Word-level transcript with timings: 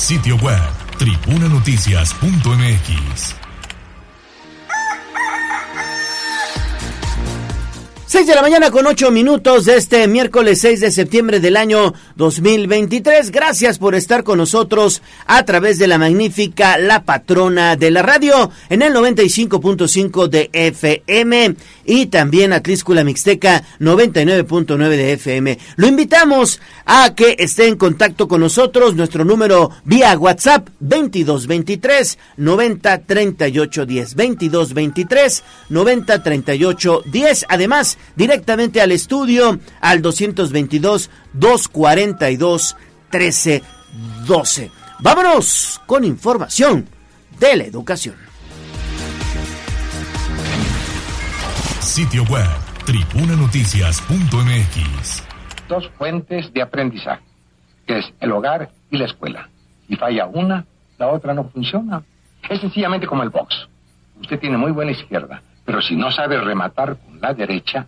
Sitio 0.00 0.36
web, 0.36 0.72
tribunanoticias.mx. 0.98 3.39
6 8.10 8.26
de 8.26 8.34
la 8.34 8.42
mañana 8.42 8.72
con 8.72 8.88
8 8.88 9.12
minutos 9.12 9.66
de 9.66 9.76
este 9.76 10.08
miércoles 10.08 10.60
6 10.62 10.80
de 10.80 10.90
septiembre 10.90 11.38
del 11.38 11.56
año 11.56 11.94
2023. 12.16 13.30
Gracias 13.30 13.78
por 13.78 13.94
estar 13.94 14.24
con 14.24 14.38
nosotros 14.38 15.00
a 15.26 15.44
través 15.44 15.78
de 15.78 15.86
la 15.86 15.96
magnífica 15.96 16.76
La 16.76 17.04
Patrona 17.04 17.76
de 17.76 17.92
la 17.92 18.02
Radio 18.02 18.50
en 18.68 18.82
el 18.82 18.92
95.5 18.94 20.26
de 20.26 20.50
FM 20.52 21.54
y 21.84 22.06
también 22.06 22.52
a 22.52 22.60
Tliscula 22.60 23.04
Mixteca 23.04 23.62
99.9 23.78 24.88
de 24.88 25.12
FM. 25.12 25.58
Lo 25.76 25.86
invitamos 25.86 26.60
a 26.86 27.14
que 27.14 27.36
esté 27.38 27.68
en 27.68 27.76
contacto 27.76 28.26
con 28.26 28.40
nosotros. 28.40 28.96
Nuestro 28.96 29.24
número 29.24 29.70
vía 29.84 30.18
WhatsApp 30.18 30.68
2223 30.80 32.18
90 32.38 32.98
38 33.02 33.86
10. 33.86 34.16
2223 34.16 35.44
90 35.68 36.22
38 36.24 37.02
10. 37.06 37.46
Además, 37.48 37.98
directamente 38.16 38.80
al 38.80 38.92
estudio 38.92 39.58
al 39.80 40.02
222 40.02 41.10
242 41.32 42.76
1312. 43.12 44.70
Vámonos 45.00 45.80
con 45.86 46.04
información 46.04 46.86
de 47.38 47.56
la 47.56 47.64
educación. 47.64 48.16
Sitio 51.80 52.24
web, 52.24 52.46
tribunanoticias.mx. 52.86 55.24
Dos 55.68 55.88
fuentes 55.98 56.52
de 56.52 56.62
aprendizaje, 56.62 57.22
que 57.86 57.98
es 57.98 58.06
el 58.20 58.32
hogar 58.32 58.70
y 58.90 58.98
la 58.98 59.06
escuela. 59.06 59.48
Si 59.88 59.96
falla 59.96 60.26
una, 60.26 60.66
la 60.98 61.08
otra 61.08 61.34
no 61.34 61.48
funciona. 61.48 62.02
Es 62.48 62.60
sencillamente 62.60 63.06
como 63.06 63.22
el 63.22 63.30
box. 63.30 63.68
Usted 64.20 64.38
tiene 64.38 64.56
muy 64.56 64.70
buena 64.70 64.92
izquierda, 64.92 65.42
pero 65.64 65.82
si 65.82 65.96
no 65.96 66.10
sabe 66.10 66.40
rematar 66.40 66.96
con 66.96 67.20
la 67.20 67.34
derecha, 67.34 67.86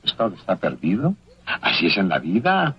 pues 0.00 0.14
todo 0.14 0.34
está 0.34 0.56
perdido. 0.56 1.14
Así 1.46 1.86
es 1.86 1.96
en 1.96 2.08
la 2.08 2.18
vida. 2.18 2.76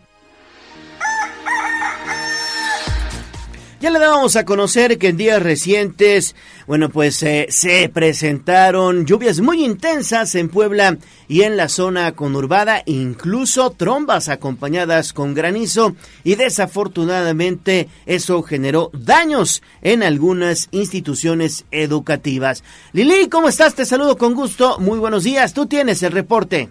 Ya 3.81 3.91
le 3.91 3.99
dábamos 3.99 4.35
a 4.35 4.43
conocer 4.43 4.97
que 4.97 5.07
en 5.07 5.15
días 5.15 5.41
recientes, 5.41 6.35
bueno, 6.67 6.89
pues 6.89 7.23
eh, 7.23 7.47
se 7.49 7.87
presentaron 7.87 9.05
lluvias 9.05 9.39
muy 9.39 9.63
intensas 9.63 10.35
en 10.35 10.49
Puebla 10.49 10.97
y 11.29 11.43
en 11.43 11.55
la 11.55 11.69
zona 11.69 12.11
conurbada, 12.11 12.83
incluso 12.85 13.69
trombas 13.69 14.27
acompañadas 14.27 15.13
con 15.13 15.33
granizo 15.33 15.95
y 16.25 16.35
desafortunadamente 16.35 17.87
eso 18.05 18.43
generó 18.43 18.89
daños 18.91 19.63
en 19.81 20.03
algunas 20.03 20.67
instituciones 20.71 21.63
educativas. 21.71 22.65
Lili, 22.91 23.29
¿cómo 23.29 23.47
estás? 23.47 23.75
Te 23.75 23.85
saludo 23.85 24.17
con 24.17 24.33
gusto. 24.33 24.77
Muy 24.79 24.99
buenos 24.99 25.23
días. 25.23 25.53
Tú 25.53 25.67
tienes 25.67 26.03
el 26.03 26.11
reporte. 26.11 26.67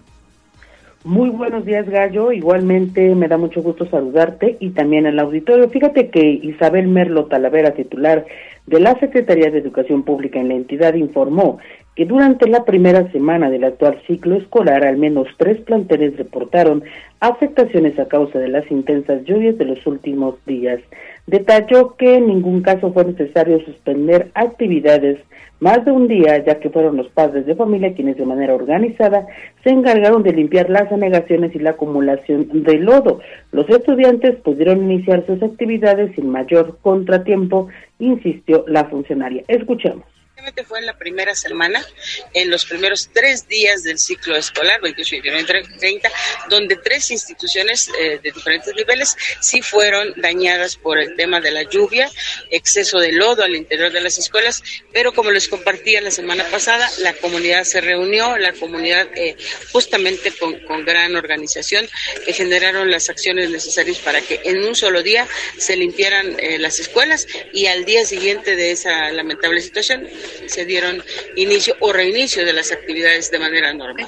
Muy 1.05 1.29
buenos 1.29 1.63
días, 1.63 1.87
Gallo. 1.89 2.33
Igualmente 2.33 3.15
me 3.15 3.29
da 3.29 3.37
mucho 3.37 3.61
gusto 3.61 3.85
saludarte 3.85 4.57
y 4.59 4.71
también 4.71 5.07
al 5.07 5.17
auditorio. 5.19 5.69
Fíjate 5.69 6.09
que 6.09 6.19
Isabel 6.19 6.89
Merlo 6.89 7.27
Talavera, 7.27 7.71
titular 7.71 8.25
de 8.67 8.79
la 8.81 8.99
Secretaría 8.99 9.49
de 9.49 9.59
Educación 9.59 10.03
Pública 10.03 10.41
en 10.41 10.49
la 10.49 10.55
entidad, 10.55 10.95
informó 10.95 11.59
que 11.95 12.03
durante 12.03 12.49
la 12.49 12.65
primera 12.65 13.09
semana 13.13 13.49
del 13.49 13.63
actual 13.63 14.01
ciclo 14.07 14.35
escolar, 14.35 14.83
al 14.83 14.97
menos 14.97 15.29
tres 15.37 15.61
planteles 15.61 16.17
reportaron 16.17 16.83
afectaciones 17.21 17.97
a 17.97 18.09
causa 18.09 18.37
de 18.37 18.49
las 18.49 18.69
intensas 18.69 19.23
lluvias 19.23 19.57
de 19.57 19.65
los 19.65 19.87
últimos 19.87 20.35
días. 20.45 20.81
Detalló 21.29 21.95
que 21.95 22.15
en 22.15 22.25
ningún 22.25 22.63
caso 22.63 22.91
fue 22.91 23.05
necesario 23.05 23.63
suspender 23.63 24.31
actividades 24.33 25.19
más 25.59 25.85
de 25.85 25.91
un 25.91 26.07
día, 26.07 26.43
ya 26.43 26.59
que 26.59 26.71
fueron 26.71 26.97
los 26.97 27.07
padres 27.09 27.45
de 27.45 27.53
familia 27.53 27.93
quienes 27.93 28.17
de 28.17 28.25
manera 28.25 28.55
organizada 28.55 29.27
se 29.63 29.69
encargaron 29.69 30.23
de 30.23 30.33
limpiar 30.33 30.71
las 30.71 30.91
anegaciones 30.91 31.53
y 31.53 31.59
la 31.59 31.71
acumulación 31.71 32.47
de 32.63 32.79
lodo. 32.79 33.19
Los 33.51 33.69
estudiantes 33.69 34.37
pudieron 34.37 34.91
iniciar 34.91 35.23
sus 35.27 35.43
actividades 35.43 36.15
sin 36.15 36.29
mayor 36.29 36.79
contratiempo, 36.81 37.67
insistió 37.99 38.65
la 38.67 38.85
funcionaria. 38.85 39.43
Escuchemos 39.47 40.18
fue 40.67 40.79
en 40.79 40.85
la 40.85 40.97
primera 40.97 41.35
semana, 41.35 41.85
en 42.33 42.49
los 42.49 42.65
primeros 42.65 43.09
tres 43.13 43.47
días 43.47 43.83
del 43.83 43.99
ciclo 43.99 44.35
escolar, 44.35 44.81
28, 44.81 45.17
29, 45.23 45.67
30, 45.79 46.11
donde 46.49 46.75
tres 46.77 47.11
instituciones 47.11 47.89
eh, 47.99 48.19
de 48.21 48.31
diferentes 48.31 48.73
niveles 48.75 49.15
sí 49.39 49.61
fueron 49.61 50.13
dañadas 50.17 50.75
por 50.75 50.99
el 50.99 51.15
tema 51.15 51.39
de 51.39 51.51
la 51.51 51.63
lluvia, 51.63 52.09
exceso 52.51 52.99
de 52.99 53.11
lodo 53.11 53.43
al 53.43 53.55
interior 53.55 53.91
de 53.91 54.01
las 54.01 54.17
escuelas, 54.17 54.63
pero 54.91 55.13
como 55.13 55.31
les 55.31 55.47
compartía 55.47 56.01
la 56.01 56.11
semana 56.11 56.45
pasada, 56.45 56.89
la 56.99 57.13
comunidad 57.13 57.63
se 57.63 57.81
reunió, 57.81 58.37
la 58.37 58.53
comunidad 58.53 59.07
eh, 59.15 59.35
justamente 59.71 60.31
con, 60.31 60.59
con, 60.65 60.85
gran 60.85 61.15
organización, 61.15 61.87
que 62.25 62.33
generaron 62.33 62.89
las 62.89 63.09
acciones 63.09 63.49
necesarias 63.49 63.97
para 63.99 64.21
que 64.21 64.41
en 64.45 64.63
un 64.63 64.75
solo 64.75 65.03
día 65.03 65.27
se 65.57 65.75
limpiaran 65.75 66.35
eh, 66.39 66.57
las 66.57 66.79
escuelas 66.79 67.27
y 67.53 67.67
al 67.67 67.85
día 67.85 68.05
siguiente 68.05 68.55
de 68.55 68.71
esa 68.71 69.11
lamentable 69.11 69.61
situación 69.61 70.09
se 70.47 70.65
dieron 70.65 71.01
inicio 71.35 71.75
o 71.79 71.93
reinicio 71.93 72.45
de 72.45 72.53
las 72.53 72.71
actividades 72.71 73.31
de 73.31 73.39
manera 73.39 73.73
normal. 73.73 74.07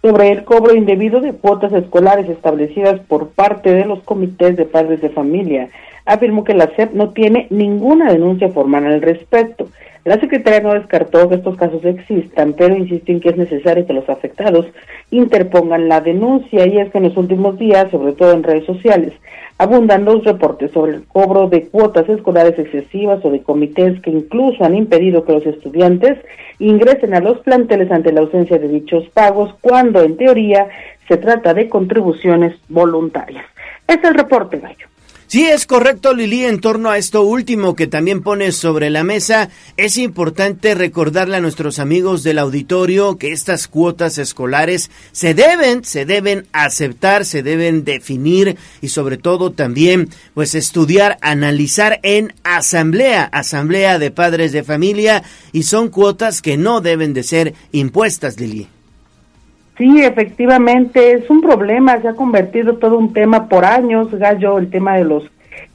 Sobre 0.00 0.30
el 0.30 0.44
cobro 0.44 0.76
indebido 0.76 1.20
de 1.20 1.32
cuotas 1.32 1.72
escolares 1.72 2.28
establecidas 2.28 3.00
por 3.00 3.30
parte 3.30 3.72
de 3.72 3.84
los 3.84 4.02
comités 4.04 4.56
de 4.56 4.64
padres 4.64 5.00
de 5.00 5.10
familia, 5.10 5.70
afirmó 6.04 6.44
que 6.44 6.54
la 6.54 6.74
SEP 6.74 6.92
no 6.92 7.10
tiene 7.10 7.46
ninguna 7.50 8.12
denuncia 8.12 8.48
formal 8.48 8.86
al 8.86 9.02
respecto. 9.02 9.68
La 10.04 10.18
Secretaría 10.18 10.60
no 10.60 10.72
descartó 10.72 11.28
que 11.28 11.34
estos 11.34 11.56
casos 11.56 11.84
existan, 11.84 12.54
pero 12.54 12.76
insistió 12.76 13.14
en 13.14 13.20
que 13.20 13.28
es 13.28 13.36
necesario 13.36 13.86
que 13.86 13.92
los 13.92 14.08
afectados 14.08 14.66
interpongan 15.10 15.88
la 15.88 16.00
denuncia 16.00 16.66
y 16.66 16.78
es 16.78 16.90
que 16.90 16.98
en 16.98 17.04
los 17.04 17.16
últimos 17.16 17.58
días, 17.58 17.90
sobre 17.90 18.14
todo 18.14 18.32
en 18.32 18.42
redes 18.42 18.64
sociales, 18.64 19.12
abundan 19.58 20.04
los 20.04 20.24
reportes 20.24 20.70
sobre 20.70 20.92
el 20.94 21.04
cobro 21.04 21.48
de 21.48 21.68
cuotas 21.68 22.08
escolares 22.08 22.58
excesivas 22.58 23.24
o 23.24 23.30
de 23.30 23.42
comités 23.42 24.00
que 24.00 24.10
incluso 24.10 24.64
han 24.64 24.76
impedido 24.76 25.24
que 25.24 25.32
los 25.32 25.46
estudiantes 25.46 26.18
ingresen 26.60 27.14
a 27.14 27.20
los 27.20 27.38
planteles 27.40 27.90
ante 27.90 28.12
la 28.12 28.20
ausencia 28.20 28.58
de 28.58 28.68
dichos 28.68 29.08
pagos, 29.10 29.54
cuando 29.60 30.02
en 30.02 30.16
teoría 30.16 30.68
se 31.08 31.16
trata 31.16 31.54
de 31.54 31.68
contribuciones 31.68 32.56
voluntarias. 32.68 33.44
Es 33.86 34.02
el 34.04 34.14
reporte, 34.14 34.58
Gallo. 34.58 34.86
Sí, 35.28 35.44
es 35.44 35.66
correcto, 35.66 36.14
Lili, 36.14 36.46
en 36.46 36.58
torno 36.58 36.88
a 36.88 36.96
esto 36.96 37.20
último 37.20 37.76
que 37.76 37.86
también 37.86 38.22
pones 38.22 38.56
sobre 38.56 38.88
la 38.88 39.04
mesa, 39.04 39.50
es 39.76 39.98
importante 39.98 40.74
recordarle 40.74 41.36
a 41.36 41.40
nuestros 41.42 41.78
amigos 41.78 42.22
del 42.22 42.38
auditorio 42.38 43.18
que 43.18 43.32
estas 43.32 43.68
cuotas 43.68 44.16
escolares 44.16 44.90
se 45.12 45.34
deben, 45.34 45.84
se 45.84 46.06
deben 46.06 46.46
aceptar, 46.52 47.26
se 47.26 47.42
deben 47.42 47.84
definir 47.84 48.56
y 48.80 48.88
sobre 48.88 49.18
todo 49.18 49.52
también 49.52 50.08
pues 50.32 50.54
estudiar, 50.54 51.18
analizar 51.20 52.00
en 52.04 52.32
asamblea, 52.42 53.24
asamblea 53.24 53.98
de 53.98 54.10
padres 54.10 54.52
de 54.52 54.64
familia 54.64 55.24
y 55.52 55.64
son 55.64 55.90
cuotas 55.90 56.40
que 56.40 56.56
no 56.56 56.80
deben 56.80 57.12
de 57.12 57.22
ser 57.22 57.52
impuestas, 57.70 58.40
Lili. 58.40 58.77
Sí, 59.78 60.02
efectivamente, 60.02 61.12
es 61.12 61.30
un 61.30 61.40
problema, 61.40 62.00
se 62.02 62.08
ha 62.08 62.14
convertido 62.14 62.78
todo 62.78 62.98
un 62.98 63.12
tema 63.12 63.48
por 63.48 63.64
años, 63.64 64.12
Gallo, 64.12 64.58
el 64.58 64.70
tema 64.70 64.96
de 64.96 65.04
los 65.04 65.22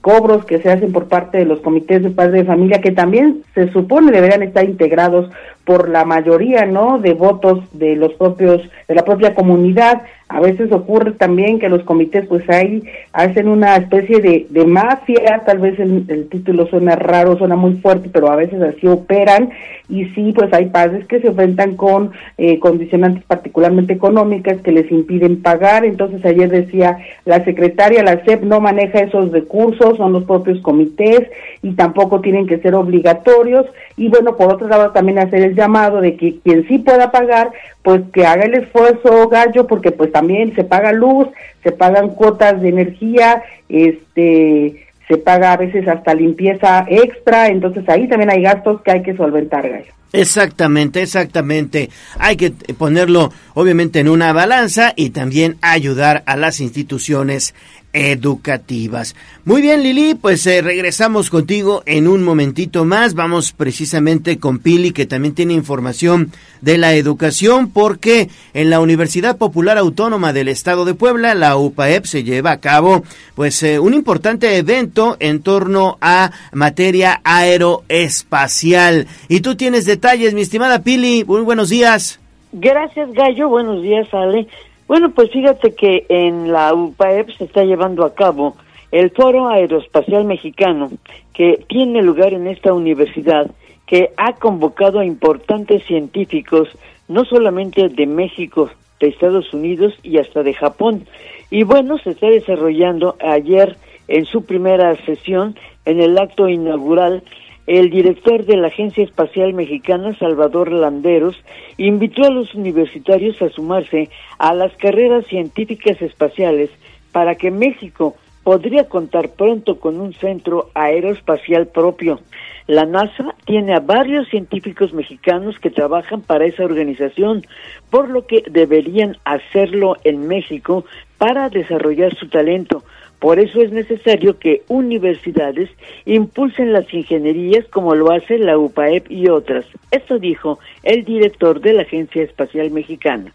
cobros 0.02 0.44
que 0.44 0.60
se 0.60 0.70
hacen 0.70 0.92
por 0.92 1.08
parte 1.08 1.38
de 1.38 1.46
los 1.46 1.62
comités 1.62 2.04
de 2.04 2.10
padres 2.10 2.34
de 2.34 2.44
familia, 2.44 2.82
que 2.82 2.92
también 2.92 3.44
se 3.56 3.72
supone 3.72 4.12
deberían 4.12 4.44
estar 4.44 4.66
integrados 4.66 5.32
por 5.66 5.90
la 5.90 6.04
mayoría, 6.04 6.66
¿no?, 6.66 7.00
de 7.00 7.14
votos 7.14 7.60
de 7.74 7.96
los 7.96 8.14
propios, 8.14 8.62
de 8.88 8.96
la 8.96 9.06
propia 9.06 9.34
comunidad. 9.34 10.02
A 10.28 10.40
veces 10.40 10.72
ocurre 10.72 11.12
también 11.12 11.60
que 11.60 11.70
los 11.70 11.84
comités 11.84 12.26
pues 12.28 12.50
ahí 12.50 12.82
hacen 13.12 13.48
una 13.48 13.76
especie 13.76 14.20
de, 14.20 14.48
de 14.50 14.66
mafia, 14.66 15.44
tal 15.46 15.60
vez 15.60 15.80
el, 15.80 16.06
el, 16.08 16.28
título 16.28 16.66
suena 16.68 16.96
raro, 16.96 17.38
suena 17.38 17.56
muy 17.56 17.76
fuerte, 17.76 18.10
pero 18.12 18.32
a 18.32 18.36
veces 18.36 18.60
así 18.62 18.88
operan 18.88 19.52
y 19.90 20.06
sí 20.06 20.34
pues 20.36 20.52
hay 20.52 20.68
padres 20.68 21.06
que 21.06 21.20
se 21.20 21.28
enfrentan 21.28 21.76
con 21.76 22.14
eh, 22.40 22.58
condicionantes 22.58 23.24
particularmente 23.26 23.94
económicas 23.94 24.60
que 24.62 24.72
les 24.72 24.92
impiden 24.92 25.42
pagar, 25.42 25.86
entonces 25.86 26.26
ayer 26.26 26.50
decía 26.50 26.98
la 27.26 27.44
secretaria, 27.44 28.02
la 28.02 28.24
SEP 28.26 28.42
no 28.42 28.60
maneja 28.60 29.00
esos 29.00 29.32
recursos, 29.32 29.98
son 29.98 30.14
los 30.14 30.24
propios 30.24 30.60
comités 30.62 31.30
y 31.62 31.74
tampoco 31.74 32.22
tienen 32.22 32.48
que 32.48 32.58
ser 32.58 32.74
obligatorios 32.74 33.68
y 33.98 34.10
bueno, 34.10 34.36
por 34.36 34.54
otro 34.54 34.68
lado 34.68 34.92
también 34.92 35.20
hacer 35.20 35.42
el 35.42 35.56
llamado 35.56 36.02
de 36.02 36.16
que 36.16 36.40
quien 36.40 36.68
sí 36.68 36.80
pueda 36.80 37.12
pagar 37.12 37.52
pues 37.82 38.02
que 38.14 38.26
haga 38.26 38.44
el 38.46 38.56
esfuerzo 38.56 39.28
gallo 39.30 39.68
porque 39.68 39.92
pues 39.92 40.12
también 40.12 40.56
se 40.56 40.64
paga 40.64 40.92
luz, 40.92 41.28
se 41.64 41.72
pagan 41.72 42.10
cuotas 42.10 42.62
de 42.62 42.70
energía, 42.70 43.44
este 43.70 44.88
se 45.08 45.18
paga 45.18 45.54
a 45.54 45.58
veces 45.58 45.88
hasta 45.88 46.14
limpieza 46.14 46.86
extra, 46.88 47.48
entonces 47.48 47.88
ahí 47.90 48.08
también 48.08 48.32
hay 48.32 48.42
gastos 48.42 48.82
que 48.82 48.92
hay 48.92 49.04
que 49.04 49.16
solventar, 49.16 49.68
gallo. 49.68 49.92
Exactamente, 50.14 51.02
exactamente. 51.02 51.90
Hay 52.20 52.38
que 52.38 52.52
ponerlo 52.52 53.32
obviamente 53.56 54.00
en 54.00 54.08
una 54.08 54.32
balanza 54.32 54.94
y 54.96 55.10
también 55.10 55.58
ayudar 55.62 56.22
a 56.28 56.38
las 56.38 56.60
instituciones 56.60 57.56
educativas. 57.94 59.16
Muy 59.46 59.62
bien, 59.62 59.84
Lili, 59.84 60.16
pues 60.16 60.46
eh, 60.48 60.62
regresamos 60.62 61.30
contigo 61.30 61.84
en 61.86 62.08
un 62.08 62.24
momentito 62.24 62.86
más. 62.86 63.14
Vamos 63.14 63.52
precisamente 63.52 64.40
con 64.40 64.60
Pili, 64.60 64.92
que 64.92 65.06
también 65.06 65.36
tiene 65.36 65.54
información 65.54 66.32
de 66.62 66.78
la 66.78 66.94
educación, 66.96 67.70
porque 67.70 68.30
en 68.54 68.70
la 68.70 68.80
Universidad 68.80 69.38
Popular 69.38 69.78
Autónoma 69.78 70.34
del 70.34 70.48
Estado 70.48 70.86
de 70.86 70.96
Puebla, 70.96 71.36
la 71.36 71.56
UPAEP, 71.56 72.06
se 72.06 72.24
lleva 72.24 72.52
a 72.52 72.60
cabo 72.60 73.04
pues 73.36 73.62
eh, 73.64 73.80
un 73.80 73.94
importante 73.94 74.58
evento 74.58 75.16
en 75.20 75.42
torno 75.42 75.98
a 76.02 76.32
materia 76.52 77.22
aeroespacial. 77.24 79.08
Y 79.30 79.42
tú 79.42 79.56
tienes 79.56 79.86
detalles, 79.86 80.34
mi 80.34 80.42
estimada 80.42 80.84
Pili. 80.84 81.24
Muy 81.26 81.42
buenos 81.42 81.70
días. 81.70 82.20
Gracias, 82.54 83.12
Gallo. 83.14 83.50
Buenos 83.50 83.82
días, 83.82 84.08
Ale. 84.14 84.48
Bueno, 84.88 85.12
pues 85.12 85.32
fíjate 85.32 85.74
que 85.76 86.06
en 86.10 86.52
la 86.52 86.74
UPAEP 86.74 87.30
se 87.38 87.46
está 87.46 87.64
llevando 87.64 88.06
a 88.06 88.14
cabo 88.14 88.56
el 88.92 89.10
Foro 89.12 89.48
Aeroespacial 89.48 90.26
Mexicano, 90.26 90.92
que 91.34 91.64
tiene 91.68 92.04
lugar 92.04 92.34
en 92.34 92.48
esta 92.48 92.74
universidad, 92.74 93.50
que 93.88 94.12
ha 94.18 94.34
convocado 94.34 95.00
a 95.00 95.06
importantes 95.06 95.84
científicos, 95.86 96.70
no 97.08 97.26
solamente 97.26 97.90
de 97.90 98.06
México, 98.06 98.70
de 99.00 99.08
Estados 99.08 99.54
Unidos 99.54 99.94
y 100.04 100.18
hasta 100.20 100.44
de 100.44 100.54
Japón. 100.54 101.06
Y 101.50 101.64
bueno, 101.64 101.98
se 101.98 102.12
está 102.12 102.28
desarrollando 102.28 103.16
ayer 103.20 103.78
en 104.08 104.26
su 104.26 104.46
primera 104.46 104.96
sesión, 105.06 105.56
en 105.86 106.02
el 106.02 106.18
acto 106.18 106.48
inaugural, 106.48 107.24
el 107.68 107.90
director 107.90 108.46
de 108.46 108.58
la 108.58 108.68
Agencia 108.68 109.04
Espacial 109.04 109.54
Mexicana, 109.54 110.18
Salvador 110.18 110.72
Landeros, 110.72 111.36
invitó 111.78 112.26
a 112.26 112.30
los 112.30 112.54
universitarios 112.56 113.42
a 113.42 113.50
sumarse 113.50 114.10
a 114.38 114.54
las 114.54 114.76
carreras 114.76 115.26
científicas 115.28 116.02
espaciales 116.02 116.70
para 117.12 117.36
que 117.36 117.52
México 117.52 118.16
podría 118.44 118.90
contar 118.90 119.30
pronto 119.30 119.80
con 119.80 120.00
un 120.00 120.14
centro 120.14 120.70
aeroespacial 120.74 121.68
propio. 121.68 122.20
La 122.68 122.86
NASA 122.86 123.36
tiene 123.46 123.74
a 123.74 123.80
varios 123.80 124.28
científicos 124.30 124.94
mexicanos 124.94 125.58
que 125.60 125.70
trabajan 125.70 126.22
para 126.22 126.46
esa 126.46 126.64
organización, 126.64 127.46
por 127.90 128.10
lo 128.10 128.26
que 128.26 128.44
deberían 128.50 129.18
hacerlo 129.24 129.96
en 130.04 130.28
México 130.28 130.86
para 131.18 131.50
desarrollar 131.50 132.16
su 132.16 132.28
talento. 132.28 132.84
Por 133.24 133.40
eso 133.40 133.62
es 133.62 133.72
necesario 133.72 134.38
que 134.38 134.64
universidades 134.68 135.70
impulsen 136.04 136.74
las 136.74 136.94
ingenierías 136.94 137.66
como 137.70 137.96
lo 137.96 138.12
hace 138.12 138.38
la 138.38 138.58
UPAEP 138.58 139.10
y 139.10 139.30
otras. 139.30 139.64
Esto 139.92 140.20
dijo 140.20 140.60
el 140.84 141.06
director 141.06 141.62
de 141.62 141.72
la 141.72 141.84
Agencia 141.84 142.22
Espacial 142.22 142.70
Mexicana. 142.72 143.32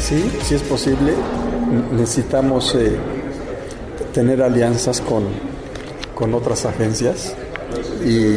Sí, 0.00 0.20
sí 0.42 0.56
es 0.56 0.64
posible. 0.64 1.12
Necesitamos 1.92 2.74
eh, 2.74 2.96
tener 4.12 4.42
alianzas 4.42 5.00
con, 5.00 5.22
con 6.16 6.34
otras 6.34 6.66
agencias 6.66 7.36
y, 8.04 8.34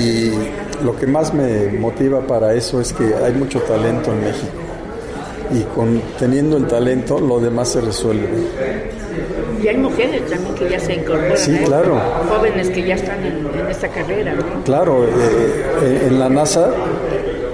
y 0.00 0.32
lo 0.84 0.96
que 0.96 1.08
más 1.08 1.34
me 1.34 1.72
motiva 1.72 2.24
para 2.24 2.54
eso 2.54 2.80
es 2.80 2.92
que 2.92 3.16
hay 3.16 3.32
mucho 3.32 3.58
talento 3.62 4.12
en 4.12 4.20
México 4.20 4.67
y 5.50 5.62
con 5.74 6.00
teniendo 6.18 6.56
el 6.56 6.66
talento 6.66 7.18
lo 7.18 7.40
demás 7.40 7.68
se 7.68 7.80
resuelve. 7.80 8.28
Y 9.62 9.66
hay 9.66 9.76
mujeres 9.76 10.22
también 10.30 10.54
que 10.54 10.68
ya 10.68 10.78
se 10.78 10.94
incorporan. 10.94 11.36
Sí, 11.36 11.56
claro. 11.64 12.00
Jóvenes 12.28 12.70
que 12.70 12.86
ya 12.86 12.94
están 12.94 13.24
en, 13.24 13.48
esta 13.68 13.88
carrera. 13.88 14.34
Claro, 14.64 15.04
eh, 15.04 15.10
eh, 15.82 16.04
en 16.06 16.18
la 16.18 16.28
NASA 16.28 16.70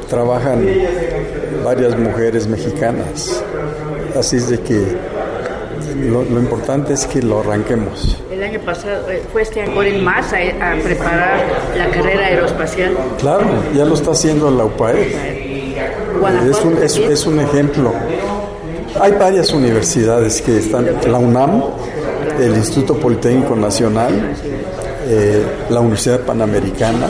trabajan 0.09 0.67
varias 1.65 1.99
mujeres 1.99 2.47
mexicanas. 2.47 3.43
Así 4.17 4.37
es 4.37 4.51
de 4.51 4.61
que 4.61 4.81
lo, 6.11 6.23
importante 6.39 6.93
es 6.93 7.07
que 7.07 7.23
lo 7.23 7.41
arranquemos. 7.41 8.19
El 8.31 8.43
año 8.43 8.61
pasado 8.61 9.11
eh, 9.11 9.23
fue 9.33 9.43
este 9.43 9.65
en 9.65 10.05
masa 10.05 10.37
a, 10.37 10.77
preparar 10.83 11.41
la 11.77 11.89
carrera 11.91 12.27
aeroespacial. 12.27 12.97
Claro, 13.19 13.47
ya 13.75 13.85
lo 13.85 13.95
está 13.95 14.11
haciendo 14.11 14.51
la 14.51 14.67
UPAE. 14.67 15.44
Es 16.51 16.97
un, 16.97 17.11
es, 17.11 17.27
un 17.27 17.41
ejemplo. 17.41 17.93
Hay 19.01 19.13
varias 19.13 19.53
universidades 19.53 20.41
que 20.41 20.59
están, 20.59 20.87
la 21.07 21.19
UNAM, 21.19 21.63
el 22.39 22.57
Instituto 22.57 22.95
Politécnico 22.95 23.57
Nacional, 23.57 24.13
eh, 25.09 25.43
la 25.71 25.81
Universidad 25.81 26.21
Panamericana, 26.21 27.09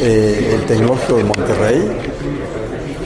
eh, 0.00 0.54
el 0.54 0.66
Tecnológico 0.66 1.16
de 1.16 1.24
Monterrey, 1.24 1.92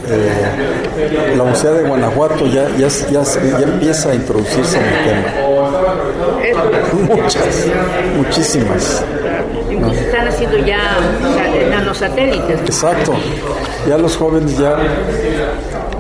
eh, 0.09 1.37
la 1.37 1.43
Universidad 1.43 1.75
de 1.75 1.83
Guanajuato 1.83 2.47
ya, 2.47 2.69
ya, 2.77 2.89
ya, 2.89 3.23
empieza 3.61 4.11
a 4.11 4.15
introducirse 4.15 4.79
en 4.79 4.85
el 4.85 5.05
tema. 5.05 5.35
Muchas, 7.17 7.67
muchísimas. 8.17 9.05
Están 9.69 10.29
haciendo 10.29 10.59
ya 10.59 10.79
nanosatélites. 12.01 12.61
Exacto. 12.63 13.13
Ya 13.89 13.99
los 13.99 14.17
jóvenes 14.17 14.59
ya, 14.59 14.77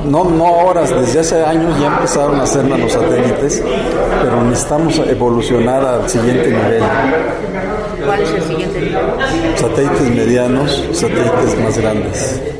no, 0.04 0.25
no 0.25 0.46
ahora, 0.46 0.82
desde 0.82 1.20
hace 1.20 1.44
años 1.44 1.78
ya 1.81 1.88
empezaron 1.88 2.40
a 2.40 2.43
hacer 2.43 2.64
nanosatélites, 2.64 3.64
pero 4.22 4.43
necesitamos 4.44 4.98
evolucionar 5.08 5.84
al 5.84 6.08
siguiente 6.08 6.48
nivel. 6.48 6.82
¿Cuál 8.04 8.20
es 8.20 8.34
el 8.34 8.43
siguiente 8.43 8.81
nivel? 8.81 9.56
Satélites 9.56 10.10
medianos, 10.14 10.88
satélites 10.93 11.60
más 11.62 11.78
grandes. 11.78 12.52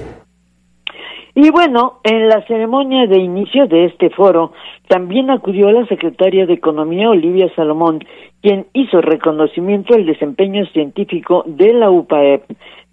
Y 1.39 1.51
bueno, 1.51 2.01
en 2.03 2.29
la 2.29 2.41
ceremonia 2.47 3.07
de 3.07 3.19
inicio 3.19 3.67
de 3.67 3.85
este 3.85 4.09
foro 4.09 4.53
también 4.89 5.31
acudió 5.31 5.71
la 5.71 5.87
secretaria 5.87 6.47
de 6.47 6.55
Economía 6.55 7.11
Olivia 7.11 7.53
Salomón, 7.55 8.03
quien 8.41 8.69
hizo 8.73 9.03
reconocimiento 9.03 9.95
al 9.95 10.07
desempeño 10.07 10.65
científico 10.73 11.45
de 11.47 11.75
la 11.75 11.91
UPAEP. 11.91 12.45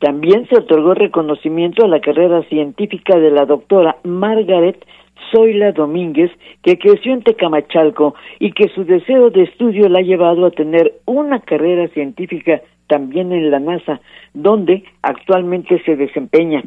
También 0.03 0.45
se 0.50 0.57
otorgó 0.57 0.94
reconocimiento 0.95 1.85
a 1.85 1.88
la 1.88 2.01
carrera 2.01 2.44
científica 2.50 3.17
de 3.17 3.31
la 3.31 3.45
doctora 3.45 3.95
Margaret 4.03 4.75
Zoila 5.31 5.71
Domínguez, 5.71 6.29
que 6.61 6.77
creció 6.77 7.13
en 7.13 7.23
Tecamachalco 7.23 8.13
y 8.38 8.51
que 8.51 8.67
su 8.67 8.83
deseo 8.83 9.29
de 9.29 9.44
estudio 9.44 9.88
la 9.88 10.00
ha 10.00 10.01
llevado 10.01 10.45
a 10.45 10.51
tener 10.51 10.95
una 11.05 11.39
carrera 11.39 11.88
científica 11.88 12.61
también 12.88 13.31
en 13.31 13.50
la 13.50 13.61
NASA, 13.61 14.01
donde 14.33 14.83
actualmente 15.03 15.81
se 15.85 15.95
desempeña. 15.95 16.61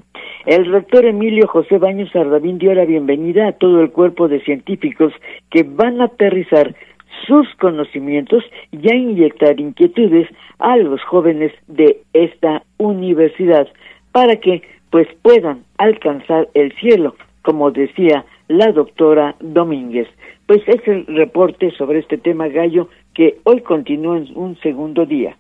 El 0.47 0.65
rector 0.73 1.05
Emilio 1.05 1.47
José 1.47 1.77
Baños 1.77 2.11
Sardavín 2.13 2.57
dio 2.57 2.73
la 2.73 2.87
bienvenida 2.87 3.49
a 3.49 3.53
todo 3.53 3.83
el 3.83 3.91
cuerpo 3.91 4.29
de 4.29 4.41
científicos 4.41 5.13
que 5.51 5.63
van 5.63 6.01
a 6.01 6.05
aterrizar 6.05 6.75
sus 7.27 7.49
conocimientos 7.57 8.45
y 8.73 8.93
a 8.93 8.97
inyectar 8.97 9.59
inquietudes 9.61 10.29
a 10.59 10.77
los 10.77 11.03
jóvenes 11.03 11.53
de 11.67 11.99
esta 12.13 12.63
universidad 12.79 13.69
para 14.13 14.37
que 14.37 14.63
pues 14.91 15.09
puedan 15.23 15.65
alcanzar 15.79 16.49
el 16.55 16.73
cielo, 16.77 17.17
como 17.43 17.71
decía 17.71 18.25
la 18.49 18.73
doctora 18.73 19.35
Domínguez. 19.41 20.09
Pues 20.47 20.63
es 20.67 20.87
el 20.87 21.07
reporte 21.07 21.71
sobre 21.73 21.99
este 21.99 22.19
tema 22.19 22.49
gallo 22.49 22.89
que 23.15 23.39
hoy 23.45 23.61
continúa 23.61 24.19
en 24.19 24.29
un 24.35 24.57
segundo 24.61 25.05
día. 25.05 25.37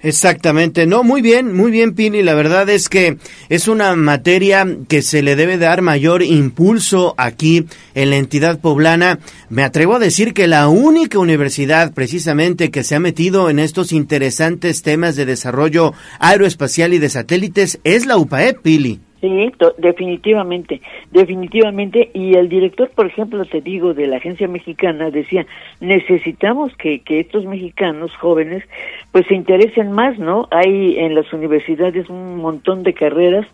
Exactamente, 0.00 0.86
no, 0.86 1.02
muy 1.02 1.22
bien, 1.22 1.56
muy 1.56 1.72
bien, 1.72 1.94
Pini. 1.94 2.22
La 2.22 2.34
verdad 2.34 2.70
es 2.70 2.88
que 2.88 3.18
es 3.48 3.66
una 3.66 3.96
materia 3.96 4.64
que 4.88 5.02
se 5.02 5.22
le 5.22 5.34
debe 5.34 5.58
dar 5.58 5.82
mayor 5.82 6.22
impulso 6.22 7.14
aquí 7.18 7.66
en 7.94 8.10
la 8.10 8.16
entidad 8.16 8.60
poblana. 8.60 9.18
Me 9.48 9.64
atrevo 9.64 9.96
a 9.96 9.98
decir 9.98 10.34
que 10.34 10.46
la 10.46 10.68
única 10.68 11.18
universidad 11.18 11.92
precisamente 11.94 12.70
que 12.70 12.84
se 12.84 12.94
ha 12.94 13.00
metido 13.00 13.50
en 13.50 13.58
estos 13.58 13.90
interesantes 13.90 14.82
temas 14.82 15.16
de 15.16 15.26
desarrollo 15.26 15.94
aeroespacial 16.20 16.94
y 16.94 16.98
de 16.98 17.08
satélites 17.08 17.80
es 17.82 18.06
la 18.06 18.18
UPAE, 18.18 18.54
Pili. 18.54 19.00
Sí, 19.20 19.52
definitivamente, 19.78 20.80
definitivamente. 21.10 22.10
Y 22.14 22.36
el 22.36 22.48
director, 22.48 22.88
por 22.90 23.06
ejemplo, 23.06 23.44
te 23.44 23.60
digo, 23.60 23.92
de 23.92 24.06
la 24.06 24.18
agencia 24.18 24.46
mexicana, 24.46 25.10
decía, 25.10 25.44
necesitamos 25.80 26.72
que, 26.76 27.00
que 27.00 27.18
estos 27.18 27.44
mexicanos 27.44 28.14
jóvenes, 28.16 28.62
pues 29.10 29.26
se 29.26 29.34
interesen 29.34 29.90
más, 29.90 30.18
¿no? 30.20 30.46
Hay 30.52 30.98
en 30.98 31.16
las 31.16 31.32
universidades 31.32 32.08
un 32.08 32.36
montón 32.36 32.84
de 32.84 32.94
carreras 32.94 33.46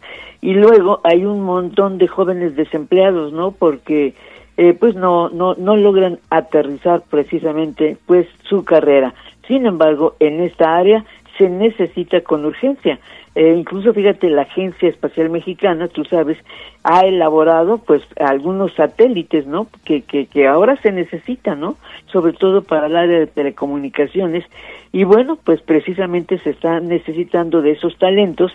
y 0.43 0.53
luego 0.53 1.01
hay 1.03 1.25
un 1.25 1.43
montón 1.43 1.97
de 1.97 2.09
jóvenes 2.09 2.57
desempleados, 2.57 3.33
¿no? 3.33 3.53
Porque 3.53 4.13
eh, 4.59 4.75
pues 4.79 4.95
no, 4.95 5.31
no, 5.31 5.55
no 5.55 5.77
logran 5.77 6.19
aterrizar 6.29 7.03
precisamente 7.09 7.97
pues 8.05 8.27
su 8.43 8.65
carrera. 8.65 9.15
Sin 9.49 9.67
embargo, 9.67 10.15
en 10.21 10.41
esta 10.41 10.77
área 10.77 11.05
se 11.39 11.49
necesita 11.49 12.21
con 12.21 12.45
urgencia. 12.45 12.99
Eh, 13.35 13.55
incluso 13.57 13.93
fíjate, 13.93 14.31
la 14.31 14.43
Agencia 14.43 14.89
Espacial 14.89 15.29
Mexicana, 15.29 15.89
tú 15.89 16.05
sabes, 16.05 16.39
ha 16.85 17.01
elaborado 17.01 17.79
pues 17.79 18.03
algunos 18.17 18.73
satélites, 18.75 19.47
¿no? 19.47 19.67
Que, 19.85 20.03
que, 20.03 20.27
que 20.27 20.47
ahora 20.47 20.77
se 20.77 20.93
necesitan, 20.93 21.59
¿no? 21.59 21.77
Sobre 22.07 22.33
todo 22.33 22.63
para 22.63 22.87
el 22.87 22.97
área 22.97 23.19
de 23.19 23.27
telecomunicaciones. 23.27 24.45
Y 24.93 25.03
bueno, 25.03 25.37
pues 25.43 25.61
precisamente 25.63 26.39
se 26.39 26.51
está 26.51 26.79
necesitando 26.79 27.61
de 27.61 27.73
esos 27.73 27.99
talentos 27.99 28.53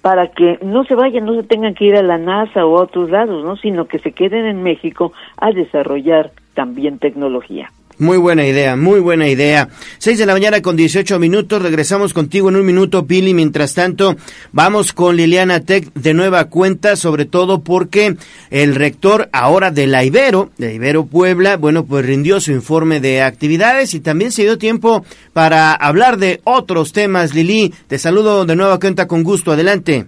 para 0.00 0.28
que 0.28 0.58
no 0.62 0.84
se 0.84 0.94
vayan, 0.94 1.26
no 1.26 1.34
se 1.34 1.42
tengan 1.42 1.74
que 1.74 1.84
ir 1.84 1.96
a 1.96 2.02
la 2.02 2.16
NASA 2.16 2.64
o 2.64 2.78
a 2.78 2.84
otros 2.84 3.10
lados, 3.10 3.44
¿no? 3.44 3.56
Sino 3.56 3.86
que 3.86 3.98
se 3.98 4.12
queden 4.12 4.46
en 4.46 4.62
México 4.62 5.12
a 5.36 5.52
desarrollar 5.52 6.30
también 6.54 6.98
tecnología. 6.98 7.70
Muy 8.02 8.18
buena 8.18 8.44
idea, 8.44 8.74
muy 8.74 8.98
buena 8.98 9.28
idea. 9.28 9.68
Seis 9.98 10.18
de 10.18 10.26
la 10.26 10.32
mañana 10.32 10.60
con 10.60 10.74
18 10.74 11.20
minutos. 11.20 11.62
Regresamos 11.62 12.12
contigo 12.12 12.48
en 12.48 12.56
un 12.56 12.66
minuto, 12.66 13.06
Pili. 13.06 13.32
Mientras 13.32 13.74
tanto, 13.74 14.16
vamos 14.50 14.92
con 14.92 15.16
Liliana 15.16 15.60
Tech 15.60 15.84
de 15.94 16.12
nueva 16.12 16.46
cuenta, 16.46 16.96
sobre 16.96 17.26
todo 17.26 17.60
porque 17.60 18.16
el 18.50 18.74
rector 18.74 19.28
ahora 19.32 19.70
de 19.70 19.86
la 19.86 20.02
Ibero, 20.02 20.50
de 20.58 20.74
Ibero 20.74 21.06
Puebla, 21.06 21.56
bueno, 21.56 21.84
pues 21.84 22.04
rindió 22.04 22.40
su 22.40 22.50
informe 22.50 22.98
de 22.98 23.22
actividades 23.22 23.94
y 23.94 24.00
también 24.00 24.32
se 24.32 24.42
dio 24.42 24.58
tiempo 24.58 25.04
para 25.32 25.72
hablar 25.72 26.16
de 26.16 26.40
otros 26.42 26.92
temas. 26.92 27.36
Lili, 27.36 27.72
te 27.86 27.98
saludo 27.98 28.44
de 28.44 28.56
nueva 28.56 28.80
cuenta 28.80 29.06
con 29.06 29.22
gusto. 29.22 29.52
Adelante. 29.52 30.06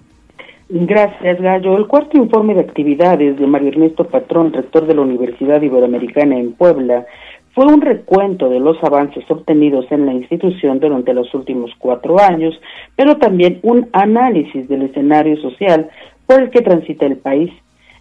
Gracias, 0.68 1.40
Gallo. 1.40 1.76
El 1.76 1.86
cuarto 1.86 2.16
informe 2.16 2.54
de 2.54 2.62
actividades 2.62 3.38
de 3.38 3.46
Mario 3.46 3.68
Ernesto 3.68 4.04
Patrón, 4.04 4.52
rector 4.52 4.86
de 4.86 4.94
la 4.94 5.02
Universidad 5.02 5.62
Iberoamericana 5.62 6.36
en 6.36 6.54
Puebla, 6.54 7.06
fue 7.54 7.66
un 7.66 7.80
recuento 7.80 8.48
de 8.48 8.58
los 8.58 8.82
avances 8.82 9.24
obtenidos 9.30 9.86
en 9.90 10.06
la 10.06 10.12
institución 10.12 10.80
durante 10.80 11.14
los 11.14 11.32
últimos 11.34 11.70
cuatro 11.78 12.20
años, 12.20 12.60
pero 12.96 13.16
también 13.16 13.60
un 13.62 13.88
análisis 13.92 14.68
del 14.68 14.82
escenario 14.82 15.36
social 15.36 15.88
por 16.26 16.42
el 16.42 16.50
que 16.50 16.62
transita 16.62 17.06
el 17.06 17.16
país. 17.16 17.50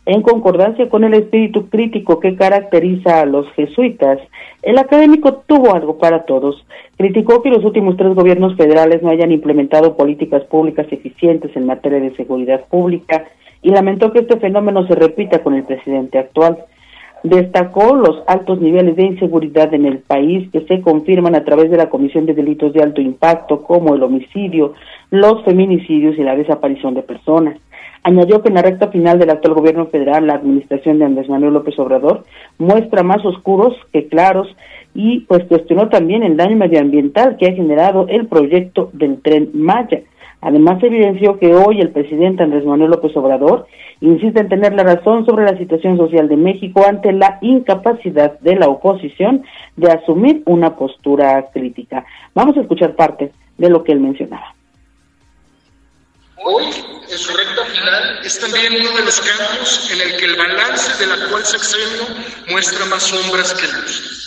En 0.05 0.21
concordancia 0.21 0.89
con 0.89 1.05
el 1.05 1.13
espíritu 1.13 1.69
crítico 1.69 2.19
que 2.19 2.35
caracteriza 2.35 3.21
a 3.21 3.25
los 3.25 3.47
jesuitas, 3.53 4.19
el 4.61 4.77
académico 4.77 5.43
tuvo 5.47 5.73
algo 5.73 5.97
para 5.97 6.25
todos. 6.25 6.65
Criticó 6.97 7.41
que 7.41 7.49
los 7.49 7.63
últimos 7.63 7.95
tres 7.95 8.13
gobiernos 8.13 8.57
federales 8.57 9.01
no 9.01 9.11
hayan 9.11 9.31
implementado 9.31 9.95
políticas 9.95 10.43
públicas 10.45 10.87
eficientes 10.91 11.55
en 11.55 11.67
materia 11.67 12.01
de 12.01 12.15
seguridad 12.17 12.65
pública 12.65 13.25
y 13.61 13.69
lamentó 13.69 14.11
que 14.11 14.19
este 14.19 14.37
fenómeno 14.39 14.85
se 14.87 14.95
repita 14.95 15.41
con 15.41 15.53
el 15.53 15.63
presidente 15.63 16.17
actual. 16.17 16.65
Destacó 17.23 17.95
los 17.95 18.21
altos 18.27 18.59
niveles 18.59 18.97
de 18.97 19.05
inseguridad 19.05 19.73
en 19.73 19.85
el 19.85 19.99
país 19.99 20.49
que 20.51 20.65
se 20.67 20.81
confirman 20.81 21.35
a 21.35 21.45
través 21.45 21.71
de 21.71 21.77
la 21.77 21.89
Comisión 21.89 22.25
de 22.25 22.33
Delitos 22.33 22.73
de 22.73 22.83
Alto 22.83 22.99
Impacto, 22.99 23.63
como 23.63 23.95
el 23.95 24.03
homicidio, 24.03 24.73
los 25.09 25.43
feminicidios 25.45 26.17
y 26.17 26.23
la 26.23 26.35
desaparición 26.35 26.93
de 26.93 27.01
personas. 27.01 27.57
Añadió 28.03 28.41
que 28.41 28.49
en 28.49 28.55
la 28.55 28.61
recta 28.61 28.89
final 28.89 29.17
del 29.17 29.29
actual 29.29 29.53
gobierno 29.53 29.85
federal, 29.85 30.27
la 30.27 30.33
administración 30.33 30.99
de 30.99 31.05
Andrés 31.05 31.29
Manuel 31.29 31.53
López 31.53 31.79
Obrador 31.79 32.25
muestra 32.57 33.01
más 33.01 33.23
oscuros 33.25 33.73
que 33.93 34.07
claros 34.07 34.53
y 34.93 35.21
pues 35.21 35.45
cuestionó 35.45 35.87
también 35.87 36.23
el 36.23 36.35
daño 36.35 36.57
medioambiental 36.57 37.37
que 37.37 37.47
ha 37.47 37.53
generado 37.53 38.07
el 38.09 38.27
proyecto 38.27 38.89
del 38.91 39.21
tren 39.21 39.51
Maya. 39.53 40.01
Además, 40.45 40.83
evidenció 40.83 41.39
que 41.39 41.55
hoy 41.55 41.79
el 41.79 41.91
presidente 41.91 42.43
Andrés 42.43 42.65
Manuel 42.65 42.91
López 42.91 43.15
Obrador 43.15 43.65
insiste 44.01 44.41
en 44.41 44.49
tener 44.49 44.73
la 44.73 44.83
razón 44.83 45.25
sobre 45.25 45.45
la 45.45 45.57
situación 45.57 45.95
social 45.97 46.27
de 46.27 46.35
México 46.35 46.85
ante 46.85 47.13
la 47.13 47.37
incapacidad 47.41 48.37
de 48.41 48.57
la 48.57 48.67
oposición 48.67 49.45
de 49.77 49.89
asumir 49.89 50.43
una 50.45 50.75
postura 50.75 51.49
crítica. 51.53 52.05
Vamos 52.35 52.57
a 52.57 52.61
escuchar 52.61 52.93
parte 52.95 53.31
de 53.57 53.69
lo 53.69 53.85
que 53.85 53.93
él 53.93 54.01
mencionaba. 54.01 54.53
Hoy, 56.45 56.65
en 56.65 57.17
su 57.17 57.37
recta 57.37 57.63
final, 57.63 58.19
es 58.25 58.37
también 58.37 58.73
uno 58.81 58.97
de 58.97 59.05
los 59.05 59.21
campos 59.21 59.91
en 59.93 60.01
el 60.01 60.17
que 60.17 60.25
el 60.25 60.35
balance 60.35 61.01
del 61.01 61.21
actual 61.21 61.45
sexenio 61.45 62.03
muestra 62.51 62.85
más 62.87 63.03
sombras 63.03 63.53
que 63.53 63.61
luces. 63.61 64.22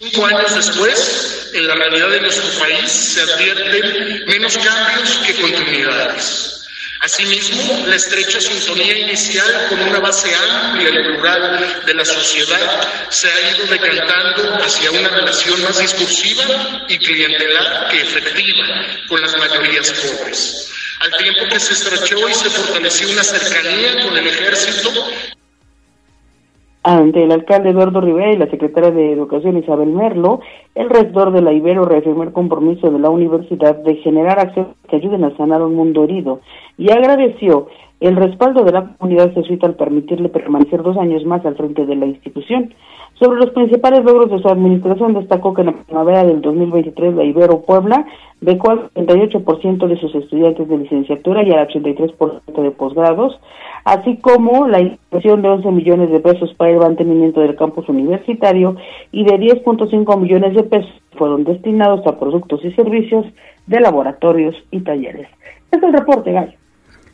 Cinco 0.00 0.26
años 0.26 0.54
después, 0.54 1.50
en 1.54 1.66
la 1.66 1.74
realidad 1.74 2.10
de 2.10 2.20
nuestro 2.20 2.48
país 2.60 2.88
se 2.88 3.20
advierten 3.20 4.26
menos 4.26 4.56
cambios 4.56 5.18
que 5.26 5.34
continuidades. 5.34 6.54
Asimismo, 7.00 7.84
la 7.86 7.96
estrecha 7.96 8.40
sintonía 8.40 8.96
inicial 8.98 9.66
con 9.68 9.80
una 9.80 9.98
base 9.98 10.32
amplia 10.34 10.88
y 10.88 11.04
plural 11.04 11.82
de 11.84 11.94
la 11.94 12.04
sociedad 12.04 12.88
se 13.08 13.28
ha 13.28 13.56
ido 13.56 13.66
decantando 13.66 14.54
hacia 14.64 14.90
una 14.90 15.08
relación 15.08 15.62
más 15.62 15.78
discursiva 15.78 16.86
y 16.88 16.98
clientelar 16.98 17.88
que 17.88 18.00
efectiva 18.00 18.66
con 19.08 19.20
las 19.20 19.36
mayorías 19.36 19.90
pobres. 19.92 20.72
Al 21.00 21.16
tiempo 21.16 21.48
que 21.48 21.60
se 21.60 21.74
estrechó 21.74 22.28
y 22.28 22.34
se 22.34 22.50
fortaleció 22.50 23.10
una 23.10 23.24
cercanía 23.24 24.02
con 24.04 24.16
el 24.16 24.26
ejército 24.26 25.10
ante 26.82 27.24
el 27.24 27.32
alcalde 27.32 27.70
Eduardo 27.70 28.00
Rivera 28.00 28.32
y 28.32 28.36
la 28.36 28.50
secretaria 28.50 28.90
de 28.90 29.12
Educación 29.12 29.58
Isabel 29.58 29.88
Merlo, 29.88 30.40
el 30.74 30.88
rector 30.88 31.32
de 31.32 31.42
la 31.42 31.52
Ibero 31.52 31.84
reafirmó 31.84 32.22
el 32.22 32.32
compromiso 32.32 32.90
de 32.90 32.98
la 32.98 33.10
universidad 33.10 33.76
de 33.76 33.96
generar 33.96 34.38
acciones 34.38 34.74
que 34.88 34.96
ayuden 34.96 35.24
a 35.24 35.36
sanar 35.36 35.62
un 35.62 35.74
mundo 35.74 36.04
herido 36.04 36.40
y 36.76 36.90
agradeció 36.90 37.68
el 38.00 38.16
respaldo 38.16 38.62
de 38.62 38.72
la 38.72 38.94
comunidad 38.96 39.32
jesuita 39.34 39.66
al 39.66 39.74
permitirle 39.74 40.28
permanecer 40.28 40.82
dos 40.82 40.96
años 40.96 41.24
más 41.24 41.44
al 41.44 41.56
frente 41.56 41.84
de 41.84 41.96
la 41.96 42.06
institución. 42.06 42.72
Sobre 43.18 43.40
los 43.40 43.50
principales 43.50 44.04
logros 44.04 44.30
de 44.30 44.38
su 44.38 44.48
administración, 44.48 45.14
destacó 45.14 45.52
que 45.52 45.62
en 45.62 45.66
la 45.68 45.72
primavera 45.72 46.22
del 46.22 46.40
2023 46.40 47.14
la 47.14 47.24
Ibero 47.24 47.62
Puebla 47.62 48.06
becó 48.40 48.70
al 48.70 48.90
38% 48.92 49.88
de 49.88 49.96
sus 49.98 50.14
estudiantes 50.14 50.68
de 50.68 50.78
licenciatura 50.78 51.42
y 51.42 51.50
al 51.50 51.66
83% 51.66 52.62
de 52.62 52.70
posgrados, 52.70 53.40
así 53.84 54.18
como 54.18 54.68
la 54.68 54.80
inversión 54.80 55.42
de 55.42 55.48
11 55.48 55.70
millones 55.72 56.10
de 56.10 56.20
pesos 56.20 56.54
para 56.54 56.70
el 56.70 56.78
mantenimiento 56.78 57.40
del 57.40 57.56
campus 57.56 57.88
universitario 57.88 58.76
y 59.10 59.24
de 59.24 59.36
10.5 59.36 60.20
millones 60.20 60.54
de 60.54 60.62
pesos 60.62 60.92
fueron 61.16 61.42
destinados 61.42 62.06
a 62.06 62.20
productos 62.20 62.64
y 62.64 62.70
servicios 62.72 63.26
de 63.66 63.80
laboratorios 63.80 64.54
y 64.70 64.80
talleres. 64.80 65.26
Este 65.72 65.78
es 65.78 65.82
el 65.82 65.92
reporte, 65.92 66.30
Gallo. 66.30 66.52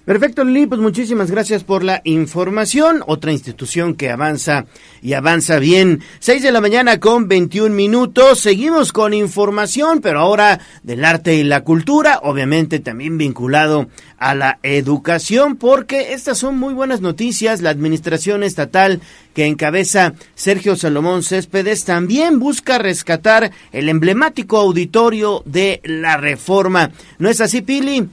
Perfecto, 0.05 0.45
Lili, 0.45 0.67
pues 0.67 0.83
muchísimas 0.83 1.31
gracias 1.31 1.65
por 1.65 1.83
la 1.83 2.03
información. 2.05 3.03
Otra 3.07 3.33
institución 3.33 3.95
que 3.95 4.11
avanza 4.11 4.67
y 5.01 5.15
avanza 5.15 5.59
bien. 5.59 6.03
Seis 6.19 6.43
de 6.43 6.53
la 6.53 6.61
mañana 6.61 7.01
con 7.01 7.27
21 7.27 7.75
minutos. 7.75 8.39
Seguimos 8.39 8.93
con 8.93 9.15
información, 9.15 10.03
pero 10.03 10.21
ahora 10.21 10.61
del 10.83 11.07
arte 11.07 11.37
y 11.37 11.43
la 11.43 11.65
cultura, 11.65 12.21
obviamente 12.23 12.81
también 12.81 13.17
vinculado 13.17 13.89
a 14.19 14.35
la 14.35 14.59
educación, 14.63 15.57
porque 15.57 16.13
estas 16.13 16.37
son 16.37 16.59
muy 16.59 16.75
buenas 16.75 17.01
noticias. 17.01 17.63
La 17.63 17.71
administración 17.71 18.43
estatal 18.43 19.01
que 19.33 19.47
encabeza 19.47 20.13
Sergio 20.35 20.77
Salomón 20.77 21.23
Céspedes 21.23 21.87
también 21.87 22.39
busca 22.41 22.77
rescatar 22.77 23.53
el 23.73 23.89
emblemático 23.89 24.59
auditorio 24.59 25.43
de 25.47 25.81
la 25.83 26.19
reforma. 26.19 26.91
¿No 27.19 27.31
es 27.31 27.41
así, 27.41 27.63
Pili? 27.63 28.07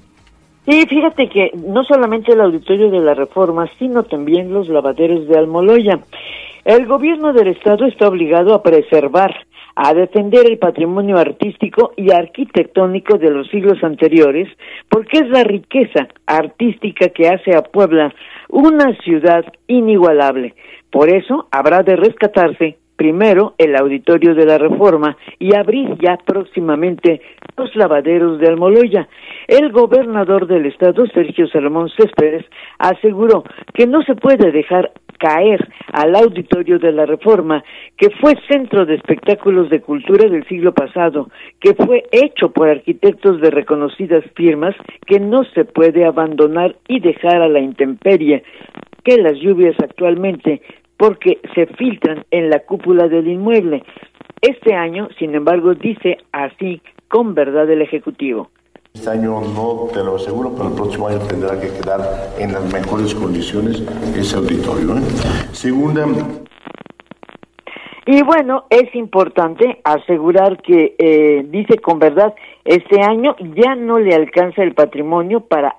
Sí, 0.68 0.86
fíjate 0.88 1.28
que 1.28 1.52
no 1.56 1.84
solamente 1.84 2.34
el 2.34 2.42
auditorio 2.42 2.92
de 2.92 3.00
la 3.00 3.16
reforma, 3.16 3.68
sino 3.80 4.04
también 4.04 4.54
los 4.54 4.70
lavaderos 4.70 5.28
de 5.28 5.38
Almoloya. 5.38 6.00
El 6.66 6.86
gobierno 6.86 7.34
del 7.34 7.48
estado 7.48 7.88
está 7.88 8.08
obligado 8.08 8.54
a 8.54 8.62
preservar, 8.62 9.34
a 9.76 9.96
defender 9.96 10.46
el 10.46 10.60
patrimonio 10.60 11.18
artístico 11.18 11.94
y 11.98 12.12
arquitectónico 12.12 13.18
de 13.18 13.32
los 13.32 13.48
siglos 13.50 13.84
anteriores, 13.84 14.50
porque 14.88 15.20
es 15.20 15.30
la 15.30 15.44
riqueza 15.44 16.08
artística 16.28 17.10
que 17.10 17.30
hace 17.30 17.56
a 17.56 17.64
Puebla 17.64 18.14
una 18.48 18.96
ciudad 19.02 19.44
inigualable. 19.66 20.54
Por 20.92 21.10
eso 21.10 21.48
habrá 21.50 21.82
de 21.82 21.96
rescatarse 21.96 22.78
primero 23.02 23.56
el 23.58 23.76
auditorio 23.76 24.36
de 24.36 24.46
la 24.46 24.60
Reforma 24.60 25.18
y 25.40 25.56
abrir 25.56 25.98
ya 26.00 26.18
próximamente 26.24 27.20
los 27.58 27.76
lavaderos 27.76 28.40
de 28.40 28.48
Almoloya. 28.48 29.08
El 29.48 29.72
gobernador 29.72 30.46
del 30.46 30.68
estado, 30.68 31.08
Sergio 31.08 31.48
Salomón 31.48 31.90
Céspedes, 31.98 32.46
aseguró 32.78 33.44
que 33.74 33.88
no 33.88 34.04
se 34.04 34.14
puede 34.14 34.52
dejar 34.52 34.92
caer 35.18 35.68
al 35.94 36.16
auditorio 36.16 36.78
de 36.78 36.92
la 36.92 37.08
Reforma, 37.08 37.64
que 37.98 38.12
fue 38.22 38.36
centro 38.48 38.86
de 38.86 38.96
espectáculos 38.96 39.72
de 39.72 39.82
cultura 39.82 40.30
del 40.30 40.46
siglo 40.46 40.72
pasado, 40.72 41.32
que 41.60 41.74
fue 41.74 42.04
hecho 42.12 42.52
por 42.52 42.70
arquitectos 42.70 43.42
de 43.42 43.50
reconocidas 43.50 44.24
firmas, 44.36 44.76
que 45.08 45.20
no 45.20 45.44
se 45.56 45.66
puede 45.66 46.06
abandonar 46.06 46.76
y 46.88 47.00
dejar 47.00 47.42
a 47.42 47.50
la 47.50 47.62
intemperie 47.62 48.44
que 49.04 49.18
las 49.18 49.34
lluvias 49.40 49.76
actualmente 49.82 50.62
porque 51.02 51.40
se 51.56 51.66
filtran 51.66 52.26
en 52.30 52.52
la 52.52 52.60
cúpula 52.60 53.08
del 53.08 53.28
inmueble. 53.28 53.82
Este 54.40 54.76
año, 54.76 55.10
sin 55.18 55.34
embargo, 55.34 55.74
dice 55.74 56.20
así 56.32 56.80
con 57.08 57.34
verdad 57.34 57.68
el 57.72 57.82
Ejecutivo. 57.82 58.52
Este 58.94 59.10
año 59.10 59.42
no 59.42 59.88
te 59.92 60.04
lo 60.04 60.18
aseguro, 60.18 60.54
pero 60.56 60.70
el 60.70 60.76
próximo 60.76 61.08
año 61.08 61.18
tendrá 61.28 61.60
que 61.60 61.70
quedar 61.70 62.02
en 62.38 62.54
las 62.54 62.72
mejores 62.72 63.16
condiciones 63.16 63.82
ese 64.16 64.36
auditorio. 64.36 64.96
¿eh? 64.96 65.02
Segunda. 65.54 66.06
Y 68.06 68.22
bueno, 68.22 68.66
es 68.70 68.94
importante 68.94 69.80
asegurar 69.84 70.62
que, 70.62 70.96
eh, 71.00 71.46
dice 71.48 71.80
con 71.80 71.98
verdad, 71.98 72.36
este 72.64 73.02
año 73.02 73.36
ya 73.56 73.74
no 73.74 73.98
le 73.98 74.14
alcanza 74.14 74.62
el 74.62 74.76
patrimonio 74.76 75.42
para 75.42 75.78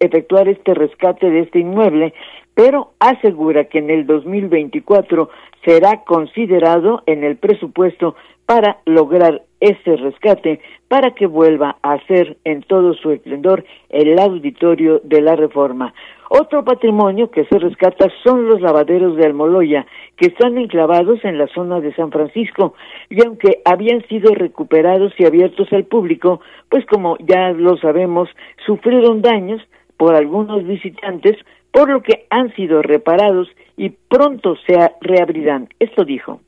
efectuar 0.00 0.48
este 0.48 0.74
rescate 0.74 1.30
de 1.30 1.40
este 1.40 1.60
inmueble, 1.60 2.12
pero 2.58 2.90
asegura 2.98 3.66
que 3.66 3.78
en 3.78 3.88
el 3.88 4.04
2024 4.04 5.30
será 5.64 6.02
considerado 6.04 7.04
en 7.06 7.22
el 7.22 7.36
presupuesto 7.36 8.16
para 8.46 8.78
lograr 8.84 9.42
ese 9.60 9.94
rescate 9.94 10.58
para 10.88 11.12
que 11.12 11.28
vuelva 11.28 11.76
a 11.82 12.04
ser 12.08 12.36
en 12.42 12.62
todo 12.62 12.94
su 12.94 13.12
esplendor 13.12 13.64
el 13.90 14.18
auditorio 14.18 15.00
de 15.04 15.20
la 15.20 15.36
reforma. 15.36 15.94
Otro 16.30 16.64
patrimonio 16.64 17.30
que 17.30 17.44
se 17.44 17.60
rescata 17.60 18.08
son 18.24 18.48
los 18.48 18.60
lavaderos 18.60 19.16
de 19.16 19.26
Almoloya, 19.26 19.86
que 20.16 20.26
están 20.26 20.58
enclavados 20.58 21.24
en 21.24 21.38
la 21.38 21.46
zona 21.54 21.80
de 21.80 21.94
San 21.94 22.10
Francisco, 22.10 22.74
y 23.08 23.24
aunque 23.24 23.62
habían 23.64 24.04
sido 24.08 24.34
recuperados 24.34 25.12
y 25.16 25.26
abiertos 25.26 25.72
al 25.72 25.84
público, 25.84 26.40
pues 26.68 26.84
como 26.86 27.18
ya 27.18 27.52
lo 27.52 27.76
sabemos, 27.76 28.28
sufrieron 28.66 29.22
daños 29.22 29.62
por 29.96 30.14
algunos 30.14 30.64
visitantes, 30.64 31.36
por 31.72 31.90
lo 31.90 32.02
que 32.02 32.26
han 32.30 32.54
sido 32.54 32.82
reparados 32.82 33.48
y 33.76 33.90
pronto 33.90 34.54
se 34.66 34.92
reabrirán. 35.00 35.68
Esto 35.78 36.04
dijo. 36.04 36.40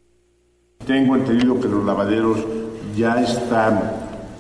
Tengo 0.87 1.15
entendido 1.17 1.61
que 1.61 1.69
los 1.69 1.85
lavaderos 1.85 2.45
ya 2.97 3.21
están 3.21 3.81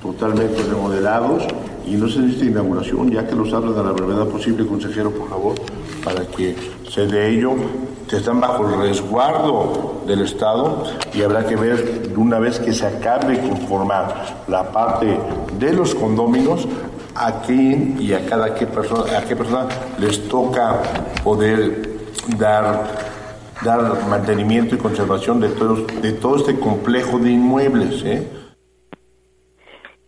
totalmente 0.02 0.62
remodelados 0.62 1.46
y 1.87 1.94
no 1.96 2.08
se 2.08 2.20
necesita 2.20 2.46
inauguración, 2.46 3.10
ya 3.10 3.26
que 3.26 3.34
los 3.34 3.52
hablan 3.52 3.78
a 3.78 3.82
la 3.82 3.92
brevedad 3.92 4.26
posible, 4.26 4.66
consejero, 4.66 5.10
por 5.10 5.28
favor, 5.28 5.54
para 6.04 6.26
que 6.26 6.54
se 6.88 7.06
de 7.06 7.30
ello. 7.30 7.54
Están 8.10 8.40
bajo 8.40 8.68
el 8.68 8.88
resguardo 8.88 10.02
del 10.04 10.22
Estado 10.22 10.82
y 11.14 11.22
habrá 11.22 11.46
que 11.46 11.54
ver 11.54 12.10
una 12.16 12.40
vez 12.40 12.58
que 12.58 12.72
se 12.72 12.84
acabe 12.84 13.38
conformar 13.38 14.42
la 14.49 14.72
parte 14.72 15.16
de 15.60 15.72
los 15.72 15.94
condóminos 15.94 16.66
a 17.14 17.43
quién 17.43 17.97
y 18.00 18.12
a 18.12 18.25
cada 18.26 18.55
qué 18.55 18.67
persona, 18.67 19.19
a 19.19 19.25
qué 19.25 19.37
persona 19.37 19.69
les 19.99 20.29
toca 20.29 20.83
poder 21.23 21.83
dar 22.38 23.11
dar 23.64 24.09
mantenimiento 24.09 24.75
y 24.75 24.79
conservación 24.79 25.40
de 25.40 25.50
todo, 25.50 25.87
de 26.00 26.12
todo 26.12 26.37
este 26.37 26.59
complejo 26.59 27.19
de 27.19 27.31
inmuebles. 27.31 28.02
¿eh? 28.05 28.26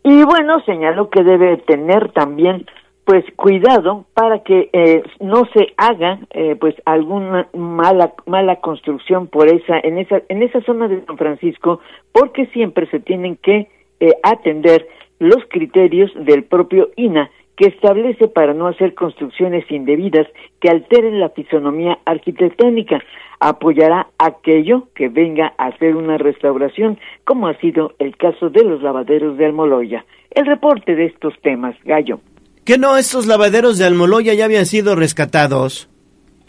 Y 0.05 0.25
bueno, 0.25 0.61
señalo 0.65 1.11
que 1.11 1.23
debe 1.23 1.59
tener 1.59 2.13
también 2.13 2.67
pues 3.05 3.25
cuidado 3.35 4.05
para 4.15 4.45
que 4.45 4.71
eh, 4.73 5.03
no 5.19 5.45
se 5.53 5.75
haga 5.77 6.21
eh, 6.31 6.55
pues 6.55 6.77
alguna 6.85 7.49
mala 7.53 8.13
mala 8.27 8.61
construcción 8.61 9.27
por 9.27 9.49
esa 9.49 9.81
en 9.81 9.99
esa 9.99 10.23
en 10.29 10.41
esa 10.43 10.61
zona 10.61 10.87
de 10.87 11.05
San 11.05 11.19
Francisco 11.19 11.81
porque 12.13 12.47
siempre 12.47 12.89
se 12.91 13.01
tienen 13.01 13.37
que 13.37 13.69
eh, 13.99 14.15
atender 14.23 14.87
los 15.23 15.45
criterios 15.49 16.11
del 16.17 16.43
propio 16.43 16.91
INA 16.97 17.31
que 17.57 17.69
establece 17.69 18.27
para 18.27 18.55
no 18.55 18.67
hacer 18.67 18.95
construcciones 18.95 19.65
indebidas 19.71 20.27
que 20.61 20.69
alteren 20.69 21.21
la 21.21 21.29
fisonomía 21.29 21.99
arquitectónica. 22.05 22.99
Apoyará 23.39 24.09
aquello 24.19 24.89
que 24.97 25.09
venga 25.09 25.55
a 25.59 25.67
hacer 25.67 25.95
una 25.95 26.19
restauración, 26.19 26.99
como 27.25 27.47
ha 27.47 27.57
sido 27.59 27.95
el 28.01 28.17
caso 28.17 28.51
de 28.51 28.65
los 28.65 28.83
lavaderos 28.83 29.37
de 29.39 29.47
Almoloya. 29.47 30.05
El 30.33 30.47
reporte 30.47 30.97
de 30.97 31.07
estos 31.07 31.35
temas, 31.41 31.77
Gallo. 31.85 32.21
¿Que 32.65 32.79
no 32.79 32.97
estos 32.97 33.27
lavaderos 33.27 33.79
de 33.79 33.85
Almoloya 33.85 34.35
ya 34.35 34.47
habían 34.47 34.67
sido 34.67 34.97
rescatados? 34.97 35.89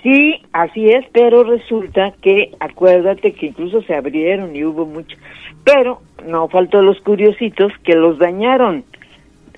Sí, 0.03 0.41
así 0.51 0.89
es, 0.89 1.05
pero 1.13 1.43
resulta 1.43 2.13
que, 2.21 2.51
acuérdate 2.59 3.31
que 3.31 3.47
incluso 3.47 3.81
se 3.83 3.95
abrieron 3.95 4.53
y 4.55 4.65
hubo 4.65 4.85
mucho, 4.85 5.17
pero 5.63 6.01
no 6.27 6.49
faltó 6.49 6.81
los 6.81 6.99
curiositos 6.99 7.71
que 7.83 7.95
los 7.95 8.19
dañaron 8.19 8.83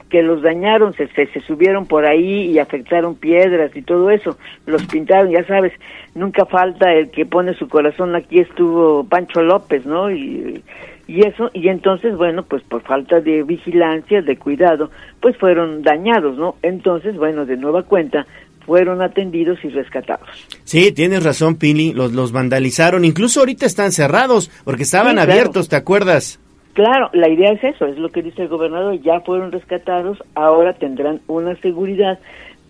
que 0.10 0.22
los 0.22 0.42
dañaron, 0.42 0.94
se, 0.94 1.08
se, 1.08 1.42
subieron 1.42 1.88
por 1.88 2.06
ahí 2.06 2.52
y 2.52 2.60
afectaron 2.60 3.16
piedras 3.16 3.76
y 3.76 3.82
todo 3.82 4.10
eso, 4.12 4.38
los 4.66 4.86
pintaron, 4.86 5.32
ya 5.32 5.44
sabes, 5.46 5.74
nunca 6.14 6.46
falta 6.46 6.94
el 6.94 7.10
que 7.10 7.26
pone 7.26 7.54
su 7.56 7.68
corazón, 7.68 8.16
aquí 8.16 8.40
estuvo 8.40 9.04
Pancho 9.04 9.42
López, 9.42 9.86
¿no? 9.86 10.12
Y, 10.12 10.64
y 11.08 11.26
eso, 11.26 11.50
y 11.54 11.68
entonces, 11.68 12.16
bueno, 12.16 12.44
pues 12.44 12.64
por 12.64 12.82
falta 12.82 13.20
de 13.20 13.44
vigilancia, 13.44 14.22
de 14.22 14.38
cuidado, 14.38 14.90
pues 15.22 15.38
fueron 15.38 15.82
dañados, 15.82 16.38
¿no? 16.38 16.56
Entonces, 16.62 17.18
bueno, 17.18 17.46
de 17.46 17.58
nueva 17.58 17.84
cuenta, 17.84 18.26
fueron 18.66 19.02
atendidos 19.02 19.60
y 19.64 19.70
rescatados. 19.70 20.28
Sí, 20.64 20.92
tienes 20.92 21.24
razón, 21.24 21.56
Pili, 21.56 21.94
los, 21.94 22.14
los 22.14 22.32
vandalizaron, 22.32 23.06
incluso 23.06 23.42
ahorita 23.42 23.66
están 23.66 23.92
cerrados, 23.92 24.50
porque 24.64 24.84
estaban 24.84 25.20
abiertos, 25.20 25.70
¿te 25.70 25.76
acuerdas? 25.76 26.40
Claro, 26.74 27.10
la 27.14 27.30
idea 27.30 27.54
es 27.54 27.64
eso, 27.64 27.86
es 27.86 27.98
lo 27.98 28.10
que 28.10 28.22
dice 28.22 28.42
el 28.42 28.48
gobernador, 28.50 29.00
ya 29.02 29.22
fueron 29.22 29.52
rescatados, 29.52 30.22
ahora 30.34 30.74
tendrán 30.74 31.22
una 31.28 31.56
seguridad 31.62 32.20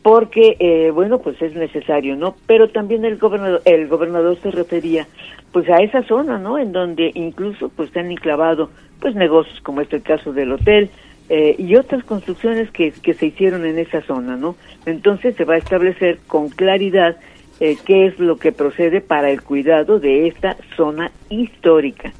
porque, 0.03 0.55
eh, 0.59 0.91
bueno, 0.91 1.17
pues 1.17 1.41
es 1.41 1.55
necesario, 1.55 2.15
¿no? 2.15 2.35
Pero 2.45 2.69
también 2.69 3.05
el 3.05 3.17
gobernador, 3.17 3.63
el 3.65 3.87
gobernador 3.87 4.37
se 4.37 4.51
refería, 4.51 5.07
pues 5.51 5.67
a 5.67 5.77
esa 5.77 6.03
zona, 6.03 6.37
¿no? 6.37 6.59
En 6.59 6.71
donde 6.71 7.09
incluso, 7.15 7.69
pues 7.69 7.89
se 7.89 8.01
han 8.01 8.11
enclavado, 8.11 8.69
pues 8.99 9.15
negocios 9.15 9.59
como 9.61 9.81
este 9.81 9.95
el 9.95 10.03
caso 10.03 10.31
del 10.31 10.51
hotel 10.51 10.91
eh, 11.29 11.55
y 11.57 11.75
otras 11.75 12.03
construcciones 12.03 12.69
que, 12.71 12.91
que 12.91 13.13
se 13.13 13.27
hicieron 13.27 13.65
en 13.65 13.79
esa 13.79 14.01
zona, 14.03 14.37
¿no? 14.37 14.55
Entonces 14.85 15.35
se 15.35 15.45
va 15.45 15.55
a 15.55 15.57
establecer 15.57 16.19
con 16.27 16.49
claridad 16.49 17.17
eh, 17.59 17.77
qué 17.85 18.07
es 18.07 18.19
lo 18.19 18.37
que 18.37 18.51
procede 18.51 19.01
para 19.01 19.29
el 19.31 19.41
cuidado 19.41 19.99
de 19.99 20.27
esta 20.27 20.57
zona 20.75 21.11
histórica. 21.29 22.13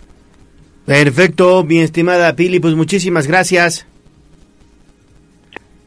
Perfecto, 0.86 1.64
mi 1.64 1.80
estimada 1.80 2.36
Pili, 2.36 2.60
pues 2.60 2.76
muchísimas 2.76 3.28
gracias. 3.28 3.88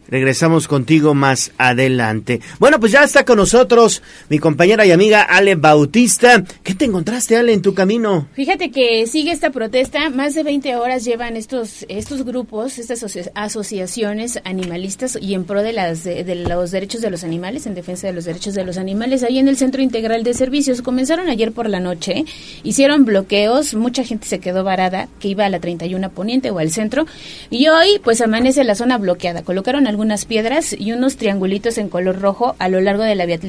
Regresamos 0.08 0.68
contigo 0.68 1.14
más 1.14 1.52
adelante. 1.58 2.40
Bueno, 2.58 2.80
pues 2.80 2.92
ya 2.92 3.04
está 3.04 3.26
con 3.26 3.36
nosotros 3.36 4.02
mi 4.30 4.38
compañera 4.38 4.86
y 4.86 4.90
amiga 4.90 5.22
Ale 5.22 5.54
Bautista. 5.54 6.42
¿Qué 6.62 6.74
te 6.74 6.86
encontraste, 6.86 7.36
Ale, 7.36 7.52
en 7.52 7.60
tu 7.60 7.74
camino? 7.74 8.26
Fíjate 8.32 8.70
que 8.70 9.06
sigue 9.06 9.32
esta 9.32 9.50
protesta. 9.50 10.08
Más 10.08 10.34
de 10.34 10.44
20 10.44 10.76
horas 10.76 11.04
llevan 11.04 11.36
estos, 11.36 11.84
estos 11.88 12.24
grupos, 12.24 12.78
estas 12.78 13.04
asociaciones 13.34 14.40
animalistas 14.44 15.18
y 15.20 15.34
en 15.34 15.44
pro 15.44 15.62
de, 15.62 15.74
las, 15.74 16.04
de, 16.04 16.34
los 16.34 16.70
derechos 16.70 17.02
de 17.02 17.10
los 17.10 17.22
animales, 17.22 17.66
en 17.66 17.74
defensa 17.74 18.06
de 18.06 18.14
los 18.14 18.24
derechos 18.24 18.54
de 18.54 18.64
los 18.64 18.78
animales, 18.78 19.22
ahí 19.22 19.38
en 19.38 19.48
el 19.48 19.58
Centro 19.58 19.82
Integral 19.82 20.24
de 20.24 20.32
Servicios. 20.32 20.80
Comenzaron 20.80 21.28
ayer 21.28 21.52
por 21.52 21.68
la 21.68 21.80
noche, 21.80 22.24
hicieron 22.62 23.04
bloqueos, 23.04 23.74
mucha 23.74 24.04
gente 24.04 24.26
se 24.26 24.38
quedó 24.38 24.64
varada, 24.64 25.08
que 25.20 25.28
iba 25.28 25.44
a 25.44 25.50
la 25.50 25.60
31 25.60 26.10
Poniente 26.10 26.50
o 26.50 26.58
al 26.58 26.70
centro, 26.70 27.06
y 27.50 27.68
hoy 27.68 28.00
pues 28.02 28.22
amanece 28.22 28.64
la 28.64 28.74
zona 28.74 28.96
bloqueada. 28.96 29.42
Colocaron 29.42 29.86
algunas 29.98 30.26
piedras 30.26 30.76
y 30.78 30.92
unos 30.92 31.16
triangulitos 31.16 31.76
en 31.76 31.88
color 31.88 32.20
rojo 32.20 32.54
a 32.60 32.68
lo 32.68 32.80
largo 32.80 33.02
de 33.02 33.16
la 33.16 33.26
vía 33.26 33.40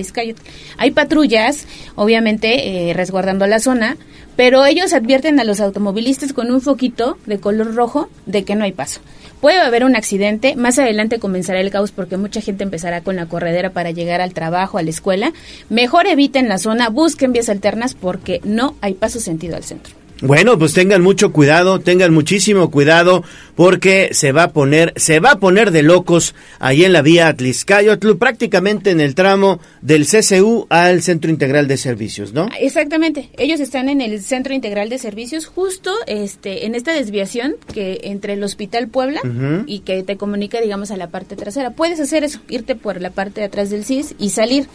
Hay 0.77 0.89
patrullas, 0.89 1.67
obviamente, 1.93 2.89
eh, 2.89 2.93
resguardando 2.95 3.45
la 3.45 3.59
zona, 3.59 3.97
pero 4.35 4.65
ellos 4.65 4.93
advierten 4.93 5.39
a 5.39 5.43
los 5.43 5.61
automovilistas 5.61 6.33
con 6.33 6.49
un 6.49 6.59
foquito 6.59 7.19
de 7.27 7.39
color 7.39 7.75
rojo 7.75 8.09
de 8.25 8.45
que 8.45 8.55
no 8.55 8.63
hay 8.63 8.71
paso. 8.71 8.99
Puede 9.41 9.59
haber 9.59 9.83
un 9.83 9.95
accidente, 9.95 10.55
más 10.55 10.79
adelante 10.79 11.19
comenzará 11.19 11.59
el 11.59 11.69
caos 11.69 11.91
porque 11.91 12.17
mucha 12.17 12.41
gente 12.41 12.63
empezará 12.63 13.01
con 13.01 13.15
la 13.15 13.27
corredera 13.27 13.69
para 13.69 13.91
llegar 13.91 14.19
al 14.19 14.33
trabajo, 14.33 14.79
a 14.79 14.81
la 14.81 14.89
escuela. 14.89 15.33
Mejor 15.69 16.07
eviten 16.07 16.49
la 16.49 16.57
zona, 16.57 16.89
busquen 16.89 17.31
vías 17.31 17.49
alternas 17.49 17.93
porque 17.93 18.41
no 18.43 18.73
hay 18.81 18.95
paso 18.95 19.19
sentido 19.19 19.55
al 19.55 19.63
centro. 19.63 19.98
Bueno, 20.21 20.59
pues 20.59 20.73
tengan 20.73 21.01
mucho 21.01 21.31
cuidado, 21.31 21.79
tengan 21.79 22.13
muchísimo 22.13 22.69
cuidado 22.69 23.23
porque 23.55 24.09
se 24.11 24.33
va 24.33 24.43
a 24.43 24.51
poner, 24.51 24.91
se 24.97 25.21
va 25.21 25.31
a 25.31 25.39
poner 25.39 25.71
de 25.71 25.81
locos 25.81 26.35
ahí 26.59 26.83
en 26.83 26.91
la 26.91 27.01
vía 27.01 27.29
Atliscayotl, 27.29 28.15
prácticamente 28.17 28.91
en 28.91 28.99
el 28.99 29.15
tramo 29.15 29.61
del 29.81 30.05
CCU 30.05 30.67
al 30.69 31.01
Centro 31.03 31.31
Integral 31.31 31.69
de 31.69 31.77
Servicios, 31.77 32.33
¿no? 32.33 32.49
Exactamente. 32.59 33.29
Ellos 33.37 33.61
están 33.61 33.87
en 33.87 34.01
el 34.01 34.21
Centro 34.21 34.53
Integral 34.53 34.89
de 34.89 34.97
Servicios 34.97 35.45
justo 35.45 35.91
este 36.05 36.65
en 36.65 36.75
esta 36.75 36.91
desviación 36.91 37.55
que 37.73 38.01
entre 38.03 38.33
el 38.33 38.43
Hospital 38.43 38.89
Puebla 38.89 39.21
y 39.67 39.79
que 39.79 40.03
te 40.03 40.17
comunica 40.17 40.59
digamos 40.59 40.91
a 40.91 40.97
la 40.97 41.09
parte 41.09 41.37
trasera. 41.37 41.71
Puedes 41.71 42.01
hacer 42.01 42.25
eso, 42.25 42.41
irte 42.49 42.75
por 42.75 42.99
la 42.99 43.11
parte 43.11 43.39
de 43.39 43.47
atrás 43.47 43.69
del 43.69 43.85
CIS 43.85 44.15
y 44.19 44.31
salir. 44.31 44.67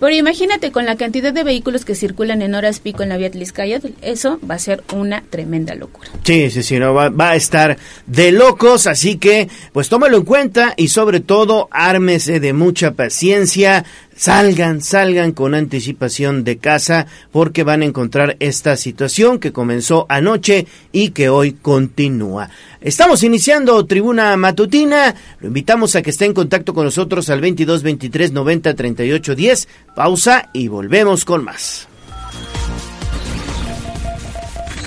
Pero 0.00 0.14
imagínate 0.14 0.72
con 0.72 0.86
la 0.86 0.96
cantidad 0.96 1.32
de 1.32 1.44
vehículos 1.44 1.84
que 1.84 1.94
circulan 1.94 2.40
en 2.42 2.54
horas 2.54 2.80
pico 2.80 3.02
en 3.02 3.10
la 3.10 3.18
vía 3.18 3.30
Tliscayotl, 3.30 3.88
eso 4.00 4.40
va 4.48 4.54
a 4.54 4.58
ser 4.58 4.82
una 4.94 5.22
tremenda 5.28 5.74
locura. 5.74 6.08
Sí, 6.24 6.50
sí, 6.50 6.62
sí, 6.62 6.78
no, 6.78 6.94
va, 6.94 7.10
va, 7.10 7.30
a 7.30 7.36
estar 7.36 7.76
de 8.06 8.32
locos, 8.32 8.86
así 8.86 9.18
que 9.18 9.48
pues 9.72 9.88
tómalo 9.88 10.16
en 10.16 10.24
cuenta 10.24 10.74
y 10.76 10.88
sobre 10.88 11.20
todo 11.20 11.68
ármese 11.70 12.40
de 12.40 12.52
mucha 12.54 12.92
paciencia, 12.92 13.84
salgan, 14.20 14.82
salgan 14.82 15.32
con 15.32 15.54
anticipación 15.54 16.44
de 16.44 16.58
casa 16.58 17.06
porque 17.32 17.64
van 17.64 17.80
a 17.80 17.86
encontrar 17.86 18.36
esta 18.38 18.76
situación 18.76 19.38
que 19.38 19.50
comenzó 19.50 20.04
anoche 20.10 20.66
y 20.92 21.10
que 21.10 21.30
hoy 21.30 21.52
continúa. 21.52 22.50
Estamos 22.82 23.22
iniciando 23.22 23.86
Tribuna 23.86 24.36
Matutina. 24.36 25.14
Lo 25.40 25.48
invitamos 25.48 25.96
a 25.96 26.02
que 26.02 26.10
esté 26.10 26.26
en 26.26 26.34
contacto 26.34 26.74
con 26.74 26.84
nosotros 26.84 27.30
al 27.30 27.40
22 27.40 27.82
23 27.82 28.32
90 28.32 28.74
38 28.74 29.34
10. 29.34 29.68
Pausa 29.94 30.50
y 30.52 30.68
volvemos 30.68 31.24
con 31.24 31.42
más. 31.42 31.88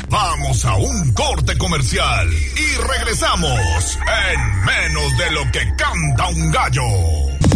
Vamos 0.09 0.63
a 0.63 0.75
un 0.75 1.11
corte 1.13 1.57
comercial 1.57 2.29
y 2.31 2.87
regresamos 2.87 3.97
en 3.97 4.63
menos 4.63 5.17
de 5.17 5.31
lo 5.31 5.51
que 5.51 5.61
canta 5.75 6.27
un 6.27 6.51
gallo. 6.51 7.52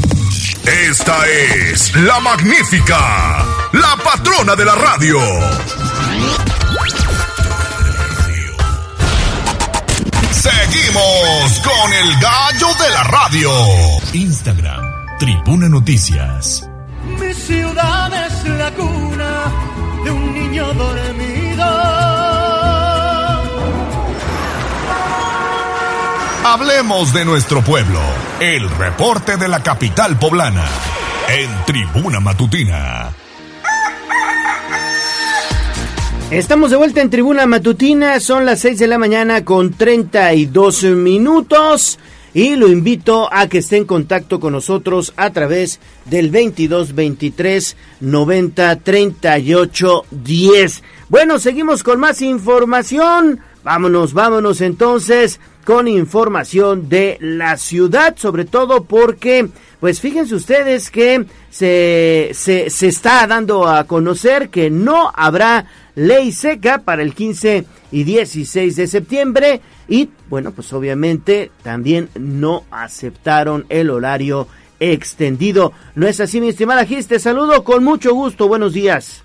Esta 0.68 1.26
es 1.28 1.96
la 1.96 2.20
magnífica, 2.20 3.46
la 3.72 3.96
patrona 4.04 4.54
de 4.54 4.66
la 4.66 4.76
radio. 4.76 5.18
Seguimos 10.30 11.60
con 11.64 11.94
el 11.94 12.20
gallo 12.20 12.68
de 12.84 12.90
la 12.90 13.04
radio. 13.04 13.50
Instagram, 14.12 14.86
Tribuna 15.20 15.70
Noticias. 15.70 16.68
Me 17.18 17.34
ciudad 17.34 18.26
es 18.26 18.44
la 18.50 18.70
cuna 18.72 19.44
de 20.04 20.12
un 20.12 20.34
niño 20.34 20.74
dormido. 20.74 21.37
Hablemos 26.50 27.12
de 27.12 27.26
nuestro 27.26 27.62
pueblo. 27.62 28.00
El 28.40 28.70
reporte 28.70 29.36
de 29.36 29.50
la 29.50 29.62
capital 29.62 30.18
poblana. 30.18 30.64
En 31.28 31.50
Tribuna 31.66 32.22
Matutina. 32.22 33.14
Estamos 36.32 36.72
de 36.72 36.78
vuelta 36.78 37.02
en 37.02 37.10
Tribuna 37.10 37.46
Matutina, 37.48 38.22
son 38.22 38.46
las 38.46 38.62
6 38.62 38.80
de 38.80 38.88
la 38.88 38.98
mañana 38.98 39.44
con 39.44 39.74
32 39.74 40.84
minutos 40.84 42.00
y 42.34 42.56
lo 42.56 42.70
invito 42.70 43.28
a 43.30 43.48
que 43.48 43.58
esté 43.58 43.76
en 43.76 43.86
contacto 43.86 44.40
con 44.40 44.54
nosotros 44.54 45.12
a 45.18 45.32
través 45.32 45.82
del 46.06 46.32
22 46.32 46.96
23 46.96 47.76
90 48.00 48.76
38 48.78 50.06
10. 50.12 50.84
Bueno, 51.10 51.40
seguimos 51.40 51.84
con 51.84 52.00
más 52.00 52.22
información. 52.22 53.42
Vámonos, 53.66 54.14
vámonos 54.14 54.62
entonces 54.62 55.42
con 55.68 55.90
información 55.90 56.88
de 56.88 57.18
la 57.20 57.58
ciudad, 57.58 58.16
sobre 58.16 58.46
todo 58.46 58.86
porque, 58.86 59.50
pues 59.82 60.00
fíjense 60.00 60.34
ustedes 60.34 60.90
que 60.90 61.26
se, 61.50 62.30
se, 62.34 62.70
se 62.70 62.88
está 62.88 63.28
dando 63.28 63.68
a 63.68 63.84
conocer 63.84 64.48
que 64.48 64.70
no 64.70 65.12
habrá 65.14 65.66
ley 65.94 66.32
seca 66.32 66.84
para 66.86 67.02
el 67.02 67.14
15 67.14 67.66
y 67.92 68.04
16 68.06 68.78
de 68.78 68.88
septiembre 68.88 69.60
y 69.90 70.08
bueno, 70.30 70.54
pues 70.54 70.72
obviamente 70.72 71.52
también 71.64 72.08
no 72.16 72.64
aceptaron 72.72 73.66
el 73.68 73.90
horario 73.90 74.48
extendido. 74.80 75.74
¿No 75.96 76.08
es 76.08 76.22
así, 76.22 76.40
mi 76.40 76.48
estimada 76.48 76.86
Gis? 76.86 77.10
Te 77.10 77.20
saludo 77.20 77.66
con 77.66 77.84
mucho 77.84 78.14
gusto. 78.14 78.48
Buenos 78.48 78.72
días. 78.72 79.22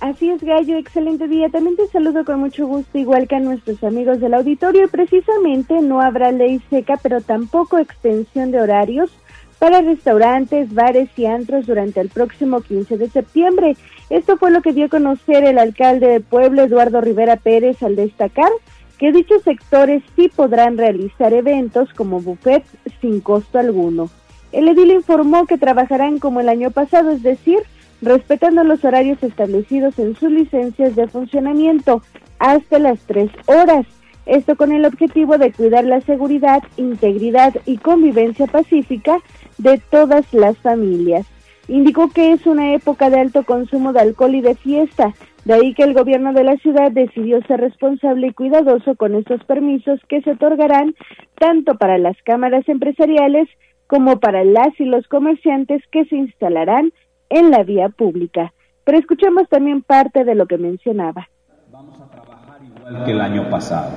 Así 0.00 0.28
es, 0.28 0.42
Gallo, 0.42 0.76
excelente 0.76 1.26
día. 1.26 1.48
También 1.48 1.76
te 1.76 1.86
saludo 1.86 2.24
con 2.24 2.38
mucho 2.38 2.66
gusto, 2.66 2.98
igual 2.98 3.26
que 3.26 3.36
a 3.36 3.40
nuestros 3.40 3.82
amigos 3.82 4.20
del 4.20 4.34
auditorio. 4.34 4.88
Precisamente 4.88 5.80
no 5.80 6.02
habrá 6.02 6.32
ley 6.32 6.60
seca, 6.68 6.98
pero 7.02 7.22
tampoco 7.22 7.78
extensión 7.78 8.50
de 8.50 8.60
horarios 8.60 9.10
para 9.58 9.80
restaurantes, 9.80 10.74
bares 10.74 11.08
y 11.16 11.24
antros 11.24 11.66
durante 11.66 12.00
el 12.00 12.10
próximo 12.10 12.60
15 12.60 12.98
de 12.98 13.08
septiembre. 13.08 13.76
Esto 14.10 14.36
fue 14.36 14.50
lo 14.50 14.60
que 14.60 14.74
dio 14.74 14.84
a 14.84 14.90
conocer 14.90 15.44
el 15.44 15.58
alcalde 15.58 16.08
de 16.08 16.20
Puebla, 16.20 16.64
Eduardo 16.64 17.00
Rivera 17.00 17.36
Pérez, 17.36 17.82
al 17.82 17.96
destacar 17.96 18.50
que 18.98 19.12
dichos 19.12 19.42
sectores 19.42 20.02
sí 20.14 20.28
podrán 20.34 20.76
realizar 20.76 21.32
eventos 21.32 21.92
como 21.94 22.20
buffets 22.20 22.68
sin 23.00 23.20
costo 23.20 23.58
alguno. 23.58 24.10
El 24.52 24.68
edil 24.68 24.90
informó 24.90 25.46
que 25.46 25.58
trabajarán 25.58 26.18
como 26.18 26.40
el 26.40 26.48
año 26.48 26.70
pasado, 26.70 27.10
es 27.10 27.22
decir, 27.22 27.58
respetando 28.02 28.64
los 28.64 28.84
horarios 28.84 29.22
establecidos 29.22 29.98
en 29.98 30.14
sus 30.16 30.30
licencias 30.30 30.96
de 30.96 31.08
funcionamiento 31.08 32.02
hasta 32.38 32.78
las 32.78 32.98
tres 33.00 33.30
horas. 33.46 33.86
Esto 34.26 34.56
con 34.56 34.72
el 34.72 34.84
objetivo 34.84 35.38
de 35.38 35.52
cuidar 35.52 35.84
la 35.84 36.00
seguridad, 36.00 36.62
integridad 36.76 37.54
y 37.64 37.78
convivencia 37.78 38.46
pacífica 38.46 39.18
de 39.58 39.80
todas 39.90 40.32
las 40.34 40.58
familias. 40.58 41.26
Indicó 41.68 42.10
que 42.10 42.32
es 42.32 42.46
una 42.46 42.74
época 42.74 43.10
de 43.10 43.20
alto 43.20 43.44
consumo 43.44 43.92
de 43.92 44.00
alcohol 44.00 44.34
y 44.34 44.40
de 44.40 44.54
fiesta, 44.54 45.14
de 45.44 45.54
ahí 45.54 45.74
que 45.74 45.84
el 45.84 45.94
gobierno 45.94 46.32
de 46.32 46.44
la 46.44 46.56
ciudad 46.56 46.90
decidió 46.90 47.40
ser 47.42 47.60
responsable 47.60 48.28
y 48.28 48.32
cuidadoso 48.32 48.96
con 48.96 49.14
estos 49.14 49.44
permisos 49.44 50.00
que 50.08 50.20
se 50.22 50.32
otorgarán 50.32 50.94
tanto 51.38 51.76
para 51.76 51.98
las 51.98 52.16
cámaras 52.24 52.68
empresariales 52.68 53.48
como 53.86 54.18
para 54.18 54.42
las 54.42 54.78
y 54.80 54.84
los 54.84 55.06
comerciantes 55.06 55.82
que 55.92 56.04
se 56.06 56.16
instalarán 56.16 56.92
en 57.28 57.50
la 57.50 57.62
vía 57.62 57.88
pública. 57.88 58.52
Pero 58.84 58.98
escuchemos 58.98 59.48
también 59.48 59.82
parte 59.82 60.24
de 60.24 60.34
lo 60.34 60.46
que 60.46 60.58
mencionaba. 60.58 61.28
Vamos 61.72 62.00
a 62.00 62.10
trabajar 62.10 62.60
igual 62.62 63.04
que 63.04 63.10
el 63.10 63.20
año 63.20 63.50
pasado. 63.50 63.90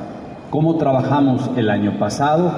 ¿Cómo 0.49 0.77
trabajamos 0.77 1.51
el 1.55 1.69
año 1.69 1.99
pasado? 1.99 2.51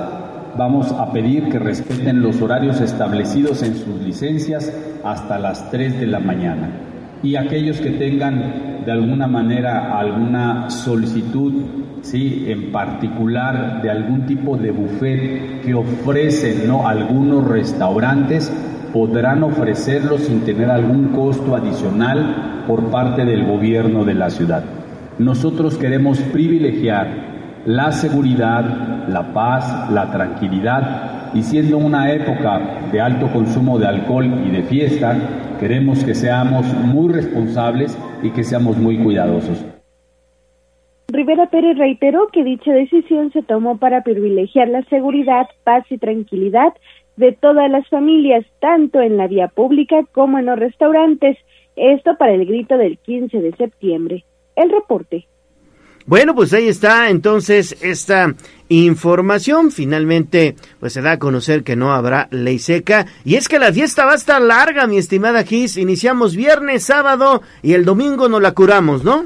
Vamos 0.58 0.92
a 0.92 1.12
pedir 1.12 1.50
que 1.50 1.60
respeten 1.60 2.22
los 2.22 2.42
horarios 2.42 2.80
establecidos 2.82 3.64
en 3.64 3.76
sus 3.76 4.02
licencias 4.02 4.74
hasta 5.04 5.40
las 5.40 5.70
3 5.72 6.00
de 6.00 6.08
la 6.08 6.20
mañana. 6.20 6.91
Y 7.24 7.36
aquellos 7.36 7.80
que 7.80 7.92
tengan 7.92 8.84
de 8.86 8.92
alguna 8.92 9.28
manera 9.28 9.98
alguna 10.00 10.70
solicitud, 10.70 11.54
¿sí? 12.02 12.46
en 12.48 12.72
particular 12.72 13.82
de 13.82 13.92
algún 13.92 14.26
tipo 14.26 14.58
de 14.58 14.72
buffet 14.72 15.62
que 15.62 15.74
ofrecen 15.74 16.68
¿no? 16.68 16.88
algunos 16.88 17.48
restaurantes, 17.48 18.52
podrán 18.92 19.44
ofrecerlo 19.44 20.18
sin 20.18 20.42
tener 20.42 20.70
algún 20.70 21.10
costo 21.10 21.56
adicional 21.56 22.64
por 22.68 22.86
parte 22.90 23.24
del 23.24 23.46
gobierno 23.46 24.04
de 24.04 24.16
la 24.16 24.30
ciudad. 24.30 24.64
Nosotros 25.20 25.78
queremos 25.78 26.18
privilegiar 26.20 27.31
la 27.66 27.92
seguridad, 27.92 29.08
la 29.08 29.34
paz, 29.34 29.90
la 29.92 30.12
tranquilidad 30.12 31.32
y 31.34 31.44
siendo 31.44 31.78
una 31.78 32.12
época 32.12 32.60
de 32.92 33.00
alto 33.00 33.32
consumo 33.32 33.78
de 33.78 33.88
alcohol 33.88 34.26
y 34.46 34.52
de 34.52 34.64
fiesta, 34.64 35.16
queremos 35.60 36.04
que 36.04 36.16
seamos 36.16 36.66
muy 36.74 37.14
responsables 37.14 37.98
y 38.24 38.32
que 38.32 38.44
seamos 38.44 38.78
muy 38.78 38.98
cuidadosos. 39.02 39.64
Rivera 41.10 41.50
Pérez 41.50 41.78
reiteró 41.78 42.28
que 42.32 42.44
dicha 42.44 42.72
decisión 42.72 43.32
se 43.32 43.44
tomó 43.44 43.78
para 43.78 44.02
privilegiar 44.02 44.70
la 44.70 44.82
seguridad, 44.84 45.48
paz 45.64 45.84
y 45.90 45.98
tranquilidad 45.98 46.74
de 47.18 47.34
todas 47.34 47.70
las 47.70 47.88
familias, 47.90 48.46
tanto 48.60 49.02
en 49.02 49.18
la 49.18 49.28
vía 49.28 49.50
pública 49.50 50.04
como 50.14 50.40
en 50.40 50.46
los 50.46 50.58
restaurantes. 50.58 51.38
Esto 51.76 52.16
para 52.18 52.34
el 52.34 52.46
grito 52.46 52.78
del 52.78 52.98
15 52.98 53.42
de 53.42 53.52
septiembre. 53.56 54.24
El 54.56 54.72
reporte. 54.72 55.28
Bueno, 56.06 56.36
pues 56.36 56.54
ahí 56.54 56.68
está 56.68 57.10
entonces 57.10 57.78
esta 57.82 58.34
información. 58.70 59.72
Finalmente, 59.72 60.56
pues 60.80 60.94
se 60.94 61.02
da 61.02 61.14
a 61.14 61.20
conocer 61.20 61.64
que 61.64 61.76
no 61.76 61.94
habrá 61.94 62.28
ley 62.32 62.60
seca. 62.60 63.06
Y 63.24 63.36
es 63.36 63.48
que 63.48 63.60
la 63.60 63.72
fiesta 63.74 64.06
va 64.06 64.14
a 64.14 64.16
estar 64.16 64.42
larga, 64.42 64.88
mi 64.88 64.98
estimada 64.98 65.44
Gis. 65.44 65.78
Iniciamos 65.78 66.36
viernes, 66.36 66.84
sábado 66.84 67.42
y 67.62 67.74
el 67.74 67.86
domingo 67.86 68.30
nos 68.30 68.42
la 68.42 68.54
curamos, 68.54 69.04
¿no? 69.04 69.26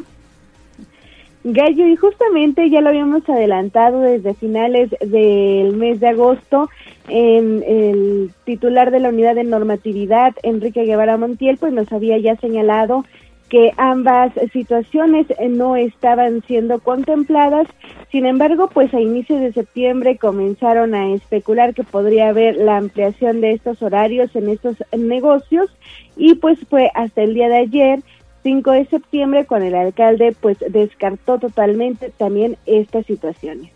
Gallo, 1.47 1.88
y 1.88 1.95
justamente 1.95 2.71
ya 2.71 2.81
lo 2.81 2.89
habíamos 2.89 3.29
adelantado 3.29 4.01
desde 4.01 4.33
finales 4.33 4.89
del 4.99 5.75
mes 5.75 5.99
de 5.99 6.07
agosto, 6.07 6.71
en 7.07 7.61
el 7.67 8.31
titular 8.45 8.89
de 8.89 8.99
la 8.99 9.09
unidad 9.09 9.35
de 9.35 9.43
normatividad, 9.43 10.33
Enrique 10.41 10.85
Guevara 10.85 11.17
Montiel, 11.17 11.57
pues 11.57 11.71
nos 11.71 11.91
había 11.91 12.17
ya 12.17 12.35
señalado 12.38 13.05
que 13.49 13.71
ambas 13.77 14.34
situaciones 14.51 15.27
eh, 15.38 15.47
no 15.49 15.75
estaban 15.75 16.41
siendo 16.43 16.79
contempladas. 16.79 17.67
Sin 18.12 18.25
embargo, 18.25 18.69
pues 18.73 18.93
a 18.93 18.99
inicios 18.99 19.41
de 19.41 19.53
septiembre 19.53 20.17
comenzaron 20.17 20.95
a 20.95 21.13
especular 21.13 21.73
que 21.73 21.84
podría 21.84 22.29
haber 22.29 22.55
la 22.55 22.77
ampliación 22.77 23.41
de 23.41 23.51
estos 23.51 23.81
horarios 23.81 24.36
en 24.36 24.49
estos 24.49 24.77
negocios 24.97 25.69
y 26.15 26.36
pues 26.36 26.60
fue 26.69 26.91
hasta 26.93 27.21
el 27.23 27.34
día 27.34 27.49
de 27.49 27.58
ayer 27.58 27.99
5 28.43 28.71
de 28.71 28.86
septiembre 28.86 29.45
cuando 29.45 29.67
el 29.67 29.75
alcalde 29.75 30.36
pues 30.39 30.58
descartó 30.69 31.39
totalmente 31.39 32.12
también 32.15 32.58
estas 32.65 33.05
situaciones. 33.05 33.74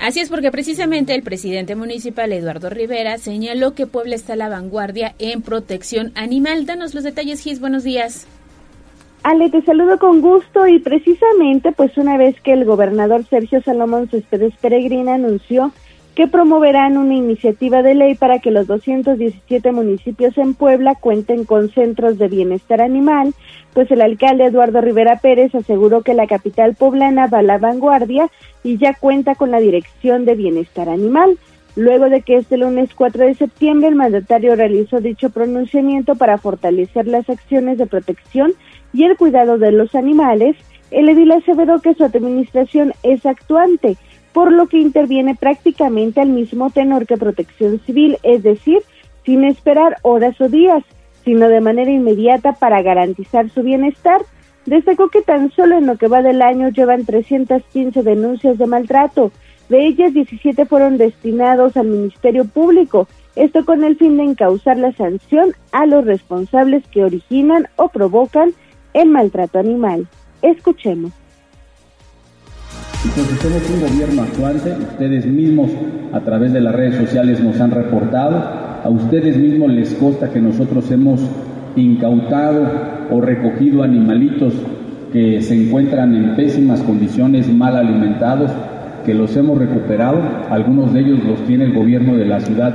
Así 0.00 0.20
es 0.20 0.30
porque 0.30 0.50
precisamente 0.50 1.14
el 1.14 1.22
presidente 1.22 1.74
municipal 1.74 2.32
Eduardo 2.32 2.70
Rivera 2.70 3.18
señaló 3.18 3.74
que 3.74 3.86
Puebla 3.86 4.14
está 4.14 4.34
a 4.34 4.36
la 4.36 4.48
vanguardia 4.48 5.14
en 5.18 5.42
protección 5.42 6.12
animal. 6.14 6.66
Danos 6.66 6.94
los 6.94 7.04
detalles, 7.04 7.40
Gis. 7.40 7.60
Buenos 7.60 7.84
días. 7.84 8.26
Ale, 9.22 9.50
te 9.50 9.60
saludo 9.62 9.98
con 9.98 10.22
gusto 10.22 10.66
y 10.66 10.78
precisamente 10.78 11.72
pues 11.72 11.96
una 11.98 12.16
vez 12.16 12.40
que 12.40 12.54
el 12.54 12.64
gobernador 12.64 13.24
Sergio 13.28 13.60
Salomón 13.62 14.08
Céspedes 14.08 14.54
Peregrina 14.60 15.14
anunció 15.14 15.72
que 16.14 16.26
promoverán 16.26 16.96
una 16.96 17.14
iniciativa 17.14 17.82
de 17.82 17.94
ley 17.94 18.14
para 18.14 18.40
que 18.40 18.50
los 18.50 18.66
217 18.66 19.72
municipios 19.72 20.36
en 20.38 20.54
Puebla 20.54 20.94
cuenten 20.94 21.44
con 21.44 21.70
centros 21.70 22.18
de 22.18 22.28
bienestar 22.28 22.80
animal, 22.80 23.32
pues 23.72 23.90
el 23.90 24.02
alcalde 24.02 24.46
Eduardo 24.46 24.80
Rivera 24.80 25.16
Pérez 25.16 25.54
aseguró 25.54 26.02
que 26.02 26.14
la 26.14 26.26
capital 26.26 26.74
poblana 26.74 27.28
va 27.28 27.38
a 27.38 27.42
la 27.42 27.58
vanguardia 27.58 28.28
y 28.64 28.76
ya 28.78 28.94
cuenta 28.94 29.34
con 29.34 29.50
la 29.50 29.60
Dirección 29.60 30.24
de 30.24 30.34
Bienestar 30.34 30.88
Animal. 30.88 31.38
Luego 31.76 32.10
de 32.10 32.22
que 32.22 32.36
este 32.36 32.56
lunes 32.56 32.90
4 32.94 33.26
de 33.26 33.34
septiembre 33.34 33.88
el 33.88 33.94
mandatario 33.94 34.56
realizó 34.56 35.00
dicho 35.00 35.30
pronunciamiento 35.30 36.16
para 36.16 36.36
fortalecer 36.36 37.06
las 37.06 37.30
acciones 37.30 37.78
de 37.78 37.86
protección 37.86 38.54
y 38.92 39.04
el 39.04 39.16
cuidado 39.16 39.56
de 39.56 39.70
los 39.70 39.94
animales, 39.94 40.56
el 40.90 41.08
edil 41.08 41.30
aseveró 41.30 41.78
que 41.78 41.94
su 41.94 42.04
administración 42.04 42.92
es 43.04 43.24
actuante, 43.24 43.96
por 44.32 44.52
lo 44.52 44.66
que 44.66 44.78
interviene 44.78 45.34
prácticamente 45.34 46.20
al 46.20 46.28
mismo 46.28 46.70
tenor 46.70 47.06
que 47.06 47.16
protección 47.16 47.80
civil, 47.80 48.18
es 48.22 48.42
decir, 48.42 48.78
sin 49.24 49.44
esperar 49.44 49.96
horas 50.02 50.40
o 50.40 50.48
días, 50.48 50.82
sino 51.24 51.48
de 51.48 51.60
manera 51.60 51.90
inmediata 51.90 52.52
para 52.52 52.82
garantizar 52.82 53.50
su 53.50 53.62
bienestar. 53.62 54.22
Destacó 54.66 55.08
que 55.08 55.22
tan 55.22 55.50
solo 55.52 55.78
en 55.78 55.86
lo 55.86 55.96
que 55.96 56.08
va 56.08 56.22
del 56.22 56.42
año 56.42 56.68
llevan 56.68 57.04
315 57.04 58.02
denuncias 58.02 58.58
de 58.58 58.66
maltrato, 58.66 59.32
de 59.68 59.86
ellas 59.86 60.12
17 60.12 60.66
fueron 60.66 60.98
destinados 60.98 61.76
al 61.76 61.86
Ministerio 61.86 62.44
Público 62.44 63.06
esto 63.36 63.64
con 63.64 63.84
el 63.84 63.96
fin 63.96 64.16
de 64.16 64.24
encauzar 64.24 64.76
la 64.76 64.92
sanción 64.92 65.52
a 65.72 65.86
los 65.86 66.04
responsables 66.04 66.86
que 66.88 67.04
originan 67.04 67.68
o 67.76 67.88
provocan 67.88 68.52
el 68.92 69.08
maltrato 69.08 69.58
animal. 69.58 70.08
Escuchemos. 70.42 71.12
Entonces 73.02 73.38
somos 73.40 73.62
un 73.70 73.80
gobierno 73.80 74.22
actuante, 74.22 74.76
ustedes 74.78 75.24
mismos 75.24 75.70
a 76.12 76.20
través 76.20 76.52
de 76.52 76.60
las 76.60 76.74
redes 76.74 76.96
sociales 76.96 77.40
nos 77.40 77.58
han 77.58 77.70
reportado, 77.70 78.36
a 78.84 78.88
ustedes 78.90 79.38
mismos 79.38 79.72
les 79.72 79.94
consta 79.94 80.28
que 80.28 80.40
nosotros 80.40 80.90
hemos 80.90 81.20
incautado 81.76 82.62
o 83.10 83.22
recogido 83.22 83.82
animalitos 83.82 84.52
que 85.14 85.40
se 85.40 85.54
encuentran 85.54 86.14
en 86.14 86.36
pésimas 86.36 86.82
condiciones, 86.82 87.48
mal 87.48 87.74
alimentados, 87.74 88.50
que 89.06 89.14
los 89.14 89.34
hemos 89.34 89.58
recuperado, 89.58 90.20
algunos 90.50 90.92
de 90.92 91.00
ellos 91.00 91.24
los 91.24 91.40
tiene 91.46 91.64
el 91.64 91.72
gobierno 91.72 92.16
de 92.16 92.26
la 92.26 92.40
ciudad, 92.40 92.74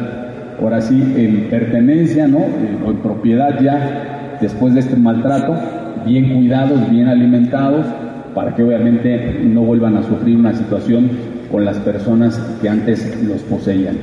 ahora 0.59 0.81
sí, 0.81 1.01
en 1.17 1.49
pertenencia, 1.51 2.27
¿no? 2.27 2.39
Eh, 2.39 2.79
o 2.83 2.89
en 2.89 2.97
propiedad 2.97 3.61
ya, 3.61 4.37
después 4.41 4.73
de 4.73 4.79
este 4.79 4.95
maltrato, 4.95 5.55
bien 6.03 6.33
cuidados, 6.35 6.89
bien 6.89 7.07
alimentados, 7.09 7.85
para 8.35 8.53
que 8.53 8.63
obviamente 8.63 9.39
no 9.43 9.61
vuelvan 9.61 9.97
a 9.97 10.03
sufrir 10.03 10.37
una 10.37 10.53
situación 10.53 11.09
con 11.49 11.65
las 11.65 11.79
personas 11.79 12.37
que 12.61 12.69
antes 12.69 13.23
los 13.23 13.41
poseían. 13.43 13.97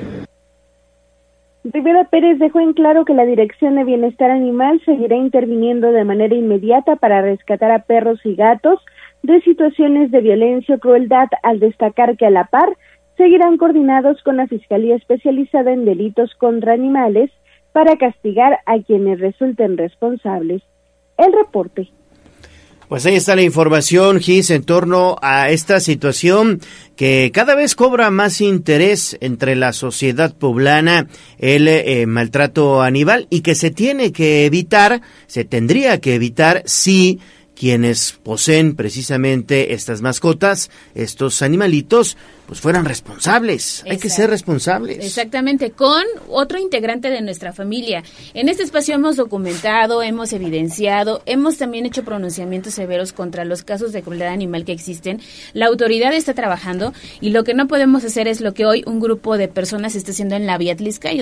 Rivera 1.64 2.08
Pérez 2.10 2.40
dejó 2.40 2.58
en 2.58 2.72
claro 2.72 3.04
que 3.04 3.14
la 3.14 3.24
Dirección 3.24 3.76
de 3.76 3.84
Bienestar 3.84 4.32
Animal 4.32 4.80
seguirá 4.84 5.14
interviniendo 5.14 5.92
de 5.92 6.02
manera 6.02 6.34
inmediata 6.34 6.96
para 6.96 7.22
rescatar 7.22 7.70
a 7.70 7.84
perros 7.84 8.18
y 8.24 8.34
gatos 8.34 8.80
de 9.22 9.40
situaciones 9.42 10.10
de 10.10 10.20
violencia 10.20 10.74
o 10.74 10.78
crueldad, 10.78 11.28
al 11.44 11.60
destacar 11.60 12.16
que 12.16 12.26
a 12.26 12.30
la 12.30 12.46
par 12.46 12.76
seguirán 13.16 13.58
coordinados 13.58 14.20
con 14.24 14.38
la 14.38 14.48
Fiscalía 14.48 14.96
Especializada 14.96 15.70
en 15.72 15.84
Delitos 15.84 16.34
contra 16.34 16.72
Animales 16.72 17.30
para 17.72 17.96
castigar 17.96 18.58
a 18.66 18.80
quienes 18.80 19.20
resulten 19.20 19.76
responsables. 19.76 20.62
El 21.16 21.32
reporte. 21.32 21.88
Pues 22.92 23.06
ahí 23.06 23.14
está 23.14 23.34
la 23.34 23.40
información, 23.40 24.20
Gis, 24.20 24.50
en 24.50 24.64
torno 24.64 25.16
a 25.22 25.48
esta 25.48 25.80
situación 25.80 26.60
que 26.94 27.30
cada 27.32 27.54
vez 27.54 27.74
cobra 27.74 28.10
más 28.10 28.42
interés 28.42 29.16
entre 29.22 29.56
la 29.56 29.72
sociedad 29.72 30.36
poblana, 30.36 31.08
el 31.38 31.68
eh, 31.68 32.04
maltrato 32.04 32.82
animal, 32.82 33.28
y 33.30 33.40
que 33.40 33.54
se 33.54 33.70
tiene 33.70 34.12
que 34.12 34.44
evitar, 34.44 35.00
se 35.26 35.44
tendría 35.44 36.02
que 36.02 36.14
evitar 36.14 36.64
si 36.66 37.18
quienes 37.54 38.18
poseen 38.22 38.76
precisamente 38.76 39.72
estas 39.72 40.02
mascotas, 40.02 40.70
estos 40.94 41.40
animalitos, 41.40 42.18
pues 42.52 42.60
fueran 42.60 42.84
responsables. 42.84 43.82
Hay 43.88 43.96
que 43.96 44.10
ser 44.10 44.28
responsables. 44.28 45.02
Exactamente, 45.02 45.70
con 45.70 46.02
otro 46.28 46.58
integrante 46.58 47.08
de 47.08 47.22
nuestra 47.22 47.54
familia. 47.54 48.04
En 48.34 48.50
este 48.50 48.62
espacio 48.62 48.94
hemos 48.94 49.16
documentado, 49.16 50.02
hemos 50.02 50.34
evidenciado, 50.34 51.22
hemos 51.24 51.56
también 51.56 51.86
hecho 51.86 52.04
pronunciamientos 52.04 52.74
severos 52.74 53.14
contra 53.14 53.46
los 53.46 53.62
casos 53.62 53.92
de 53.92 54.02
crueldad 54.02 54.28
animal 54.28 54.66
que 54.66 54.72
existen. 54.72 55.22
La 55.54 55.64
autoridad 55.64 56.12
está 56.12 56.34
trabajando 56.34 56.92
y 57.22 57.30
lo 57.30 57.42
que 57.42 57.54
no 57.54 57.68
podemos 57.68 58.04
hacer 58.04 58.28
es 58.28 58.42
lo 58.42 58.52
que 58.52 58.66
hoy 58.66 58.84
un 58.86 59.00
grupo 59.00 59.38
de 59.38 59.48
personas 59.48 59.94
está 59.94 60.10
haciendo 60.10 60.36
en 60.36 60.44
la 60.44 60.58
Vía 60.58 60.76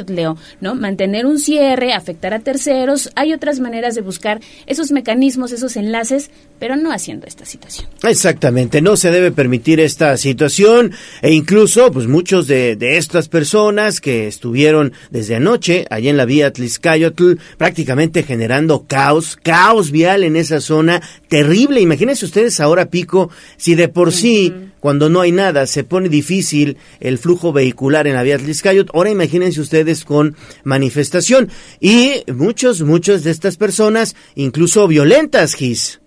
Leo, 0.09 0.37
¿no? 0.61 0.75
Mantener 0.75 1.27
un 1.27 1.39
cierre, 1.39 1.93
afectar 1.93 2.35
a 2.35 2.41
terceros. 2.41 3.09
Hay 3.15 3.33
otras 3.33 3.61
maneras 3.61 3.95
de 3.95 4.01
buscar 4.01 4.41
esos 4.67 4.91
mecanismos, 4.91 5.53
esos 5.53 5.77
enlaces, 5.77 6.33
pero 6.59 6.75
no 6.75 6.91
haciendo 6.91 7.29
esta 7.29 7.45
situación. 7.45 7.89
Exactamente, 8.03 8.83
no 8.83 8.97
se 8.97 9.13
debe 9.13 9.31
permitir 9.31 9.79
esta 9.79 10.17
situación. 10.17 10.93
E 11.23 11.33
incluso, 11.33 11.91
pues 11.93 12.07
muchos 12.07 12.47
de, 12.47 12.77
de 12.77 12.97
estas 12.97 13.29
personas 13.29 14.01
que 14.01 14.27
estuvieron 14.27 14.93
desde 15.11 15.37
anoche 15.37 15.87
allá 15.91 16.11
en 16.11 16.17
la 16.17 16.25
vía 16.25 16.53
Tliscayotl, 16.53 17.35
prácticamente 17.59 18.23
generando 18.23 18.87
caos, 18.87 19.37
caos 19.43 19.91
vial 19.91 20.25
en 20.25 20.37
esa 20.37 20.61
zona 20.61 21.03
terrible. 21.29 21.81
Imagínense 21.81 22.25
ustedes 22.25 22.61
ahora, 22.61 22.91
Pico, 22.91 23.31
si 23.57 23.75
de 23.75 23.89
por 23.89 24.13
sí, 24.13 24.53
cuando 24.81 25.09
no 25.11 25.21
hay 25.21 25.33
nada, 25.33 25.67
se 25.67 25.85
pone 25.85 26.09
difícil 26.09 26.79
el 27.01 27.19
flujo 27.19 27.53
vehicular 27.53 28.07
en 28.07 28.15
la 28.15 28.23
vía 28.23 28.39
Tliscayotl, 28.39 28.91
ahora 28.95 29.11
imagínense 29.11 29.61
ustedes 29.61 30.05
con 30.05 30.37
manifestación. 30.65 31.51
Y 31.81 32.25
muchos, 32.33 32.83
muchos 32.83 33.25
de 33.25 33.31
estas 33.31 33.57
personas, 33.57 34.17
incluso 34.35 34.89
violentas, 34.89 35.55
Gis. 35.55 36.00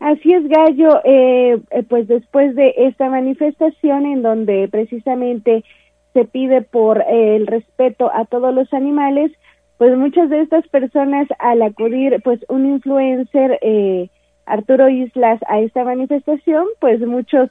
Así 0.00 0.32
es, 0.32 0.46
Gallo. 0.48 1.00
Eh, 1.04 1.58
eh, 1.70 1.82
pues 1.88 2.06
después 2.08 2.54
de 2.54 2.74
esta 2.76 3.08
manifestación 3.08 4.06
en 4.06 4.22
donde 4.22 4.68
precisamente 4.68 5.64
se 6.12 6.24
pide 6.24 6.62
por 6.62 7.00
eh, 7.00 7.36
el 7.36 7.46
respeto 7.46 8.10
a 8.12 8.24
todos 8.24 8.54
los 8.54 8.72
animales, 8.72 9.32
pues 9.78 9.96
muchas 9.96 10.30
de 10.30 10.40
estas 10.40 10.66
personas 10.68 11.28
al 11.38 11.62
acudir, 11.62 12.20
pues 12.24 12.40
un 12.48 12.66
influencer, 12.66 13.58
Arturo 14.46 14.88
Islas, 14.88 15.40
a 15.48 15.60
esta 15.60 15.84
manifestación, 15.84 16.64
pues 16.80 17.00
muchos 17.00 17.50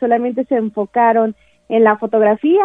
solamente 0.00 0.44
se 0.44 0.56
enfocaron 0.56 1.34
en 1.68 1.84
la 1.84 1.98
fotografía 1.98 2.62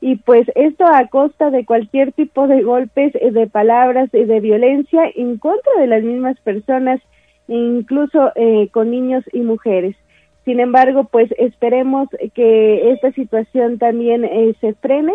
y 0.00 0.16
pues 0.16 0.46
esto 0.54 0.84
a 0.86 1.08
costa 1.08 1.50
de 1.50 1.64
cualquier 1.64 2.12
tipo 2.12 2.46
de 2.46 2.62
golpes, 2.62 3.12
de 3.12 3.46
palabras, 3.48 4.12
de 4.12 4.38
violencia 4.38 5.02
en 5.16 5.38
contra 5.38 5.72
de 5.80 5.88
las 5.88 6.04
mismas 6.04 6.38
personas 6.42 7.00
incluso 7.48 8.32
eh, 8.34 8.68
con 8.72 8.90
niños 8.90 9.24
y 9.32 9.40
mujeres. 9.40 9.96
Sin 10.44 10.60
embargo, 10.60 11.04
pues 11.04 11.30
esperemos 11.38 12.08
que 12.34 12.92
esta 12.92 13.12
situación 13.12 13.78
también 13.78 14.24
eh, 14.24 14.54
se 14.60 14.74
frene, 14.74 15.14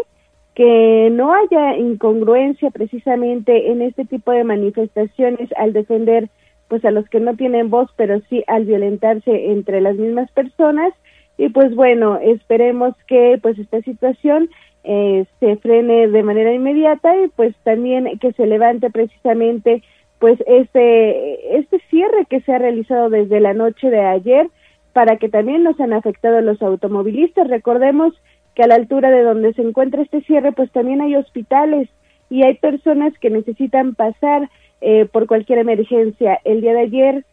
que 0.56 1.10
no 1.12 1.34
haya 1.34 1.78
incongruencia 1.78 2.72
precisamente 2.72 3.72
en 3.72 3.82
este 3.82 4.06
tipo 4.06 4.32
de 4.32 4.44
manifestaciones 4.44 5.50
al 5.56 5.74
defender 5.74 6.30
pues 6.68 6.86
a 6.86 6.92
los 6.92 7.08
que 7.10 7.20
no 7.20 7.36
tienen 7.36 7.70
voz, 7.70 7.90
pero 7.96 8.22
sí 8.30 8.44
al 8.48 8.66
violentarse 8.66 9.52
entre 9.52 9.82
las 9.82 9.96
mismas 9.96 10.32
personas. 10.32 10.94
Y 11.38 11.50
pues 11.50 11.74
bueno, 11.76 12.18
esperemos 12.18 12.96
que 13.08 13.40
pues 13.42 13.58
esta 13.58 13.82
situación 13.82 14.50
eh, 14.84 15.26
se 15.40 15.58
frene 15.58 16.08
de 16.08 16.24
manera 16.24 16.54
inmediata 16.54 17.16
y 17.18 17.28
pues 17.30 17.56
también 17.64 18.18
que 18.20 18.34
se 18.34 18.46
levante 18.46 18.90
precisamente 18.90 19.84
pues 20.20 20.38
este, 20.46 21.58
este 21.58 21.80
cierre 21.90 22.26
que 22.30 22.42
se 22.42 22.54
ha 22.54 22.60
realizado 22.60 23.10
desde 23.10 23.40
la 23.40 23.54
noche 23.54 23.90
de 23.90 24.02
ayer 24.02 24.48
para 24.94 25.18
que 25.18 25.30
también 25.30 25.64
nos 25.64 25.80
han 25.80 25.94
afectado 25.94 26.42
los 26.42 26.62
automovilistas. 26.62 27.48
Recordemos 27.48 28.14
que 28.54 28.64
a 28.64 28.68
la 28.68 28.76
altura 28.76 29.10
de 29.10 29.24
donde 29.24 29.54
se 29.54 29.62
encuentra 29.62 30.02
este 30.02 30.22
cierre, 30.22 30.52
pues 30.52 30.72
también 30.72 31.02
hay 31.02 31.16
hospitales 31.16 31.90
y 32.30 32.44
hay 32.44 32.56
personas 32.56 33.18
que 33.20 33.30
necesitan 33.30 33.96
pasar 33.96 34.50
eh, 34.82 35.06
por 35.06 35.26
cualquier 35.26 35.60
emergencia. 35.60 36.40
El 36.44 36.62
día 36.62 36.74
de 36.74 36.82
ayer, 36.82 37.26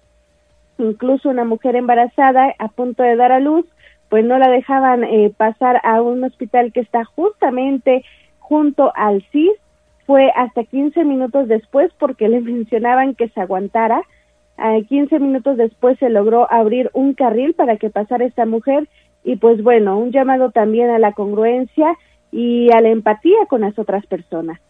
incluso 0.78 1.28
una 1.28 1.44
mujer 1.44 1.74
embarazada 1.74 2.54
a 2.58 2.68
punto 2.68 3.02
de 3.02 3.16
dar 3.16 3.32
a 3.32 3.40
luz, 3.40 3.66
pues 4.08 4.24
no 4.24 4.38
la 4.38 4.48
dejaban 4.48 5.02
eh, 5.02 5.32
pasar 5.36 5.80
a 5.82 6.00
un 6.00 6.22
hospital 6.22 6.72
que 6.72 6.80
está 6.80 7.04
justamente 7.04 8.04
junto 8.38 8.92
al 8.94 9.24
CIS 9.32 9.58
fue 10.06 10.30
hasta 10.34 10.64
15 10.64 11.04
minutos 11.04 11.48
después 11.48 11.90
porque 11.98 12.28
le 12.28 12.40
mencionaban 12.40 13.14
que 13.14 13.28
se 13.28 13.40
aguantara. 13.40 14.02
A 14.56 14.80
15 14.80 15.18
minutos 15.18 15.56
después 15.56 15.98
se 15.98 16.08
logró 16.08 16.50
abrir 16.50 16.90
un 16.94 17.12
carril 17.12 17.54
para 17.54 17.76
que 17.76 17.90
pasara 17.90 18.24
esta 18.24 18.46
mujer 18.46 18.88
y 19.24 19.36
pues 19.36 19.62
bueno, 19.62 19.98
un 19.98 20.12
llamado 20.12 20.50
también 20.52 20.88
a 20.90 20.98
la 20.98 21.12
congruencia 21.12 21.96
y 22.30 22.70
a 22.72 22.80
la 22.80 22.90
empatía 22.90 23.38
con 23.48 23.62
las 23.62 23.78
otras 23.78 24.06
personas. 24.06 24.60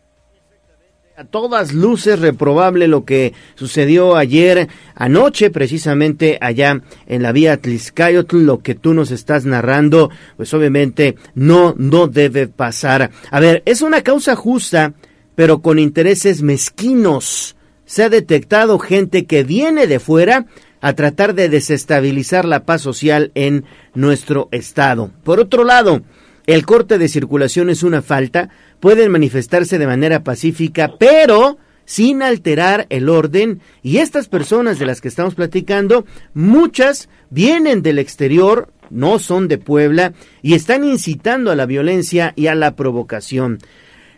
A 1.19 1.25
todas 1.25 1.73
luces 1.73 2.21
reprobable 2.21 2.89
lo 2.89 3.07
que 3.07 3.33
sucedió 3.55 4.17
ayer 4.17 4.69
anoche, 4.95 5.51
precisamente 5.51 6.37
allá 6.43 6.83
en 7.07 7.23
la 7.23 7.33
vía 7.33 7.57
Tliscayotl, 7.57 8.45
lo 8.45 8.59
que 8.59 8.75
tú 8.75 8.93
nos 8.93 9.11
estás 9.11 9.47
narrando, 9.47 10.11
pues 10.37 10.53
obviamente 10.53 11.17
no, 11.35 11.75
no 11.79 12.07
debe 12.07 12.49
pasar. 12.49 13.11
A 13.31 13.41
ver, 13.41 13.63
es 13.65 13.81
una 13.81 14.03
causa 14.03 14.37
justa 14.37 14.93
pero 15.37 15.63
con 15.63 15.79
intereses 15.79 16.43
mezquinos. 16.43 17.55
Se 17.85 18.03
ha 18.03 18.09
detectado 18.09 18.81
gente 18.81 19.27
que 19.27 19.45
viene 19.45 19.87
de 19.87 20.01
fuera 20.01 20.47
a 20.81 20.95
tratar 20.95 21.35
de 21.35 21.49
desestabilizar 21.49 22.45
la 22.45 22.65
paz 22.65 22.83
social 22.83 23.31
en 23.35 23.65
nuestro 23.95 24.49
estado. 24.51 25.13
Por 25.23 25.39
otro 25.39 25.63
lado, 25.63 26.03
el 26.47 26.67
corte 26.67 26.99
de 26.99 27.09
circulación 27.09 27.71
es 27.71 27.85
una 27.85 28.03
falta, 28.03 28.51
pueden 28.81 29.13
manifestarse 29.13 29.79
de 29.79 29.87
manera 29.87 30.25
pacífica, 30.25 30.95
pero 30.99 31.59
sin 31.85 32.23
alterar 32.23 32.87
el 32.91 33.09
orden 33.09 33.61
y 33.83 33.99
estas 33.99 34.29
personas 34.29 34.79
de 34.79 34.87
las 34.87 35.01
que 35.01 35.09
estamos 35.09 35.35
platicando, 35.35 36.05
muchas 36.35 37.09
vienen 37.31 37.83
del 37.83 37.99
exterior, 37.99 38.73
no 38.91 39.19
son 39.19 39.49
de 39.49 39.59
Puebla 39.59 40.13
y 40.43 40.55
están 40.55 40.85
incitando 40.85 41.51
a 41.51 41.57
la 41.57 41.67
violencia 41.67 42.33
y 42.37 42.49
a 42.49 42.55
la 42.55 42.77
provocación. 42.77 43.59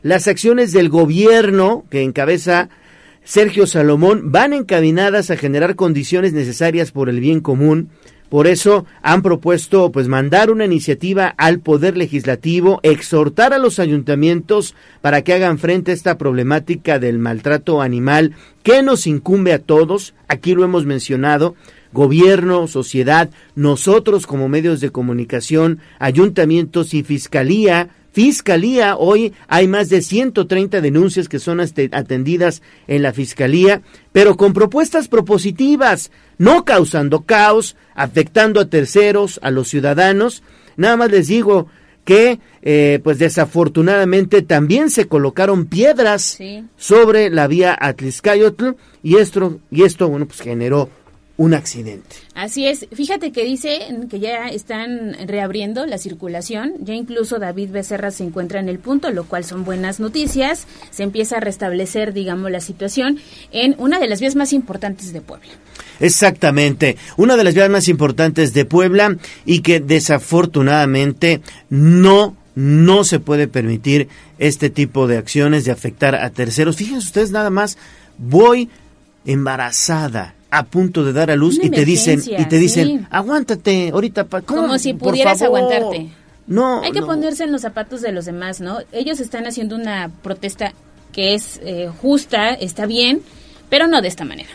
Las 0.03 0.29
acciones 0.29 0.73
del 0.73 0.89
gobierno 0.89 1.85
que 1.91 2.03
encabeza 2.03 2.69
Sergio 3.25 3.67
Salomón 3.67 4.33
van 4.33 4.53
encaminadas 4.53 5.31
a 5.31 5.37
generar 5.37 5.75
condiciones 5.77 6.33
necesarias 6.33 6.93
por 6.93 7.09
el 7.09 7.21
bien 7.21 7.41
común, 7.41 7.91
Por 8.29 8.47
eso 8.47 8.85
han 9.01 9.23
propuesto 9.23 9.91
pues 9.91 10.07
mandar 10.07 10.51
una 10.51 10.67
iniciativa 10.67 11.29
al 11.39 11.61
Poder 11.61 11.97
Legislativo, 11.97 12.79
exhortar 12.83 13.55
a 13.55 13.59
los 13.59 13.79
ayuntamientos 13.79 14.75
para 15.01 15.23
que 15.23 15.33
hagan 15.33 15.59
frente 15.59 15.93
a 15.93 15.95
esta 15.95 16.19
problemática 16.19 16.99
del 16.99 17.19
maltrato 17.19 17.81
animal 17.81 18.35
que 18.63 18.83
nos 18.83 19.07
incumbe 19.07 19.55
a 19.55 19.61
todos, 19.61 20.15
aquí 20.29 20.55
lo 20.55 20.65
hemos 20.65 20.85
mencionado, 20.85 21.55
gobierno, 21.95 22.67
sociedad, 22.67 23.31
nosotros 23.55 24.27
como 24.27 24.47
medios 24.51 24.81
de 24.81 24.91
comunicación, 24.91 25.79
ayuntamientos 25.99 26.93
y 26.93 27.03
fiscalía, 27.03 27.89
Fiscalía, 28.13 28.97
hoy 28.97 29.33
hay 29.49 29.69
más 29.69 29.91
de 29.91 30.03
130 30.03 30.81
denuncias 30.81 31.29
que 31.29 31.39
son 31.39 31.61
atendidas 31.61 32.63
en 32.87 33.03
la 33.03 33.13
Fiscalía, 33.13 33.83
pero 34.13 34.37
con 34.37 34.53
propuestas 34.53 35.09
propositivas, 35.09 36.11
no 36.39 36.65
causando 36.65 37.23
caos, 37.23 37.77
afectando 37.95 38.61
a 38.61 38.69
terceros, 38.69 39.39
a 39.43 39.51
los 39.51 39.69
ciudadanos. 39.69 40.43
Nada 40.77 40.97
más 40.97 41.11
les 41.11 41.29
digo 41.29 41.69
que, 42.05 42.41
eh, 42.63 43.01
pues 43.05 43.19
desafortunadamente 43.19 44.41
también 44.41 44.89
se 44.89 45.07
colocaron 45.07 45.67
piedras 45.67 46.39
sobre 46.77 47.29
la 47.29 47.47
vía 47.47 47.77
Atliscayotl 47.79 48.71
y 49.03 49.17
esto, 49.17 49.61
y 49.71 49.83
esto, 49.83 50.09
bueno, 50.09 50.27
pues 50.27 50.41
generó 50.41 50.89
un 51.39 51.55
accidente. 51.55 52.17
Así 52.35 52.67
es. 52.67 52.89
Fíjate 52.93 53.31
que 53.31 53.45
dice 53.45 53.79
que 54.11 54.19
ya 54.19 54.49
están 54.49 55.17
reabriendo 55.27 55.87
la 55.87 55.97
circulación. 55.97 56.73
Ya 56.81 56.95
incluso 56.95 57.39
David 57.39 57.71
Becerra 57.71 58.11
se 58.11 58.25
encuentra 58.25 58.59
en 58.59 58.69
el 58.69 58.81
punto, 58.81 59.11
lo 59.13 59.25
cual 59.25 59.45
son 59.45 59.65
buenas 59.65 60.01
noticias. 60.01 60.67
Se 60.91 61.05
empieza 61.05 61.37
a 61.37 61.41
restablecer, 61.41 62.13
digamos, 62.13 62.51
la 62.51 62.61
situación 62.61 63.21
en 63.53 63.77
una 63.79 64.01
de 64.01 64.09
las 64.09 64.21
vías 64.21 64.35
más 64.35 64.53
importantes 64.53 65.13
de 65.13 65.21
Puebla. 65.21 65.49
Exactamente, 66.01 66.97
una 67.17 67.37
de 67.37 67.45
las 67.45 67.55
vías 67.55 67.71
más 67.71 67.89
importantes 67.89 68.53
de 68.53 68.65
Puebla 68.65 69.17
y 69.47 69.61
que 69.61 69.81
desafortunadamente 69.81 71.41
no 71.71 72.37
no 72.57 73.05
se 73.05 73.21
puede 73.21 73.47
permitir 73.47 74.09
este 74.41 74.69
tipo 74.69 75.07
de 75.07 75.17
acciones 75.17 75.65
de 75.65 75.71
afectar 75.71 76.17
a 76.17 76.31
terceros. 76.31 76.75
Fíjense 76.75 77.07
ustedes 77.07 77.31
nada 77.31 77.51
más, 77.51 77.79
voy 78.19 78.69
embarazada 79.25 80.35
a 80.51 80.65
punto 80.65 81.05
de 81.05 81.13
dar 81.13 81.31
a 81.31 81.37
luz 81.37 81.59
y 81.63 81.71
te 81.71 81.85
dicen 81.85 82.23
y 82.27 82.45
te 82.47 82.57
dicen 82.59 83.07
aguántate 83.11 83.91
ahorita 83.93 84.25
como 84.45 84.79
si 84.79 84.95
pudieras 84.95 85.43
aguantarte. 85.43 86.09
No 86.47 86.83
hay 86.83 86.93
que 86.93 87.03
ponerse 87.03 87.45
en 87.45 87.53
los 87.53 87.63
zapatos 87.63 88.01
de 88.01 88.13
los 88.13 88.25
demás 88.25 88.61
no 88.61 88.79
ellos 88.93 89.21
están 89.21 89.47
haciendo 89.47 89.77
una 89.77 90.11
protesta 90.23 90.73
que 91.13 91.35
es 91.35 91.61
eh, 91.63 91.91
justa 92.01 92.55
está 92.55 92.87
bien 92.87 93.21
pero 93.69 93.87
no 93.87 94.01
de 94.01 94.09
esta 94.09 94.25
manera. 94.25 94.49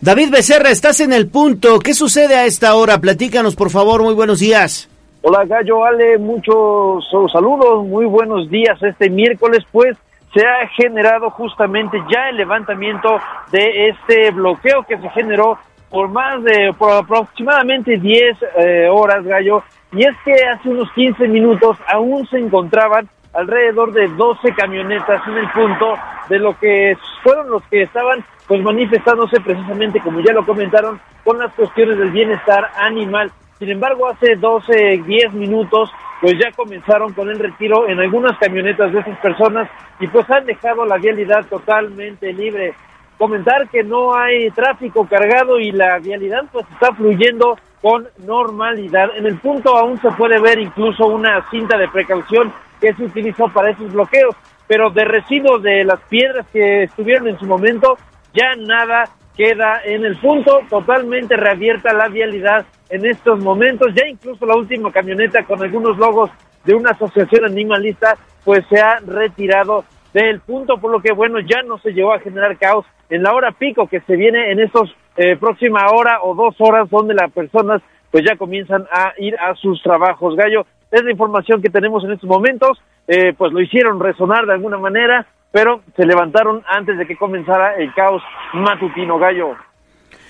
David 0.00 0.30
Becerra 0.30 0.70
estás 0.70 1.00
en 1.00 1.12
el 1.12 1.26
punto. 1.26 1.80
Qué 1.80 1.92
sucede 1.92 2.36
a 2.36 2.46
esta 2.46 2.74
hora 2.76 3.00
platícanos 3.00 3.56
por 3.56 3.70
favor. 3.70 4.02
Muy 4.02 4.14
buenos 4.14 4.38
días. 4.38 4.88
Hola 5.22 5.44
Gallo 5.44 5.84
Ale 5.84 6.16
muchos 6.18 7.04
saludos. 7.32 7.84
Muy 7.86 8.06
buenos 8.06 8.48
días 8.48 8.80
este 8.82 9.10
miércoles 9.10 9.64
pues 9.72 9.96
se 10.32 10.46
ha 10.46 10.66
generado 10.68 11.30
justamente 11.30 12.02
ya 12.10 12.28
el 12.28 12.36
levantamiento 12.36 13.20
de 13.50 13.88
este 13.88 14.30
bloqueo 14.30 14.84
que 14.84 14.98
se 14.98 15.08
generó 15.10 15.58
por 15.90 16.08
más 16.08 16.42
de, 16.44 16.72
por 16.78 16.92
aproximadamente 16.92 17.96
10 17.98 18.38
eh, 18.58 18.88
horas, 18.88 19.24
Gallo, 19.24 19.64
y 19.92 20.04
es 20.04 20.16
que 20.24 20.32
hace 20.32 20.68
unos 20.68 20.90
15 20.92 21.26
minutos 21.26 21.76
aún 21.88 22.26
se 22.28 22.38
encontraban 22.38 23.08
alrededor 23.32 23.92
de 23.92 24.08
12 24.08 24.54
camionetas 24.54 25.20
en 25.26 25.36
el 25.36 25.50
punto 25.50 25.94
de 26.28 26.38
lo 26.38 26.56
que 26.58 26.96
fueron 27.22 27.50
los 27.50 27.62
que 27.64 27.82
estaban 27.82 28.24
pues 28.46 28.62
manifestándose 28.62 29.40
precisamente, 29.40 30.00
como 30.00 30.20
ya 30.20 30.32
lo 30.32 30.44
comentaron, 30.44 31.00
con 31.24 31.38
las 31.38 31.52
cuestiones 31.54 31.98
del 31.98 32.10
bienestar 32.10 32.70
animal. 32.78 33.30
Sin 33.58 33.70
embargo, 33.70 34.08
hace 34.08 34.36
12, 34.36 35.02
10 35.06 35.32
minutos 35.34 35.90
pues 36.20 36.34
ya 36.38 36.52
comenzaron 36.52 37.12
con 37.14 37.30
el 37.30 37.38
retiro 37.38 37.88
en 37.88 37.98
algunas 37.98 38.36
camionetas 38.38 38.92
de 38.92 39.00
esas 39.00 39.18
personas 39.18 39.68
y 39.98 40.06
pues 40.08 40.28
han 40.30 40.44
dejado 40.44 40.84
la 40.84 40.98
vialidad 40.98 41.46
totalmente 41.46 42.32
libre. 42.32 42.74
Comentar 43.16 43.68
que 43.68 43.82
no 43.82 44.14
hay 44.14 44.50
tráfico 44.50 45.06
cargado 45.08 45.58
y 45.58 45.72
la 45.72 45.98
vialidad 45.98 46.42
pues 46.52 46.66
está 46.72 46.94
fluyendo 46.94 47.58
con 47.80 48.06
normalidad. 48.26 49.16
En 49.16 49.26
el 49.26 49.38
punto 49.38 49.76
aún 49.76 50.00
se 50.00 50.10
puede 50.12 50.40
ver 50.40 50.58
incluso 50.58 51.06
una 51.06 51.48
cinta 51.50 51.78
de 51.78 51.88
precaución 51.88 52.52
que 52.80 52.94
se 52.94 53.04
utilizó 53.04 53.48
para 53.48 53.70
esos 53.70 53.92
bloqueos, 53.92 54.34
pero 54.66 54.90
de 54.90 55.04
residuos 55.04 55.62
de 55.62 55.84
las 55.84 56.00
piedras 56.08 56.46
que 56.52 56.84
estuvieron 56.84 57.28
en 57.28 57.38
su 57.38 57.46
momento 57.46 57.96
ya 58.34 58.54
nada 58.56 59.04
queda 59.40 59.80
en 59.86 60.04
el 60.04 60.18
punto, 60.18 60.60
totalmente 60.68 61.34
reabierta 61.34 61.94
la 61.94 62.08
vialidad 62.08 62.66
en 62.90 63.06
estos 63.06 63.42
momentos. 63.42 63.88
Ya 63.94 64.06
incluso 64.06 64.44
la 64.44 64.54
última 64.54 64.92
camioneta 64.92 65.44
con 65.44 65.62
algunos 65.62 65.96
logos 65.96 66.30
de 66.64 66.74
una 66.74 66.90
asociación 66.90 67.46
animalista, 67.46 68.18
pues 68.44 68.66
se 68.68 68.78
ha 68.78 68.98
retirado 68.98 69.86
del 70.12 70.40
punto, 70.40 70.76
por 70.76 70.92
lo 70.92 71.00
que 71.00 71.12
bueno, 71.12 71.38
ya 71.40 71.62
no 71.62 71.78
se 71.78 71.92
llegó 71.92 72.12
a 72.12 72.20
generar 72.20 72.58
caos 72.58 72.84
en 73.08 73.22
la 73.22 73.32
hora 73.32 73.52
pico 73.52 73.86
que 73.86 74.00
se 74.00 74.14
viene 74.14 74.52
en 74.52 74.60
estos 74.60 74.94
eh, 75.16 75.36
próxima 75.36 75.86
hora 75.90 76.18
o 76.22 76.34
dos 76.34 76.54
horas 76.58 76.90
donde 76.90 77.14
las 77.14 77.32
personas 77.32 77.80
pues 78.10 78.24
ya 78.24 78.36
comienzan 78.36 78.86
a 78.92 79.12
ir 79.18 79.36
a 79.38 79.54
sus 79.54 79.82
trabajos. 79.82 80.36
Gallo, 80.36 80.66
es 80.90 81.02
la 81.02 81.10
información 81.10 81.62
que 81.62 81.70
tenemos 81.70 82.04
en 82.04 82.12
estos 82.12 82.28
momentos, 82.28 82.80
eh, 83.06 83.32
pues 83.36 83.52
lo 83.52 83.60
hicieron 83.60 84.00
resonar 84.00 84.46
de 84.46 84.54
alguna 84.54 84.78
manera, 84.78 85.26
pero 85.52 85.82
se 85.96 86.04
levantaron 86.04 86.62
antes 86.68 86.98
de 86.98 87.06
que 87.06 87.16
comenzara 87.16 87.76
el 87.76 87.92
caos 87.94 88.22
matutino, 88.54 89.18
Gallo. 89.18 89.56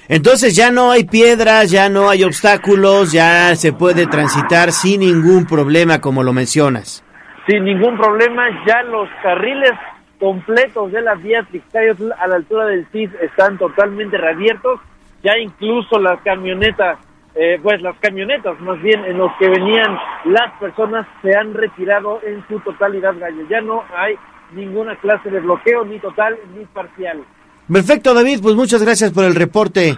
Entonces 0.09 0.57
ya 0.57 0.73
no 0.73 0.91
hay 0.91 1.05
piedras, 1.05 1.71
ya 1.71 1.89
no 1.89 2.11
hay 2.11 2.25
obstáculos, 2.25 3.13
ya 3.13 3.55
se 3.55 3.73
puede 3.73 4.07
transitar 4.07 4.73
sin 4.73 5.01
ningún 5.01 5.47
problema, 5.47 6.01
como 6.01 6.25
lo 6.25 6.33
mencionas. 6.33 7.05
Sin 7.47 7.65
ningún 7.65 7.97
problema, 7.97 8.49
ya 8.67 8.83
los 8.83 9.09
carriles 9.23 9.71
completos 10.19 10.91
de 10.93 11.01
la 11.01 11.15
vía 11.15 11.47
Trixayotl 11.49 12.13
a 12.13 12.27
la 12.27 12.37
altura 12.37 12.67
del 12.67 12.87
CIS 12.91 13.11
están 13.23 13.57
totalmente 13.57 14.19
reabiertos. 14.19 14.81
Ya 15.23 15.39
incluso 15.39 15.99
las 15.99 16.21
camionetas, 16.23 16.99
eh, 17.35 17.59
pues 17.63 17.81
las 17.81 17.97
camionetas 18.01 18.61
más 18.61 18.81
bien 18.83 19.05
en 19.05 19.19
los 19.19 19.31
que 19.39 19.49
venían 19.49 19.97
las 20.25 20.53
personas 20.59 21.07
se 21.23 21.37
han 21.37 21.55
retirado 21.55 22.21
en 22.27 22.45
su 22.49 22.59
totalidad, 22.61 23.15
Gallo. 23.19 23.47
Ya 23.49 23.61
no 23.61 23.85
hay 23.97 24.17
ninguna 24.53 24.97
clase 24.97 25.31
de 25.31 25.41
bloqueo, 25.41 25.85
ni 25.85 25.99
total 26.01 26.37
ni 26.57 26.65
parcial. 26.67 27.25
Perfecto, 27.73 28.15
David, 28.15 28.41
pues 28.43 28.57
muchas 28.57 28.83
gracias 28.83 29.13
por 29.13 29.25
el 29.25 29.35
reporte. 29.35 29.97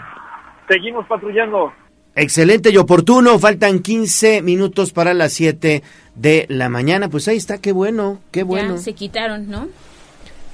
Seguimos 0.68 1.06
patrullando. 1.06 1.72
Excelente 2.14 2.70
y 2.70 2.76
oportuno, 2.76 3.38
faltan 3.38 3.78
15 3.78 4.42
minutos 4.42 4.92
para 4.92 5.14
las 5.14 5.32
7 5.32 5.82
de 6.14 6.46
la 6.50 6.68
mañana. 6.68 7.08
Pues 7.08 7.26
ahí 7.28 7.38
está, 7.38 7.58
qué 7.58 7.72
bueno, 7.72 8.20
qué 8.30 8.42
bueno. 8.42 8.74
Ya 8.76 8.82
se 8.82 8.92
quitaron, 8.92 9.48
¿no? 9.48 9.68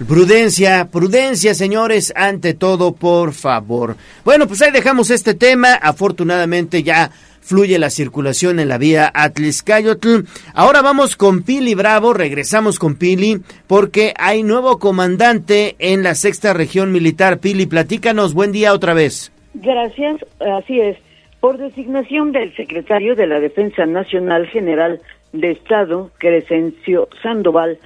Prudencia, 0.06 0.88
prudencia, 0.92 1.54
señores, 1.54 2.12
ante 2.14 2.54
todo, 2.54 2.94
por 2.94 3.32
favor. 3.32 3.96
Bueno, 4.24 4.46
pues 4.46 4.62
ahí 4.62 4.70
dejamos 4.70 5.10
este 5.10 5.34
tema. 5.34 5.74
Afortunadamente 5.74 6.84
ya 6.84 7.10
fluye 7.40 7.80
la 7.80 7.90
circulación 7.90 8.60
en 8.60 8.68
la 8.68 8.78
vía 8.78 9.10
Atliscayotl. 9.12 10.20
Ahora 10.54 10.82
vamos 10.82 11.16
con 11.16 11.42
Pili 11.42 11.74
Bravo, 11.74 12.12
regresamos 12.12 12.78
con 12.78 12.94
Pili, 12.94 13.40
porque 13.66 14.14
hay 14.16 14.44
nuevo 14.44 14.78
comandante 14.78 15.74
en 15.80 16.04
la 16.04 16.14
sexta 16.14 16.52
región 16.52 16.92
militar. 16.92 17.38
Pili, 17.40 17.66
platícanos, 17.66 18.34
buen 18.34 18.52
día 18.52 18.74
otra 18.74 18.94
vez. 18.94 19.32
Gracias, 19.54 20.24
así 20.38 20.78
es. 20.78 20.96
Por 21.40 21.58
designación 21.58 22.30
del 22.30 22.54
secretario 22.54 23.16
de 23.16 23.26
la 23.26 23.40
Defensa 23.40 23.84
Nacional 23.84 24.46
General 24.46 25.00
de 25.32 25.50
Estado, 25.52 26.12
Crescencio 26.18 27.08
Sandoval, 27.20 27.78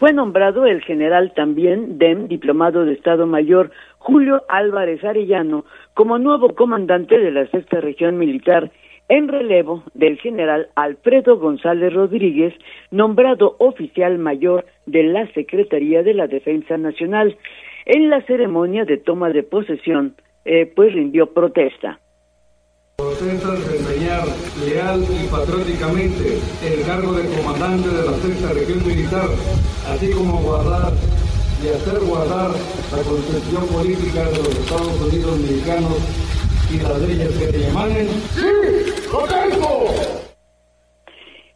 fue 0.00 0.14
nombrado 0.14 0.64
el 0.64 0.80
general 0.80 1.34
también 1.36 1.98
DEM, 1.98 2.26
diplomado 2.26 2.86
de 2.86 2.94
Estado 2.94 3.26
Mayor, 3.26 3.70
Julio 3.98 4.42
Álvarez 4.48 5.04
Arellano, 5.04 5.66
como 5.92 6.18
nuevo 6.18 6.54
comandante 6.54 7.18
de 7.18 7.30
la 7.30 7.46
sexta 7.48 7.82
región 7.82 8.16
militar 8.16 8.70
en 9.10 9.28
relevo 9.28 9.84
del 9.92 10.18
general 10.18 10.68
Alfredo 10.74 11.36
González 11.36 11.92
Rodríguez, 11.92 12.54
nombrado 12.90 13.56
oficial 13.58 14.16
mayor 14.16 14.64
de 14.86 15.02
la 15.02 15.30
Secretaría 15.34 16.02
de 16.02 16.14
la 16.14 16.28
Defensa 16.28 16.78
Nacional. 16.78 17.36
En 17.84 18.08
la 18.08 18.22
ceremonia 18.22 18.86
de 18.86 18.96
toma 18.96 19.28
de 19.28 19.42
posesión, 19.42 20.14
eh, 20.46 20.64
pues 20.64 20.94
rindió 20.94 21.34
protesta. 21.34 22.00
Intentan 23.00 23.56
desempeñar 23.56 24.24
leal 24.64 25.04
y 25.04 25.26
patrióticamente 25.28 26.38
el 26.64 26.86
cargo 26.86 27.12
de 27.12 27.28
comandante 27.36 27.88
de 27.88 28.04
la 28.04 28.16
sexta 28.16 28.52
región 28.54 28.86
militar, 28.86 29.28
así 29.88 30.10
como 30.12 30.40
guardar 30.40 30.92
y 31.62 31.68
hacer 31.68 32.00
guardar 32.00 32.50
la 32.50 33.02
constitución 33.02 33.66
política 33.68 34.24
de 34.24 34.38
los 34.38 34.56
Estados 34.56 35.00
Unidos 35.02 35.38
mexicanos 35.38 35.96
y 36.72 36.78
las 36.82 36.98
leyes 37.02 37.28
que 37.38 37.46
te 37.52 37.68
emanen. 37.68 38.08
¡Sí! 38.32 38.46
¡Lo 39.12 39.20
tengo! 39.28 40.20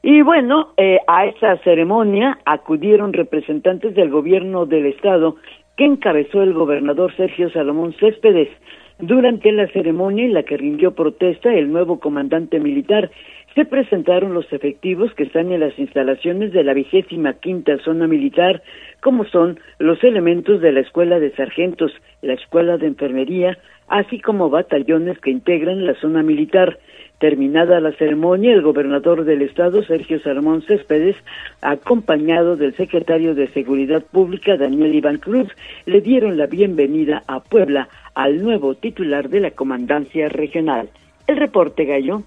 Y 0.03 0.21
bueno, 0.21 0.75
eh, 0.77 0.99
a 1.07 1.25
esa 1.25 1.57
ceremonia 1.65 2.39
acudieron 2.45 3.15
representantes 3.15 3.95
del 3.95 4.11
gobierno 4.11 4.67
del 4.67 4.85
estado 4.87 5.37
que 5.79 5.87
encabezó 5.87 6.43
el 6.43 6.53
gobernador 6.53 7.17
Sergio 7.17 7.49
Salomón 7.51 7.95
Céspedes. 7.99 8.49
Durante 9.01 9.51
la 9.51 9.67
ceremonia 9.69 10.25
en 10.25 10.35
la 10.35 10.45
que 10.45 10.57
rindió 10.57 10.95
protesta 10.95 11.53
el 11.53 11.73
nuevo 11.73 11.99
comandante 11.99 12.61
militar, 12.61 13.11
se 13.55 13.65
presentaron 13.65 14.35
los 14.35 14.53
efectivos 14.53 15.13
que 15.15 15.25
están 15.25 15.51
en 15.53 15.61
las 15.61 15.77
instalaciones 15.79 16.53
de 16.53 16.63
la 16.63 16.75
vigésima 16.75 17.35
quinta 17.35 17.77
zona 17.79 18.07
militar, 18.07 18.63
como 19.01 19.25
son 19.25 19.59
los 19.79 20.03
elementos 20.05 20.61
de 20.61 20.73
la 20.73 20.81
Escuela 20.81 21.19
de 21.19 21.31
Sargentos, 21.33 21.93
la 22.23 22.35
Escuela 22.35 22.79
de 22.79 22.87
Enfermería, 22.87 23.59
así 23.89 24.21
como 24.21 24.49
batallones 24.49 25.19
que 25.19 25.31
integran 25.31 25.87
la 25.87 25.95
zona 25.95 26.23
militar. 26.23 26.79
Terminada 27.19 27.81
la 27.81 27.93
ceremonia, 27.93 28.53
el 28.53 28.63
gobernador 28.63 29.25
del 29.25 29.43
estado, 29.43 29.83
Sergio 29.85 30.21
Salmón 30.21 30.63
Céspedes, 30.63 31.17
acompañado 31.63 32.57
del 32.57 32.75
secretario 32.75 33.35
de 33.35 33.47
Seguridad 33.49 34.03
Pública, 34.05 34.57
Daniel 34.57 34.95
Iván 34.95 35.19
Cruz, 35.19 35.49
le 35.87 36.01
dieron 36.01 36.37
la 36.37 36.47
bienvenida 36.47 37.23
a 37.29 37.41
Puebla 37.41 37.89
al 38.15 38.43
nuevo 38.43 38.75
titular 38.75 39.29
de 39.29 39.41
la 39.41 39.51
comandancia 39.51 40.29
regional. 40.29 40.89
El 41.27 41.37
reporte, 41.37 41.85
Gallo. 41.85 42.23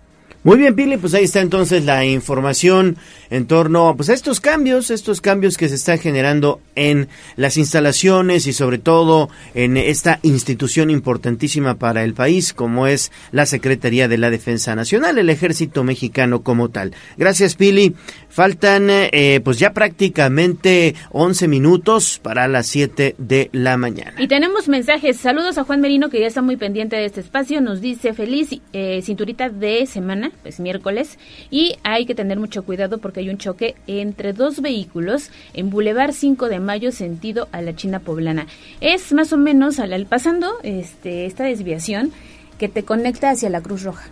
Muy 0.47 0.59
bien, 0.59 0.75
Pili, 0.75 0.95
pues 0.95 1.13
ahí 1.13 1.25
está 1.25 1.41
entonces 1.41 1.83
la 1.83 2.05
información 2.05 2.95
en 3.29 3.47
torno 3.47 3.93
pues, 3.97 4.07
a 4.07 4.13
estos 4.13 4.39
cambios, 4.39 4.91
estos 4.91 5.19
cambios 5.19 5.57
que 5.57 5.67
se 5.67 5.75
están 5.75 5.99
generando 5.99 6.61
en 6.75 7.09
las 7.35 7.57
instalaciones 7.57 8.47
y 8.47 8.53
sobre 8.53 8.77
todo 8.77 9.29
en 9.55 9.75
esta 9.75 10.19
institución 10.23 10.89
importantísima 10.89 11.75
para 11.75 12.05
el 12.05 12.13
país 12.13 12.53
como 12.53 12.87
es 12.87 13.11
la 13.33 13.45
Secretaría 13.45 14.07
de 14.07 14.17
la 14.17 14.29
Defensa 14.29 14.73
Nacional, 14.73 15.17
el 15.17 15.29
Ejército 15.29 15.83
Mexicano 15.83 16.43
como 16.43 16.69
tal. 16.69 16.95
Gracias, 17.17 17.55
Pili. 17.55 17.93
Faltan 18.29 18.87
eh, 18.89 19.41
pues 19.43 19.59
ya 19.59 19.73
prácticamente 19.73 20.95
11 21.11 21.49
minutos 21.49 22.21
para 22.23 22.47
las 22.47 22.67
7 22.67 23.15
de 23.17 23.49
la 23.51 23.75
mañana. 23.75 24.13
Y 24.17 24.29
tenemos 24.29 24.69
mensajes. 24.69 25.17
Saludos 25.17 25.57
a 25.57 25.65
Juan 25.65 25.81
Merino 25.81 26.09
que 26.09 26.21
ya 26.21 26.27
está 26.27 26.41
muy 26.41 26.55
pendiente 26.55 26.95
de 26.95 27.03
este 27.03 27.19
espacio. 27.19 27.59
Nos 27.59 27.81
dice 27.81 28.13
feliz 28.13 28.51
eh, 28.71 29.01
cinturita 29.01 29.49
de 29.49 29.85
semana 29.87 30.31
pues 30.41 30.59
miércoles, 30.59 31.17
y 31.49 31.77
hay 31.83 32.05
que 32.05 32.15
tener 32.15 32.39
mucho 32.39 32.63
cuidado 32.63 32.97
porque 32.99 33.21
hay 33.21 33.29
un 33.29 33.37
choque 33.37 33.75
entre 33.87 34.33
dos 34.33 34.61
vehículos 34.61 35.31
en 35.53 35.69
Boulevard 35.69 36.13
5 36.13 36.49
de 36.49 36.59
Mayo 36.59 36.91
sentido 36.91 37.47
a 37.51 37.61
la 37.61 37.75
China 37.75 37.99
Poblana. 37.99 38.47
Es 38.81 39.13
más 39.13 39.33
o 39.33 39.37
menos 39.37 39.79
al, 39.79 40.05
pasando 40.05 40.53
este, 40.63 41.25
esta 41.25 41.43
desviación 41.43 42.11
que 42.57 42.67
te 42.69 42.83
conecta 42.83 43.29
hacia 43.29 43.49
la 43.49 43.61
Cruz 43.61 43.83
Roja. 43.83 44.09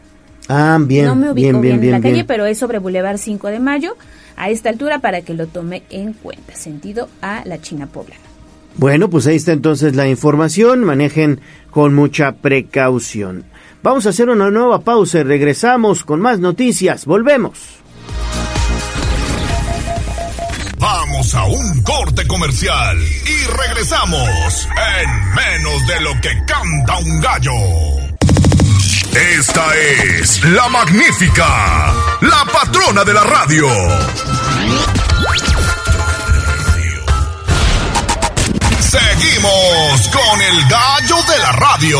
Ah, 0.47 0.77
bien. 0.79 1.05
No 1.05 1.15
me 1.15 1.31
ubico 1.31 1.59
bien, 1.59 1.83
en 1.83 1.91
la 1.91 2.01
calle, 2.01 2.23
pero 2.23 2.45
es 2.45 2.57
sobre 2.57 2.79
Boulevard 2.79 3.17
5 3.17 3.47
de 3.47 3.59
Mayo, 3.59 3.95
a 4.35 4.49
esta 4.49 4.69
altura 4.69 4.99
para 4.99 5.21
que 5.21 5.33
lo 5.33 5.47
tome 5.47 5.83
en 5.89 6.13
cuenta, 6.13 6.55
sentido 6.55 7.09
a 7.21 7.43
la 7.45 7.59
China 7.61 7.87
Poblana. 7.87 8.21
Bueno, 8.77 9.09
pues 9.09 9.25
ahí 9.25 9.37
está 9.37 9.53
entonces 9.53 9.95
la 9.95 10.07
información, 10.07 10.83
manejen 10.83 11.39
con 11.71 11.93
mucha 11.93 12.33
precaución. 12.33 13.45
Vamos 13.85 14.07
a 14.07 14.09
hacer 14.09 14.27
una 14.29 14.49
nueva 14.49 14.79
pausa 14.79 15.19
y 15.19 15.23
regresamos 15.23 16.03
con 16.03 16.19
más 16.19 16.39
noticias. 16.39 17.05
Volvemos. 17.05 17.59
Vamos 20.79 21.35
a 21.35 21.45
un 21.45 21.83
corte 21.83 22.25
comercial 22.25 22.97
y 22.97 23.45
regresamos 23.45 24.67
en 25.03 25.35
menos 25.35 25.85
de 25.85 26.01
lo 26.01 26.19
que 26.19 26.31
canta 26.47 26.97
un 26.97 27.21
gallo. 27.21 27.51
Esta 29.37 29.63
es 29.75 30.43
la 30.45 30.67
magnífica, 30.67 31.93
la 32.21 32.43
patrona 32.51 33.03
de 33.03 33.13
la 33.13 33.23
radio. 33.23 33.67
Seguimos 38.79 40.07
con 40.07 40.41
el 40.41 40.69
gallo 40.69 41.17
de 41.31 41.37
la 41.37 41.51
radio. 41.51 41.99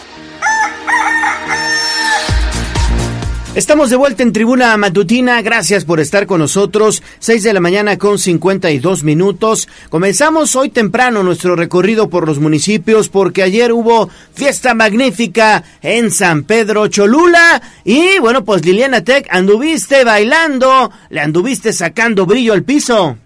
Estamos 3.53 3.89
de 3.89 3.97
vuelta 3.97 4.23
en 4.23 4.31
Tribuna 4.31 4.77
Matutina. 4.77 5.41
Gracias 5.41 5.83
por 5.83 5.99
estar 5.99 6.25
con 6.25 6.39
nosotros. 6.39 7.03
6 7.19 7.43
de 7.43 7.51
la 7.51 7.59
mañana 7.59 7.97
con 7.97 8.17
52 8.17 9.03
minutos. 9.03 9.67
Comenzamos 9.89 10.55
hoy 10.55 10.69
temprano 10.69 11.21
nuestro 11.21 11.57
recorrido 11.57 12.09
por 12.09 12.25
los 12.25 12.39
municipios 12.39 13.09
porque 13.09 13.43
ayer 13.43 13.73
hubo 13.73 14.07
fiesta 14.07 14.73
magnífica 14.73 15.63
en 15.81 16.11
San 16.11 16.45
Pedro 16.45 16.87
Cholula. 16.87 17.61
Y 17.83 18.19
bueno, 18.21 18.45
pues 18.45 18.65
Liliana 18.65 19.03
Tech, 19.03 19.27
anduviste 19.29 20.05
bailando, 20.05 20.89
le 21.09 21.19
anduviste 21.19 21.73
sacando 21.73 22.25
brillo 22.25 22.53
al 22.53 22.63
piso. 22.63 23.17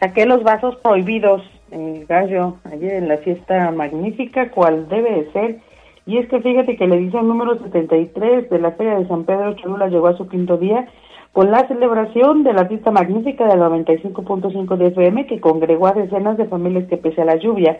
Saqué 0.00 0.24
los 0.24 0.42
vasos 0.42 0.76
prohibidos, 0.76 1.42
eh, 1.70 2.06
gallo, 2.08 2.56
ayer 2.64 2.94
en 2.94 3.08
la 3.08 3.18
fiesta 3.18 3.70
magnífica, 3.72 4.50
cual 4.50 4.88
debe 4.88 5.10
de 5.10 5.32
ser 5.32 5.67
y 6.08 6.16
es 6.16 6.26
que 6.30 6.40
fíjate 6.40 6.76
que 6.76 6.86
la 6.86 6.94
edición 6.94 7.28
número 7.28 7.58
73 7.58 8.48
de 8.48 8.58
la 8.58 8.72
Feria 8.72 8.98
de 8.98 9.06
San 9.08 9.24
Pedro 9.24 9.52
Cholula 9.56 9.88
llegó 9.88 10.06
a 10.06 10.16
su 10.16 10.26
quinto 10.26 10.56
día 10.56 10.88
con 11.34 11.50
la 11.50 11.68
celebración 11.68 12.44
de 12.44 12.54
la 12.54 12.64
fiesta 12.64 12.90
magnífica 12.90 13.46
del 13.46 13.60
95.5 13.60 14.76
de 14.78 14.86
FM 14.86 15.26
que 15.26 15.38
congregó 15.38 15.86
a 15.86 15.92
decenas 15.92 16.38
de 16.38 16.46
familias 16.46 16.88
que 16.88 16.96
pese 16.96 17.20
a 17.20 17.26
la 17.26 17.36
lluvia 17.36 17.76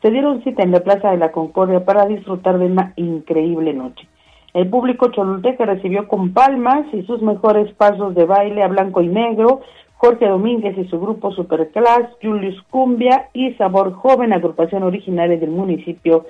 se 0.00 0.10
dieron 0.10 0.42
cita 0.42 0.62
en 0.62 0.70
la 0.70 0.80
Plaza 0.80 1.10
de 1.10 1.18
la 1.18 1.32
Concordia 1.32 1.84
para 1.84 2.06
disfrutar 2.06 2.58
de 2.58 2.64
una 2.64 2.94
increíble 2.96 3.74
noche. 3.74 4.08
El 4.54 4.70
público 4.70 5.08
choluteca 5.10 5.66
recibió 5.66 6.08
con 6.08 6.32
palmas 6.32 6.86
y 6.94 7.02
sus 7.02 7.20
mejores 7.20 7.70
pasos 7.74 8.14
de 8.14 8.24
baile 8.24 8.62
a 8.62 8.68
blanco 8.68 9.02
y 9.02 9.08
negro 9.08 9.60
Jorge 9.96 10.26
Domínguez 10.26 10.78
y 10.78 10.88
su 10.88 10.98
grupo 10.98 11.30
Superclass, 11.30 12.08
Julius 12.22 12.58
Cumbia 12.70 13.28
y 13.34 13.52
Sabor 13.54 13.92
Joven, 13.92 14.32
agrupación 14.32 14.82
originaria 14.82 15.36
del 15.36 15.50
municipio 15.50 16.24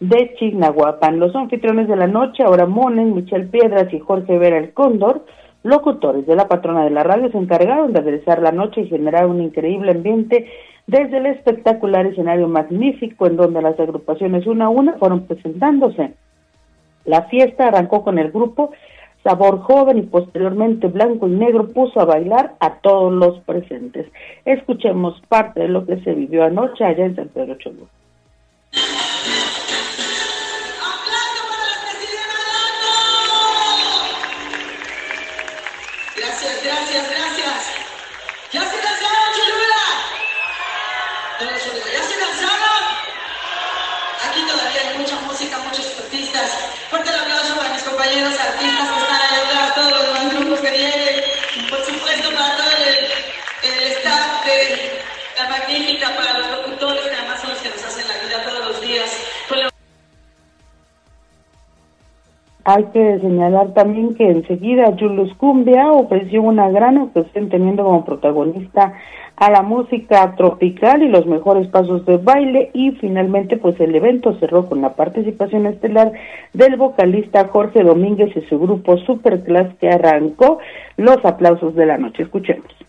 de 0.00 0.34
Chignahuapan. 0.38 1.18
Los 1.18 1.34
anfitriones 1.34 1.88
de 1.88 1.96
la 1.96 2.06
noche, 2.06 2.42
ahora 2.42 2.66
Monen, 2.66 3.14
Michelle 3.14 3.46
Piedras 3.46 3.92
y 3.92 3.98
Jorge 3.98 4.38
Vera 4.38 4.58
el 4.58 4.72
Cóndor, 4.72 5.24
locutores 5.62 6.26
de 6.26 6.36
la 6.36 6.48
patrona 6.48 6.84
de 6.84 6.90
la 6.90 7.02
radio, 7.02 7.30
se 7.30 7.38
encargaron 7.38 7.92
de 7.92 8.00
aderezar 8.00 8.40
la 8.40 8.52
noche 8.52 8.82
y 8.82 8.88
generar 8.88 9.26
un 9.26 9.42
increíble 9.42 9.92
ambiente 9.92 10.46
desde 10.86 11.18
el 11.18 11.26
espectacular 11.26 12.06
escenario 12.06 12.48
magnífico 12.48 13.26
en 13.26 13.36
donde 13.36 13.60
las 13.60 13.78
agrupaciones 13.78 14.46
una 14.46 14.66
a 14.66 14.70
una 14.70 14.94
fueron 14.94 15.26
presentándose. 15.26 16.14
La 17.04 17.22
fiesta 17.24 17.68
arrancó 17.68 18.04
con 18.04 18.18
el 18.18 18.30
grupo 18.30 18.70
Sabor 19.24 19.60
Joven 19.60 19.98
y 19.98 20.02
posteriormente 20.02 20.86
Blanco 20.86 21.26
y 21.26 21.32
Negro 21.32 21.68
puso 21.72 22.00
a 22.00 22.04
bailar 22.04 22.54
a 22.60 22.76
todos 22.76 23.12
los 23.12 23.40
presentes. 23.40 24.06
Escuchemos 24.44 25.20
parte 25.28 25.60
de 25.60 25.68
lo 25.68 25.84
que 25.84 26.00
se 26.02 26.14
vivió 26.14 26.44
anoche 26.44 26.84
allá 26.84 27.04
en 27.04 27.16
San 27.16 27.28
Pedro 27.28 27.56
Cholula. 27.56 27.86
Hay 62.70 62.84
que 62.92 63.18
señalar 63.20 63.72
también 63.72 64.14
que 64.14 64.28
enseguida 64.28 64.94
Julius 65.00 65.32
Cumbia 65.38 65.90
ofreció 65.90 66.42
una 66.42 66.68
gran 66.68 66.98
actuación 66.98 67.48
teniendo 67.48 67.82
como 67.82 68.04
protagonista 68.04 68.92
a 69.36 69.50
la 69.50 69.62
música 69.62 70.34
tropical 70.36 71.02
y 71.02 71.08
los 71.08 71.24
mejores 71.24 71.66
pasos 71.68 72.04
de 72.04 72.18
baile 72.18 72.70
y 72.74 72.90
finalmente 72.90 73.56
pues 73.56 73.80
el 73.80 73.94
evento 73.94 74.38
cerró 74.38 74.68
con 74.68 74.82
la 74.82 74.96
participación 74.96 75.64
estelar 75.64 76.12
del 76.52 76.76
vocalista 76.76 77.48
Jorge 77.48 77.82
Domínguez 77.82 78.36
y 78.36 78.42
su 78.42 78.58
grupo 78.58 78.98
Superclass 78.98 79.74
que 79.80 79.88
arrancó 79.88 80.58
los 80.98 81.24
aplausos 81.24 81.74
de 81.74 81.86
la 81.86 81.96
noche. 81.96 82.24
Escuchemos. 82.24 82.87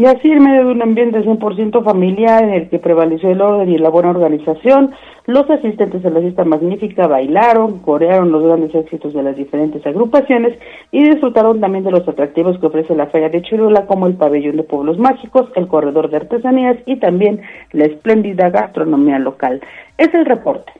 Y 0.00 0.06
así, 0.06 0.32
en 0.32 0.42
medio 0.42 0.64
de 0.64 0.72
un 0.72 0.80
ambiente 0.80 1.22
100% 1.22 1.84
familiar 1.84 2.42
en 2.42 2.54
el 2.54 2.70
que 2.70 2.78
prevaleció 2.78 3.32
el 3.32 3.42
orden 3.42 3.68
y 3.68 3.76
la 3.76 3.90
buena 3.90 4.08
organización, 4.08 4.92
los 5.26 5.50
asistentes 5.50 6.02
a 6.06 6.08
la 6.08 6.22
fiesta 6.22 6.42
magnífica 6.42 7.06
bailaron, 7.06 7.80
corearon 7.80 8.32
los 8.32 8.42
grandes 8.42 8.74
éxitos 8.74 9.12
de 9.12 9.22
las 9.22 9.36
diferentes 9.36 9.86
agrupaciones 9.86 10.58
y 10.90 11.04
disfrutaron 11.04 11.60
también 11.60 11.84
de 11.84 11.90
los 11.90 12.08
atractivos 12.08 12.58
que 12.58 12.68
ofrece 12.68 12.94
la 12.94 13.08
Feria 13.08 13.28
de 13.28 13.42
Cholula, 13.42 13.84
como 13.84 14.06
el 14.06 14.14
pabellón 14.14 14.56
de 14.56 14.62
pueblos 14.62 14.96
mágicos, 14.96 15.50
el 15.54 15.68
corredor 15.68 16.08
de 16.08 16.16
artesanías 16.16 16.78
y 16.86 16.96
también 16.96 17.42
la 17.72 17.84
espléndida 17.84 18.48
gastronomía 18.48 19.18
local. 19.18 19.60
Es 19.98 20.14
el 20.14 20.24
reporte. 20.24 20.72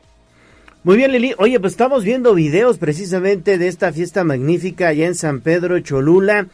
Muy 0.83 0.97
bien, 0.97 1.11
Lili. 1.11 1.35
Oye, 1.37 1.59
pues 1.59 1.73
estamos 1.73 2.03
viendo 2.03 2.33
videos 2.33 2.79
precisamente 2.79 3.59
de 3.59 3.67
esta 3.67 3.93
fiesta 3.93 4.23
magnífica 4.23 4.87
allá 4.87 5.05
en 5.05 5.13
San 5.13 5.41
Pedro 5.41 5.79
Cholula. 5.79 6.47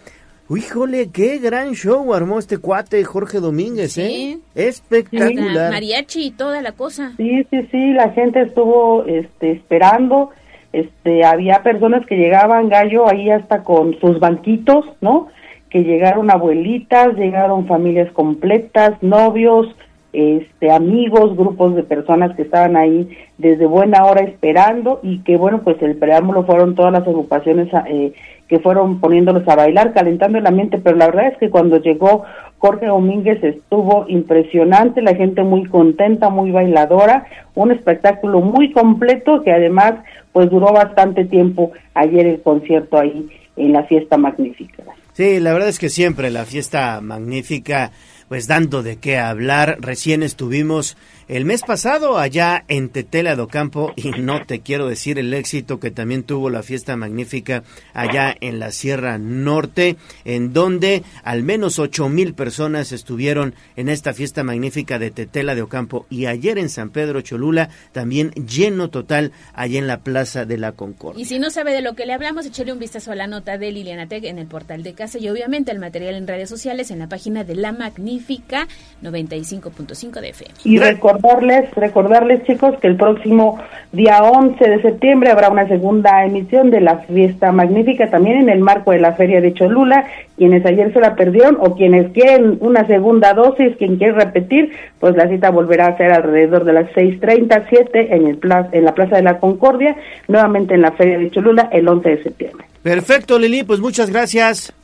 Híjole, 0.50 1.10
qué 1.12 1.40
gran 1.40 1.74
show 1.74 2.14
armó 2.14 2.40
este 2.40 2.58
cuate 2.58 3.04
Jorge 3.04 3.40
Domínguez, 3.40 3.98
¿eh? 3.98 4.38
Espectacular. 4.56 5.72
Mariachi 5.72 6.28
y 6.28 6.32
toda 6.32 6.62
la 6.62 6.72
cosa. 6.72 7.12
Sí, 7.18 7.46
sí, 7.50 7.68
sí, 7.70 7.92
la 7.92 8.12
gente 8.12 8.44
estuvo 8.44 9.04
este, 9.06 9.52
esperando. 9.52 10.30
Este, 10.72 11.26
había 11.26 11.64
personas 11.64 12.06
que 12.06 12.16
llegaban, 12.16 12.70
Gallo, 12.70 13.10
ahí 13.10 13.30
hasta 13.30 13.64
con 13.64 14.00
sus 14.00 14.20
banquitos, 14.20 14.86
¿no? 15.02 15.28
Que 15.70 15.84
llegaron 15.84 16.32
abuelitas, 16.32 17.16
llegaron 17.16 17.68
familias 17.68 18.10
completas, 18.14 18.94
novios, 19.02 19.68
este, 20.14 20.72
amigos, 20.72 21.36
grupos 21.36 21.76
de 21.76 21.84
personas 21.84 22.36
que 22.36 22.44
estaban 22.44 22.76
ahí 22.76 23.10
desde 23.38 23.66
buena 23.66 24.06
hora 24.06 24.22
esperando 24.22 25.00
y 25.04 25.20
que 25.20 25.38
bueno, 25.38 25.62
pues 25.64 25.82
el 25.82 25.96
preámbulo 25.96 26.46
fueron 26.46 26.76
todas 26.76 26.92
las 26.92 27.08
agrupaciones 27.08 27.70
eh, 27.88 28.14
que 28.48 28.60
fueron 28.60 29.00
poniéndolos 29.00 29.48
a 29.48 29.56
bailar, 29.56 29.94
calentando 29.94 30.38
el 30.38 30.48
ambiente, 30.48 30.78
pero 30.78 30.96
la 30.96 31.08
verdad 31.08 31.28
es 31.28 31.38
que 31.38 31.50
cuando 31.50 31.78
llegó 31.78 32.24
Jorge 32.60 32.88
Domínguez 32.88 33.44
estuvo 33.44 34.06
impresionante, 34.08 35.02
la 35.02 35.16
gente 35.16 35.44
muy 35.44 35.66
contenta, 35.66 36.30
muy 36.30 36.52
bailadora, 36.52 37.28
un 37.56 37.72
espectáculo 37.72 38.40
muy 38.40 38.72
completo 38.72 39.44
que 39.44 39.52
además 39.52 39.96
pues 40.32 40.50
duró 40.50 40.72
bastante 40.72 41.26
tiempo 41.26 41.72
ayer 41.94 42.26
el 42.26 42.42
concierto 42.42 42.98
ahí 42.98 43.30
en 43.58 43.74
la 43.74 43.84
fiesta 43.84 44.18
magnífica. 44.18 44.84
Sí, 45.14 45.40
la 45.40 45.52
verdad 45.52 45.70
es 45.70 45.80
que 45.80 45.90
siempre 45.90 46.30
la 46.30 46.46
fiesta 46.46 47.02
magnífica 47.02 47.92
pues 48.28 48.48
dando 48.48 48.84
de 48.84 48.98
qué 48.98 49.18
hablar. 49.18 49.78
Recién 49.82 50.24
estuvimos 50.24 50.98
el 51.28 51.44
mes 51.44 51.62
pasado 51.62 52.18
allá 52.18 52.64
en 52.70 52.90
Tetela 52.90 53.36
do 53.36 53.48
Campo 53.48 53.92
y 53.96 54.12
no 54.12 54.46
te 54.46 54.62
quiero 54.62 54.88
decir 54.88 55.20
el 55.20 55.34
éxito 55.34 55.80
que 55.80 55.92
también 55.92 56.24
tuvo 56.24 56.50
la 56.50 56.64
fiesta 56.64 56.96
magnífica 56.96 57.64
allá 57.94 58.36
en 58.40 58.60
la 58.60 58.72
Sierra 58.72 59.18
Norte, 59.18 59.98
en 60.24 60.54
donde 60.54 61.04
al 61.24 61.44
menos 61.44 61.80
ocho 61.80 62.08
mil 62.08 62.34
personas 62.34 62.92
estuvieron 62.92 63.56
en 63.76 63.90
esta 63.90 64.14
fiesta 64.14 64.44
magnífica 64.44 65.00
de 65.00 65.12
Tetela 65.12 65.54
de 65.54 65.64
Ocampo 65.64 66.06
y 66.10 66.28
ayer 66.28 66.58
en 66.58 66.70
San 66.70 66.92
Pedro 66.92 67.22
Cholula 67.22 67.70
también 67.92 68.32
lleno 68.32 68.90
total 68.90 69.34
allá 69.54 69.80
en 69.80 69.88
la 69.88 70.00
Plaza 70.00 70.46
de 70.46 70.58
la 70.58 70.72
Concordia. 70.72 71.22
Y 71.22 71.26
si 71.26 71.40
no 71.40 71.50
sabe 71.50 71.74
de 71.74 71.82
lo 71.82 71.94
que 71.96 72.06
le 72.06 72.14
hablamos, 72.14 72.46
échale 72.46 72.72
un 72.72 72.80
vistazo 72.80 73.12
a 73.12 73.16
la 73.16 73.28
nota 73.28 73.58
de 73.58 73.72
Liliana 73.72 74.08
Teg 74.08 74.26
en 74.26 74.40
el 74.40 74.48
portal 74.48 74.84
de 74.84 74.94
casa 74.94 75.20
y 75.20 75.28
obviamente 75.30 75.72
el 75.72 75.80
material 75.80 76.16
en 76.16 76.28
redes 76.28 76.50
sociales 76.50 76.90
en 76.92 77.00
la 77.00 77.10
página 77.10 77.44
de 77.44 77.56
La 77.56 77.74
Magnífica 77.74 78.68
95.5 79.04 80.22
de 80.22 80.30
FM. 80.30 80.54
Y 80.64 80.78
recordarles, 81.18 81.72
recordarles 81.76 82.44
chicos 82.44 82.76
que 82.80 82.88
el 82.88 82.96
próximo 82.96 83.60
día 83.92 84.22
11 84.22 84.64
de 84.64 84.82
septiembre 84.82 85.32
habrá 85.32 85.50
una 85.50 85.68
segunda 85.68 86.24
emisión 86.26 86.70
de 86.70 86.82
la 86.82 87.00
fiesta 87.00 87.52
magnífica 87.52 88.10
también 88.10 88.38
en 88.38 88.50
el 88.50 88.60
marco 88.60 88.92
de 88.92 89.00
la 89.00 89.14
Feria 89.14 89.42
de 89.42 89.54
Cholula. 89.54 90.06
Quienes 90.38 90.66
ayer 90.66 90.94
se 90.94 91.00
la 91.00 91.16
perdieron 91.16 91.58
o 91.60 91.76
quienes 91.76 92.12
quieren 92.12 92.58
una 92.62 92.86
segunda 92.86 93.34
dosis, 93.34 93.76
quien 93.78 93.98
quiere 93.98 94.14
repetir, 94.14 94.72
pues 95.00 95.16
la 95.16 95.28
cita 95.28 95.50
volverá 95.50 95.88
a 95.88 95.98
ser 95.98 96.12
alrededor 96.12 96.64
de 96.64 96.74
las 96.74 96.86
6.30, 96.92 97.66
7 97.70 98.16
en, 98.16 98.28
el 98.28 98.40
en 98.72 98.86
la 98.86 98.94
Plaza 98.94 99.16
de 99.16 99.24
la 99.24 99.40
Concordia, 99.40 99.96
nuevamente 100.28 100.76
en 100.76 100.82
la 100.82 100.92
Feria 100.92 101.18
de 101.18 101.32
Cholula 101.32 101.70
el 101.72 101.88
11 101.88 102.10
de 102.10 102.24
septiembre. 102.24 102.66
Perfecto, 102.84 103.40
Lili, 103.40 103.64
pues 103.64 103.80
muchas 103.80 104.10
gracias. 104.10 104.77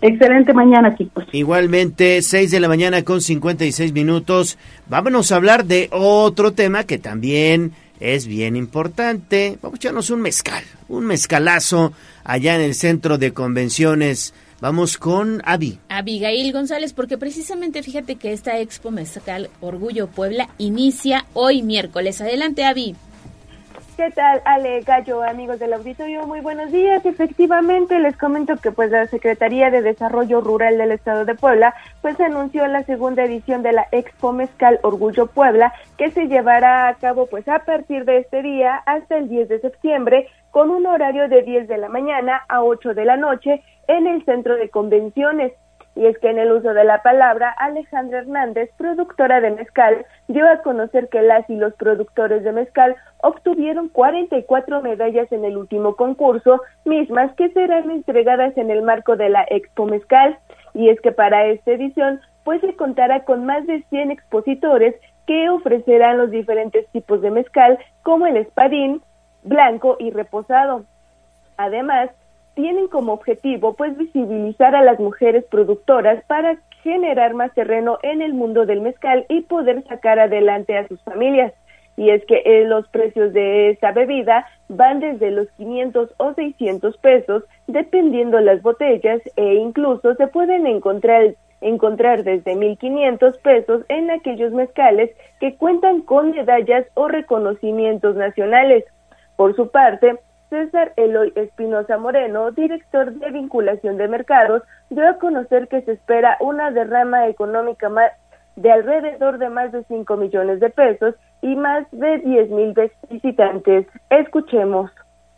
Excelente 0.00 0.52
mañana, 0.52 0.94
chicos. 0.96 1.24
Igualmente, 1.32 2.20
6 2.20 2.50
de 2.50 2.60
la 2.60 2.68
mañana 2.68 3.02
con 3.02 3.20
56 3.20 3.92
minutos. 3.92 4.58
Vámonos 4.86 5.32
a 5.32 5.36
hablar 5.36 5.64
de 5.64 5.88
otro 5.92 6.52
tema 6.52 6.84
que 6.84 6.98
también 6.98 7.72
es 8.00 8.26
bien 8.26 8.56
importante. 8.56 9.58
Vamos 9.62 9.76
a 9.76 9.80
echarnos 9.80 10.10
un 10.10 10.20
mezcal, 10.20 10.62
un 10.88 11.06
mezcalazo 11.06 11.92
allá 12.24 12.54
en 12.56 12.60
el 12.60 12.74
centro 12.74 13.18
de 13.18 13.32
convenciones. 13.32 14.34
Vamos 14.60 14.96
con 14.96 15.42
Avi. 15.44 15.78
Abigail 15.88 16.52
González, 16.52 16.92
porque 16.92 17.18
precisamente 17.18 17.82
fíjate 17.82 18.16
que 18.16 18.32
esta 18.32 18.58
Expo 18.60 18.90
Mezcal 18.90 19.50
Orgullo 19.60 20.06
Puebla 20.06 20.48
inicia 20.58 21.26
hoy 21.34 21.62
miércoles. 21.62 22.20
Adelante, 22.20 22.64
Avi. 22.64 22.94
¿Qué 23.96 24.10
tal, 24.10 24.42
Ale 24.44 24.80
Gallo, 24.80 25.22
amigos 25.22 25.60
del 25.60 25.72
auditorio? 25.72 26.26
Muy 26.26 26.40
buenos 26.40 26.72
días. 26.72 27.06
Efectivamente, 27.06 28.00
les 28.00 28.16
comento 28.16 28.56
que 28.56 28.72
pues 28.72 28.90
la 28.90 29.06
Secretaría 29.06 29.70
de 29.70 29.82
Desarrollo 29.82 30.40
Rural 30.40 30.78
del 30.78 30.90
Estado 30.90 31.24
de 31.24 31.36
Puebla 31.36 31.74
pues 32.02 32.18
anunció 32.18 32.66
la 32.66 32.82
segunda 32.82 33.22
edición 33.22 33.62
de 33.62 33.70
la 33.70 33.86
Expo 33.92 34.32
Mezcal 34.32 34.80
Orgullo 34.82 35.28
Puebla 35.28 35.72
que 35.96 36.10
se 36.10 36.26
llevará 36.26 36.88
a 36.88 36.94
cabo 36.94 37.26
pues 37.26 37.46
a 37.46 37.60
partir 37.60 38.04
de 38.04 38.18
este 38.18 38.42
día 38.42 38.82
hasta 38.84 39.16
el 39.16 39.28
10 39.28 39.48
de 39.48 39.60
septiembre 39.60 40.28
con 40.50 40.70
un 40.70 40.86
horario 40.86 41.28
de 41.28 41.42
10 41.42 41.68
de 41.68 41.78
la 41.78 41.88
mañana 41.88 42.42
a 42.48 42.64
8 42.64 42.94
de 42.94 43.04
la 43.04 43.16
noche 43.16 43.62
en 43.86 44.08
el 44.08 44.24
Centro 44.24 44.56
de 44.56 44.70
Convenciones. 44.70 45.52
Y 45.96 46.06
es 46.06 46.18
que 46.18 46.30
en 46.30 46.38
el 46.38 46.50
uso 46.50 46.74
de 46.74 46.84
la 46.84 47.02
palabra, 47.02 47.50
Alejandra 47.50 48.18
Hernández, 48.18 48.70
productora 48.76 49.40
de 49.40 49.52
mezcal, 49.52 50.04
dio 50.28 50.48
a 50.48 50.58
conocer 50.62 51.08
que 51.08 51.22
las 51.22 51.48
y 51.48 51.56
los 51.56 51.72
productores 51.74 52.42
de 52.42 52.52
mezcal 52.52 52.96
obtuvieron 53.18 53.88
44 53.88 54.82
medallas 54.82 55.30
en 55.30 55.44
el 55.44 55.56
último 55.56 55.94
concurso, 55.94 56.60
mismas 56.84 57.32
que 57.36 57.50
serán 57.50 57.90
entregadas 57.90 58.56
en 58.56 58.70
el 58.70 58.82
marco 58.82 59.16
de 59.16 59.28
la 59.28 59.44
Expo 59.48 59.86
Mezcal. 59.86 60.36
Y 60.74 60.88
es 60.88 61.00
que 61.00 61.12
para 61.12 61.46
esta 61.46 61.70
edición, 61.70 62.20
pues 62.42 62.60
se 62.60 62.74
contará 62.74 63.24
con 63.24 63.46
más 63.46 63.66
de 63.66 63.82
100 63.90 64.10
expositores 64.10 64.94
que 65.26 65.48
ofrecerán 65.48 66.18
los 66.18 66.30
diferentes 66.30 66.86
tipos 66.88 67.22
de 67.22 67.30
mezcal, 67.30 67.78
como 68.02 68.26
el 68.26 68.36
espadín, 68.36 69.00
blanco 69.42 69.96
y 69.98 70.10
reposado. 70.10 70.84
Además, 71.56 72.10
tienen 72.54 72.88
como 72.88 73.12
objetivo 73.12 73.74
pues 73.74 73.96
visibilizar 73.96 74.74
a 74.74 74.82
las 74.82 74.98
mujeres 74.98 75.44
productoras 75.44 76.22
para 76.24 76.56
generar 76.82 77.34
más 77.34 77.52
terreno 77.54 77.98
en 78.02 78.22
el 78.22 78.34
mundo 78.34 78.66
del 78.66 78.80
mezcal 78.80 79.24
y 79.28 79.40
poder 79.42 79.82
sacar 79.84 80.18
adelante 80.18 80.76
a 80.76 80.86
sus 80.86 81.00
familias. 81.02 81.52
Y 81.96 82.10
es 82.10 82.24
que 82.26 82.42
eh, 82.44 82.64
los 82.66 82.88
precios 82.88 83.32
de 83.32 83.70
esta 83.70 83.92
bebida 83.92 84.46
van 84.68 85.00
desde 85.00 85.30
los 85.30 85.48
500 85.52 86.14
o 86.16 86.34
600 86.34 86.96
pesos, 86.98 87.44
dependiendo 87.66 88.40
las 88.40 88.62
botellas, 88.62 89.20
e 89.36 89.54
incluso 89.54 90.14
se 90.14 90.26
pueden 90.26 90.66
encontrar 90.66 91.34
encontrar 91.60 92.24
desde 92.24 92.54
1.500 92.54 93.40
pesos 93.40 93.82
en 93.88 94.10
aquellos 94.10 94.52
mezcales 94.52 95.10
que 95.40 95.54
cuentan 95.54 96.02
con 96.02 96.32
medallas 96.32 96.84
o 96.92 97.08
reconocimientos 97.08 98.16
nacionales. 98.16 98.84
Por 99.36 99.56
su 99.56 99.70
parte, 99.70 100.18
César 100.54 100.92
Eloy 100.96 101.32
Espinosa 101.34 101.98
Moreno, 101.98 102.52
director 102.52 103.12
de 103.12 103.30
vinculación 103.32 103.96
de 103.96 104.06
mercados, 104.06 104.62
dio 104.88 105.08
a 105.08 105.18
conocer 105.18 105.66
que 105.66 105.82
se 105.82 105.92
espera 105.92 106.36
una 106.38 106.70
derrama 106.70 107.26
económica 107.26 107.90
de 108.54 108.70
alrededor 108.70 109.38
de 109.38 109.48
más 109.48 109.72
de 109.72 109.82
5 109.88 110.16
millones 110.16 110.60
de 110.60 110.70
pesos 110.70 111.16
y 111.42 111.56
más 111.56 111.84
de 111.90 112.18
10 112.18 112.50
mil 112.50 112.72
visitantes. 113.10 113.88
Escuchemos. 114.10 114.92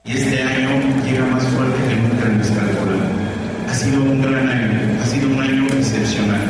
Este 0.05 0.43
año 0.43 0.69
llega 1.03 1.25
más 1.33 1.49
fuerte 1.49 1.79
que 1.89 1.97
nunca 1.97 2.27
en 2.27 2.37
nuestra 2.37 2.63
altura. 2.63 2.97
Ha 3.71 3.73
sido 3.73 4.03
un 4.03 4.21
gran 4.21 4.49
año, 4.51 5.01
ha 5.01 5.07
sido 5.07 5.29
un 5.35 5.41
año 5.41 5.65
excepcional. 5.65 6.43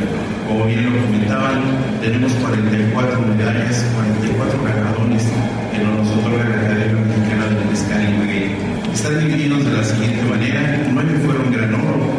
Como 0.48 0.64
bien 0.66 0.92
lo 0.92 1.06
comentaban, 1.06 1.62
tenemos 2.00 2.34
44 2.34 3.20
medallas, 3.20 3.94
44 3.94 4.64
ganadores 4.64 5.05
Están 9.06 9.24
divididos 9.24 9.64
de 9.64 9.70
la 9.70 9.84
siguiente 9.84 10.22
manera: 10.24 10.82
9 10.90 11.20
fueron 11.24 11.52
gran 11.52 11.74
oro, 11.74 12.10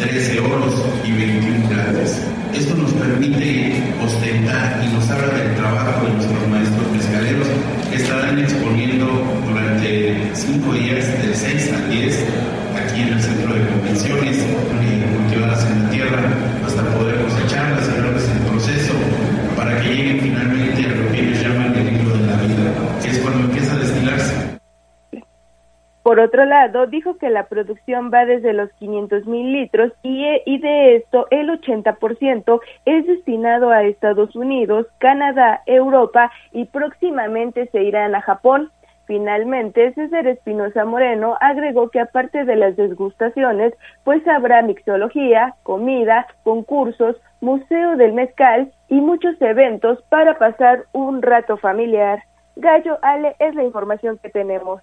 13 0.00 0.38
oros 0.40 0.84
y 1.02 1.12
21 1.12 1.68
platas. 1.70 2.20
Esto 2.52 2.74
nos 2.74 2.92
permite 2.92 3.82
ostentar 4.04 4.84
y 4.84 4.92
nos 4.92 5.08
habla 5.08 5.32
del 5.32 5.54
trabajo 5.54 6.05
otro 26.26 26.44
lado, 26.44 26.86
dijo 26.86 27.16
que 27.16 27.30
la 27.30 27.46
producción 27.46 28.10
va 28.12 28.26
desde 28.26 28.52
los 28.52 28.70
500 28.74 29.26
mil 29.26 29.52
litros 29.52 29.92
y, 30.02 30.24
y 30.44 30.58
de 30.58 30.96
esto 30.96 31.26
el 31.30 31.48
80% 31.48 32.60
es 32.84 33.06
destinado 33.06 33.70
a 33.70 33.82
Estados 33.84 34.36
Unidos, 34.36 34.86
Canadá, 34.98 35.62
Europa 35.66 36.30
y 36.52 36.66
próximamente 36.66 37.66
se 37.72 37.82
irán 37.82 38.14
a 38.14 38.20
Japón. 38.20 38.70
Finalmente, 39.06 39.92
César 39.94 40.26
Espinosa 40.26 40.84
Moreno 40.84 41.36
agregó 41.40 41.90
que 41.90 42.00
aparte 42.00 42.44
de 42.44 42.56
las 42.56 42.76
desgustaciones, 42.76 43.72
pues 44.02 44.26
habrá 44.26 44.62
mixología, 44.62 45.54
comida, 45.62 46.26
concursos, 46.42 47.16
museo 47.40 47.96
del 47.96 48.12
mezcal 48.12 48.72
y 48.88 49.00
muchos 49.00 49.40
eventos 49.40 50.02
para 50.08 50.38
pasar 50.38 50.84
un 50.92 51.22
rato 51.22 51.56
familiar. 51.56 52.22
Gallo 52.56 52.98
Ale 53.02 53.36
es 53.38 53.54
la 53.54 53.62
información 53.62 54.18
que 54.18 54.30
tenemos. 54.30 54.82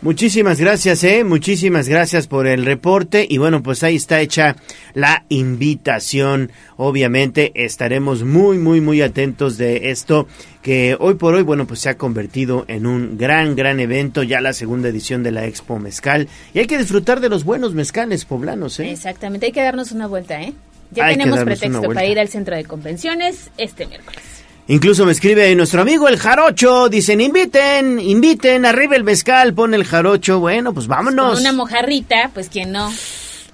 Muchísimas 0.00 0.60
gracias, 0.60 1.02
eh, 1.02 1.24
muchísimas 1.24 1.88
gracias 1.88 2.28
por 2.28 2.46
el 2.46 2.64
reporte 2.64 3.26
y 3.28 3.38
bueno, 3.38 3.64
pues 3.64 3.82
ahí 3.82 3.96
está 3.96 4.20
hecha 4.20 4.54
la 4.94 5.24
invitación. 5.28 6.52
Obviamente 6.76 7.50
estaremos 7.56 8.22
muy, 8.22 8.58
muy, 8.58 8.80
muy 8.80 9.02
atentos 9.02 9.58
de 9.58 9.90
esto 9.90 10.28
que 10.62 10.96
hoy 11.00 11.14
por 11.14 11.34
hoy, 11.34 11.42
bueno, 11.42 11.66
pues 11.66 11.80
se 11.80 11.88
ha 11.88 11.96
convertido 11.96 12.64
en 12.68 12.86
un 12.86 13.18
gran, 13.18 13.56
gran 13.56 13.80
evento, 13.80 14.22
ya 14.22 14.40
la 14.40 14.52
segunda 14.52 14.88
edición 14.88 15.24
de 15.24 15.32
la 15.32 15.46
Expo 15.46 15.80
Mezcal 15.80 16.28
y 16.54 16.60
hay 16.60 16.66
que 16.66 16.78
disfrutar 16.78 17.18
de 17.18 17.28
los 17.28 17.42
buenos 17.42 17.74
mezcales 17.74 18.24
poblanos, 18.24 18.78
eh. 18.78 18.92
Exactamente, 18.92 19.46
hay 19.46 19.52
que 19.52 19.62
darnos 19.62 19.90
una 19.90 20.06
vuelta, 20.06 20.40
eh. 20.40 20.52
Ya 20.92 21.08
tenemos 21.08 21.40
pretexto 21.40 21.82
para 21.82 22.06
ir 22.06 22.20
al 22.20 22.28
centro 22.28 22.54
de 22.54 22.64
convenciones 22.64 23.50
este 23.58 23.84
miércoles. 23.86 24.37
Incluso 24.70 25.06
me 25.06 25.12
escribe 25.12 25.54
nuestro 25.54 25.80
amigo 25.80 26.08
el 26.08 26.18
jarocho, 26.18 26.90
dicen 26.90 27.22
inviten, 27.22 27.98
inviten, 27.98 28.66
arriba 28.66 28.96
el 28.96 29.02
mezcal, 29.02 29.54
pone 29.54 29.76
el 29.76 29.84
jarocho, 29.84 30.40
bueno, 30.40 30.74
pues 30.74 30.86
vámonos. 30.86 31.32
Con 31.32 31.40
una 31.40 31.52
mojarrita, 31.52 32.30
pues 32.34 32.50
quién 32.50 32.72
no. 32.72 32.92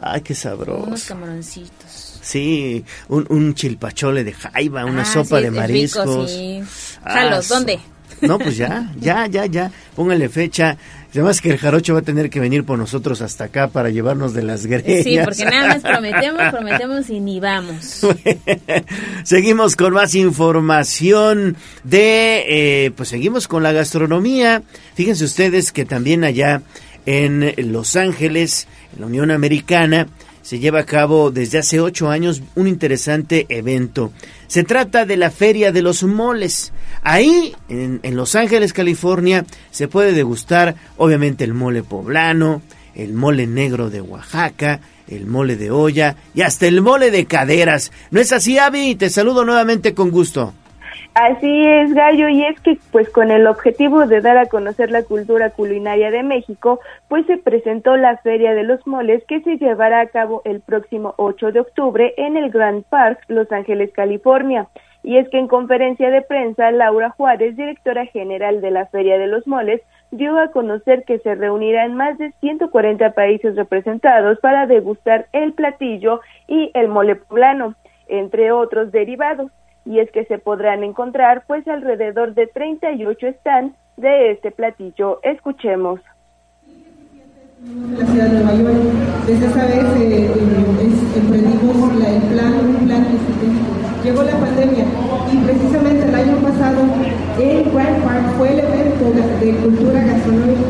Ay, 0.01 0.23
qué 0.23 0.35
sabroso. 0.35 0.83
Unos 0.89 1.05
camaroncitos. 1.05 2.19
Sí, 2.21 2.85
un, 3.09 3.27
un 3.29 3.55
chilpachole 3.55 4.25
de 4.25 4.33
jaiba, 4.33 4.85
una 4.85 5.03
ah, 5.03 5.05
sopa 5.05 5.41
de 5.41 5.53
mariscos. 5.53 6.05
Rico, 6.05 6.27
sí. 6.27 6.63
Ah, 7.05 7.41
¿dónde? 7.49 7.79
No, 8.21 8.39
pues 8.39 8.57
ya, 8.57 8.91
ya, 8.99 9.27
ya, 9.27 9.47
ya. 9.47 9.71
Póngale 9.95 10.29
fecha. 10.29 10.77
Además 11.15 11.41
que 11.41 11.51
el 11.51 11.59
jarocho 11.59 11.95
va 11.95 12.01
a 12.01 12.03
tener 12.03 12.29
que 12.29 12.41
venir 12.41 12.65
por 12.65 12.77
nosotros 12.77 13.23
hasta 13.23 13.45
acá 13.45 13.69
para 13.69 13.89
llevarnos 13.89 14.35
de 14.35 14.43
las 14.43 14.67
greñas. 14.67 15.05
Sí, 15.05 15.17
porque 15.25 15.45
nada 15.45 15.69
más 15.69 15.83
prometemos, 15.83 16.43
prometemos 16.51 17.09
y 17.09 17.21
ni 17.21 17.39
vamos. 17.39 18.01
seguimos 19.23 19.77
con 19.77 19.95
más 19.95 20.17
información 20.17 21.57
de, 21.85 22.45
eh, 22.49 22.91
pues 22.97 23.11
seguimos 23.11 23.47
con 23.47 23.63
la 23.63 23.71
gastronomía. 23.71 24.63
Fíjense 24.95 25.25
ustedes 25.25 25.71
que 25.71 25.85
también 25.85 26.25
allá 26.25 26.63
en 27.07 27.55
Los 27.73 27.95
Ángeles, 27.95 28.67
en 28.95 29.03
la 29.03 29.07
Unión 29.07 29.31
Americana, 29.31 30.09
se 30.45 30.59
lleva 30.59 30.81
a 30.81 30.85
cabo 30.85 31.31
desde 31.31 31.59
hace 31.59 31.81
ocho 31.81 32.11
años 32.11 32.43
un 32.55 32.69
interesante 32.69 33.47
evento. 33.49 34.13
Se 34.47 34.63
trata 34.63 35.07
de 35.07 35.17
la 35.17 35.31
Feria 35.31 35.73
de 35.73 35.81
los 35.81 36.03
Moles. 36.03 36.75
Ahí, 37.03 37.57
en, 37.71 38.01
Los 38.15 38.35
Ángeles, 38.35 38.75
California, 38.75 39.47
se 39.71 39.89
puede 39.89 40.13
degustar 40.13 40.75
obviamente 40.99 41.45
el 41.45 41.55
mole 41.55 41.83
poblano, 41.83 42.61
el 42.95 43.15
mole 43.15 43.47
negro 43.47 43.89
de 43.89 44.03
Oaxaca, 44.03 44.81
el 45.09 45.25
mole 45.25 45.57
de 45.57 45.71
olla 45.71 46.17
y 46.35 46.43
hasta 46.43 46.67
el 46.67 46.83
mole 46.83 47.11
de 47.11 47.25
caderas. 47.25 47.91
¿No 48.11 48.21
es 48.21 48.31
así, 48.31 48.59
Avi? 48.59 48.97
Te 48.97 49.09
saludo 49.09 49.47
nuevamente 49.47 49.95
con 49.95 50.11
gusto. 50.11 50.53
Así 51.15 51.65
es, 51.65 51.95
Gallo, 51.95 52.29
y 52.29 52.45
es 52.45 52.61
que 52.61 52.77
pues 52.91 53.09
con 53.09 53.31
el 53.31 53.47
objetivo 53.47 54.05
de 54.05 54.21
dar 54.21 54.37
a 54.37 54.47
conocer 54.47 54.91
la 54.91 55.05
cultura 55.05 55.51
culinaria 55.51 56.11
de 56.11 56.25
México, 56.25 56.81
pues 57.07 57.25
se 57.27 57.37
presentó 57.37 57.97
la 57.97 58.17
Feria 58.17 58.53
de 58.53 58.65
los 58.65 58.85
Moles 58.85 59.23
que 59.29 59.41
se 59.43 59.57
llevará 59.57 60.01
a 60.01 60.09
cabo 60.09 60.43
el 60.45 60.61
próximo 60.61 61.15
8 61.19 61.53
de 61.53 61.61
octubre 61.61 62.15
en 62.17 62.37
el 62.37 62.51
Grand 62.51 62.83
Park, 62.87 63.21
Los 63.29 63.53
Ángeles, 63.53 63.93
California. 63.93 64.67
Y 65.05 65.19
es 65.19 65.29
que 65.29 65.39
en 65.39 65.47
conferencia 65.47 66.11
de 66.11 66.21
prensa, 66.21 66.73
Laura 66.73 67.11
Juárez, 67.11 67.57
directora 67.57 68.07
general 68.07 68.61
de 68.61 68.73
la 68.73 68.87
Feria 68.87 69.17
de 69.17 69.29
los 69.29 69.47
Moles, 69.47 69.83
dio 70.11 70.37
a 70.37 70.49
conocer 70.49 71.05
que 71.05 71.21
se 71.21 71.37
reunirán 71.37 71.95
más 71.95 72.19
de 72.19 72.33
140 72.41 73.13
países 73.13 73.55
representados 73.55 74.41
para 74.41 74.67
degustar 74.67 75.27
el 75.33 75.53
platillo 75.53 76.23
y 76.49 76.73
el 76.75 76.89
mole 76.89 77.15
poblano, 77.15 77.77
entre 78.09 78.51
otros 78.51 78.91
derivados 78.91 79.53
y 79.85 79.99
es 79.99 80.11
que 80.11 80.25
se 80.25 80.39
podrán 80.39 80.83
encontrar 80.83 81.45
pues 81.47 81.67
alrededor 81.69 82.35
de 82.35 82.47
38 82.47 83.27
stands 83.41 83.77
de 83.97 84.33
este 84.33 84.51
platillo. 84.51 85.21
Escuchemos. 85.23 86.01
La 87.99 88.07
ciudad 88.07 88.27
de 88.27 88.45
Nueva 88.45 88.55
York, 88.55 89.27
desde 89.27 89.47
esa 89.47 89.65
vez 89.65 89.85
eh, 90.03 90.31
emprendimos 91.17 91.77
el 92.05 92.23
plan, 92.29 92.53
un 92.61 92.87
plan 92.87 93.07
Llegó 94.05 94.23
la 94.23 94.37
pandemia 94.37 94.85
y 95.33 95.37
precisamente 95.39 96.07
el 96.07 96.15
año 96.15 96.37
pasado 96.37 96.83
en 97.39 97.73
Grand 97.73 98.05
Park 98.05 98.37
fue 98.37 98.53
el 98.53 98.59
evento 98.61 99.11
de 99.41 99.57
cultura 99.57 100.05
gastronómica, 100.05 100.61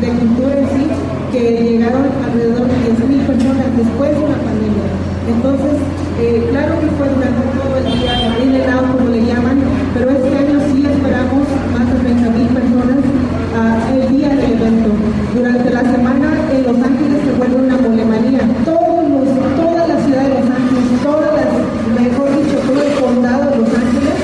de 0.00 0.08
cultura 0.10 0.58
en 0.60 0.68
sí, 0.68 0.86
que 1.32 1.40
llegaron 1.50 2.06
alrededor 2.24 2.68
de 2.68 2.74
10.000 2.92 3.26
personas 3.26 3.76
después 3.76 4.10
de 4.12 4.24
una 4.24 4.36
pandemia. 4.36 4.86
Entonces, 5.26 5.74
eh, 6.20 6.46
claro 6.50 6.80
que 6.80 6.86
fue 6.86 7.08
durante 7.08 7.42
todo 7.58 7.76
el 7.78 7.84
día, 7.98 8.23
out, 8.62 8.86
como 8.92 9.08
le 9.10 9.24
llaman, 9.24 9.60
pero 9.94 10.10
este 10.10 10.38
año 10.38 10.60
sí 10.70 10.86
esperamos 10.86 11.48
más 11.72 11.86
de 11.90 11.96
30.000 12.10 12.48
personas 12.54 12.98
uh, 12.98 13.94
el 13.94 14.16
día 14.16 14.28
del 14.28 14.52
evento. 14.52 14.90
Durante 15.34 15.70
la 15.70 15.80
semana 15.80 16.28
en 16.52 16.62
Los 16.62 16.76
Ángeles 16.82 17.20
se 17.24 17.32
vuelve 17.32 17.56
una 17.56 17.76
molemanía. 17.76 18.40
Todos 18.64 19.08
los, 19.10 19.56
toda 19.56 19.86
la 19.88 19.96
ciudad 20.00 20.22
de 20.22 20.28
Los 20.40 20.50
Ángeles, 20.50 21.02
todas 21.02 21.34
las, 21.34 22.00
mejor 22.00 22.28
dicho, 22.36 22.58
todo 22.66 22.82
el 22.82 22.94
condado 23.00 23.50
de 23.50 23.56
Los 23.58 23.74
Ángeles 23.74 24.14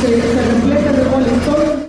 se, 0.00 0.20
se 0.20 0.42
refleja 0.52 0.92
de. 0.92 1.06
Todo 1.46 1.86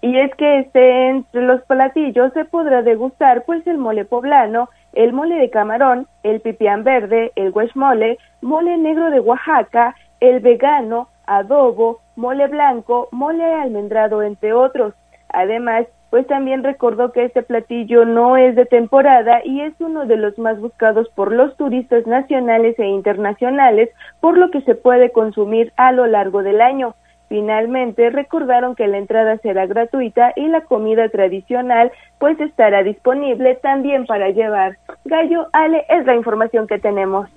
y 0.00 0.16
es 0.16 0.32
que 0.36 0.60
este, 0.60 1.08
entre 1.08 1.42
los 1.42 1.60
platillos 1.62 2.32
se 2.32 2.44
podrá 2.44 2.82
degustar 2.82 3.42
pues 3.44 3.66
el 3.66 3.78
mole 3.78 4.04
poblano, 4.04 4.68
el 4.92 5.12
mole 5.12 5.34
de 5.34 5.50
camarón, 5.50 6.06
el 6.22 6.40
pipián 6.40 6.84
verde, 6.84 7.32
el 7.34 7.52
mole, 7.74 8.16
mole 8.40 8.78
negro 8.78 9.10
de 9.10 9.18
Oaxaca, 9.18 9.96
el 10.20 10.40
vegano, 10.40 11.08
adobo, 11.26 12.00
mole 12.16 12.46
blanco, 12.48 13.08
mole 13.12 13.44
almendrado, 13.44 14.22
entre 14.22 14.52
otros. 14.52 14.94
Además, 15.28 15.86
pues 16.10 16.26
también 16.26 16.64
recordó 16.64 17.12
que 17.12 17.24
este 17.24 17.42
platillo 17.42 18.04
no 18.04 18.36
es 18.36 18.56
de 18.56 18.64
temporada 18.64 19.40
y 19.44 19.60
es 19.60 19.74
uno 19.78 20.06
de 20.06 20.16
los 20.16 20.38
más 20.38 20.58
buscados 20.58 21.08
por 21.10 21.32
los 21.32 21.56
turistas 21.56 22.06
nacionales 22.06 22.78
e 22.78 22.86
internacionales, 22.86 23.90
por 24.20 24.38
lo 24.38 24.50
que 24.50 24.62
se 24.62 24.74
puede 24.74 25.10
consumir 25.10 25.72
a 25.76 25.92
lo 25.92 26.06
largo 26.06 26.42
del 26.42 26.60
año. 26.60 26.94
Finalmente, 27.28 28.08
recordaron 28.08 28.74
que 28.74 28.86
la 28.86 28.96
entrada 28.96 29.36
será 29.38 29.66
gratuita 29.66 30.32
y 30.34 30.48
la 30.48 30.62
comida 30.62 31.10
tradicional 31.10 31.92
pues 32.18 32.40
estará 32.40 32.82
disponible 32.82 33.56
también 33.56 34.06
para 34.06 34.30
llevar. 34.30 34.78
Gallo, 35.04 35.48
Ale, 35.52 35.84
es 35.90 36.06
la 36.06 36.14
información 36.14 36.66
que 36.66 36.78
tenemos. 36.78 37.28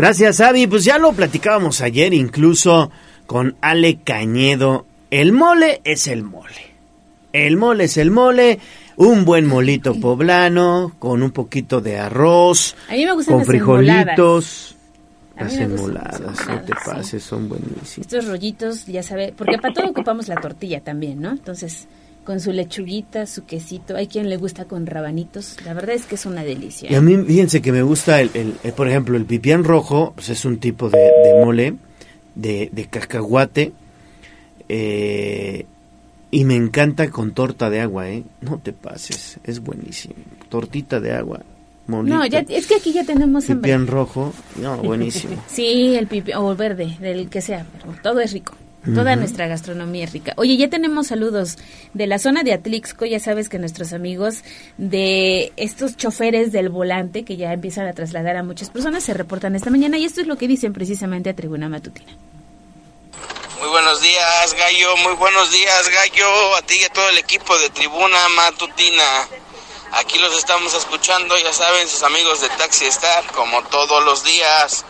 Gracias, 0.00 0.40
Avi. 0.40 0.66
Pues 0.66 0.86
ya 0.86 0.96
lo 0.96 1.12
platicábamos 1.12 1.82
ayer 1.82 2.14
incluso 2.14 2.90
con 3.26 3.56
Ale 3.60 3.98
Cañedo. 4.02 4.86
El 5.10 5.32
mole 5.32 5.82
es 5.84 6.06
el 6.06 6.22
mole. 6.22 6.72
El 7.34 7.58
mole 7.58 7.84
es 7.84 7.98
el 7.98 8.10
mole. 8.10 8.58
Un 8.96 9.26
buen 9.26 9.46
molito 9.46 9.94
poblano 10.00 10.92
con 10.98 11.22
un 11.22 11.32
poquito 11.32 11.82
de 11.82 11.98
arroz, 11.98 12.76
con 13.26 13.44
frijolitos. 13.44 14.74
Las 15.36 15.58
no 15.58 16.60
te 16.62 16.72
pases, 16.82 17.22
son 17.22 17.50
buenísimos. 17.50 17.98
Estos 17.98 18.26
rollitos, 18.26 18.86
ya 18.86 19.02
sabe, 19.02 19.34
porque 19.36 19.58
para 19.58 19.74
todo 19.74 19.86
ocupamos 19.90 20.28
la 20.28 20.36
tortilla 20.36 20.80
también, 20.80 21.20
¿no? 21.20 21.30
Entonces, 21.30 21.88
con 22.30 22.38
su 22.38 22.52
lechuguita, 22.52 23.26
su 23.26 23.44
quesito, 23.44 23.96
hay 23.96 24.06
quien 24.06 24.30
le 24.30 24.36
gusta 24.36 24.66
con 24.66 24.86
rabanitos, 24.86 25.56
la 25.64 25.74
verdad 25.74 25.96
es 25.96 26.04
que 26.04 26.14
es 26.14 26.26
una 26.26 26.44
delicia. 26.44 26.88
Y 26.88 26.94
a 26.94 27.00
mí, 27.00 27.16
fíjense 27.16 27.60
que 27.60 27.72
me 27.72 27.82
gusta, 27.82 28.20
el, 28.20 28.30
el, 28.62 28.72
por 28.72 28.86
ejemplo, 28.86 29.16
el 29.16 29.24
pipián 29.24 29.64
rojo, 29.64 30.12
pues 30.14 30.28
es 30.28 30.44
un 30.44 30.58
tipo 30.58 30.88
de, 30.90 30.96
de 30.96 31.44
mole, 31.44 31.74
de, 32.36 32.70
de 32.70 32.84
cacahuate, 32.86 33.72
eh, 34.68 35.66
y 36.30 36.44
me 36.44 36.54
encanta 36.54 37.10
con 37.10 37.32
torta 37.32 37.68
de 37.68 37.80
agua, 37.80 38.08
¿eh? 38.08 38.22
No 38.42 38.58
te 38.58 38.72
pases, 38.72 39.40
es 39.42 39.58
buenísimo. 39.58 40.14
Tortita 40.48 41.00
de 41.00 41.12
agua, 41.12 41.40
no, 41.88 42.26
ya, 42.26 42.44
es 42.48 42.68
que 42.68 42.76
aquí 42.76 42.92
ya 42.92 43.02
tenemos 43.02 43.46
pipián 43.46 43.88
rojo, 43.88 44.32
no, 44.62 44.76
buenísimo. 44.76 45.34
sí, 45.48 45.96
el 45.96 46.06
pipián, 46.06 46.38
o 46.38 46.54
verde, 46.54 46.96
del 47.00 47.28
que 47.28 47.40
sea, 47.40 47.66
pero 47.72 47.92
todo 48.00 48.20
es 48.20 48.32
rico. 48.32 48.54
Toda 48.84 49.14
nuestra 49.14 49.46
gastronomía 49.46 50.04
es 50.04 50.12
rica. 50.12 50.32
Oye, 50.36 50.56
ya 50.56 50.70
tenemos 50.70 51.08
saludos 51.08 51.58
de 51.92 52.06
la 52.06 52.18
zona 52.18 52.42
de 52.42 52.54
Atlixco. 52.54 53.04
Ya 53.04 53.20
sabes 53.20 53.50
que 53.50 53.58
nuestros 53.58 53.92
amigos 53.92 54.42
de 54.78 55.52
estos 55.56 55.98
choferes 55.98 56.50
del 56.50 56.70
volante 56.70 57.24
que 57.24 57.36
ya 57.36 57.52
empiezan 57.52 57.86
a 57.86 57.92
trasladar 57.92 58.36
a 58.36 58.42
muchas 58.42 58.70
personas 58.70 59.04
se 59.04 59.12
reportan 59.12 59.54
esta 59.54 59.70
mañana 59.70 59.98
y 59.98 60.06
esto 60.06 60.22
es 60.22 60.26
lo 60.26 60.36
que 60.36 60.48
dicen 60.48 60.72
precisamente 60.72 61.28
a 61.28 61.36
Tribuna 61.36 61.68
Matutina. 61.68 62.16
Muy 63.60 63.68
buenos 63.68 64.00
días, 64.00 64.54
Gallo. 64.54 64.96
Muy 64.96 65.12
buenos 65.16 65.50
días, 65.50 65.90
Gallo. 65.90 66.56
A 66.56 66.62
ti 66.62 66.76
y 66.80 66.84
a 66.84 66.88
todo 66.88 67.10
el 67.10 67.18
equipo 67.18 67.58
de 67.58 67.68
Tribuna 67.68 68.28
Matutina. 68.30 69.28
Aquí 69.92 70.18
los 70.18 70.38
estamos 70.38 70.72
escuchando, 70.72 71.36
ya 71.36 71.52
saben, 71.52 71.86
sus 71.86 72.02
amigos 72.02 72.40
de 72.40 72.48
Taxi 72.50 72.86
Star, 72.86 73.26
como 73.32 73.62
todos 73.64 74.02
los 74.04 74.24
días. 74.24 74.86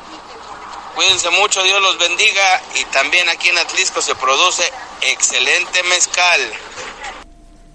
Cuídense 0.95 1.31
mucho, 1.31 1.63
Dios 1.63 1.81
los 1.81 1.99
bendiga. 1.99 2.63
Y 2.81 2.85
también 2.93 3.29
aquí 3.29 3.49
en 3.49 3.59
Atlisco 3.59 4.01
se 4.03 4.15
produce 4.15 4.65
excelente 5.13 5.83
mezcal. 5.89 6.41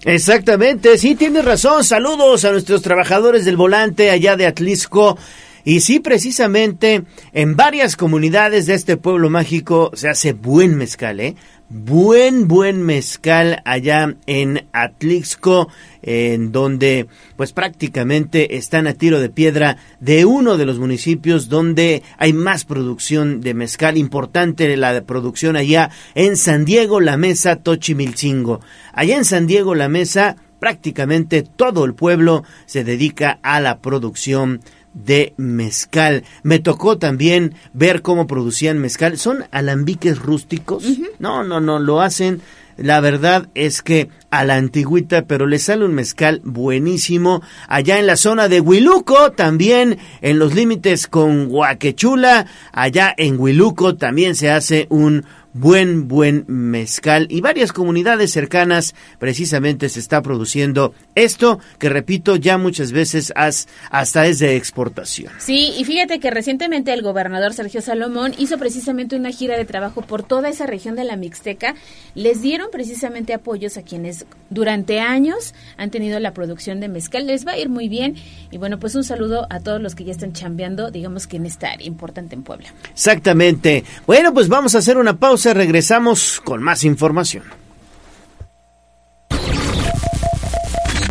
Exactamente, 0.05 0.99
sí, 0.99 1.15
tienes 1.15 1.43
razón. 1.43 1.83
Saludos 1.83 2.45
a 2.45 2.51
nuestros 2.51 2.83
trabajadores 2.83 3.43
del 3.43 3.57
volante 3.57 4.11
allá 4.11 4.35
de 4.35 4.45
Atlisco. 4.45 5.17
Y 5.63 5.79
sí, 5.79 5.99
precisamente 5.99 7.05
en 7.33 7.55
varias 7.55 7.97
comunidades 7.97 8.67
de 8.67 8.75
este 8.75 8.97
pueblo 8.97 9.31
mágico 9.31 9.89
se 9.95 10.07
hace 10.07 10.33
buen 10.33 10.77
mezcal, 10.77 11.19
¿eh? 11.19 11.35
Buen, 11.69 12.47
buen 12.47 12.83
mezcal 12.83 13.63
allá 13.65 14.13
en 14.27 14.67
Atlixco, 14.71 15.69
en 16.05 16.51
donde 16.51 17.07
pues 17.35 17.51
prácticamente 17.51 18.57
están 18.57 18.85
a 18.85 18.93
tiro 18.93 19.19
de 19.19 19.29
piedra 19.29 19.77
de 19.99 20.23
uno 20.23 20.55
de 20.55 20.65
los 20.65 20.77
municipios 20.77 21.49
donde 21.49 22.03
hay 22.17 22.31
más 22.31 22.63
producción 22.63 23.41
de 23.41 23.55
mezcal, 23.55 23.97
importante 23.97 24.77
la 24.77 25.03
producción 25.03 25.55
allá 25.55 25.89
en 26.13 26.37
San 26.37 26.63
Diego, 26.63 27.01
La 27.01 27.17
Mesa, 27.17 27.57
Tochimilcingo. 27.57 28.61
Allá 28.93 29.17
en 29.17 29.25
San 29.25 29.47
Diego, 29.47 29.73
La 29.73 29.89
Mesa, 29.89 30.37
prácticamente 30.59 31.41
todo 31.43 31.85
el 31.85 31.95
pueblo 31.95 32.43
se 32.67 32.83
dedica 32.83 33.39
a 33.41 33.59
la 33.59 33.79
producción 33.79 34.61
de 34.93 35.33
mezcal. 35.37 36.23
Me 36.43 36.59
tocó 36.59 36.97
también 36.97 37.55
ver 37.73 38.01
cómo 38.01 38.27
producían 38.27 38.79
mezcal. 38.79 39.17
Son 39.17 39.45
alambiques 39.51 40.19
rústicos. 40.19 40.85
No, 41.19 41.43
no, 41.43 41.59
no, 41.59 41.79
lo 41.79 42.01
hacen. 42.01 42.41
La 42.77 42.99
verdad 42.99 43.47
es 43.55 43.81
que 43.81 44.09
a 44.39 44.45
la 44.45 44.55
antigüita, 44.55 45.25
pero 45.25 45.47
le 45.47 45.59
sale 45.59 45.85
un 45.85 45.93
mezcal 45.93 46.41
buenísimo. 46.43 47.41
Allá 47.67 47.99
en 47.99 48.07
la 48.07 48.15
zona 48.15 48.47
de 48.47 48.61
Huiluco, 48.61 49.31
también 49.31 49.97
en 50.21 50.39
los 50.39 50.53
límites 50.53 51.07
con 51.07 51.47
Huaquechula, 51.49 52.45
allá 52.71 53.13
en 53.17 53.39
Huiluco 53.39 53.95
también 53.95 54.35
se 54.35 54.49
hace 54.51 54.87
un 54.89 55.25
buen, 55.55 56.09
buen 56.09 56.43
mezcal 56.47 57.27
y 57.29 57.39
varias 57.39 57.71
comunidades 57.71 58.31
cercanas 58.31 58.93
precisamente 59.19 59.87
se 59.87 60.01
está 60.01 60.21
produciendo 60.21 60.93
esto 61.15 61.59
que 61.79 61.87
repito 61.87 62.35
ya 62.35 62.57
muchas 62.57 62.91
veces 62.91 63.33
hasta 63.35 64.27
es 64.27 64.39
de 64.39 64.57
exportación. 64.57 65.31
Sí, 65.39 65.73
y 65.77 65.85
fíjate 65.85 66.19
que 66.19 66.29
recientemente 66.29 66.91
el 66.91 67.01
gobernador 67.01 67.53
Sergio 67.53 67.81
Salomón 67.81 68.33
hizo 68.37 68.57
precisamente 68.57 69.15
una 69.15 69.31
gira 69.31 69.57
de 69.57 69.63
trabajo 69.63 70.01
por 70.01 70.23
toda 70.23 70.49
esa 70.49 70.65
región 70.65 70.95
de 70.97 71.05
la 71.05 71.15
Mixteca. 71.15 71.75
Les 72.15 72.41
dieron 72.41 72.67
precisamente 72.69 73.33
apoyos 73.33 73.77
a 73.77 73.83
quienes 73.83 74.24
durante 74.49 74.99
años 74.99 75.53
han 75.77 75.91
tenido 75.91 76.19
la 76.19 76.33
producción 76.33 76.79
de 76.79 76.87
mezcal. 76.87 77.27
Les 77.27 77.45
va 77.45 77.53
a 77.53 77.57
ir 77.57 77.69
muy 77.69 77.89
bien 77.89 78.15
y 78.51 78.57
bueno, 78.57 78.79
pues 78.79 78.95
un 78.95 79.03
saludo 79.03 79.47
a 79.49 79.59
todos 79.59 79.81
los 79.81 79.95
que 79.95 80.03
ya 80.03 80.11
están 80.11 80.33
chambeando, 80.33 80.91
digamos 80.91 81.27
que 81.27 81.37
en 81.37 81.45
esta 81.45 81.71
área 81.71 81.87
importante 81.87 82.35
en 82.35 82.43
Puebla. 82.43 82.69
Exactamente. 82.91 83.83
Bueno, 84.05 84.33
pues 84.33 84.47
vamos 84.47 84.75
a 84.75 84.79
hacer 84.79 84.97
una 84.97 85.17
pausa 85.17 85.53
regresamos 85.53 86.41
con 86.43 86.61
más 86.61 86.83
información. 86.83 87.43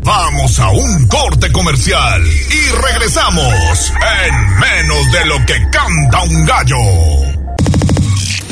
Vamos 0.03 0.61
a 0.61 0.71
un 0.71 1.09
corte 1.09 1.51
comercial 1.51 2.23
y 2.27 2.83
regresamos 2.93 3.93
en 4.27 4.59
menos 4.61 5.13
de 5.13 5.27
lo 5.27 5.47
que 5.47 5.55
canta 5.71 6.23
un 6.25 6.45
gallo. 6.45 7.34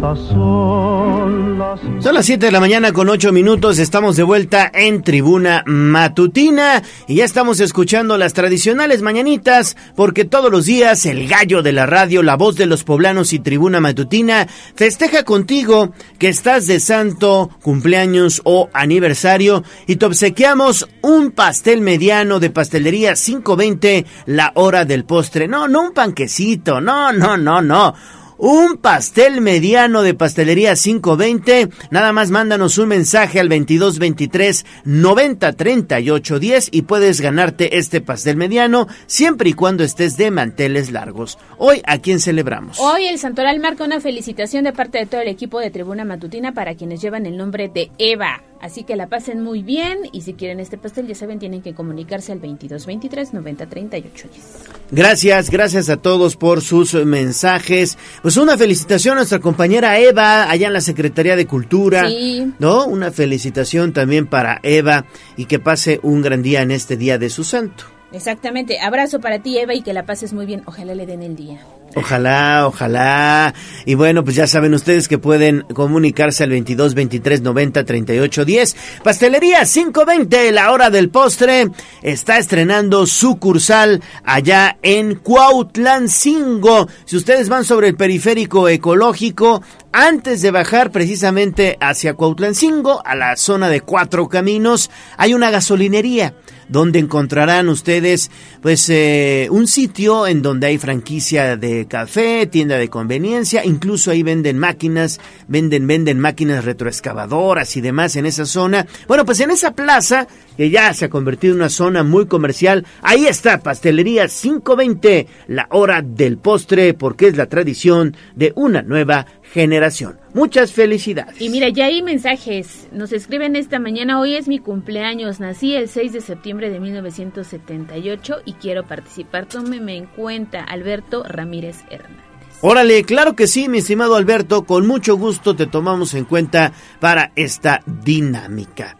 Son 0.00 1.58
las... 1.58 1.80
Son 1.98 2.14
las 2.14 2.24
7 2.24 2.46
de 2.46 2.52
la 2.52 2.60
mañana 2.60 2.92
con 2.92 3.08
8 3.08 3.32
minutos, 3.32 3.80
estamos 3.80 4.14
de 4.14 4.22
vuelta 4.22 4.70
en 4.72 5.02
Tribuna 5.02 5.64
Matutina 5.66 6.84
y 7.08 7.16
ya 7.16 7.24
estamos 7.24 7.58
escuchando 7.58 8.16
las 8.16 8.32
tradicionales 8.32 9.02
mañanitas 9.02 9.76
porque 9.96 10.24
todos 10.24 10.52
los 10.52 10.66
días 10.66 11.04
el 11.04 11.26
gallo 11.26 11.62
de 11.62 11.72
la 11.72 11.86
radio, 11.86 12.22
la 12.22 12.36
voz 12.36 12.54
de 12.54 12.66
los 12.66 12.84
poblanos 12.84 13.32
y 13.32 13.40
Tribuna 13.40 13.80
Matutina 13.80 14.46
festeja 14.76 15.24
contigo 15.24 15.92
que 16.20 16.28
estás 16.28 16.68
de 16.68 16.78
santo, 16.78 17.50
cumpleaños 17.60 18.40
o 18.44 18.70
aniversario 18.72 19.64
y 19.88 19.96
te 19.96 20.06
obsequiamos 20.06 20.88
un 21.02 21.32
pastel 21.32 21.80
mediano 21.80 22.38
de 22.38 22.50
pastelería 22.50 23.14
520 23.14 24.06
la 24.26 24.52
hora 24.54 24.84
del 24.84 25.04
postre. 25.04 25.48
No, 25.48 25.66
no 25.66 25.82
un 25.82 25.92
panquecito, 25.92 26.80
no, 26.80 27.12
no, 27.12 27.36
no, 27.36 27.60
no 27.60 27.94
un 28.38 28.76
pastel 28.76 29.40
mediano 29.40 30.02
de 30.02 30.14
pastelería 30.14 30.74
520. 30.74 31.68
Nada 31.90 32.12
más 32.12 32.30
mándanos 32.30 32.78
un 32.78 32.88
mensaje 32.88 33.40
al 33.40 33.48
2223 33.48 34.64
90 34.84 35.52
38 35.52 36.38
10 36.38 36.68
y 36.72 36.82
puedes 36.82 37.20
ganarte 37.20 37.78
este 37.78 38.00
pastel 38.00 38.36
mediano 38.36 38.86
siempre 39.06 39.50
y 39.50 39.52
cuando 39.52 39.84
estés 39.84 40.16
de 40.16 40.30
manteles 40.30 40.90
largos. 40.90 41.38
Hoy, 41.58 41.82
¿a 41.86 41.98
quién 41.98 42.20
celebramos? 42.20 42.78
Hoy 42.80 43.06
el 43.06 43.18
Santoral 43.18 43.58
marca 43.60 43.84
una 43.84 44.00
felicitación 44.00 44.64
de 44.64 44.72
parte 44.72 44.98
de 44.98 45.06
todo 45.06 45.20
el 45.20 45.28
equipo 45.28 45.58
de 45.58 45.70
Tribuna 45.70 46.04
Matutina 46.04 46.52
para 46.52 46.76
quienes 46.76 47.02
llevan 47.02 47.26
el 47.26 47.36
nombre 47.36 47.68
de 47.68 47.90
Eva. 47.98 48.42
Así 48.60 48.82
que 48.82 48.96
la 48.96 49.08
pasen 49.08 49.42
muy 49.42 49.62
bien 49.62 49.98
y 50.12 50.22
si 50.22 50.34
quieren 50.34 50.58
este 50.60 50.78
pastel, 50.78 51.06
ya 51.06 51.14
saben, 51.14 51.38
tienen 51.38 51.62
que 51.62 51.74
comunicarse 51.74 52.32
al 52.32 52.40
2223 52.40 53.34
90 53.34 53.66
38 53.66 54.28
10. 54.32 54.46
Gracias, 54.90 55.50
gracias 55.50 55.88
a 55.88 55.96
todos 55.96 56.36
por 56.36 56.60
sus 56.60 56.94
mensajes. 56.94 57.98
Pues 58.22 58.36
una 58.36 58.56
felicitación 58.56 59.12
a 59.12 59.16
nuestra 59.18 59.38
compañera 59.38 59.98
Eva 59.98 60.50
allá 60.50 60.66
en 60.66 60.72
la 60.72 60.80
Secretaría 60.80 61.36
de 61.36 61.46
Cultura. 61.46 62.08
Sí. 62.08 62.52
¿No? 62.58 62.86
Una 62.86 63.12
felicitación 63.12 63.92
también 63.92 64.26
para 64.26 64.60
Eva 64.62 65.04
y 65.36 65.44
que 65.44 65.58
pase 65.58 66.00
un 66.02 66.22
gran 66.22 66.42
día 66.42 66.62
en 66.62 66.70
este 66.70 66.96
día 66.96 67.18
de 67.18 67.30
su 67.30 67.44
santo. 67.44 67.97
Exactamente. 68.12 68.80
Abrazo 68.80 69.20
para 69.20 69.40
ti, 69.40 69.58
Eva, 69.58 69.74
y 69.74 69.82
que 69.82 69.92
la 69.92 70.06
pases 70.06 70.32
muy 70.32 70.46
bien. 70.46 70.62
Ojalá 70.64 70.94
le 70.94 71.04
den 71.04 71.22
el 71.22 71.36
día. 71.36 71.60
Ojalá, 71.94 72.66
ojalá. 72.66 73.54
Y 73.84 73.94
bueno, 73.94 74.22
pues 74.24 74.36
ya 74.36 74.46
saben 74.46 74.74
ustedes 74.74 75.08
que 75.08 75.18
pueden 75.18 75.62
comunicarse 75.74 76.44
al 76.44 76.50
22 76.50 76.94
23 76.94 77.42
90 77.42 77.84
38 77.84 78.44
10. 78.44 78.76
Pastelería 79.02 79.64
520, 79.64 80.52
la 80.52 80.72
hora 80.72 80.90
del 80.90 81.10
postre, 81.10 81.68
está 82.02 82.38
estrenando 82.38 83.06
sucursal 83.06 84.02
allá 84.24 84.78
en 84.82 85.16
Cuautlancingo. 85.16 86.88
Si 87.04 87.16
ustedes 87.16 87.48
van 87.48 87.64
sobre 87.64 87.88
el 87.88 87.96
periférico 87.96 88.68
ecológico, 88.68 89.62
antes 89.92 90.42
de 90.42 90.50
bajar 90.50 90.90
precisamente 90.90 91.76
hacia 91.80 92.14
Cuautlancingo, 92.14 93.02
a 93.04 93.14
la 93.14 93.36
zona 93.36 93.68
de 93.68 93.80
Cuatro 93.80 94.28
Caminos, 94.28 94.90
hay 95.16 95.34
una 95.34 95.50
gasolinería 95.50 96.34
donde 96.68 96.98
encontrarán 96.98 97.68
ustedes 97.68 98.30
pues 98.62 98.88
eh, 98.90 99.48
un 99.50 99.66
sitio 99.66 100.26
en 100.26 100.42
donde 100.42 100.68
hay 100.68 100.78
franquicia 100.78 101.56
de 101.56 101.86
café, 101.86 102.46
tienda 102.46 102.76
de 102.76 102.88
conveniencia, 102.88 103.64
incluso 103.64 104.10
ahí 104.10 104.22
venden 104.22 104.58
máquinas, 104.58 105.20
venden 105.46 105.86
venden 105.86 106.18
máquinas 106.18 106.64
retroexcavadoras 106.64 107.76
y 107.76 107.80
demás 107.80 108.16
en 108.16 108.26
esa 108.26 108.46
zona. 108.46 108.86
Bueno, 109.06 109.24
pues 109.24 109.40
en 109.40 109.50
esa 109.50 109.72
plaza 109.72 110.26
que 110.56 110.70
ya 110.70 110.92
se 110.92 111.06
ha 111.06 111.10
convertido 111.10 111.54
en 111.54 111.60
una 111.60 111.68
zona 111.68 112.02
muy 112.02 112.26
comercial, 112.26 112.84
ahí 113.02 113.26
está 113.26 113.60
Pastelería 113.60 114.26
520, 114.26 115.26
la 115.48 115.66
hora 115.70 116.02
del 116.02 116.38
postre 116.38 116.94
porque 116.94 117.28
es 117.28 117.36
la 117.36 117.46
tradición 117.46 118.16
de 118.34 118.52
una 118.56 118.82
nueva 118.82 119.26
generación. 119.52 120.18
Muchas 120.34 120.72
felicidades. 120.72 121.40
Y 121.40 121.48
mira, 121.48 121.68
ya 121.68 121.86
hay 121.86 122.02
mensajes. 122.02 122.88
Nos 122.92 123.12
escriben 123.12 123.56
esta 123.56 123.78
mañana. 123.78 124.20
Hoy 124.20 124.36
es 124.36 124.48
mi 124.48 124.58
cumpleaños. 124.58 125.40
Nací 125.40 125.74
el 125.74 125.88
6 125.88 126.12
de 126.12 126.20
septiembre 126.20 126.70
de 126.70 126.80
1978 126.80 128.36
y 128.44 128.52
quiero 128.54 128.86
participar. 128.86 129.46
Tómeme 129.46 129.96
en 129.96 130.06
cuenta, 130.06 130.62
Alberto 130.62 131.22
Ramírez 131.24 131.78
Hernández. 131.90 132.28
Órale, 132.60 133.04
claro 133.04 133.36
que 133.36 133.46
sí, 133.46 133.68
mi 133.68 133.78
estimado 133.78 134.16
Alberto. 134.16 134.64
Con 134.64 134.86
mucho 134.86 135.16
gusto 135.16 135.54
te 135.54 135.66
tomamos 135.66 136.14
en 136.14 136.24
cuenta 136.24 136.72
para 136.98 137.30
esta 137.36 137.82
dinámica. 137.86 138.97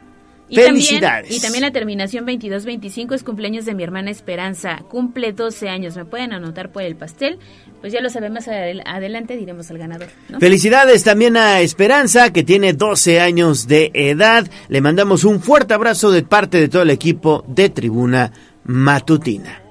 Y 0.50 0.56
Felicidades. 0.56 1.22
También, 1.28 1.38
y 1.38 1.40
también 1.42 1.62
la 1.62 1.70
terminación 1.72 2.24
2225 2.24 3.14
es 3.14 3.22
cumpleaños 3.22 3.64
de 3.66 3.74
mi 3.74 3.82
hermana 3.82 4.10
Esperanza. 4.10 4.78
Cumple 4.88 5.32
12 5.32 5.68
años. 5.68 5.96
¿Me 5.96 6.04
pueden 6.06 6.32
anotar 6.32 6.70
por 6.72 6.82
el 6.82 6.96
pastel? 6.96 7.38
Pues 7.80 7.92
ya 7.92 8.00
lo 8.00 8.08
sabemos, 8.10 8.48
adel- 8.48 8.82
adelante 8.86 9.36
diremos 9.36 9.70
al 9.70 9.78
ganador. 9.78 10.08
¿no? 10.28 10.40
Felicidades 10.40 11.04
también 11.04 11.36
a 11.36 11.60
Esperanza, 11.60 12.32
que 12.32 12.42
tiene 12.44 12.72
12 12.72 13.20
años 13.20 13.68
de 13.68 13.90
edad. 13.94 14.46
Le 14.68 14.80
mandamos 14.80 15.24
un 15.24 15.40
fuerte 15.40 15.74
abrazo 15.74 16.10
de 16.10 16.22
parte 16.22 16.58
de 16.58 16.68
todo 16.68 16.82
el 16.82 16.90
equipo 16.90 17.44
de 17.46 17.68
Tribuna 17.68 18.32
Matutina. 18.64 19.62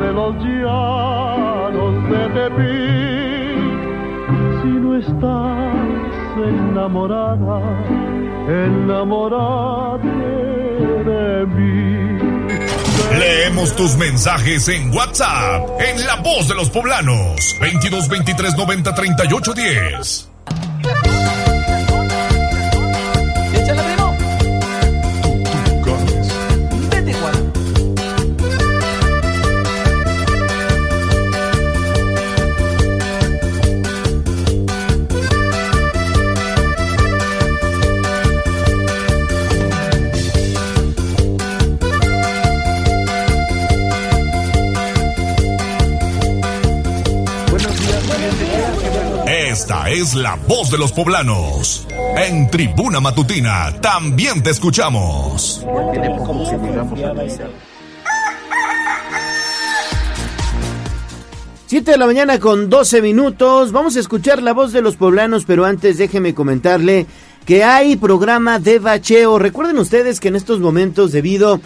de 0.00 0.12
los 0.12 0.34
llanos 0.36 1.94
de 2.08 2.22
Tepic. 2.34 3.58
Si 4.62 4.68
no 4.68 4.96
estás 4.96 5.81
enamorada, 6.48 7.60
enamorate 8.48 10.08
de 11.04 11.46
mí. 11.46 12.18
Leemos 13.18 13.76
tus 13.76 13.96
mensajes 13.96 14.68
en 14.68 14.94
WhatsApp, 14.94 15.68
en 15.80 16.06
La 16.06 16.16
Voz 16.16 16.48
de 16.48 16.54
los 16.54 16.70
Poblanos, 16.70 17.56
22 17.60 18.08
23 18.08 18.56
90 18.56 18.94
38 18.94 19.54
10. 19.54 20.28
Esta 49.52 49.90
es 49.90 50.14
la 50.14 50.36
voz 50.48 50.70
de 50.70 50.78
los 50.78 50.92
poblanos. 50.92 51.86
En 52.16 52.50
Tribuna 52.50 53.00
Matutina 53.00 53.70
también 53.82 54.42
te 54.42 54.48
escuchamos. 54.48 55.62
Siete 61.66 61.90
de 61.90 61.98
la 61.98 62.06
mañana 62.06 62.40
con 62.40 62.70
12 62.70 63.02
minutos. 63.02 63.72
Vamos 63.72 63.94
a 63.96 64.00
escuchar 64.00 64.42
la 64.42 64.54
voz 64.54 64.72
de 64.72 64.80
los 64.80 64.96
poblanos, 64.96 65.44
pero 65.44 65.66
antes 65.66 65.98
déjeme 65.98 66.32
comentarle 66.32 67.06
que 67.44 67.62
hay 67.62 67.96
programa 67.96 68.58
de 68.58 68.78
bacheo. 68.78 69.38
Recuerden 69.38 69.76
ustedes 69.76 70.18
que 70.18 70.28
en 70.28 70.36
estos 70.36 70.60
momentos, 70.60 71.12
debido 71.12 71.60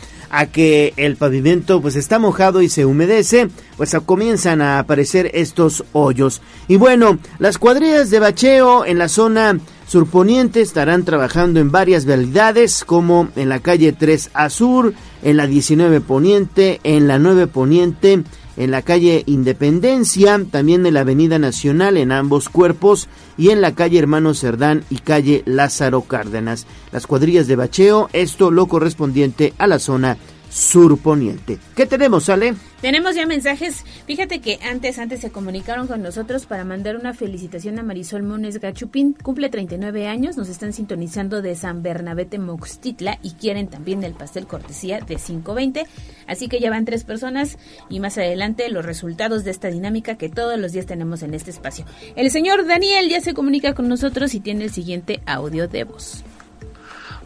que 0.44 0.92
el 0.98 1.16
pavimento 1.16 1.80
pues 1.80 1.96
está 1.96 2.18
mojado 2.18 2.60
y 2.60 2.68
se 2.68 2.84
humedece, 2.84 3.48
pues 3.78 3.96
comienzan 4.04 4.60
a 4.60 4.78
aparecer 4.78 5.30
estos 5.32 5.84
hoyos. 5.92 6.42
Y 6.68 6.76
bueno, 6.76 7.18
las 7.38 7.56
cuadrillas 7.56 8.10
de 8.10 8.20
bacheo 8.20 8.84
en 8.84 8.98
la 8.98 9.08
zona 9.08 9.58
surponiente 9.88 10.60
estarán 10.60 11.04
trabajando 11.04 11.60
en 11.60 11.70
varias 11.70 12.04
vialidades 12.04 12.84
como 12.84 13.28
en 13.36 13.48
la 13.48 13.60
calle 13.60 13.92
3 13.92 14.30
A 14.34 14.50
Sur, 14.50 14.92
en 15.22 15.38
la 15.38 15.46
19 15.46 16.02
Poniente, 16.02 16.80
en 16.84 17.08
la 17.08 17.18
9 17.18 17.46
Poniente, 17.46 18.22
en 18.56 18.70
la 18.70 18.82
calle 18.82 19.22
Independencia, 19.26 20.40
también 20.50 20.84
en 20.86 20.94
la 20.94 21.00
Avenida 21.00 21.38
Nacional 21.38 21.96
en 21.96 22.12
ambos 22.12 22.48
cuerpos 22.48 23.08
y 23.38 23.50
en 23.50 23.60
la 23.60 23.74
calle 23.74 23.98
Hermano 23.98 24.34
Cerdán 24.34 24.84
y 24.90 24.96
calle 24.96 25.42
Lázaro 25.46 26.02
Cárdenas. 26.02 26.66
Las 26.92 27.06
cuadrillas 27.06 27.46
de 27.46 27.56
bacheo, 27.56 28.08
esto 28.12 28.50
lo 28.50 28.66
correspondiente 28.66 29.52
a 29.58 29.66
la 29.66 29.78
zona 29.78 30.16
surponiente. 30.56 31.58
¿Qué 31.74 31.84
tenemos, 31.84 32.30
Ale? 32.30 32.54
Tenemos 32.80 33.14
ya 33.14 33.26
mensajes. 33.26 33.84
Fíjate 34.06 34.40
que 34.40 34.58
antes, 34.62 34.98
antes 34.98 35.20
se 35.20 35.30
comunicaron 35.30 35.86
con 35.86 36.00
nosotros 36.02 36.46
para 36.46 36.64
mandar 36.64 36.96
una 36.96 37.12
felicitación 37.12 37.78
a 37.78 37.82
Marisol 37.82 38.22
Mones 38.22 38.58
Gachupín. 38.58 39.12
Cumple 39.12 39.50
39 39.50 40.08
años, 40.08 40.38
nos 40.38 40.48
están 40.48 40.72
sintonizando 40.72 41.42
de 41.42 41.54
San 41.56 41.82
Bernabé 41.82 42.26
Moxtitla 42.38 43.18
y 43.22 43.32
quieren 43.32 43.68
también 43.68 44.02
el 44.02 44.14
pastel 44.14 44.46
cortesía 44.46 45.00
de 45.00 45.16
520. 45.16 45.86
Así 46.26 46.48
que 46.48 46.58
ya 46.58 46.70
van 46.70 46.86
tres 46.86 47.04
personas 47.04 47.58
y 47.90 48.00
más 48.00 48.16
adelante 48.16 48.70
los 48.70 48.86
resultados 48.86 49.44
de 49.44 49.50
esta 49.50 49.68
dinámica 49.68 50.16
que 50.16 50.30
todos 50.30 50.58
los 50.58 50.72
días 50.72 50.86
tenemos 50.86 51.22
en 51.22 51.34
este 51.34 51.50
espacio. 51.50 51.84
El 52.14 52.30
señor 52.30 52.66
Daniel 52.66 53.10
ya 53.10 53.20
se 53.20 53.34
comunica 53.34 53.74
con 53.74 53.88
nosotros 53.88 54.34
y 54.34 54.40
tiene 54.40 54.64
el 54.64 54.70
siguiente 54.70 55.20
audio 55.26 55.68
de 55.68 55.84
voz. 55.84 56.24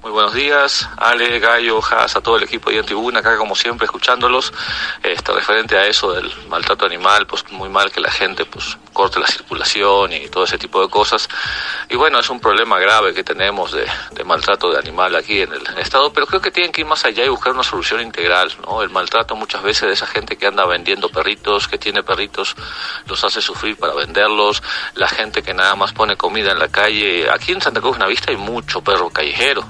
Muy 0.03 0.13
buenos 0.13 0.33
días, 0.33 0.89
Ale, 0.97 1.39
Gallo, 1.41 1.79
Haas, 1.85 2.17
a 2.17 2.23
todo 2.23 2.39
el 2.39 2.45
equipo 2.45 2.71
de 2.71 2.79
en 2.79 2.87
Tribuna, 2.87 3.21
acá 3.21 3.37
como 3.37 3.55
siempre 3.55 3.85
escuchándolos, 3.85 4.51
este, 5.03 5.31
referente 5.31 5.77
a 5.77 5.87
eso 5.87 6.13
del 6.15 6.33
maltrato 6.49 6.87
animal, 6.87 7.27
pues 7.27 7.45
muy 7.53 7.69
mal 7.69 7.93
que 7.93 8.01
la 8.01 8.11
gente 8.11 8.47
pues 8.47 8.79
corte 8.93 9.19
la 9.19 9.27
circulación 9.27 10.13
y 10.13 10.29
todo 10.29 10.45
ese 10.45 10.59
tipo 10.59 10.81
de 10.83 10.89
cosas. 10.89 11.29
Y 11.89 11.97
bueno, 11.97 12.19
es 12.19 12.31
un 12.31 12.41
problema 12.41 12.79
grave 12.79 13.15
que 13.15 13.25
tenemos 13.25 13.73
de, 13.73 13.87
de 14.13 14.25
maltrato 14.25 14.71
de 14.71 14.79
animal 14.79 15.15
aquí 15.17 15.41
en 15.41 15.53
el 15.53 15.79
estado, 15.79 16.13
pero 16.13 16.27
creo 16.27 16.41
que 16.41 16.51
tienen 16.51 16.73
que 16.73 16.83
ir 16.83 16.87
más 16.87 17.05
allá 17.05 17.25
y 17.25 17.29
buscar 17.29 17.53
una 17.53 17.63
solución 17.63 18.01
integral, 18.01 18.53
¿no? 18.67 18.83
El 18.83 18.91
maltrato 18.91 19.35
muchas 19.37 19.63
veces 19.63 19.89
de 19.89 19.95
esa 19.95 20.07
gente 20.07 20.37
que 20.37 20.47
anda 20.47 20.67
vendiendo 20.67 21.09
perritos, 21.09 21.69
que 21.69 21.79
tiene 21.79 22.03
perritos, 22.03 22.55
los 23.07 23.23
hace 23.25 23.41
sufrir 23.41 23.77
para 23.77 23.95
venderlos, 23.95 24.63
la 24.95 25.09
gente 25.09 25.43
que 25.43 25.55
nada 25.55 25.75
más 25.75 25.93
pone 25.93 26.17
comida 26.17 26.53
en 26.53 26.59
la 26.59 26.69
calle. 26.69 27.31
Aquí 27.31 27.53
en 27.53 27.61
Santa 27.61 27.81
Cruz 27.81 27.99
Navista 27.99 28.31
hay 28.31 28.37
mucho 28.37 28.83
perro 28.83 29.11
callejero 29.11 29.65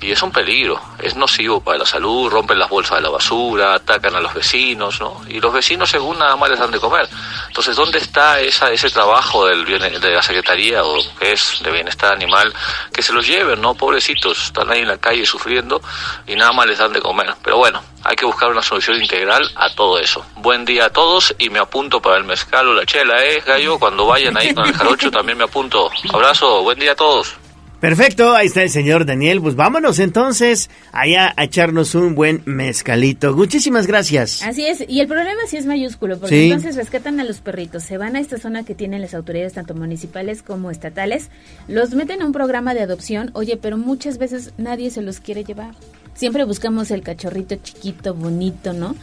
y 0.00 0.12
es 0.12 0.22
un 0.22 0.30
peligro, 0.30 0.80
es 1.00 1.16
nocivo 1.16 1.60
para 1.60 1.78
la 1.78 1.86
salud, 1.86 2.30
rompen 2.30 2.58
las 2.58 2.68
bolsas 2.68 2.98
de 2.98 3.02
la 3.02 3.10
basura, 3.10 3.74
atacan 3.74 4.14
a 4.14 4.20
los 4.20 4.32
vecinos, 4.32 5.00
¿no? 5.00 5.22
Y 5.28 5.40
los 5.40 5.52
vecinos 5.52 5.90
según 5.90 6.18
nada 6.18 6.36
más 6.36 6.50
les 6.50 6.58
dan 6.58 6.70
de 6.70 6.78
comer. 6.78 7.08
Entonces, 7.48 7.74
¿dónde 7.74 7.98
está 7.98 8.40
ese 8.66 8.90
trabajo 8.90 9.46
del 9.46 9.64
de 9.64 10.10
la 10.10 10.22
Secretaría 10.22 10.84
o 10.84 10.96
que 11.18 11.32
es 11.32 11.60
de 11.62 11.70
Bienestar 11.70 12.12
Animal? 12.12 12.52
Que 12.92 13.02
se 13.02 13.12
los 13.12 13.26
lleven, 13.26 13.60
¿no? 13.60 13.74
Pobrecitos, 13.74 14.46
están 14.46 14.70
ahí 14.70 14.80
en 14.80 14.88
la 14.88 14.98
calle 14.98 15.24
sufriendo 15.24 15.80
y 16.26 16.34
nada 16.34 16.52
más 16.52 16.66
les 16.66 16.78
dan 16.78 16.92
de 16.92 17.00
comer. 17.00 17.34
Pero 17.42 17.58
bueno, 17.58 17.82
hay 18.04 18.16
que 18.16 18.24
buscar 18.24 18.50
una 18.50 18.62
solución 18.62 19.00
integral 19.00 19.50
a 19.56 19.74
todo 19.74 19.98
eso. 19.98 20.24
Buen 20.36 20.64
día 20.64 20.86
a 20.86 20.90
todos 20.90 21.34
y 21.38 21.50
me 21.50 21.58
apunto 21.58 22.00
para 22.00 22.16
el 22.16 22.24
mezcal 22.24 22.68
o 22.68 22.74
la 22.74 22.84
chela, 22.84 23.24
¿eh, 23.24 23.42
Gallo? 23.46 23.78
Cuando 23.78 24.06
vayan 24.06 24.36
ahí 24.36 24.54
con 24.54 24.66
el 24.66 24.74
jarocho 24.74 25.10
también 25.10 25.38
me 25.38 25.44
apunto. 25.44 25.90
Abrazo, 26.12 26.62
buen 26.62 26.78
día 26.78 26.92
a 26.92 26.96
todos. 26.96 27.36
Perfecto, 27.80 28.34
ahí 28.34 28.48
está 28.48 28.64
el 28.64 28.70
señor 28.70 29.06
Daniel. 29.06 29.40
Pues 29.40 29.54
vámonos 29.54 30.00
entonces 30.00 30.68
allá 30.90 31.32
a 31.36 31.44
echarnos 31.44 31.94
un 31.94 32.16
buen 32.16 32.42
mezcalito. 32.44 33.36
Muchísimas 33.36 33.86
gracias. 33.86 34.42
Así 34.42 34.66
es, 34.66 34.82
y 34.88 34.98
el 34.98 35.06
problema 35.06 35.40
sí 35.48 35.58
es 35.58 35.66
mayúsculo, 35.66 36.18
porque 36.18 36.34
Sí. 36.34 36.44
entonces 36.50 36.74
rescatan 36.74 37.20
a 37.20 37.24
los 37.24 37.40
perritos, 37.40 37.84
se 37.84 37.96
van 37.96 38.16
a 38.16 38.20
esta 38.20 38.36
zona 38.38 38.64
que 38.64 38.74
tienen 38.74 39.00
las 39.00 39.14
autoridades 39.14 39.52
tanto 39.52 39.74
municipales 39.76 40.42
como 40.42 40.72
estatales, 40.72 41.28
los 41.68 41.94
meten 41.94 42.20
a 42.22 42.26
un 42.26 42.32
programa 42.32 42.74
de 42.74 42.80
adopción, 42.82 43.30
oye, 43.34 43.56
pero 43.56 43.78
muchas 43.78 44.18
veces 44.18 44.52
nadie 44.58 44.90
se 44.90 45.00
los 45.02 45.20
quiere 45.20 45.44
llevar. 45.44 45.74
Siempre 46.14 46.42
buscamos 46.42 46.90
el 46.90 47.02
cachorrito 47.02 47.54
chiquito, 47.62 48.12
bonito, 48.12 48.72
¿no? 48.72 48.96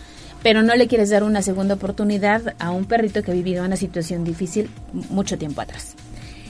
Pero 0.44 0.64
no 0.64 0.76
le 0.76 0.88
quieres 0.88 1.10
dar 1.12 1.24
una 1.24 1.42
segunda 1.42 1.76
oportunidad 1.76 2.56
a 2.60 2.72
un 2.72 2.84
perrito 2.86 3.24
que 3.24 3.32
ha 3.32 3.34
vivido 3.34 3.64
una 3.64 3.78
situación 3.78 4.26
difícil 4.26 4.70
mucho 5.10 5.38
tiempo 5.38 5.62
atrás. 5.62 5.96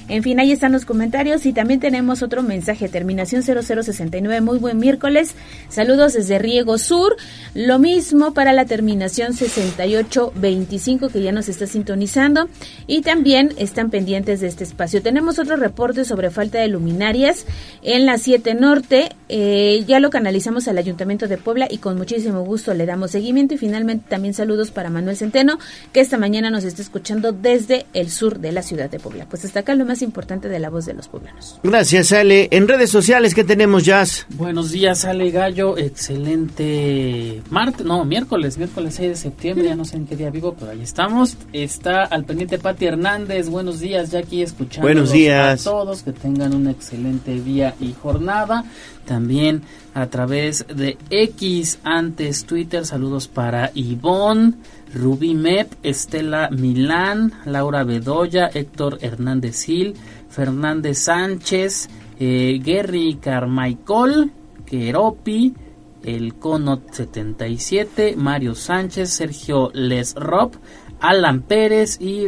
En 0.08 0.22
fin, 0.22 0.40
ahí 0.40 0.52
están 0.52 0.72
los 0.72 0.86
comentarios 0.86 1.48
y 1.48 1.54
también 1.54 1.80
tenemos 1.80 2.22
otro 2.22 2.44
mensaje, 2.44 2.90
terminación 2.90 3.42
0069, 3.42 4.40
muy 4.42 4.60
buen 4.60 4.78
miércoles, 4.78 5.34
saludos 5.68 6.14
desde 6.14 6.38
Riego 6.38 6.78
Sur, 6.78 7.16
lo 7.56 7.80
mismo 7.80 8.34
para 8.36 8.54
la 8.54 8.66
terminación 8.66 9.34
6825 9.34 11.10
que 11.10 11.24
ya 11.24 11.32
nos 11.32 11.50
está 11.50 11.66
sintonizando. 11.66 12.48
Y 12.86 13.02
también 13.02 13.54
están 13.58 13.90
pendientes 13.90 14.42
de 14.42 14.48
este 14.48 14.64
espacio. 14.64 15.02
Tenemos 15.02 15.40
otro 15.40 15.56
reporte 15.56 16.06
sobre 16.06 16.30
falta 16.30 16.60
de 16.60 16.68
luminarias 16.68 17.46
en 17.82 18.06
la 18.06 18.20
7 18.20 18.54
Norte, 18.54 19.10
eh, 19.28 19.84
ya 19.88 20.00
lo 20.00 20.12
canalizamos 20.12 20.68
al 20.68 20.78
Ayuntamiento 20.78 21.28
de 21.28 21.38
Puebla 21.38 21.68
y 21.70 21.80
con 21.80 21.98
muchísimo 21.98 22.44
gusto 22.44 22.74
le 22.76 22.86
damos 22.86 23.12
seguimiento. 23.12 23.56
Y 23.56 23.58
finalmente 23.58 24.06
también 24.08 24.36
saludos 24.36 24.70
para 24.70 24.92
Manuel 24.92 25.18
Centeno 25.18 25.58
que 25.94 26.02
esta 26.02 26.18
mañana 26.18 26.52
nos 26.52 26.64
está 26.64 26.84
escuchando 26.84 27.32
desde 27.32 27.88
el 27.94 28.12
sur 28.12 28.40
de 28.40 28.52
la 28.52 28.62
ciudad 28.62 28.90
de 28.90 29.00
Puebla. 29.00 29.26
Pues 29.28 29.46
hasta 29.46 29.62
acá 29.62 29.74
lo 29.74 29.86
más 29.86 29.95
más 29.96 30.02
importante 30.02 30.50
de 30.50 30.60
la 30.60 30.70
voz 30.70 30.86
de 30.86 30.94
los 30.94 31.08
poblanos. 31.08 31.58
Gracias, 31.64 32.12
Ale. 32.12 32.50
En 32.52 32.68
redes 32.68 32.90
sociales, 32.90 33.34
¿qué 33.34 33.46
tenemos, 33.46 33.86
Jazz? 33.86 34.26
Buenos 34.32 34.72
días, 34.72 35.06
Ale 35.06 35.32
Gallo. 35.32 35.78
Excelente 35.78 37.42
martes, 37.50 37.86
no, 37.86 38.04
miércoles, 38.04 38.58
miércoles 38.58 38.96
6 38.96 39.10
de 39.10 39.16
septiembre. 39.16 39.66
Ya 39.70 39.76
no 39.78 39.86
sé 39.86 39.96
en 39.96 40.06
qué 40.06 40.18
día 40.18 40.30
vivo, 40.32 40.54
pero 40.60 40.72
ahí 40.72 40.82
estamos. 40.82 41.38
Está 41.54 42.04
al 42.04 42.26
pendiente 42.26 42.60
Pati 42.60 42.86
Hernández. 42.88 43.48
Buenos 43.48 43.80
días, 43.80 44.12
ya 44.12 44.20
aquí 44.20 44.42
escuchando 44.42 44.86
Buenos 44.86 45.14
días. 45.14 45.62
a 45.66 45.70
todos. 45.70 46.04
Que 46.04 46.12
tengan 46.12 46.54
un 46.54 46.68
excelente 46.68 47.40
día 47.40 47.74
y 47.80 47.94
jornada. 47.94 48.66
También 49.06 49.62
a 49.94 50.08
través 50.08 50.66
de 50.68 50.98
X, 51.10 51.80
antes 51.84 52.44
Twitter. 52.46 52.86
Saludos 52.86 53.30
para 53.30 53.72
Ivonne. 53.76 54.56
Rubí 54.96 55.36
Mep, 55.36 55.74
Estela 55.84 56.50
Milán, 56.50 57.34
Laura 57.46 57.84
Bedoya, 57.84 58.48
Héctor 58.48 58.98
Hernández 59.02 59.66
Gil, 59.66 59.94
Fernández 60.30 61.00
Sánchez, 61.00 61.90
eh, 62.18 62.62
Gary 62.64 63.20
Carmichael, 63.22 64.32
Keropi, 64.66 65.54
El 66.02 66.36
Conot 66.36 66.94
77, 66.94 68.16
Mario 68.16 68.56
Sánchez, 68.56 69.10
Sergio 69.10 69.70
Lesrop, 69.74 70.56
Alan 71.00 71.42
Pérez 71.42 72.00
y 72.02 72.28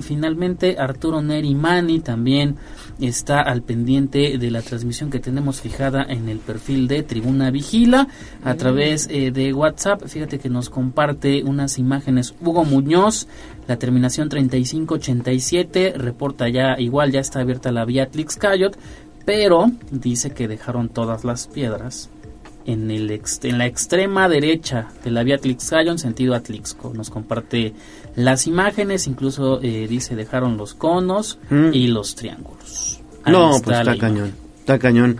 finalmente 0.00 0.76
Arturo 0.78 1.22
Nerimani 1.22 2.00
también 2.00 2.56
está 3.00 3.40
al 3.40 3.62
pendiente 3.62 4.38
de 4.38 4.50
la 4.50 4.62
transmisión 4.62 5.10
que 5.10 5.18
tenemos 5.18 5.60
fijada 5.60 6.04
en 6.08 6.28
el 6.28 6.38
perfil 6.38 6.86
de 6.88 7.02
Tribuna 7.02 7.50
Vigila 7.50 8.06
a 8.44 8.54
través 8.54 9.08
eh, 9.10 9.30
de 9.32 9.52
WhatsApp. 9.52 10.06
Fíjate 10.06 10.38
que 10.38 10.48
nos 10.48 10.70
comparte 10.70 11.42
unas 11.42 11.78
imágenes 11.78 12.34
Hugo 12.40 12.64
Muñoz, 12.64 13.26
la 13.66 13.76
terminación 13.78 14.28
3587, 14.28 15.94
reporta 15.96 16.48
ya, 16.48 16.78
igual 16.78 17.10
ya 17.12 17.20
está 17.20 17.40
abierta 17.40 17.72
la 17.72 17.84
vía 17.84 18.06
Tlixcayot, 18.08 18.76
pero 19.24 19.70
dice 19.90 20.30
que 20.30 20.48
dejaron 20.48 20.88
todas 20.88 21.24
las 21.24 21.46
piedras 21.46 22.10
en, 22.64 22.90
el 22.90 23.10
ex- 23.10 23.40
en 23.44 23.58
la 23.58 23.66
extrema 23.66 24.28
derecha 24.28 24.88
de 25.04 25.10
la 25.10 25.22
vía 25.24 25.38
Tlixcayot 25.38 25.92
en 25.92 25.98
sentido 25.98 26.34
Atlixco. 26.34 26.92
Nos 26.94 27.10
comparte 27.10 27.72
las 28.16 28.46
imágenes, 28.46 29.06
incluso 29.06 29.60
eh, 29.62 29.86
dice 29.88 30.16
dejaron 30.16 30.56
los 30.56 30.74
conos 30.74 31.38
Mm. 31.50 31.70
y 31.72 31.86
los 31.88 32.14
triángulos. 32.14 33.00
Ahí 33.24 33.32
No, 33.32 33.56
está 33.56 33.64
pues 33.64 33.78
está 33.78 33.82
imagen. 33.94 34.00
cañón, 34.00 34.32
está 34.60 34.78
cañón. 34.78 35.16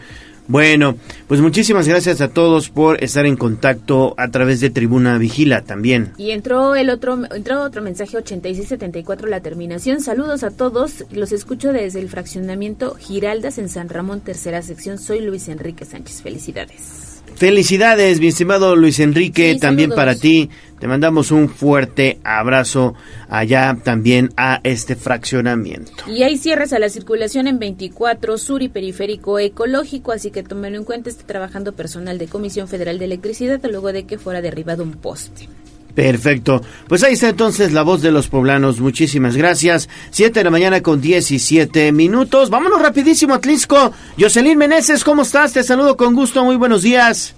Bueno, 0.49 0.97
pues 1.28 1.40
muchísimas 1.40 1.86
gracias 1.86 2.20
a 2.20 2.28
todos 2.28 2.68
por 2.68 3.03
estar 3.03 3.24
en 3.26 3.36
contacto 3.36 4.12
a 4.18 4.28
través 4.28 4.61
de 4.61 4.70
Tribuna 4.70 5.16
Vigila 5.16 5.62
también. 5.62 6.12
Y 6.18 6.32
entró 6.32 6.74
el 6.74 6.90
otro 6.90 7.16
entró 7.32 7.62
otro 7.62 7.80
mensaje 7.80 8.16
8674 8.16 9.28
la 9.28 9.40
terminación. 9.40 10.01
Saludos 10.01 10.43
a 10.43 10.51
todos. 10.51 11.05
Los 11.12 11.30
escucho 11.30 11.72
desde 11.72 12.01
el 12.01 12.09
fraccionamiento 12.09 12.97
Giraldas 12.97 13.59
en 13.59 13.68
San 13.68 13.88
Ramón, 13.88 14.20
tercera 14.20 14.62
sección. 14.62 14.99
Soy 14.99 15.20
Luis 15.20 15.49
Enrique 15.49 15.84
Sánchez. 15.84 16.22
Felicidades. 16.22 17.11
Felicidades, 17.37 18.20
mi 18.20 18.28
estimado 18.28 18.76
Luis 18.76 19.01
Enrique, 19.01 19.55
Sí, 19.55 19.61
también 19.61 19.91
saludos. 19.91 19.97
para 20.05 20.14
ti. 20.14 20.51
Te 20.78 20.89
mandamos 20.89 21.30
un 21.30 21.49
fuerte 21.49 22.18
abrazo 22.24 22.95
allá 23.28 23.76
también 23.85 24.30
a 24.37 24.61
este 24.64 24.97
fraccionamiento. 24.97 25.93
Y 26.09 26.24
hay 26.24 26.37
cierres 26.37 26.72
a 26.72 26.78
la 26.80 26.89
circulación 26.89 27.47
en 27.47 27.59
24 27.61 28.37
sur 28.37 28.62
y 28.62 28.68
periférico 28.68 29.39
ecológico, 29.39 30.11
así 30.12 30.30
que 30.30 30.43
tómelo 30.43 30.76
en 30.78 30.85
cuenta. 30.85 31.09
Está 31.09 31.24
trabajando 31.26 31.72
personal 31.72 32.18
de 32.18 32.26
Comisión 32.26 32.66
Federal 32.68 32.99
de 32.99 33.05
Electricidad 33.05 33.61
luego 33.70 33.93
de 33.93 34.05
que 34.07 34.18
fuera 34.18 34.43
derribado 34.43 34.83
un 34.83 34.93
poste. 34.93 35.49
Perfecto. 35.95 36.62
Pues 36.88 37.05
ahí 37.05 37.12
está 37.14 37.28
entonces 37.28 37.72
la 37.72 37.82
voz 37.82 38.01
de 38.03 38.12
los 38.12 38.28
poblanos. 38.28 38.80
Muchísimas 38.80 39.36
gracias. 39.36 39.88
Siete 40.11 40.40
de 40.40 40.45
la 40.45 40.51
mañana 40.51 40.82
con 40.82 41.01
17 41.01 41.93
minutos. 41.93 42.49
Vámonos 42.49 42.80
rapidísimo 42.80 43.34
a 43.34 43.40
Tlisco. 43.40 43.93
Jocelyn 44.18 44.57
Meneses, 44.57 45.05
¿cómo 45.05 45.22
estás? 45.22 45.53
Te 45.53 45.62
saludo 45.62 45.97
con 45.97 46.14
gusto. 46.14 46.45
Muy 46.45 46.57
buenos 46.57 46.82
días. 46.82 47.36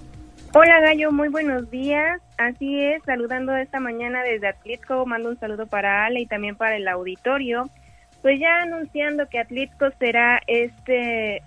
Hola 0.53 0.79
Gallo, 0.79 1.11
muy 1.11 1.27
buenos 1.27 1.69
días. 1.69 2.21
Así 2.37 2.81
es, 2.81 3.03
saludando 3.03 3.53
esta 3.57 3.81
mañana 3.81 4.23
desde 4.23 4.47
Atlitco, 4.47 5.05
mando 5.05 5.27
un 5.27 5.37
saludo 5.37 5.67
para 5.67 6.05
Ale 6.05 6.21
y 6.21 6.27
también 6.27 6.55
para 6.55 6.77
el 6.77 6.87
auditorio. 6.87 7.69
Pues 8.21 8.39
ya 8.39 8.61
anunciando 8.61 9.27
que 9.27 9.39
Atlitco 9.39 9.87
será 9.99 10.39
este 10.47 11.43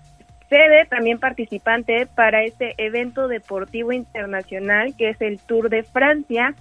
sede, 0.47 0.85
también 0.85 1.19
participante 1.19 2.05
para 2.05 2.43
este 2.43 2.75
evento 2.77 3.27
deportivo 3.27 3.91
internacional 3.91 4.95
que 4.95 5.09
es 5.09 5.21
el 5.21 5.39
Tour 5.39 5.69
de 5.69 5.81
Francia, 5.81 6.53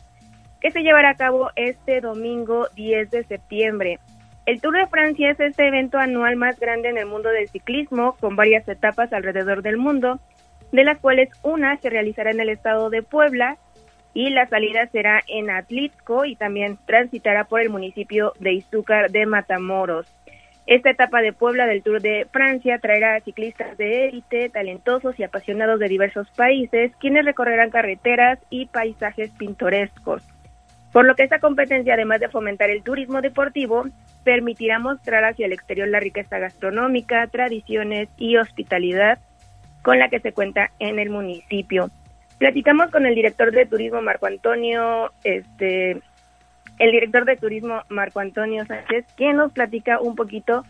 que 0.61 0.71
se 0.71 0.83
llevará 0.83 1.11
a 1.11 1.17
cabo 1.17 1.51
este 1.57 2.01
domingo 2.01 2.69
10 2.75 3.11
de 3.11 3.25
septiembre. 3.25 3.99
El 4.47 4.61
Tour 4.61 4.77
de 4.77 4.87
Francia 4.87 5.31
es 5.31 5.41
este 5.41 5.69
evento 5.69 5.99
anual 5.99 6.37
más 6.37 6.59
grande 6.59 6.89
en 6.89 6.97
el 6.97 7.07
mundo 7.07 7.29
del 7.29 7.49
ciclismo, 7.49 8.17
con 8.19 8.35
varias 8.35 8.67
etapas 8.67 9.13
alrededor 9.13 9.63
del 9.63 9.77
mundo, 9.77 10.21
de 10.73 10.85
las 10.85 10.99
cuales 10.99 11.29
una 11.43 11.77
se 11.77 11.91
realizará 11.91 12.31
en 12.31 12.41
el 12.41 12.49
estado 12.49 12.89
de 12.91 13.03
Puebla 13.03 13.59
y 14.15 14.31
la 14.31 14.47
salida 14.47 14.87
será 14.87 15.23
en 15.29 15.51
Atlixco 15.51 16.25
y 16.25 16.35
también 16.35 16.79
transitará 16.87 17.45
por 17.45 17.61
el 17.61 17.71
municipio 17.71 18.33
de 18.41 18.55
Izúcar 18.55 19.11
de 19.11 19.27
Matamoros. 19.27 20.07
Esta 20.67 20.91
etapa 20.91 21.23
de 21.23 21.33
Puebla 21.33 21.67
del 21.67 21.83
Tour 21.83 22.03
de 22.03 22.27
Francia 22.31 22.79
traerá 22.79 23.21
ciclistas 23.21 23.79
de 23.79 24.09
élite, 24.09 24.51
talentosos 24.51 25.19
y 25.19 25.23
apasionados 25.23 25.79
de 25.79 25.89
diversos 25.89 26.29
países, 26.31 26.93
quienes 27.01 27.25
recorrerán 27.25 27.71
carreteras 27.71 28.39
y 28.51 28.67
paisajes 28.67 29.31
pintorescos. 29.33 30.23
Por 30.93 31.05
lo 31.05 31.15
que 31.15 31.23
esta 31.23 31.39
competencia, 31.39 31.95
además 31.95 32.21
de 32.21 32.29
fomentar 32.29 32.71
el 32.71 32.83
turismo 32.83 33.21
deportivo, 33.21 33.85
permitirá 34.25 34.79
mostrar 34.79 35.25
hacia 35.25 35.47
el 35.47 35.53
exterior 35.53 35.89
la 35.89 36.01
riqueza 36.01 36.39
gastronómica, 36.39 37.27
tradiciones 37.27 38.09
y 38.17 38.37
hospitalidad 38.37 39.19
con 39.83 39.99
la 39.99 40.09
que 40.09 40.21
se 40.21 40.33
cuenta 40.33 40.71
en 40.79 40.99
el 40.99 41.11
municipio. 41.11 41.91
Platicamos 42.39 42.91
con 42.91 43.07
el 43.07 43.15
director 43.15 43.53
de 43.53 43.67
turismo 43.67 44.01
Marco 44.01 44.27
Antonio, 44.27 45.13
este, 45.25 46.01
el 46.79 46.93
director 46.93 47.25
de 47.25 47.37
turismo 47.37 47.83
Marco 47.89 48.21
Antonio 48.21 48.65
Sánchez, 48.65 49.07
quien 49.17 49.37
nos 49.37 49.53
platica 49.53 50.01
un 50.01 50.15
poquito 50.15 50.65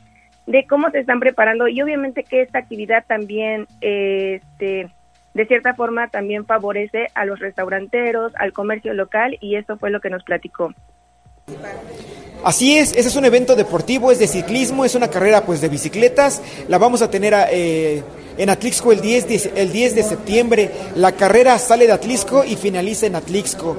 de 0.46 0.66
cómo 0.66 0.90
se 0.90 1.00
están 1.00 1.20
preparando 1.20 1.68
y 1.68 1.82
obviamente 1.82 2.24
que 2.24 2.40
esta 2.40 2.58
actividad 2.58 3.04
también, 3.06 3.66
este, 3.82 4.88
de 5.34 5.46
cierta 5.46 5.74
forma 5.74 6.08
también 6.08 6.46
favorece 6.46 7.08
a 7.14 7.24
los 7.24 7.38
restauranteros, 7.38 8.32
al 8.36 8.52
comercio 8.52 8.94
local 8.94 9.36
y 9.40 9.56
esto 9.56 9.76
fue 9.78 9.90
lo 9.90 10.00
que 10.00 10.10
nos 10.10 10.24
platicó. 10.24 10.74
Así 12.44 12.78
es, 12.78 12.92
ese 12.92 13.08
es 13.08 13.16
un 13.16 13.24
evento 13.24 13.56
deportivo, 13.56 14.12
es 14.12 14.18
de 14.18 14.28
ciclismo, 14.28 14.84
es 14.84 14.94
una 14.94 15.08
carrera 15.08 15.44
pues 15.44 15.60
de 15.60 15.68
bicicletas. 15.68 16.40
La 16.68 16.78
vamos 16.78 17.02
a 17.02 17.10
tener 17.10 17.34
eh, 17.50 18.02
en 18.36 18.50
Atlixco 18.50 18.92
el 18.92 19.00
10, 19.00 19.28
de, 19.28 19.52
el 19.56 19.72
10 19.72 19.94
de 19.96 20.02
septiembre. 20.04 20.70
La 20.94 21.12
carrera 21.12 21.58
sale 21.58 21.86
de 21.86 21.92
Atlixco 21.92 22.44
y 22.44 22.56
finaliza 22.56 23.06
en 23.06 23.16
Atlixco. 23.16 23.76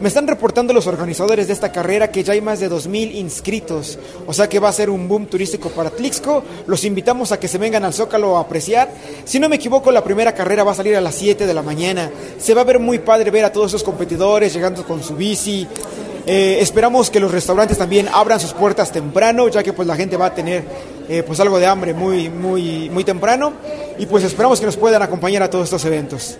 Me 0.00 0.08
están 0.08 0.26
reportando 0.26 0.72
los 0.72 0.86
organizadores 0.86 1.46
de 1.46 1.52
esta 1.52 1.70
carrera 1.70 2.10
que 2.10 2.24
ya 2.24 2.32
hay 2.32 2.40
más 2.40 2.58
de 2.58 2.70
2.000 2.70 3.16
inscritos, 3.16 3.98
o 4.26 4.32
sea 4.32 4.48
que 4.48 4.58
va 4.58 4.70
a 4.70 4.72
ser 4.72 4.88
un 4.88 5.06
boom 5.06 5.26
turístico 5.26 5.68
para 5.68 5.90
Atlixco. 5.90 6.42
Los 6.66 6.84
invitamos 6.84 7.32
a 7.32 7.38
que 7.38 7.48
se 7.48 7.58
vengan 7.58 7.84
al 7.84 7.92
Zócalo 7.92 8.38
a 8.38 8.40
apreciar. 8.40 8.90
Si 9.26 9.38
no 9.38 9.50
me 9.50 9.56
equivoco, 9.56 9.92
la 9.92 10.02
primera 10.02 10.34
carrera 10.34 10.64
va 10.64 10.72
a 10.72 10.74
salir 10.74 10.96
a 10.96 11.02
las 11.02 11.14
7 11.16 11.46
de 11.46 11.52
la 11.52 11.60
mañana. 11.60 12.10
Se 12.38 12.54
va 12.54 12.62
a 12.62 12.64
ver 12.64 12.78
muy 12.78 13.00
padre 13.00 13.30
ver 13.30 13.44
a 13.44 13.52
todos 13.52 13.72
esos 13.72 13.82
competidores 13.82 14.54
llegando 14.54 14.86
con 14.86 15.02
su 15.02 15.16
bici. 15.16 15.68
Eh, 16.24 16.58
esperamos 16.62 17.10
que 17.10 17.20
los 17.20 17.30
restaurantes 17.30 17.76
también 17.76 18.08
abran 18.10 18.40
sus 18.40 18.54
puertas 18.54 18.90
temprano, 18.90 19.48
ya 19.48 19.62
que 19.62 19.74
pues 19.74 19.86
la 19.86 19.96
gente 19.96 20.16
va 20.16 20.26
a 20.26 20.34
tener 20.34 20.64
eh, 21.10 21.22
pues 21.26 21.38
algo 21.40 21.58
de 21.58 21.66
hambre 21.66 21.92
muy 21.92 22.30
muy 22.30 22.88
muy 22.88 23.04
temprano 23.04 23.52
y 23.98 24.06
pues 24.06 24.24
esperamos 24.24 24.60
que 24.60 24.66
nos 24.66 24.78
puedan 24.78 25.02
acompañar 25.02 25.42
a 25.42 25.50
todos 25.50 25.64
estos 25.64 25.84
eventos. 25.84 26.38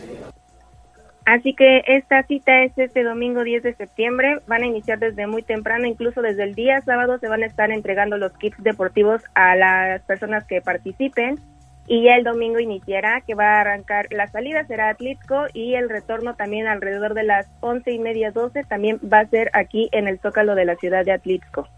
Así 1.24 1.54
que 1.54 1.82
esta 1.86 2.22
cita 2.24 2.62
es 2.62 2.76
este 2.76 3.02
domingo 3.04 3.44
10 3.44 3.62
de 3.62 3.74
septiembre. 3.74 4.38
Van 4.46 4.62
a 4.62 4.66
iniciar 4.66 4.98
desde 4.98 5.26
muy 5.26 5.42
temprano, 5.42 5.86
incluso 5.86 6.22
desde 6.22 6.44
el 6.44 6.54
día 6.54 6.80
sábado 6.80 7.18
se 7.18 7.28
van 7.28 7.42
a 7.42 7.46
estar 7.46 7.70
entregando 7.70 8.16
los 8.16 8.32
kits 8.32 8.62
deportivos 8.62 9.22
a 9.34 9.54
las 9.54 10.02
personas 10.02 10.44
que 10.46 10.60
participen. 10.60 11.38
Y 11.86 12.04
ya 12.04 12.14
el 12.14 12.24
domingo 12.24 12.60
iniciará, 12.60 13.20
que 13.22 13.34
va 13.34 13.56
a 13.56 13.60
arrancar 13.62 14.06
la 14.10 14.28
salida, 14.28 14.64
será 14.64 14.90
Atlixco 14.90 15.46
y 15.52 15.74
el 15.74 15.88
retorno 15.88 16.36
también 16.36 16.68
alrededor 16.68 17.14
de 17.14 17.24
las 17.24 17.48
once 17.60 17.90
y 17.90 17.98
media, 17.98 18.30
doce, 18.30 18.62
también 18.62 19.00
va 19.12 19.20
a 19.20 19.26
ser 19.26 19.50
aquí 19.54 19.88
en 19.90 20.06
el 20.06 20.20
Zócalo 20.20 20.54
de 20.54 20.66
la 20.66 20.76
ciudad 20.76 21.04
de 21.04 21.12
Atlixco. 21.12 21.68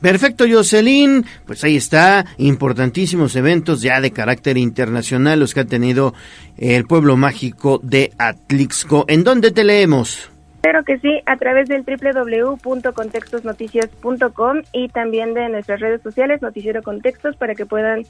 Perfecto, 0.00 0.46
Jocelyn. 0.50 1.26
Pues 1.46 1.62
ahí 1.64 1.76
está, 1.76 2.24
importantísimos 2.38 3.36
eventos 3.36 3.82
ya 3.82 4.00
de 4.00 4.12
carácter 4.12 4.56
internacional 4.56 5.38
los 5.40 5.52
que 5.54 5.60
ha 5.60 5.66
tenido 5.66 6.14
el 6.56 6.86
pueblo 6.86 7.16
mágico 7.16 7.80
de 7.82 8.12
Atlixco. 8.18 9.04
¿En 9.08 9.24
dónde 9.24 9.50
te 9.50 9.64
leemos? 9.64 10.30
Claro 10.62 10.84
que 10.84 10.98
sí, 10.98 11.20
a 11.24 11.36
través 11.36 11.68
del 11.68 11.84
www.contextosnoticias.com 11.84 14.62
y 14.72 14.88
también 14.88 15.34
de 15.34 15.48
nuestras 15.48 15.80
redes 15.80 16.02
sociales, 16.02 16.42
Noticiero 16.42 16.82
Contextos, 16.82 17.36
para 17.36 17.54
que 17.54 17.64
puedan 17.64 18.04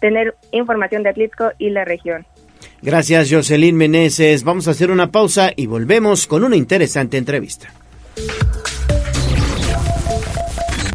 tener 0.00 0.34
información 0.50 1.04
de 1.04 1.10
Atlixco 1.10 1.52
y 1.58 1.70
la 1.70 1.84
región. 1.84 2.26
Gracias, 2.82 3.30
Jocelyn 3.30 3.76
Meneses. 3.76 4.42
Vamos 4.42 4.66
a 4.66 4.72
hacer 4.72 4.90
una 4.90 5.12
pausa 5.12 5.52
y 5.54 5.66
volvemos 5.66 6.26
con 6.26 6.42
una 6.42 6.56
interesante 6.56 7.18
entrevista. 7.18 7.68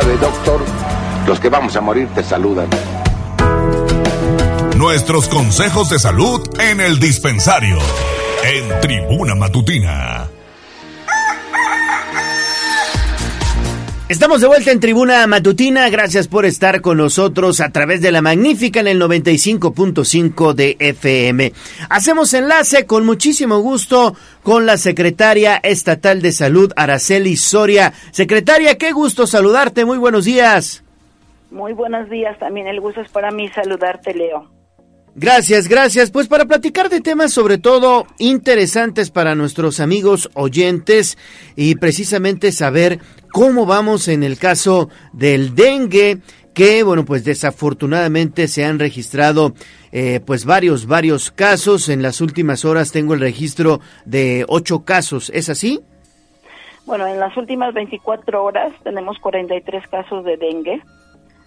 Ave, 0.00 0.16
doctor, 0.16 0.60
los 1.26 1.38
que 1.40 1.50
vamos 1.50 1.76
a 1.76 1.80
morir 1.82 2.08
te 2.14 2.22
saludan. 2.22 2.68
Nuestros 4.76 5.28
consejos 5.28 5.90
de 5.90 5.98
salud 5.98 6.40
en 6.58 6.80
el 6.80 6.98
dispensario. 6.98 7.76
En 8.42 8.80
Tribuna 8.80 9.34
Matutina. 9.34 10.30
Estamos 14.10 14.40
de 14.40 14.48
vuelta 14.48 14.72
en 14.72 14.80
Tribuna 14.80 15.24
Matutina. 15.28 15.88
Gracias 15.88 16.26
por 16.26 16.44
estar 16.44 16.80
con 16.80 16.96
nosotros 16.96 17.60
a 17.60 17.70
través 17.70 18.02
de 18.02 18.10
la 18.10 18.20
magnífica 18.20 18.80
en 18.80 18.88
el 18.88 19.00
95.5 19.00 20.52
de 20.52 20.76
FM. 20.80 21.52
Hacemos 21.88 22.34
enlace 22.34 22.86
con 22.86 23.06
muchísimo 23.06 23.60
gusto 23.60 24.16
con 24.42 24.66
la 24.66 24.78
secretaria 24.78 25.60
estatal 25.62 26.22
de 26.22 26.32
salud, 26.32 26.72
Araceli 26.74 27.36
Soria. 27.36 27.92
Secretaria, 28.10 28.76
qué 28.78 28.90
gusto 28.90 29.28
saludarte. 29.28 29.84
Muy 29.84 29.98
buenos 29.98 30.24
días. 30.24 30.82
Muy 31.52 31.72
buenos 31.72 32.10
días. 32.10 32.36
También 32.40 32.66
el 32.66 32.80
gusto 32.80 33.02
es 33.02 33.10
para 33.10 33.30
mí 33.30 33.48
saludarte, 33.50 34.12
Leo. 34.12 34.50
Gracias, 35.14 35.68
gracias. 35.68 36.10
Pues 36.10 36.28
para 36.28 36.46
platicar 36.46 36.88
de 36.88 37.00
temas 37.00 37.32
sobre 37.32 37.58
todo 37.58 38.06
interesantes 38.18 39.10
para 39.10 39.34
nuestros 39.34 39.80
amigos 39.80 40.30
oyentes 40.34 41.18
y 41.56 41.74
precisamente 41.76 42.52
saber 42.52 43.00
cómo 43.32 43.66
vamos 43.66 44.08
en 44.08 44.22
el 44.22 44.38
caso 44.38 44.88
del 45.12 45.54
dengue 45.54 46.18
que 46.54 46.82
bueno 46.82 47.04
pues 47.04 47.24
desafortunadamente 47.24 48.48
se 48.48 48.64
han 48.64 48.78
registrado 48.78 49.54
eh, 49.92 50.20
pues 50.24 50.44
varios 50.44 50.86
varios 50.86 51.30
casos. 51.30 51.88
En 51.88 52.02
las 52.02 52.20
últimas 52.20 52.64
horas 52.64 52.92
tengo 52.92 53.14
el 53.14 53.20
registro 53.20 53.80
de 54.04 54.44
ocho 54.48 54.84
casos. 54.84 55.30
Es 55.34 55.48
así 55.48 55.80
Bueno, 56.86 57.06
en 57.06 57.18
las 57.18 57.36
últimas 57.36 57.74
24 57.74 58.44
horas 58.44 58.72
tenemos 58.82 59.18
43 59.18 59.86
casos 59.88 60.24
de 60.24 60.36
dengue, 60.36 60.82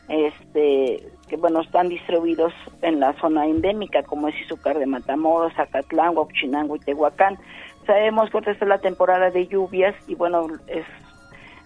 este, 0.09 1.07
que 1.27 1.37
bueno, 1.37 1.61
están 1.61 1.89
distribuidos 1.89 2.53
en 2.81 2.99
la 2.99 3.13
zona 3.19 3.45
endémica, 3.45 4.03
como 4.03 4.27
es 4.27 4.35
Izúcar 4.41 4.77
de 4.77 4.85
Matamoros, 4.85 5.53
Zacatlán, 5.53 6.17
Huachinango 6.17 6.75
y 6.75 6.79
Tehuacán. 6.79 7.37
Sabemos 7.85 8.29
que 8.29 8.51
es 8.51 8.61
la 8.61 8.77
temporada 8.77 9.29
de 9.29 9.47
lluvias 9.47 9.95
y 10.07 10.15
bueno, 10.15 10.47
es, 10.67 10.85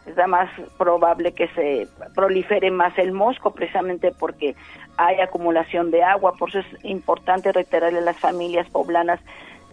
es 0.08 0.16
la 0.16 0.28
más 0.28 0.50
probable 0.78 1.34
que 1.34 1.48
se 1.50 1.88
prolifere 2.16 2.72
más 2.72 2.98
el 2.98 3.12
mosco, 3.12 3.52
precisamente 3.52 4.12
porque 4.12 4.56
hay 4.98 5.20
acumulación 5.20 5.92
de 5.92 6.04
agua. 6.04 6.34
Por 6.40 6.50
eso 6.50 6.60
es 6.60 6.86
importante 6.86 7.52
reiterarle 7.52 8.00
a 8.00 8.04
las 8.04 8.20
familias 8.20 8.70
poblanas 8.70 9.20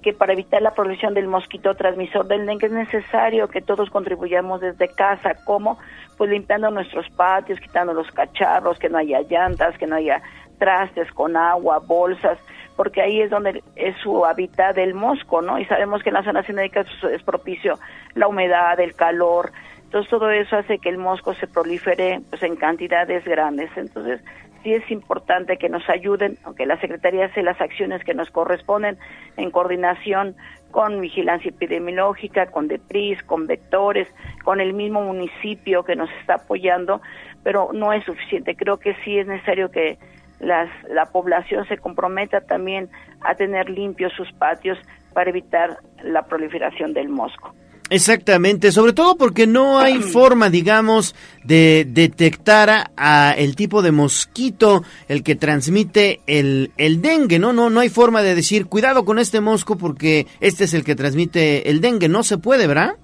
que 0.03 0.13
para 0.13 0.35
evitar 0.35 0.61
la 0.61 0.75
proliferación 0.75 1.15
del 1.15 1.29
mosquito 1.29 1.75
transmisor 1.75 2.27
del 2.27 2.45
dengue 2.45 2.67
es 2.67 2.73
necesario 2.73 3.49
que 3.49 3.63
todos 3.63 3.89
contribuyamos 3.89 4.61
desde 4.61 4.89
casa, 4.89 5.35
como 5.45 5.79
pues 6.19 6.29
limpiando 6.29 6.71
nuestros 6.71 7.09
patios, 7.11 7.59
quitando 7.59 7.95
los 7.95 8.11
cacharros, 8.11 8.79
que 8.79 8.91
no 8.91 8.99
haya 8.99 9.23
llantas, 9.23 9.79
que 9.79 9.87
no 9.87 9.97
haya 9.97 10.21
trastes 10.59 11.11
con 11.13 11.39
agua, 11.39 11.79
bolsas, 11.79 12.39
porque 12.77 13.01
ahí 13.01 13.23
es 13.23 13.31
donde 13.31 13.63
es 13.77 13.97
su 14.03 14.27
hábitat 14.27 14.77
del 14.77 14.95
mosco, 14.95 15.41
¿no? 15.41 15.59
Y 15.59 15.65
sabemos 15.65 16.03
que 16.03 16.11
en 16.11 16.15
las 16.15 16.25
zonas 16.25 16.45
pues, 16.47 17.13
es 17.13 17.23
propicio 17.23 17.79
la 18.15 18.29
humedad, 18.29 18.79
el 18.81 18.95
calor, 18.95 19.53
entonces 19.95 20.11
todo 20.11 20.29
eso 20.29 20.57
hace 20.57 20.81
que 20.81 20.89
el 20.89 20.99
mosco 20.99 21.35
se 21.35 21.47
prolifere 21.47 22.21
pues 22.29 22.43
en 22.43 22.57
cantidades 22.57 23.25
grandes. 23.25 23.71
Entonces 23.77 24.21
sí 24.65 24.75
es 24.75 24.91
importante 24.91 25.57
que 25.57 25.69
nos 25.69 25.89
ayuden, 25.89 26.37
aunque 26.43 26.67
la 26.67 26.81
Secretaría 26.81 27.27
hace 27.27 27.45
las 27.45 27.61
acciones 27.61 28.03
que 28.03 28.13
nos 28.13 28.29
corresponden 28.31 28.99
en 29.37 29.53
coordinación 29.53 30.35
con 30.73 31.01
vigilancia 31.01 31.51
epidemiológica, 31.51 32.47
con 32.47 32.67
DEPRIS, 32.67 33.23
con 33.23 33.47
vectores, 33.47 34.09
con 34.43 34.61
el 34.61 34.75
mismo 34.75 35.01
municipio 35.01 35.85
que 35.85 35.95
nos 35.95 36.11
está 36.21 36.35
apoyando, 36.43 37.01
pero 37.45 37.71
no 37.73 37.93
es 37.93 38.05
suficiente. 38.05 38.57
Creo 38.57 38.79
que 38.79 38.97
sí 39.05 39.17
es 39.21 39.29
necesario 39.29 39.71
que 39.71 39.99
las, 40.41 40.69
la 40.89 41.05
población 41.13 41.69
se 41.69 41.79
comprometa 41.79 42.41
también 42.41 42.91
a 43.21 43.37
tener 43.37 43.71
limpios 43.71 44.13
sus 44.15 44.33
patios 44.33 44.77
para 45.13 45.31
evitar 45.31 45.79
la 46.03 46.27
proliferación 46.27 46.95
del 46.95 47.11
mosco. 47.11 47.55
Exactamente, 47.91 48.73
sobre 48.73 48.95
todo 48.95 49.17
porque 49.17 49.47
no 49.47 49.79
hay 49.79 49.95
forma, 50.01 50.49
digamos, 50.51 51.15
de 51.45 51.87
detectar 51.87 52.71
a, 52.71 52.91
a 52.97 53.33
el 53.33 53.57
tipo 53.57 53.83
de 53.83 53.93
mosquito 53.93 54.83
el 55.09 55.23
que 55.23 55.37
transmite 55.37 56.21
el, 56.27 56.73
el 56.77 57.03
dengue, 57.03 57.39
¿no? 57.39 57.53
No 57.53 57.69
no 57.69 57.81
hay 57.81 57.89
forma 57.89 58.23
de 58.23 58.35
decir, 58.35 58.67
cuidado 58.67 59.05
con 59.05 59.19
este 59.19 59.41
mosco 59.41 59.77
porque 59.77 60.27
este 60.41 60.65
es 60.65 60.75
el 60.75 60.85
que 60.85 60.95
transmite 60.95 61.69
el 61.71 61.81
dengue, 61.81 62.09
no 62.09 62.23
se 62.23 62.39
puede, 62.39 62.67
¿verdad? 62.67 62.95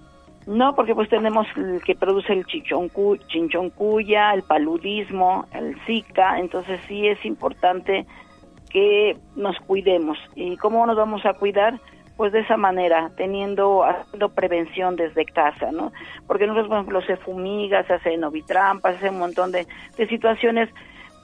No, 0.46 0.74
porque 0.74 0.94
pues 0.94 1.08
tenemos 1.08 1.46
el 1.56 1.82
que 1.82 1.94
produce 1.94 2.32
el 2.32 2.46
chichoncu, 2.46 3.18
chinchoncuya, 3.28 4.32
el 4.32 4.42
paludismo, 4.42 5.46
el 5.52 5.76
zika, 5.86 6.40
entonces 6.40 6.80
sí 6.88 7.06
es 7.06 7.24
importante 7.24 8.06
que 8.70 9.16
nos 9.36 9.56
cuidemos. 9.60 10.18
¿Y 10.34 10.56
cómo 10.56 10.86
nos 10.86 10.96
vamos 10.96 11.24
a 11.26 11.34
cuidar? 11.34 11.78
Pues 12.20 12.32
de 12.32 12.40
esa 12.40 12.58
manera, 12.58 13.10
teniendo, 13.16 13.82
haciendo 13.82 14.28
prevención 14.28 14.94
desde 14.94 15.24
casa, 15.24 15.72
¿no? 15.72 15.90
Porque 16.26 16.46
nosotros, 16.46 16.68
por 16.68 16.76
ejemplo, 16.76 17.00
se 17.00 17.16
fumiga, 17.16 17.82
se 17.84 17.94
hace 17.94 18.14
novitrampas, 18.18 18.92
se 18.92 18.98
hace 18.98 19.08
un 19.08 19.20
montón 19.20 19.52
de, 19.52 19.66
de 19.96 20.06
situaciones 20.06 20.68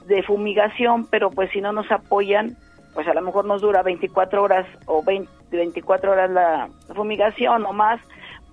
de 0.07 0.23
fumigación, 0.23 1.05
pero 1.05 1.29
pues 1.29 1.51
si 1.51 1.61
no 1.61 1.71
nos 1.71 1.91
apoyan, 1.91 2.57
pues 2.95 3.07
a 3.07 3.13
lo 3.13 3.21
mejor 3.21 3.45
nos 3.45 3.61
dura 3.61 3.83
24 3.83 4.41
horas 4.41 4.65
o 4.87 5.03
20, 5.03 5.29
24 5.51 6.13
horas 6.13 6.31
la 6.31 6.67
fumigación 6.95 7.63
o 7.67 7.73
más, 7.73 8.01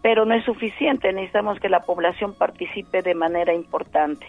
pero 0.03 0.27
no 0.27 0.35
es 0.35 0.45
suficiente, 0.45 1.11
necesitamos 1.15 1.59
que 1.61 1.71
la 1.71 1.81
población 1.81 2.35
participe 2.35 3.01
de 3.01 3.15
manera 3.15 3.55
importante. 3.55 4.27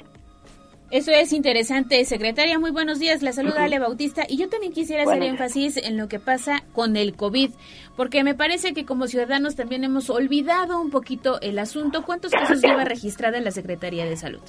Eso 0.95 1.11
es 1.11 1.33
interesante, 1.33 2.05
secretaria. 2.05 2.57
Muy 2.57 2.71
buenos 2.71 2.99
días. 2.99 3.21
La 3.21 3.33
saluda 3.33 3.65
Ale 3.65 3.79
Bautista. 3.79 4.23
Y 4.29 4.37
yo 4.37 4.47
también 4.47 4.71
quisiera 4.71 5.03
hacer 5.03 5.21
énfasis 5.23 5.75
en 5.75 5.97
lo 5.97 6.07
que 6.07 6.19
pasa 6.19 6.63
con 6.71 6.95
el 6.95 7.17
COVID, 7.17 7.49
porque 7.97 8.23
me 8.23 8.33
parece 8.33 8.73
que 8.73 8.85
como 8.85 9.07
ciudadanos 9.07 9.57
también 9.57 9.83
hemos 9.83 10.09
olvidado 10.09 10.79
un 10.79 10.91
poquito 10.91 11.41
el 11.41 11.59
asunto. 11.59 12.03
¿Cuántos 12.05 12.31
casos 12.31 12.61
lleva 12.61 12.85
registrada 12.85 13.37
en 13.37 13.43
la 13.43 13.51
Secretaría 13.51 14.05
de 14.05 14.15
Salud? 14.15 14.39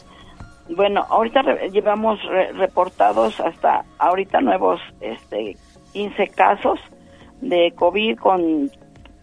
Bueno, 0.68 1.04
ahorita 1.08 1.42
re- 1.42 1.68
llevamos 1.70 2.22
re- 2.28 2.52
reportados 2.52 3.40
hasta 3.40 3.84
ahorita 3.98 4.40
nuevos 4.40 4.80
este 5.00 5.56
15 5.94 6.28
casos 6.28 6.78
de 7.40 7.72
COVID 7.74 8.18
con 8.18 8.70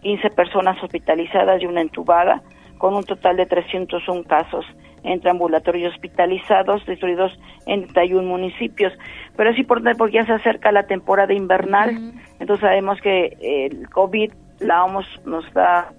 15 0.02 0.28
personas 0.28 0.76
hospitalizadas 0.82 1.62
y 1.62 1.64
una 1.64 1.80
entubada, 1.80 2.42
con 2.76 2.94
un 2.94 3.04
total 3.04 3.38
de 3.38 3.46
301 3.46 4.24
casos 4.24 4.66
entre 5.04 5.30
ambulatorios 5.30 5.92
hospitalizados 5.92 6.84
distribuidos 6.86 7.38
en 7.66 7.86
31 7.86 8.26
municipios. 8.26 8.92
Pero 9.36 9.50
es 9.50 9.58
importante 9.58 9.96
porque 9.96 10.14
ya 10.14 10.26
se 10.26 10.32
acerca 10.32 10.72
la 10.72 10.86
temporada 10.86 11.32
invernal, 11.32 12.12
entonces 12.40 12.60
sabemos 12.60 13.00
que 13.00 13.36
eh, 13.40 13.66
el 13.70 13.88
COVID 13.90 14.32
la 14.60 14.84
OMS 14.84 15.06
nos 15.26 15.52
da 15.52 15.92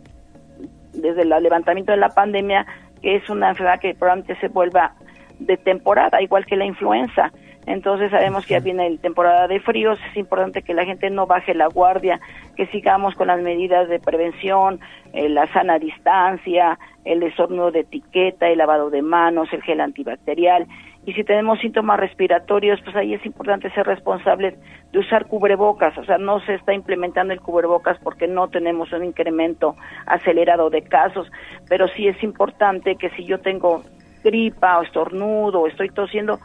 desde 0.94 1.22
el 1.22 1.30
levantamiento 1.30 1.91
de 1.91 1.98
la 1.98 2.10
pandemia, 2.10 2.65
que 3.02 3.15
es 3.15 3.30
una 3.30 3.49
enfermedad 3.49 3.80
que 3.80 3.94
probablemente 3.94 4.40
se 4.40 4.48
vuelva 4.48 4.95
de 5.40 5.57
temporada, 5.57 6.22
igual 6.22 6.45
que 6.45 6.56
la 6.56 6.65
influenza. 6.65 7.32
Entonces 7.65 8.11
sabemos 8.11 8.45
que 8.45 8.53
ya 8.53 8.59
viene 8.59 8.89
la 8.89 8.97
temporada 8.97 9.47
de 9.47 9.59
fríos, 9.59 9.99
es 10.11 10.17
importante 10.17 10.61
que 10.61 10.73
la 10.73 10.85
gente 10.85 11.09
no 11.09 11.25
baje 11.25 11.55
la 11.55 11.67
guardia, 11.67 12.19
que 12.55 12.67
sigamos 12.67 13.15
con 13.15 13.27
las 13.27 13.41
medidas 13.41 13.89
de 13.89 13.99
prevención, 13.99 14.79
eh, 15.13 15.29
la 15.29 15.51
sana 15.51 15.79
distancia, 15.79 16.77
el 17.05 17.21
desorno 17.21 17.71
de 17.71 17.81
etiqueta, 17.81 18.47
el 18.47 18.59
lavado 18.59 18.89
de 18.89 19.01
manos, 19.01 19.51
el 19.51 19.63
gel 19.63 19.81
antibacterial. 19.81 20.67
Y 21.07 21.13
si 21.13 21.23
tenemos 21.23 21.59
síntomas 21.59 21.99
respiratorios, 21.99 22.81
pues 22.83 22.95
ahí 22.95 23.13
es 23.13 23.25
importante 23.25 23.69
ser 23.71 23.85
responsables 23.85 24.55
de 24.91 24.99
usar 24.99 25.27
cubrebocas. 25.27 25.95
O 25.97 26.03
sea, 26.03 26.17
no 26.17 26.39
se 26.41 26.55
está 26.55 26.73
implementando 26.73 27.31
el 27.31 27.41
cubrebocas 27.41 27.99
porque 27.99 28.27
no 28.27 28.47
tenemos 28.47 28.91
un 28.91 29.03
incremento 29.03 29.75
acelerado 30.07 30.71
de 30.71 30.81
casos, 30.81 31.31
pero 31.69 31.87
sí 31.89 32.07
es 32.07 32.21
importante 32.23 32.95
que 32.95 33.11
si 33.11 33.23
yo 33.25 33.39
tengo 33.39 33.83
gripa 34.23 34.79
o 34.79 34.81
estornudo 34.81 35.61
o 35.61 35.67
estoy 35.67 35.89
tosiendo, 35.89 36.39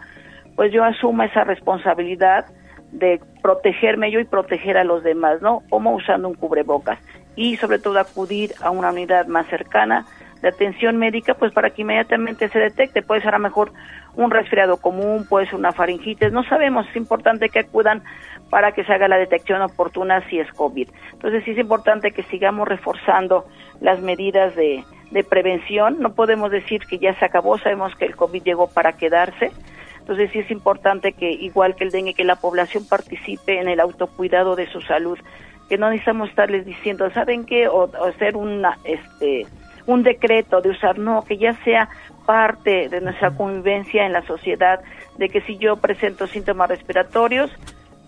pues 0.60 0.74
yo 0.74 0.84
asuma 0.84 1.24
esa 1.24 1.42
responsabilidad 1.42 2.44
de 2.92 3.18
protegerme 3.40 4.10
yo 4.10 4.20
y 4.20 4.26
proteger 4.26 4.76
a 4.76 4.84
los 4.84 5.02
demás, 5.02 5.40
¿no? 5.40 5.62
Como 5.70 5.94
usando 5.94 6.28
un 6.28 6.34
cubrebocas 6.34 6.98
y 7.34 7.56
sobre 7.56 7.78
todo 7.78 7.98
acudir 7.98 8.52
a 8.60 8.68
una 8.68 8.90
unidad 8.90 9.26
más 9.26 9.46
cercana 9.46 10.04
de 10.42 10.48
atención 10.48 10.98
médica, 10.98 11.32
pues 11.32 11.50
para 11.54 11.70
que 11.70 11.80
inmediatamente 11.80 12.50
se 12.50 12.58
detecte. 12.58 13.00
Puede 13.00 13.22
ser 13.22 13.34
a 13.34 13.38
lo 13.38 13.44
mejor 13.44 13.72
un 14.16 14.30
resfriado 14.30 14.76
común, 14.76 15.24
puede 15.26 15.46
ser 15.46 15.54
una 15.54 15.72
faringitis, 15.72 16.30
no 16.30 16.44
sabemos, 16.44 16.86
es 16.90 16.96
importante 16.96 17.48
que 17.48 17.60
acudan 17.60 18.02
para 18.50 18.72
que 18.72 18.84
se 18.84 18.92
haga 18.92 19.08
la 19.08 19.16
detección 19.16 19.62
oportuna 19.62 20.28
si 20.28 20.40
es 20.40 20.52
COVID. 20.52 20.90
Entonces 21.14 21.42
sí 21.44 21.52
es 21.52 21.58
importante 21.58 22.10
que 22.10 22.22
sigamos 22.24 22.68
reforzando 22.68 23.46
las 23.80 24.02
medidas 24.02 24.54
de, 24.56 24.84
de 25.10 25.24
prevención, 25.24 26.00
no 26.00 26.12
podemos 26.12 26.50
decir 26.50 26.82
que 26.84 26.98
ya 26.98 27.18
se 27.18 27.24
acabó, 27.24 27.56
sabemos 27.56 27.96
que 27.96 28.04
el 28.04 28.14
COVID 28.14 28.42
llegó 28.42 28.68
para 28.68 28.92
quedarse, 28.92 29.52
entonces 30.10 30.32
sí 30.32 30.40
es 30.40 30.50
importante 30.50 31.12
que, 31.12 31.30
igual 31.30 31.76
que 31.76 31.84
el 31.84 31.92
dengue, 31.92 32.14
que 32.14 32.24
la 32.24 32.34
población 32.34 32.84
participe 32.84 33.60
en 33.60 33.68
el 33.68 33.78
autocuidado 33.78 34.56
de 34.56 34.66
su 34.66 34.80
salud, 34.80 35.16
que 35.68 35.78
no 35.78 35.88
necesitamos 35.88 36.30
estarles 36.30 36.66
diciendo, 36.66 37.08
¿saben 37.12 37.44
qué? 37.44 37.68
O, 37.68 37.84
o 37.84 38.04
hacer 38.06 38.36
una, 38.36 38.76
este, 38.82 39.46
un 39.86 40.02
decreto 40.02 40.60
de 40.62 40.70
usar, 40.70 40.98
no, 40.98 41.22
que 41.22 41.38
ya 41.38 41.54
sea 41.62 41.88
parte 42.26 42.88
de 42.88 43.00
nuestra 43.00 43.30
convivencia 43.36 44.04
en 44.04 44.12
la 44.12 44.22
sociedad, 44.22 44.80
de 45.16 45.28
que 45.28 45.42
si 45.42 45.58
yo 45.58 45.76
presento 45.76 46.26
síntomas 46.26 46.70
respiratorios, 46.70 47.52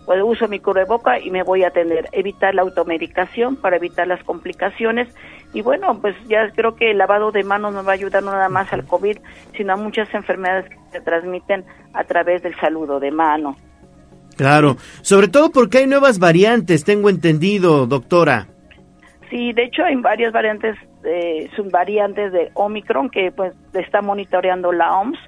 pues 0.05 0.21
uso 0.21 0.49
mi 0.49 0.59
cubreboca 0.59 1.19
y 1.19 1.31
me 1.31 1.43
voy 1.43 1.63
a 1.63 1.69
atender, 1.69 2.09
evitar 2.11 2.53
la 2.53 2.63
automedicación 2.63 3.55
para 3.55 3.77
evitar 3.77 4.07
las 4.07 4.21
complicaciones 4.25 5.07
y 5.53 5.61
bueno, 5.61 5.99
pues 6.01 6.15
ya 6.27 6.49
creo 6.55 6.75
que 6.75 6.91
el 6.91 6.97
lavado 6.97 7.31
de 7.31 7.43
manos 7.43 7.73
nos 7.73 7.85
va 7.85 7.91
a 7.91 7.95
ayudar 7.95 8.23
no 8.23 8.31
nada 8.31 8.49
más 8.49 8.71
al 8.73 8.85
COVID, 8.85 9.17
sino 9.55 9.73
a 9.73 9.75
muchas 9.75 10.11
enfermedades 10.13 10.69
que 10.69 10.77
se 10.91 11.01
transmiten 11.01 11.63
a 11.93 12.03
través 12.03 12.41
del 12.41 12.55
saludo 12.55 12.99
de 12.99 13.11
mano. 13.11 13.55
Claro, 14.35 14.77
sobre 15.01 15.27
todo 15.27 15.51
porque 15.51 15.79
hay 15.79 15.87
nuevas 15.87 16.17
variantes, 16.17 16.83
tengo 16.83 17.09
entendido, 17.09 17.85
doctora. 17.85 18.47
Sí, 19.29 19.53
de 19.53 19.65
hecho 19.65 19.83
hay 19.83 19.95
varias 19.95 20.33
variantes, 20.33 20.75
eh, 21.03 21.49
subvariantes 21.55 22.31
de 22.33 22.49
Omicron 22.55 23.09
que 23.09 23.31
pues 23.31 23.53
está 23.73 24.01
monitoreando 24.01 24.71
la 24.71 24.97
OMS 24.97 25.19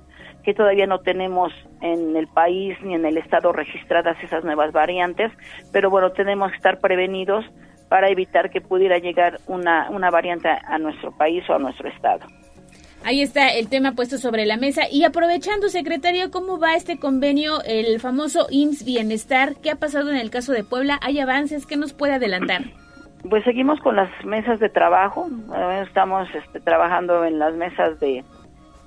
que 0.43 0.53
todavía 0.53 0.85
no 0.85 0.99
tenemos 0.99 1.51
en 1.81 2.15
el 2.15 2.27
país 2.27 2.77
ni 2.83 2.93
en 2.93 3.03
el 3.05 3.17
estado 3.17 3.51
registradas 3.51 4.15
esas 4.23 4.43
nuevas 4.43 4.71
variantes, 4.71 5.31
pero 5.73 5.89
bueno, 5.89 6.11
tenemos 6.11 6.51
que 6.51 6.57
estar 6.57 6.79
prevenidos 6.79 7.43
para 7.89 8.09
evitar 8.09 8.49
que 8.49 8.61
pudiera 8.61 8.97
llegar 8.97 9.39
una, 9.47 9.89
una 9.89 10.09
variante 10.09 10.47
a 10.47 10.77
nuestro 10.77 11.11
país 11.11 11.43
o 11.49 11.53
a 11.53 11.59
nuestro 11.59 11.89
estado. 11.89 12.25
Ahí 13.05 13.21
está 13.21 13.49
el 13.49 13.69
tema 13.69 13.91
puesto 13.91 14.17
sobre 14.17 14.47
la 14.47 14.57
mesa. 14.57 14.89
Y 14.91 15.03
aprovechando, 15.03 15.69
secretario, 15.69 16.31
¿cómo 16.31 16.57
va 16.57 16.73
este 16.73 16.97
convenio, 16.97 17.61
el 17.63 17.99
famoso 17.99 18.47
IMSS 18.49 18.83
Bienestar? 18.83 19.55
¿Qué 19.61 19.69
ha 19.69 19.75
pasado 19.75 20.09
en 20.09 20.17
el 20.17 20.31
caso 20.31 20.53
de 20.53 20.63
Puebla? 20.63 20.99
¿Hay 21.03 21.19
avances? 21.19 21.67
¿Qué 21.67 21.77
nos 21.77 21.93
puede 21.93 22.13
adelantar? 22.13 22.61
Pues 23.27 23.43
seguimos 23.43 23.79
con 23.79 23.95
las 23.95 24.11
mesas 24.23 24.59
de 24.59 24.69
trabajo. 24.69 25.27
Estamos 25.81 26.29
este, 26.35 26.59
trabajando 26.59 27.25
en 27.25 27.39
las 27.39 27.55
mesas 27.55 27.99
de 27.99 28.23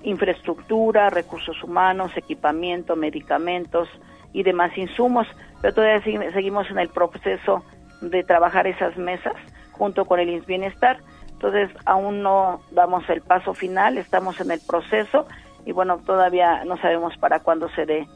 infraestructura, 0.04 1.10
recursos 1.10 1.60
humanos, 1.64 2.12
equipamiento, 2.16 2.94
medicamentos 2.94 3.88
y 4.32 4.44
demás 4.44 4.70
insumos, 4.78 5.26
pero 5.60 5.74
todavía 5.74 6.00
seguimos 6.32 6.70
en 6.70 6.78
el 6.78 6.88
proceso 6.88 7.64
de 8.00 8.22
trabajar 8.24 8.66
esas 8.66 8.96
mesas 8.96 9.34
junto 9.72 10.04
con 10.04 10.20
el 10.20 10.40
Bienestar. 10.42 10.98
Entonces 11.32 11.70
aún 11.84 12.22
no 12.22 12.60
damos 12.72 13.08
el 13.08 13.20
paso 13.20 13.54
final, 13.54 13.96
estamos 13.96 14.40
en 14.40 14.50
el 14.50 14.60
proceso 14.60 15.26
y 15.64 15.72
bueno, 15.72 15.98
todavía 15.98 16.64
no 16.64 16.76
sabemos 16.78 17.16
para 17.18 17.40
cuándo 17.40 17.68
se 17.70 17.86
dé 17.86 18.08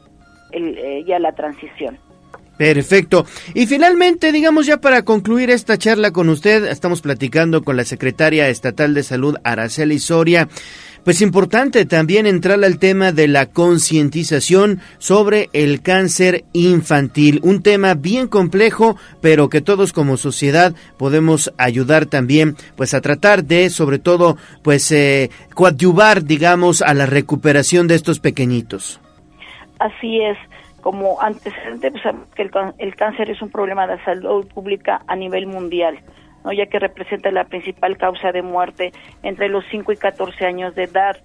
el, 0.51 0.77
eh, 0.77 1.03
ya 1.05 1.19
la 1.19 1.33
transición. 1.33 1.97
Perfecto. 2.57 3.25
Y 3.53 3.65
finalmente, 3.65 4.31
digamos 4.31 4.65
ya 4.65 4.77
para 4.77 5.03
concluir 5.03 5.49
esta 5.49 5.77
charla 5.77 6.11
con 6.11 6.29
usted, 6.29 6.65
estamos 6.65 7.01
platicando 7.01 7.63
con 7.63 7.75
la 7.77 7.83
secretaria 7.83 8.47
estatal 8.49 8.93
de 8.93 9.03
salud, 9.03 9.37
Araceli 9.43 9.99
Soria. 9.99 10.47
Pues 11.03 11.21
importante 11.21 11.85
también 11.85 12.25
entrar 12.25 12.63
al 12.63 12.79
tema 12.79 13.11
de 13.11 13.27
la 13.27 13.47
concientización 13.47 14.79
sobre 14.99 15.49
el 15.51 15.81
cáncer 15.81 16.45
infantil, 16.53 17.41
un 17.43 17.61
tema 17.61 17.93
bien 17.93 18.29
complejo, 18.29 18.95
pero 19.21 19.49
que 19.49 19.59
todos 19.59 19.91
como 19.91 20.15
sociedad 20.15 20.73
podemos 20.97 21.53
ayudar 21.57 22.05
también, 22.05 22.55
pues 22.77 22.93
a 22.93 23.01
tratar 23.01 23.43
de, 23.43 23.69
sobre 23.69 23.99
todo, 23.99 24.37
pues 24.63 24.89
eh, 24.93 25.29
coadyuvar, 25.53 26.23
digamos, 26.23 26.81
a 26.81 26.93
la 26.93 27.05
recuperación 27.05 27.89
de 27.89 27.95
estos 27.95 28.21
pequeñitos. 28.21 29.01
Así 29.79 30.21
es 30.21 30.37
como 30.79 31.21
antecedente, 31.21 31.91
pues, 31.91 32.03
que 32.33 32.43
el, 32.43 32.51
el, 32.77 32.95
cáncer 32.95 33.29
es 33.29 33.41
un 33.41 33.49
problema 33.49 33.87
de 33.87 34.01
salud 34.05 34.47
pública 34.47 35.01
a 35.07 35.17
nivel 35.17 35.47
mundial. 35.47 35.99
¿No? 36.43 36.51
ya 36.51 36.65
que 36.67 36.79
representa 36.79 37.31
la 37.31 37.45
principal 37.45 37.97
causa 37.97 38.31
de 38.31 38.41
muerte 38.41 38.91
entre 39.21 39.49
los 39.49 39.63
5 39.71 39.91
y 39.91 39.97
14 39.97 40.45
años 40.45 40.75
de 40.75 40.83
edad 40.83 41.17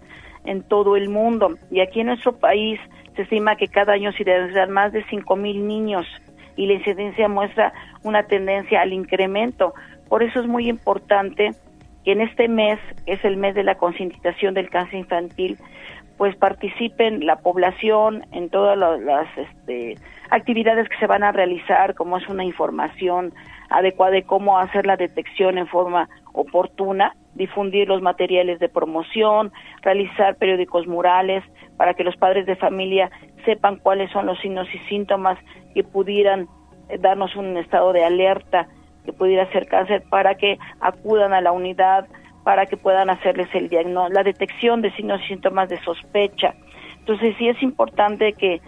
en 0.45 0.62
todo 0.62 0.97
el 0.97 1.09
mundo. 1.09 1.57
Y 1.70 1.81
aquí 1.81 2.01
en 2.01 2.07
nuestro 2.07 2.39
país 2.39 2.81
se 3.16 3.23
estima 3.23 3.57
que 3.57 3.69
cada 3.69 3.93
año 3.95 4.12
se 4.12 4.24
deben 4.24 4.70
más 4.70 4.93
de 4.93 5.05
5 5.05 5.36
mil 5.36 5.66
niños 5.66 6.07
y 6.57 6.66
la 6.66 6.74
incidencia 6.74 7.28
muestra 7.28 7.73
una 8.03 8.24
tendencia 8.24 8.81
al 8.81 8.93
incremento. 8.93 9.74
Por 10.09 10.23
eso 10.23 10.40
es 10.40 10.47
muy 10.47 10.69
importante 10.69 11.51
que 12.05 12.12
en 12.12 12.20
este 12.20 12.49
mes, 12.49 12.78
que 13.07 13.12
es 13.12 13.24
el 13.24 13.36
mes 13.36 13.55
de 13.55 13.62
la 13.62 13.77
concientización 13.77 14.55
del 14.55 14.70
cáncer 14.70 15.01
infantil, 15.01 15.59
pues 16.16 16.35
participen 16.36 17.24
la 17.24 17.36
población 17.36 18.27
en 18.32 18.51
todas 18.51 18.77
las 18.77 19.28
este, 19.36 19.97
actividades 20.31 20.89
que 20.89 20.97
se 20.99 21.07
van 21.07 21.23
a 21.23 21.33
realizar, 21.33 21.95
como 21.95 22.19
es 22.19 22.29
una 22.29 22.45
información 22.45 23.33
adecuada 23.71 24.13
de 24.13 24.23
cómo 24.23 24.59
hacer 24.59 24.87
la 24.87 24.97
detección 24.97 25.59
en 25.59 25.67
forma 25.67 26.09
oportuna, 26.33 27.15
difundir 27.35 27.89
los 27.89 28.03
materiales 28.03 28.59
de 28.59 28.69
promoción, 28.69 29.53
realizar 29.83 30.37
periódicos 30.37 30.87
murales 30.87 31.45
para 31.77 31.95
que 31.95 32.05
los 32.05 32.17
padres 32.17 32.47
de 32.47 32.57
familia 32.57 33.11
sepan 33.45 33.77
cuáles 33.77 34.11
son 34.11 34.27
los 34.27 34.39
signos 34.41 34.69
y 34.75 34.79
síntomas 34.89 35.39
que 35.75 35.85
pudieran 35.85 36.49
eh, 36.89 36.99
darnos 36.99 37.37
un 37.37 37.57
estado 37.57 37.93
de 37.93 38.05
alerta 38.05 38.69
que 39.05 39.13
pudiera 39.13 39.51
ser 39.53 39.67
cáncer 39.69 40.03
para 40.11 40.35
que 40.35 40.59
acudan 40.81 41.33
a 41.33 41.41
la 41.41 41.53
unidad 41.53 42.07
para 42.45 42.65
que 42.65 42.79
puedan 42.79 43.11
hacerles 43.11 43.49
el 43.55 43.69
diagnóstico, 43.69 44.15
la 44.15 44.23
detección 44.23 44.81
de 44.81 44.91
signos 44.93 45.21
y 45.23 45.29
síntomas 45.29 45.69
de 45.69 45.79
sospecha. 45.81 46.55
Entonces 46.99 47.35
sí 47.37 47.47
es 47.47 47.63
importante 47.63 48.33
que 48.33 48.63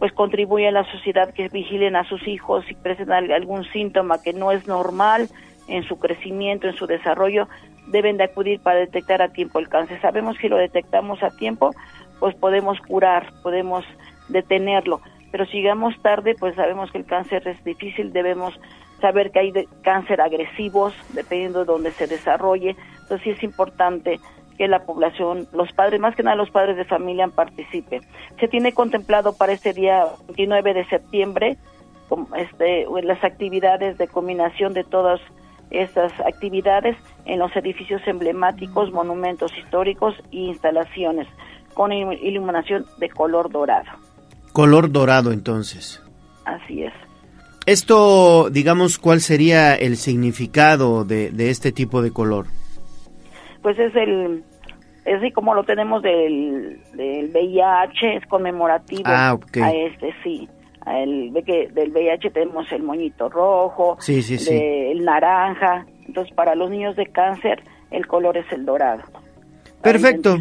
pues 0.00 0.12
contribuye 0.12 0.66
a 0.66 0.72
la 0.72 0.90
sociedad 0.90 1.32
que 1.32 1.48
vigilen 1.48 1.94
a 1.94 2.04
sus 2.04 2.26
hijos 2.26 2.64
si 2.66 2.74
presentan 2.74 3.30
algún 3.30 3.64
síntoma 3.64 4.22
que 4.22 4.32
no 4.32 4.50
es 4.50 4.66
normal 4.66 5.28
en 5.68 5.84
su 5.84 5.98
crecimiento, 5.98 6.66
en 6.66 6.74
su 6.74 6.86
desarrollo, 6.86 7.48
deben 7.88 8.16
de 8.16 8.24
acudir 8.24 8.60
para 8.60 8.78
detectar 8.78 9.20
a 9.20 9.28
tiempo 9.28 9.58
el 9.58 9.68
cáncer. 9.68 10.00
Sabemos 10.00 10.36
que 10.36 10.42
si 10.42 10.48
lo 10.48 10.56
detectamos 10.56 11.22
a 11.22 11.30
tiempo, 11.30 11.72
pues 12.18 12.34
podemos 12.34 12.80
curar, 12.80 13.30
podemos 13.42 13.84
detenerlo, 14.28 15.02
pero 15.30 15.44
si 15.44 15.58
llegamos 15.58 16.00
tarde, 16.00 16.34
pues 16.34 16.54
sabemos 16.56 16.90
que 16.90 16.98
el 16.98 17.04
cáncer 17.04 17.46
es 17.46 17.62
difícil, 17.62 18.12
debemos 18.12 18.58
saber 19.02 19.30
que 19.30 19.38
hay 19.38 19.52
cáncer 19.82 20.22
agresivos, 20.22 20.94
dependiendo 21.12 21.60
de 21.60 21.64
dónde 21.66 21.90
se 21.92 22.06
desarrolle, 22.06 22.74
entonces 23.02 23.22
sí 23.22 23.30
es 23.30 23.42
importante 23.42 24.18
que 24.60 24.68
la 24.68 24.84
población, 24.84 25.48
los 25.54 25.72
padres, 25.72 25.98
más 26.00 26.14
que 26.14 26.22
nada 26.22 26.36
los 26.36 26.50
padres 26.50 26.76
de 26.76 26.84
familia 26.84 27.26
participen. 27.28 28.02
Se 28.38 28.46
tiene 28.46 28.74
contemplado 28.74 29.32
para 29.32 29.54
este 29.54 29.72
día 29.72 30.04
29 30.26 30.74
de 30.74 30.84
septiembre 30.84 31.56
este, 32.36 32.84
las 33.02 33.24
actividades 33.24 33.96
de 33.96 34.06
combinación 34.06 34.74
de 34.74 34.84
todas 34.84 35.18
estas 35.70 36.12
actividades 36.20 36.94
en 37.24 37.38
los 37.38 37.56
edificios 37.56 38.02
emblemáticos, 38.06 38.92
monumentos 38.92 39.50
históricos 39.56 40.14
e 40.30 40.36
instalaciones 40.36 41.26
con 41.72 41.90
iluminación 41.90 42.84
de 42.98 43.08
color 43.08 43.50
dorado. 43.50 43.88
Color 44.52 44.92
dorado 44.92 45.32
entonces. 45.32 46.02
Así 46.44 46.82
es. 46.82 46.92
Esto, 47.64 48.50
digamos, 48.50 48.98
¿cuál 48.98 49.22
sería 49.22 49.74
el 49.74 49.96
significado 49.96 51.06
de, 51.06 51.30
de 51.30 51.48
este 51.48 51.72
tipo 51.72 52.02
de 52.02 52.10
color? 52.10 52.44
Pues 53.62 53.78
es 53.78 53.94
el, 53.94 54.42
es 55.04 55.18
así 55.18 55.30
como 55.32 55.54
lo 55.54 55.64
tenemos 55.64 56.02
del, 56.02 56.80
del 56.94 57.30
VIH, 57.30 58.16
es 58.16 58.26
conmemorativo 58.26 59.02
ah, 59.06 59.38
a 59.62 59.72
este, 59.72 60.14
sí. 60.22 60.48
El, 60.86 61.30
ve 61.30 61.42
que 61.42 61.68
del 61.68 61.90
VIH 61.90 62.30
tenemos 62.30 62.70
el 62.72 62.82
moñito 62.82 63.28
rojo, 63.28 63.96
sí, 64.00 64.22
sí, 64.22 64.38
sí. 64.38 64.54
el 64.54 65.04
naranja. 65.04 65.86
Entonces, 66.06 66.34
para 66.34 66.54
los 66.54 66.70
niños 66.70 66.96
de 66.96 67.06
cáncer, 67.06 67.62
el 67.90 68.06
color 68.06 68.36
es 68.36 68.50
el 68.52 68.64
dorado. 68.64 69.02
Perfecto. 69.82 70.38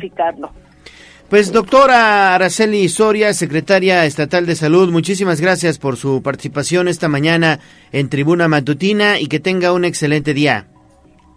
Pues 1.29 1.51
doctora 1.51 2.33
Araceli 2.33 2.89
Soria, 2.89 3.33
secretaria 3.33 4.03
estatal 4.05 4.47
de 4.47 4.55
salud, 4.55 4.91
muchísimas 4.91 5.39
gracias 5.39 5.77
por 5.77 5.95
su 5.95 6.23
participación 6.23 6.87
esta 6.87 7.07
mañana 7.07 7.59
en 7.91 8.09
Tribuna 8.09 8.47
Matutina 8.47 9.19
y 9.19 9.27
que 9.27 9.39
tenga 9.39 9.71
un 9.71 9.85
excelente 9.85 10.33
día. 10.33 10.65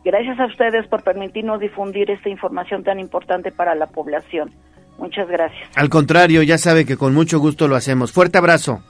Gracias 0.05 0.39
a 0.41 0.47
ustedes 0.47 0.87
por 0.89 1.03
permitirnos 1.03 1.61
difundir 1.61 2.11
esta 2.11 2.29
información 2.29 2.83
tan 2.83 2.99
importante 2.99 3.53
para 3.53 3.75
la 3.75 3.87
población. 3.87 4.53
Muchas 4.99 5.29
gracias. 5.29 5.69
Al 5.77 5.89
contrario, 5.89 6.43
ya 6.43 6.59
sabe 6.59 6.85
que 6.85 6.97
con 6.97 7.15
mucho 7.15 7.39
gusto 7.39 7.69
lo 7.69 7.77
hacemos. 7.77 8.13
Fuerte 8.13 8.39
abrazo. 8.39 8.83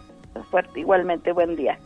Fuerte, 0.51 0.81
igualmente, 0.81 1.33
buen 1.33 1.57
día. 1.57 1.79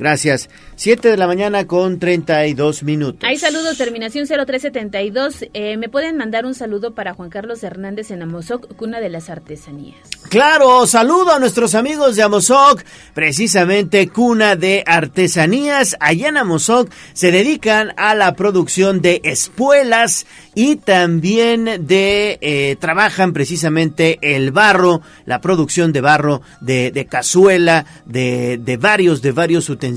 Gracias. 0.00 0.48
Siete 0.76 1.10
de 1.10 1.18
la 1.18 1.26
mañana 1.26 1.66
con 1.66 1.98
32 1.98 2.84
minutos. 2.84 3.28
Hay 3.28 3.36
saludos, 3.36 3.76
terminación 3.76 4.26
0372. 4.26 5.44
Eh, 5.52 5.76
¿Me 5.76 5.90
pueden 5.90 6.16
mandar 6.16 6.46
un 6.46 6.54
saludo 6.54 6.94
para 6.94 7.12
Juan 7.12 7.28
Carlos 7.28 7.62
Hernández 7.62 8.10
en 8.10 8.22
Amozoc, 8.22 8.74
cuna 8.76 8.98
de 8.98 9.10
las 9.10 9.28
artesanías? 9.28 9.98
Claro, 10.30 10.86
saludo 10.86 11.32
a 11.32 11.38
nuestros 11.38 11.74
amigos 11.74 12.16
de 12.16 12.22
Amozoc, 12.22 12.82
precisamente 13.12 14.08
cuna 14.08 14.56
de 14.56 14.82
artesanías. 14.86 15.98
Allá 16.00 16.28
en 16.28 16.38
Amozoc 16.38 16.90
se 17.12 17.30
dedican 17.30 17.92
a 17.98 18.14
la 18.14 18.34
producción 18.34 19.02
de 19.02 19.20
espuelas 19.22 20.26
y 20.54 20.76
también 20.76 21.86
de 21.86 22.38
eh, 22.40 22.76
trabajan 22.80 23.34
precisamente 23.34 24.18
el 24.22 24.50
barro, 24.50 25.02
la 25.26 25.42
producción 25.42 25.92
de 25.92 26.00
barro, 26.00 26.40
de, 26.62 26.90
de 26.90 27.04
cazuela, 27.04 27.84
de, 28.06 28.56
de 28.56 28.78
varios, 28.78 29.20
de 29.20 29.32
varios 29.32 29.68
utensilios 29.68 29.89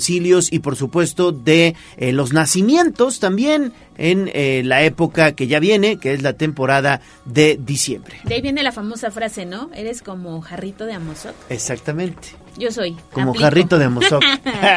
y 0.52 0.60
por 0.60 0.76
supuesto 0.76 1.32
de 1.32 1.76
eh, 1.98 2.11
los 2.11 2.34
nacimientos 2.34 3.20
también 3.20 3.74
en 3.98 4.30
eh, 4.34 4.64
la 4.65 4.84
época 4.84 5.34
que 5.34 5.48
ya 5.48 5.60
viene, 5.60 5.98
que 5.98 6.14
es 6.14 6.22
la 6.22 6.34
temporada 6.34 7.02
de 7.26 7.60
diciembre. 7.64 8.18
De 8.24 8.36
ahí 8.36 8.41
viene 8.41 8.64
la 8.64 8.72
famosa 8.72 9.11
frase, 9.11 9.45
¿no? 9.45 9.70
Eres 9.74 10.02
como 10.02 10.41
jarrito 10.41 10.86
de 10.86 10.94
Amozoc. 10.94 11.36
Exactamente. 11.49 12.30
Yo 12.57 12.72
soy. 12.72 12.95
Como 13.11 13.32
aplico. 13.32 13.45
jarrito 13.45 13.80
de 13.80 13.86
Amozoc. 13.86 14.24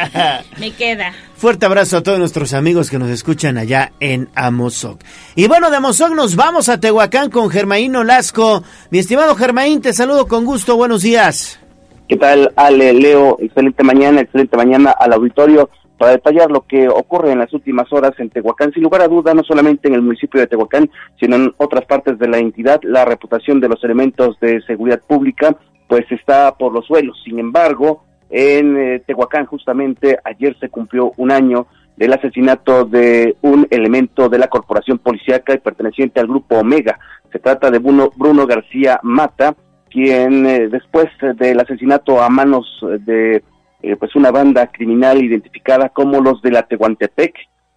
Me 0.59 0.71
queda. 0.71 1.13
Fuerte 1.35 1.65
abrazo 1.65 1.97
a 1.97 2.03
todos 2.03 2.19
nuestros 2.19 2.53
amigos 2.53 2.89
que 2.89 2.99
nos 2.99 3.09
escuchan 3.09 3.57
allá 3.57 3.93
en 3.99 4.29
Amozoc. 4.35 5.01
Y 5.35 5.47
bueno, 5.47 5.69
de 5.69 5.77
Amozoc 5.77 6.13
nos 6.13 6.35
vamos 6.35 6.69
a 6.69 6.79
Tehuacán 6.79 7.29
con 7.29 7.49
Germaín 7.49 7.95
Olasco. 7.95 8.63
Mi 8.89 8.99
estimado 8.99 9.35
Germaín, 9.35 9.81
te 9.81 9.93
saludo 9.93 10.27
con 10.27 10.45
gusto. 10.45 10.75
Buenos 10.75 11.01
días. 11.01 11.59
¿Qué 12.07 12.15
tal, 12.15 12.53
Ale, 12.55 12.93
Leo? 12.93 13.35
Excelente 13.41 13.83
mañana, 13.83 14.21
excelente 14.21 14.55
mañana 14.55 14.91
al 14.91 15.11
auditorio 15.11 15.69
para 15.97 16.11
detallar 16.11 16.49
lo 16.49 16.61
que 16.61 16.87
ocurre 16.87 17.33
en 17.33 17.39
las 17.39 17.51
últimas 17.53 17.91
horas 17.91 18.13
en 18.19 18.29
Tehuacán. 18.29 18.71
Sin 18.71 18.83
lugar 18.83 19.01
a 19.01 19.09
duda, 19.09 19.33
no 19.33 19.43
solamente 19.43 19.89
en 19.89 19.93
el 19.93 20.01
municipio 20.01 20.39
de 20.39 20.47
Tehuacán, 20.47 20.89
sino 21.19 21.35
en 21.35 21.53
otras 21.57 21.83
partes 21.83 22.17
de 22.17 22.29
la 22.29 22.37
entidad, 22.37 22.79
la 22.83 23.03
reputación 23.03 23.59
de 23.59 23.67
los 23.67 23.83
elementos 23.83 24.39
de 24.39 24.61
seguridad 24.61 25.01
pública 25.05 25.57
pues 25.89 26.09
está 26.09 26.55
por 26.55 26.71
los 26.71 26.85
suelos. 26.85 27.21
Sin 27.25 27.39
embargo, 27.39 28.05
en 28.29 28.77
eh, 28.77 29.03
Tehuacán 29.05 29.45
justamente 29.45 30.17
ayer 30.23 30.55
se 30.61 30.69
cumplió 30.69 31.11
un 31.17 31.31
año 31.31 31.67
del 31.97 32.13
asesinato 32.13 32.85
de 32.85 33.35
un 33.41 33.67
elemento 33.69 34.29
de 34.29 34.37
la 34.37 34.47
corporación 34.47 34.99
policíaca 34.99 35.53
y 35.53 35.57
perteneciente 35.57 36.21
al 36.21 36.27
grupo 36.27 36.57
Omega. 36.57 36.99
Se 37.33 37.39
trata 37.39 37.69
de 37.69 37.79
Bruno, 37.79 38.11
Bruno 38.15 38.47
García 38.47 38.99
Mata, 39.03 39.55
quien 39.89 40.45
eh, 40.45 40.67
después 40.69 41.07
del 41.37 41.59
asesinato 41.59 42.21
a 42.21 42.29
manos 42.29 42.65
de 42.99 43.43
eh, 43.81 43.95
pues 43.95 44.15
una 44.15 44.31
banda 44.31 44.67
criminal 44.67 45.23
identificada 45.23 45.89
como 45.89 46.19
los 46.19 46.41
de 46.41 46.51
la 46.51 46.63
Tehuantepec 46.63 47.35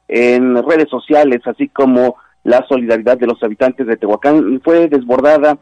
en 0.09 0.57
redes 0.67 0.89
sociales, 0.89 1.41
así 1.45 1.69
como 1.69 2.17
la 2.43 2.65
solidaridad 2.69 3.19
de 3.19 3.27
los 3.27 3.43
habitantes 3.43 3.87
de 3.87 3.97
Tehuacán 3.97 4.61
fue 4.65 4.89
desbordada 4.89 5.59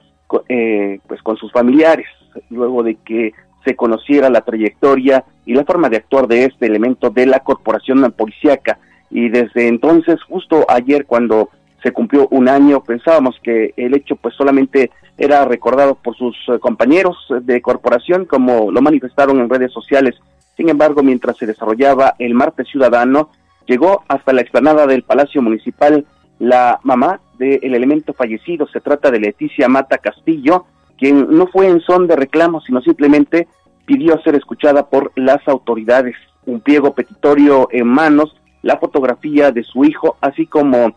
eh, 0.48 1.00
pues 1.06 1.22
con 1.22 1.36
sus 1.36 1.50
familiares 1.52 2.06
luego 2.50 2.82
de 2.82 2.96
que 2.96 3.32
se 3.64 3.74
conociera 3.74 4.30
la 4.30 4.42
trayectoria 4.42 5.24
y 5.44 5.54
la 5.54 5.64
forma 5.64 5.88
de 5.88 5.96
actuar 5.96 6.28
de 6.28 6.44
este 6.44 6.66
elemento 6.66 7.10
de 7.10 7.26
la 7.26 7.40
corporación 7.40 8.12
policíaca. 8.12 8.78
Y 9.10 9.28
desde 9.28 9.66
entonces 9.66 10.22
justo 10.22 10.64
ayer 10.68 11.06
cuando 11.06 11.50
se 11.82 11.92
cumplió 11.92 12.28
un 12.30 12.48
año 12.48 12.82
pensábamos 12.82 13.38
que 13.42 13.74
el 13.76 13.94
hecho 13.94 14.16
pues 14.16 14.34
solamente 14.34 14.90
era 15.16 15.44
recordado 15.44 15.94
por 15.94 16.16
sus 16.16 16.36
eh, 16.48 16.59
compañeros 16.59 17.16
de 17.42 17.60
corporación 17.60 18.24
como 18.24 18.70
lo 18.70 18.82
manifestaron 18.82 19.40
en 19.40 19.48
redes 19.48 19.72
sociales 19.72 20.14
sin 20.56 20.68
embargo 20.68 21.02
mientras 21.02 21.36
se 21.36 21.46
desarrollaba 21.46 22.14
el 22.18 22.34
martes 22.34 22.68
ciudadano 22.68 23.30
llegó 23.66 24.05
hasta 24.09 24.32
la 24.32 24.40
explanada 24.40 24.86
del 24.86 25.02
Palacio 25.02 25.42
Municipal 25.42 26.05
la 26.38 26.80
mamá 26.82 27.20
del 27.38 27.74
elemento 27.74 28.12
fallecido 28.12 28.66
se 28.66 28.80
trata 28.80 29.10
de 29.10 29.20
Leticia 29.20 29.68
Mata 29.68 29.98
Castillo 29.98 30.66
quien 30.98 31.28
no 31.30 31.46
fue 31.46 31.68
en 31.68 31.80
son 31.80 32.06
de 32.06 32.16
reclamo, 32.16 32.60
sino 32.60 32.82
simplemente 32.82 33.48
pidió 33.86 34.20
ser 34.22 34.34
escuchada 34.34 34.90
por 34.90 35.12
las 35.14 35.46
autoridades. 35.46 36.16
Un 36.44 36.60
pliego 36.60 36.92
petitorio 36.94 37.68
en 37.70 37.86
manos, 37.86 38.36
la 38.62 38.78
fotografía 38.78 39.52
de 39.52 39.62
su 39.62 39.84
hijo, 39.84 40.16
así 40.20 40.46
como 40.46 40.96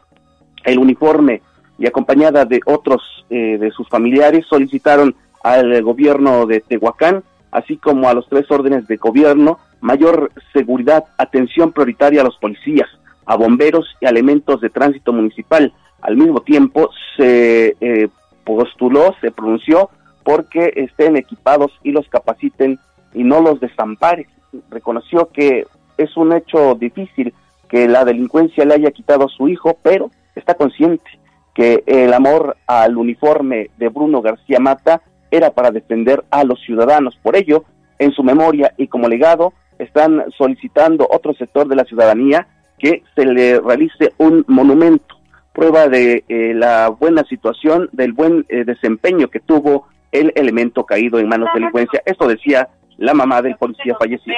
el 0.63 0.79
uniforme 0.79 1.41
y 1.77 1.87
acompañada 1.87 2.45
de 2.45 2.59
otros 2.65 3.01
eh, 3.29 3.57
de 3.57 3.71
sus 3.71 3.87
familiares, 3.89 4.45
solicitaron 4.47 5.15
al 5.43 5.81
gobierno 5.81 6.45
de 6.45 6.61
Tehuacán, 6.61 7.23
así 7.51 7.77
como 7.77 8.07
a 8.07 8.13
los 8.13 8.27
tres 8.29 8.49
órdenes 8.51 8.87
de 8.87 8.97
gobierno, 8.97 9.59
mayor 9.81 10.31
seguridad, 10.53 11.05
atención 11.17 11.71
prioritaria 11.71 12.21
a 12.21 12.25
los 12.25 12.37
policías, 12.37 12.87
a 13.25 13.35
bomberos 13.35 13.87
y 13.99 14.05
elementos 14.05 14.61
de 14.61 14.69
tránsito 14.69 15.11
municipal. 15.11 15.73
Al 16.01 16.17
mismo 16.17 16.41
tiempo, 16.41 16.89
se 17.17 17.75
eh, 17.81 18.09
postuló, 18.43 19.15
se 19.21 19.31
pronunció 19.31 19.89
porque 20.23 20.73
estén 20.75 21.17
equipados 21.17 21.71
y 21.83 21.91
los 21.91 22.07
capaciten 22.09 22.79
y 23.13 23.23
no 23.23 23.41
los 23.41 23.59
desamparen. 23.59 24.27
Reconoció 24.69 25.29
que 25.33 25.65
es 25.97 26.15
un 26.17 26.33
hecho 26.33 26.75
difícil 26.75 27.33
que 27.69 27.87
la 27.87 28.05
delincuencia 28.05 28.65
le 28.65 28.75
haya 28.75 28.91
quitado 28.91 29.25
a 29.25 29.29
su 29.29 29.47
hijo, 29.47 29.77
pero 29.81 30.11
está 30.35 30.53
consciente 30.53 31.09
que 31.53 31.83
el 31.85 32.13
amor 32.13 32.57
al 32.67 32.97
uniforme 32.97 33.69
de 33.77 33.89
Bruno 33.89 34.21
García 34.21 34.59
Mata 34.59 35.01
era 35.29 35.51
para 35.51 35.71
defender 35.71 36.23
a 36.29 36.43
los 36.43 36.59
ciudadanos. 36.61 37.17
Por 37.21 37.35
ello, 37.35 37.65
en 37.99 38.11
su 38.11 38.23
memoria 38.23 38.73
y 38.77 38.87
como 38.87 39.07
legado, 39.07 39.53
están 39.79 40.25
solicitando 40.37 41.07
otro 41.09 41.33
sector 41.33 41.67
de 41.67 41.75
la 41.75 41.85
ciudadanía 41.85 42.47
que 42.77 43.03
se 43.15 43.25
le 43.25 43.59
realice 43.59 44.13
un 44.17 44.43
monumento 44.47 45.15
prueba 45.53 45.87
de 45.87 46.23
eh, 46.27 46.53
la 46.53 46.89
buena 46.89 47.23
situación, 47.23 47.89
del 47.91 48.13
buen 48.13 48.45
eh, 48.49 48.63
desempeño 48.63 49.27
que 49.27 49.39
tuvo 49.39 49.87
el 50.11 50.31
elemento 50.35 50.85
caído 50.85 51.19
en 51.19 51.27
manos 51.27 51.49
de 51.53 51.59
delincuencia. 51.59 52.01
Esto 52.05 52.27
decía 52.27 52.69
la 52.97 53.13
mamá 53.13 53.41
del 53.41 53.55
policía 53.55 53.95
fallecido. 53.97 54.37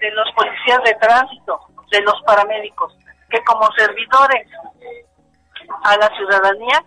De 0.00 0.10
los 0.10 0.30
policías 0.36 0.82
de 0.84 0.94
tránsito, 1.00 1.58
de 1.90 2.00
los 2.02 2.20
paramédicos, 2.26 2.96
que 3.30 3.38
como 3.44 3.66
servidores 3.76 4.46
a 5.84 5.96
la 5.96 6.08
ciudadanía 6.16 6.84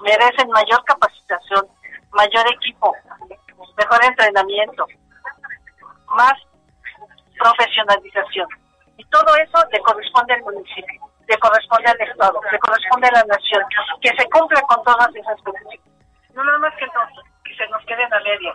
merecen 0.00 0.48
mayor 0.50 0.82
capacitación, 0.84 1.66
mayor 2.12 2.46
equipo, 2.54 2.94
mejor 3.76 4.04
entrenamiento, 4.04 4.86
más 6.16 6.34
profesionalización. 7.38 8.48
Y 8.96 9.04
todo 9.06 9.36
eso 9.36 9.64
le 9.70 9.80
corresponde 9.80 10.34
al 10.34 10.42
municipio 10.42 11.08
le 11.28 11.38
corresponde 11.38 11.90
al 11.90 12.00
Estado, 12.00 12.40
le 12.50 12.58
corresponde 12.58 13.08
a 13.08 13.12
la 13.12 13.24
nación, 13.24 13.62
que 14.00 14.08
se 14.16 14.28
cumpla 14.30 14.60
con 14.62 14.82
todas 14.82 15.14
esas 15.14 15.40
cosas. 15.42 15.62
No 16.34 16.42
nada 16.42 16.58
más 16.58 16.74
que, 16.76 16.86
no, 16.86 17.04
que 17.44 17.54
se 17.54 17.68
nos 17.68 17.84
queden 17.84 18.12
a 18.12 18.20
media. 18.20 18.52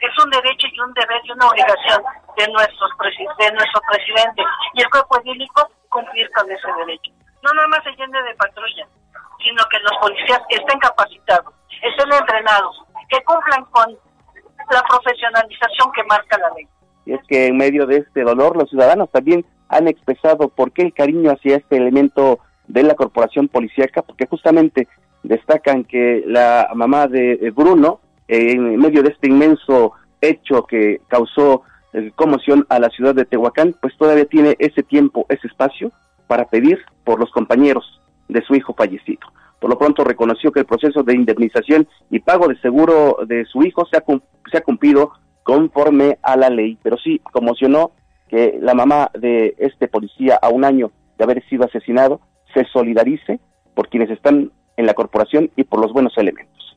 Es 0.00 0.24
un 0.24 0.30
derecho 0.30 0.66
y 0.72 0.80
un 0.80 0.92
deber 0.94 1.20
y 1.24 1.32
una 1.32 1.48
obligación 1.48 2.02
de, 2.36 2.48
nuestros 2.48 2.90
de 3.38 3.52
nuestro 3.52 3.80
presidente 3.82 4.42
y 4.74 4.82
el 4.82 4.90
cuerpo 4.90 5.20
edílico 5.20 5.70
cumplir 5.90 6.30
con 6.32 6.50
ese 6.50 6.72
derecho. 6.78 7.12
No 7.42 7.52
nada 7.54 7.68
más 7.68 7.82
se 7.84 7.90
llene 7.92 8.22
de 8.22 8.34
patrulla, 8.34 8.86
sino 9.42 9.62
que 9.70 9.78
los 9.80 9.92
policías 10.00 10.40
estén 10.48 10.78
capacitados, 10.78 11.54
estén 11.82 12.12
entrenados, 12.12 12.82
que 13.08 13.22
cumplan 13.24 13.64
con 13.66 13.96
la 14.70 14.82
profesionalización 14.82 15.92
que 15.92 16.04
marca 16.04 16.38
la 16.38 16.50
ley. 16.54 16.68
Y 17.06 17.14
es 17.14 17.20
que 17.26 17.46
en 17.46 17.56
medio 17.56 17.86
de 17.86 17.98
este 17.98 18.22
dolor 18.22 18.56
los 18.56 18.68
ciudadanos 18.68 19.10
también 19.10 19.44
han 19.68 19.88
expresado 19.88 20.48
por 20.48 20.72
qué 20.72 20.82
el 20.82 20.92
cariño 20.92 21.30
hacia 21.30 21.56
este 21.56 21.76
elemento 21.76 22.40
de 22.68 22.82
la 22.82 22.94
corporación 22.94 23.48
policíaca, 23.48 24.02
porque 24.02 24.26
justamente 24.26 24.86
destacan 25.22 25.84
que 25.84 26.22
la 26.26 26.68
mamá 26.74 27.06
de 27.06 27.52
Bruno, 27.54 28.00
en 28.28 28.76
medio 28.76 29.02
de 29.02 29.10
este 29.10 29.28
inmenso 29.28 29.92
hecho 30.20 30.64
que 30.66 31.00
causó 31.08 31.62
eh, 31.92 32.12
conmoción 32.14 32.66
a 32.68 32.78
la 32.78 32.88
ciudad 32.90 33.14
de 33.14 33.24
Tehuacán, 33.24 33.74
pues 33.80 33.96
todavía 33.96 34.24
tiene 34.26 34.54
ese 34.58 34.82
tiempo, 34.82 35.26
ese 35.28 35.46
espacio 35.46 35.90
para 36.30 36.44
pedir 36.44 36.78
por 37.02 37.18
los 37.18 37.28
compañeros 37.32 38.00
de 38.28 38.40
su 38.42 38.54
hijo 38.54 38.72
fallecido. 38.72 39.18
Por 39.58 39.68
lo 39.68 39.76
pronto 39.76 40.04
reconoció 40.04 40.52
que 40.52 40.60
el 40.60 40.64
proceso 40.64 41.02
de 41.02 41.16
indemnización 41.16 41.88
y 42.08 42.20
pago 42.20 42.46
de 42.46 42.56
seguro 42.60 43.16
de 43.26 43.44
su 43.46 43.64
hijo 43.64 43.84
se 43.90 43.96
ha, 43.96 44.04
se 44.48 44.56
ha 44.56 44.60
cumplido 44.60 45.10
conforme 45.42 46.18
a 46.22 46.36
la 46.36 46.48
ley, 46.48 46.78
pero 46.84 46.96
sí 46.98 47.20
conmocionó 47.32 47.90
que 48.28 48.60
la 48.60 48.74
mamá 48.74 49.10
de 49.18 49.56
este 49.58 49.88
policía 49.88 50.38
a 50.40 50.50
un 50.50 50.64
año 50.64 50.92
de 51.18 51.24
haber 51.24 51.44
sido 51.48 51.64
asesinado 51.64 52.20
se 52.54 52.64
solidarice 52.66 53.40
por 53.74 53.88
quienes 53.88 54.08
están 54.10 54.52
en 54.76 54.86
la 54.86 54.94
corporación 54.94 55.50
y 55.56 55.64
por 55.64 55.80
los 55.80 55.92
buenos 55.92 56.16
elementos. 56.16 56.76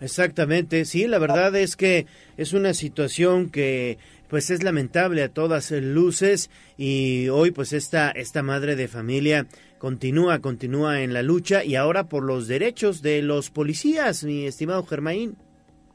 Exactamente, 0.00 0.86
sí, 0.86 1.06
la 1.06 1.18
verdad 1.18 1.54
es 1.56 1.76
que 1.76 2.06
es 2.38 2.54
una 2.54 2.72
situación 2.72 3.50
que 3.50 3.98
pues 4.28 4.50
es 4.50 4.62
lamentable 4.62 5.22
a 5.22 5.28
todas 5.28 5.70
luces 5.70 6.50
y 6.76 7.28
hoy 7.28 7.50
pues 7.50 7.72
esta 7.72 8.10
esta 8.10 8.42
madre 8.42 8.76
de 8.76 8.88
familia 8.88 9.46
continúa 9.78 10.40
continúa 10.40 11.02
en 11.02 11.12
la 11.12 11.22
lucha 11.22 11.64
y 11.64 11.76
ahora 11.76 12.04
por 12.04 12.22
los 12.22 12.48
derechos 12.48 13.02
de 13.02 13.22
los 13.22 13.50
policías, 13.50 14.24
mi 14.24 14.46
estimado 14.46 14.84
Germain. 14.84 15.36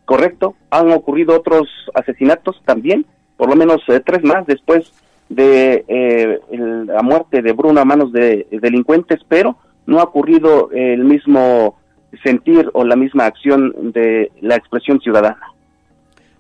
Correcto, 0.06 0.56
han 0.70 0.92
ocurrido 0.92 1.36
otros 1.36 1.68
asesinatos 1.94 2.62
también 2.66 3.06
por 3.42 3.50
lo 3.50 3.56
menos 3.56 3.82
eh, 3.88 4.00
tres 4.06 4.24
más 4.24 4.46
después 4.46 4.94
de 5.28 5.84
eh, 5.88 6.40
la 6.52 7.02
muerte 7.02 7.42
de 7.42 7.54
Bruno 7.54 7.82
a 7.82 7.86
manos 7.86 8.12
de 8.12 8.46
delincuentes, 8.52 9.20
pero 9.28 9.58
no 9.88 10.00
ha 10.00 10.04
ocurrido 10.04 10.70
el 10.72 11.04
mismo 11.06 11.76
sentir 12.24 12.70
o 12.74 12.84
la 12.84 12.96
misma 12.96 13.26
acción 13.26 13.92
de 13.94 14.32
la 14.42 14.58
expresión 14.58 15.00
ciudadana. 15.00 15.51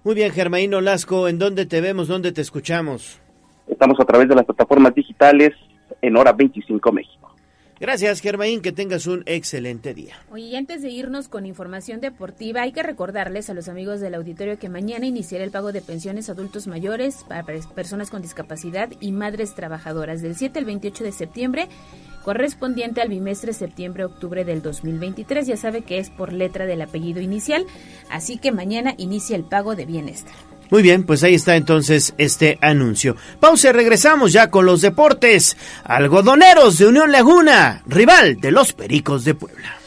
Muy 0.04 0.16
bien, 0.16 0.32
Germaín 0.32 0.72
Lasco, 0.84 1.28
¿en 1.28 1.38
dónde 1.38 1.68
te 1.68 1.80
vemos, 1.80 2.08
dónde 2.08 2.32
te 2.32 2.42
escuchamos? 2.42 3.22
Estamos 3.68 4.00
a 4.00 4.06
través 4.06 4.28
de 4.28 4.34
las 4.34 4.46
plataformas 4.46 4.96
digitales 4.96 5.52
en 6.02 6.18
hora 6.18 6.34
25 6.34 6.92
México. 6.92 7.31
Gracias, 7.82 8.22
Germaín, 8.22 8.62
que 8.62 8.72
tengas 8.72 9.08
un 9.08 9.24
excelente 9.26 9.96
día. 9.96 10.14
Oye, 10.32 10.44
y 10.46 10.56
antes 10.56 10.84
de 10.84 10.90
irnos 10.90 11.28
con 11.28 11.48
información 11.48 12.00
deportiva, 12.00 12.62
hay 12.62 12.74
que 12.74 12.84
recordarles 12.84 13.50
a 13.50 13.56
los 13.56 13.68
amigos 13.68 14.00
del 14.00 14.14
auditorio 14.14 14.60
que 14.60 14.70
mañana 14.70 15.08
iniciará 15.08 15.44
el 15.44 15.50
pago 15.50 15.72
de 15.72 15.82
pensiones 15.82 16.30
a 16.30 16.34
adultos 16.34 16.68
mayores 16.68 17.26
para 17.28 17.44
pers- 17.44 17.68
personas 17.74 18.12
con 18.12 18.22
discapacidad 18.22 18.90
y 19.00 19.12
madres 19.12 19.56
trabajadoras 19.56 20.22
del 20.22 20.36
7 20.36 20.60
al 20.60 20.66
28 20.66 21.04
de 21.04 21.12
septiembre, 21.12 21.68
correspondiente 22.24 23.02
al 23.02 23.10
bimestre 23.10 23.52
septiembre-octubre 23.52 24.46
del 24.46 24.62
2023. 24.62 25.48
Ya 25.48 25.58
sabe 25.58 25.82
que 25.82 25.98
es 25.98 26.12
por 26.12 26.34
letra 26.34 26.68
del 26.68 26.84
apellido 26.84 27.20
inicial, 27.20 27.66
así 28.12 28.38
que 28.38 28.52
mañana 28.52 28.94
inicia 29.00 29.36
el 29.36 29.44
pago 29.44 29.76
de 29.76 29.86
bienestar. 29.88 30.36
Muy 30.72 30.82
bien, 30.82 31.04
pues 31.04 31.22
ahí 31.24 31.36
está 31.36 31.58
entonces 31.58 32.14
este 32.18 32.58
anuncio. 32.62 33.18
Pausa 33.42 33.74
regresamos 33.74 34.32
ya 34.32 34.50
con 34.50 34.66
los 34.66 34.80
deportes. 34.80 35.58
Algodoneros 35.84 36.78
de 36.78 36.88
Unión 36.88 37.12
Laguna, 37.12 37.84
rival 37.86 38.38
de 38.40 38.52
los 38.52 38.72
Pericos 38.72 39.26
de 39.26 39.36
Puebla. 39.36 39.78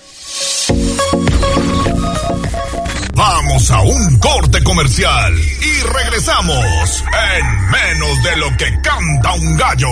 Vamos 3.14 3.70
a 3.70 3.80
un 3.80 4.18
corte 4.18 4.62
comercial 4.62 5.34
y 5.34 5.82
regresamos 5.86 7.04
en 7.32 7.70
menos 7.70 8.22
de 8.22 8.36
lo 8.36 8.56
que 8.58 8.80
canta 8.82 9.32
un 9.32 9.56
gallo. 9.56 9.88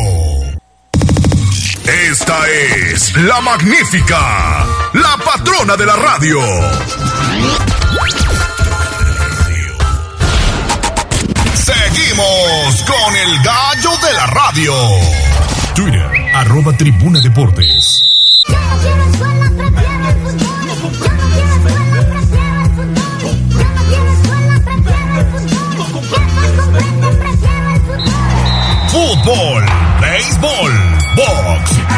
Esta 2.10 2.39
es 2.51 3.16
la 3.16 3.40
magnífica, 3.40 4.66
la 4.93 5.16
patrona 5.24 5.74
de 5.74 5.86
la 5.86 5.97
radio. 5.97 6.39
Seguimos 12.13 12.83
con 12.83 13.17
el 13.17 13.43
gallo 13.43 13.91
de 14.07 14.13
la 14.13 14.27
radio. 14.27 14.75
Twitter, 15.75 16.11
arroba 16.35 16.77
tribuna 16.77 17.19
deportes. 17.21 18.03
Fútbol, 28.89 29.65
béisbol, 30.03 30.73
box, 31.17 31.72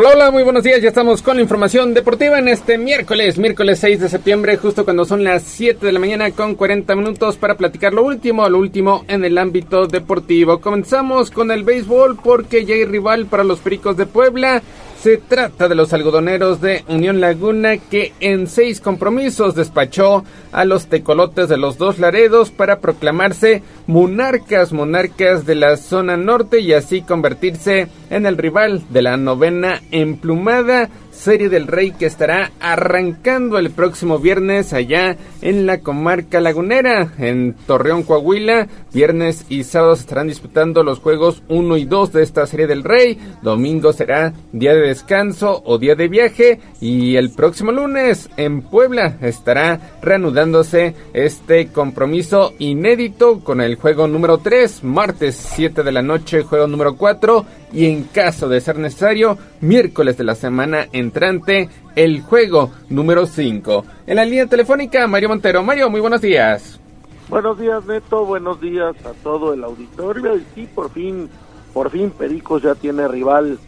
Hola, 0.00 0.10
hola, 0.14 0.30
muy 0.30 0.44
buenos 0.44 0.62
días. 0.62 0.80
Ya 0.80 0.90
estamos 0.90 1.22
con 1.22 1.38
la 1.38 1.42
información 1.42 1.92
deportiva 1.92 2.38
en 2.38 2.46
este 2.46 2.78
miércoles, 2.78 3.36
miércoles 3.36 3.80
6 3.80 3.98
de 3.98 4.08
septiembre, 4.08 4.56
justo 4.56 4.84
cuando 4.84 5.04
son 5.04 5.24
las 5.24 5.42
7 5.42 5.84
de 5.84 5.90
la 5.90 5.98
mañana 5.98 6.30
con 6.30 6.54
40 6.54 6.94
minutos 6.94 7.36
para 7.36 7.56
platicar 7.56 7.92
lo 7.92 8.04
último, 8.04 8.48
lo 8.48 8.60
último 8.60 9.04
en 9.08 9.24
el 9.24 9.36
ámbito 9.36 9.88
deportivo. 9.88 10.60
Comenzamos 10.60 11.32
con 11.32 11.50
el 11.50 11.64
béisbol 11.64 12.16
porque 12.22 12.64
ya 12.64 12.76
hay 12.76 12.84
rival 12.84 13.26
para 13.26 13.42
los 13.42 13.58
Pericos 13.58 13.96
de 13.96 14.06
Puebla. 14.06 14.62
Se 15.02 15.16
trata 15.16 15.68
de 15.68 15.76
los 15.76 15.92
algodoneros 15.92 16.60
de 16.60 16.84
Unión 16.88 17.20
Laguna 17.20 17.76
que 17.76 18.12
en 18.18 18.48
seis 18.48 18.80
compromisos 18.80 19.54
despachó 19.54 20.24
a 20.50 20.64
los 20.64 20.88
tecolotes 20.88 21.48
de 21.48 21.56
los 21.56 21.78
dos 21.78 22.00
Laredos 22.00 22.50
para 22.50 22.80
proclamarse 22.80 23.62
monarcas, 23.86 24.72
monarcas 24.72 25.46
de 25.46 25.54
la 25.54 25.76
zona 25.76 26.16
norte 26.16 26.58
y 26.58 26.72
así 26.72 27.02
convertirse 27.02 27.86
en 28.10 28.26
el 28.26 28.36
rival 28.36 28.82
de 28.90 29.02
la 29.02 29.16
novena 29.16 29.80
emplumada 29.92 30.90
Serie 31.18 31.48
del 31.48 31.66
Rey 31.66 31.90
que 31.90 32.06
estará 32.06 32.52
arrancando 32.60 33.58
el 33.58 33.70
próximo 33.70 34.20
viernes 34.20 34.72
allá 34.72 35.16
en 35.42 35.66
la 35.66 35.80
comarca 35.80 36.40
lagunera, 36.40 37.12
en 37.18 37.54
Torreón, 37.66 38.04
Coahuila. 38.04 38.68
Viernes 38.94 39.44
y 39.48 39.64
sábado 39.64 39.96
se 39.96 40.02
estarán 40.02 40.28
disputando 40.28 40.84
los 40.84 41.00
juegos 41.00 41.42
1 41.48 41.76
y 41.76 41.84
2 41.86 42.12
de 42.12 42.22
esta 42.22 42.46
Serie 42.46 42.68
del 42.68 42.84
Rey. 42.84 43.18
Domingo 43.42 43.92
será 43.92 44.32
día 44.52 44.74
de 44.74 44.88
descanso 44.88 45.60
o 45.66 45.78
día 45.78 45.96
de 45.96 46.06
viaje. 46.06 46.60
Y 46.80 47.16
el 47.16 47.30
próximo 47.30 47.72
lunes 47.72 48.30
en 48.36 48.62
Puebla 48.62 49.16
estará 49.20 49.98
reanudándose 50.00 50.94
este 51.12 51.66
compromiso 51.68 52.54
inédito 52.60 53.40
con 53.40 53.60
el 53.60 53.74
juego 53.74 54.06
número 54.06 54.38
3, 54.38 54.84
martes 54.84 55.34
7 55.56 55.82
de 55.82 55.92
la 55.92 56.02
noche, 56.02 56.44
juego 56.44 56.68
número 56.68 56.96
4 56.96 57.44
y 57.72 57.86
en 57.86 58.04
caso 58.04 58.48
de 58.48 58.60
ser 58.60 58.78
necesario, 58.78 59.38
miércoles 59.60 60.16
de 60.16 60.24
la 60.24 60.34
semana 60.34 60.86
entrante, 60.92 61.68
el 61.96 62.22
juego 62.22 62.70
número 62.88 63.26
5. 63.26 63.84
En 64.06 64.16
la 64.16 64.24
línea 64.24 64.46
telefónica, 64.46 65.06
Mario 65.06 65.28
Montero. 65.28 65.62
Mario, 65.62 65.90
muy 65.90 66.00
buenos 66.00 66.20
días. 66.20 66.80
Buenos 67.28 67.58
días, 67.58 67.84
Neto. 67.84 68.24
Buenos 68.24 68.60
días 68.60 68.94
a 69.04 69.12
todo 69.22 69.52
el 69.52 69.62
auditorio. 69.64 70.36
Y 70.36 70.44
sí, 70.54 70.68
por 70.74 70.90
fin, 70.90 71.28
por 71.74 71.90
fin 71.90 72.10
Pericos 72.10 72.62
ya 72.62 72.74
tiene 72.74 73.06
rival 73.06 73.58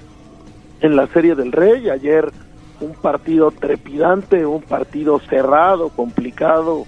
en 0.80 0.96
la 0.96 1.06
Serie 1.08 1.34
del 1.34 1.52
Rey. 1.52 1.90
Ayer 1.90 2.32
un 2.80 2.94
partido 2.94 3.50
trepidante, 3.50 4.46
un 4.46 4.62
partido 4.62 5.20
cerrado, 5.28 5.90
complicado, 5.90 6.86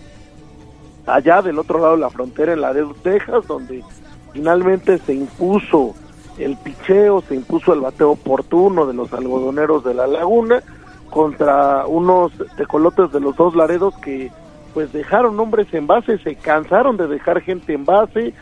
allá 1.07 1.43
del 1.43 1.59
otro 1.59 1.79
lado 1.79 1.93
de 1.93 2.01
la 2.01 2.11
frontera, 2.11 2.55
en 2.55 2.63
Laredo, 2.63 2.95
Texas, 3.03 3.47
donde 3.47 3.85
finalmente 4.33 4.99
se 4.99 5.15
impuso 5.15 5.95
el 6.39 6.57
picheo, 6.57 7.23
se 7.23 7.35
impuso 7.35 7.73
el 7.75 7.81
bateo 7.81 8.13
oportuno 8.13 8.87
de 8.87 8.95
los 8.95 9.13
algodoneros 9.13 9.85
de 9.85 9.95
la 9.95 10.07
laguna 10.07 10.63
contra 11.11 11.87
unos 11.87 12.33
tecolotes 12.57 13.13
de 13.13 13.21
los 13.21 13.37
dos 13.37 13.55
Laredos 13.55 13.95
que 13.99 14.31
pues 14.73 14.93
dejaron 14.93 15.39
hombres 15.39 15.67
en 15.75 15.87
base, 15.87 16.17
se 16.19 16.35
cansaron 16.37 16.97
de 16.97 17.07
dejar 17.07 17.43
gente 17.43 17.75
en 17.75 17.85
base, 17.85 18.33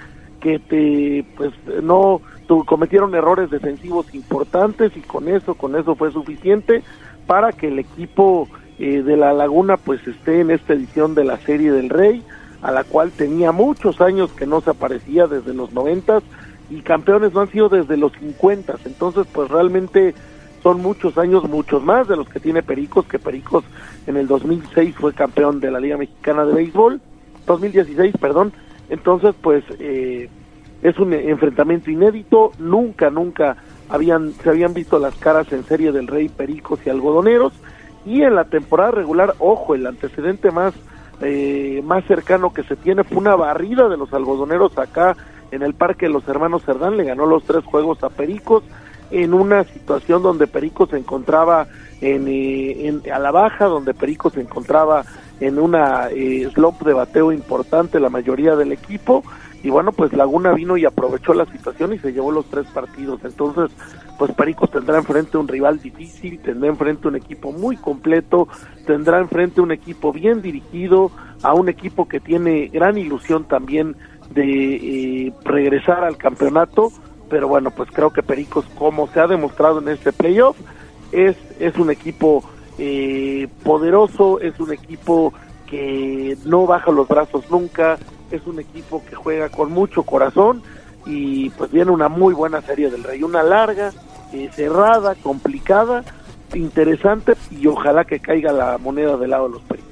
que 0.41 0.61
te 0.61 1.25
pues 1.37 1.53
no 1.83 2.21
tu- 2.47 2.65
cometieron 2.65 3.15
errores 3.17 3.51
defensivos 3.51 4.15
importantes 4.15 4.97
y 4.97 5.01
con 5.01 5.29
eso, 5.29 5.55
con 5.57 5.75
eso 5.75 5.97
fue 5.97 6.13
suficiente 6.13 6.85
para 7.27 7.51
que 7.53 7.69
el 7.69 7.81
equipo 7.81 8.49
eh, 8.79 9.03
de 9.03 9.17
la 9.17 9.33
Laguna 9.33 9.77
pues 9.77 10.07
esté 10.07 10.41
en 10.41 10.53
esta 10.53 10.73
edición 10.75 11.17
de 11.17 11.25
la 11.25 11.37
Serie 11.39 11.73
del 11.73 11.89
Rey, 11.91 12.23
a 12.63 12.71
la 12.71 12.85
cual 12.85 13.11
tenía 13.11 13.51
muchos 13.51 14.01
años 14.01 14.31
que 14.33 14.47
no 14.47 14.61
se 14.61 14.71
aparecía 14.71 15.27
desde 15.27 15.53
los 15.53 15.73
noventas 15.73 16.23
y 16.71 16.83
campeones 16.83 17.33
no 17.35 17.41
han 17.41 17.51
sido 17.51 17.69
desde 17.69 17.97
los 17.97 18.13
cincuentas, 18.13 18.81
entonces 18.87 19.27
pues 19.33 19.51
realmente 19.51 20.15
son 20.63 20.81
muchos 20.81 21.19
años, 21.19 21.49
muchos 21.49 21.83
más 21.83 22.07
de 22.07 22.17
los 22.17 22.29
que 22.29 22.39
tiene 22.39 22.63
Pericos, 22.63 23.07
que 23.07 23.19
Pericos 23.19 23.65
en 24.07 24.17
el 24.17 24.27
2006 24.27 24.95
fue 24.95 25.13
campeón 25.13 25.59
de 25.61 25.71
la 25.71 25.81
Liga 25.81 25.97
Mexicana 25.97 26.45
de 26.45 26.55
Béisbol, 26.55 27.01
2016, 27.47 28.15
perdón, 28.21 28.53
entonces 28.89 29.35
pues 29.41 29.65
eh, 29.81 30.29
es 30.83 30.99
un 30.99 31.13
enfrentamiento 31.13 31.91
inédito, 31.91 32.53
nunca, 32.59 33.11
nunca 33.11 33.57
habían, 33.89 34.33
se 34.33 34.51
habían 34.51 34.73
visto 34.73 34.99
las 34.99 35.17
caras 35.17 35.53
en 35.53 35.65
serie 35.65 35.91
del 35.91 36.07
Rey 36.07 36.29
Pericos 36.29 36.79
y 36.87 36.91
Algodoneros, 36.91 37.53
y 38.07 38.23
en 38.23 38.35
la 38.35 38.45
temporada 38.45 38.93
regular, 38.93 39.35
ojo, 39.41 39.75
el 39.75 39.87
antecedente 39.87 40.51
más, 40.51 40.75
eh, 41.21 41.83
más 41.85 42.05
cercano 42.07 42.53
que 42.53 42.63
se 42.63 42.77
tiene 42.77 43.05
fue 43.05 43.19
una 43.19 43.35
barrida 43.35 43.89
de 43.89 43.97
los 43.97 44.13
algodoneros 44.13 44.79
acá 44.79 45.17
en 45.51 45.63
el 45.63 45.75
Parque 45.75 46.09
los 46.09 46.27
Hermanos 46.29 46.65
Cerdán, 46.65 46.97
le 46.97 47.05
ganó 47.05 47.27
los 47.27 47.45
tres 47.45 47.65
juegos 47.65 48.03
a 48.05 48.11
Pericos, 48.11 48.63
en 49.11 49.35
una 49.35 49.65
situación 49.65 50.23
donde 50.23 50.47
Perico 50.47 50.87
se 50.87 50.97
encontraba 50.97 51.67
en, 52.01 52.29
eh, 52.29 52.87
en- 52.87 53.13
a 53.13 53.19
la 53.19 53.33
baja, 53.33 53.65
donde 53.67 53.93
Perico 53.93 54.31
se 54.31 54.41
encontraba 54.41 55.05
en 55.41 55.59
una 55.59 56.09
eh, 56.11 56.49
slump 56.55 56.83
de 56.83 56.93
bateo 56.93 57.33
importante 57.33 57.99
la 57.99 58.09
mayoría 58.11 58.55
del 58.57 58.71
equipo 58.73 59.25
y 59.63 59.69
bueno 59.71 59.91
pues 59.93 60.13
Laguna 60.13 60.53
vino 60.53 60.77
y 60.77 60.85
aprovechó 60.85 61.35
la 61.35 61.45
situación 61.47 61.93
y 61.93 61.99
se 61.99 62.13
llevó 62.13 62.31
los 62.31 62.47
tres 62.47 62.67
partidos. 62.69 63.21
Entonces 63.25 63.71
pues 64.19 64.33
Pericos 64.33 64.71
tendrá 64.71 64.99
enfrente 64.99 65.39
un 65.39 65.49
rival 65.49 65.81
difícil 65.81 66.39
tendrá 66.41 66.69
enfrente 66.69 67.09
un 67.09 67.17
equipo 67.17 67.53
muy 67.53 67.77
completo 67.79 68.49
tendrá 68.87 69.19
enfrente 69.19 69.61
un 69.61 69.73
equipo 69.73 70.13
bien 70.13 70.41
dirigido 70.43 71.11
a 71.43 71.55
un 71.55 71.69
equipo 71.71 72.07
que 72.07 72.21
tiene 72.21 72.69
gran 72.69 72.97
ilusión 72.99 73.45
también 73.45 73.97
de 74.31 75.27
eh, 75.27 75.33
regresar 75.45 76.05
al 76.05 76.17
campeonato 76.17 76.93
pero 77.31 77.49
bueno, 77.49 77.71
pues 77.71 77.89
creo 77.91 78.11
que 78.11 78.23
Pericos, 78.23 78.67
como 78.75 79.07
se 79.07 79.21
ha 79.21 79.27
demostrado 79.27 79.79
en 79.79 79.89
este 79.89 80.13
playoff, 80.13 80.57
es, 81.13 81.37
es 81.59 81.77
un 81.77 81.91
equipo 81.91 82.43
eh, 82.77 83.49
poderoso, 83.63 84.41
es 84.41 84.59
un 84.61 84.73
equipo 84.73 85.33
que 85.67 86.37
no 86.45 86.67
baja 86.67 86.91
los 86.91 87.09
brazos 87.09 87.49
nunca, 87.49 87.99
es 88.31 88.45
un 88.47 88.59
equipo 88.59 89.03
que 89.09 89.15
juega 89.15 89.49
con 89.49 89.73
mucho 89.73 90.03
corazón 90.03 90.63
y 91.07 91.51
pues 91.51 91.71
viene 91.71 91.93
una 91.93 92.09
muy 92.09 92.35
buena 92.35 92.61
serie 92.61 92.91
del 92.91 93.05
Rey, 93.05 93.23
una 93.23 93.45
larga, 93.45 93.93
eh, 94.33 94.51
cerrada, 94.53 95.15
complicada, 95.15 96.05
interesante 96.53 97.35
y 97.51 97.69
ojalá 97.69 98.05
que 98.05 98.19
caiga 98.19 98.53
la 98.53 98.77
moneda 98.77 99.17
del 99.17 99.31
lado 99.31 99.47
de 99.47 99.55
los 99.55 99.63
Pericos. 99.63 99.90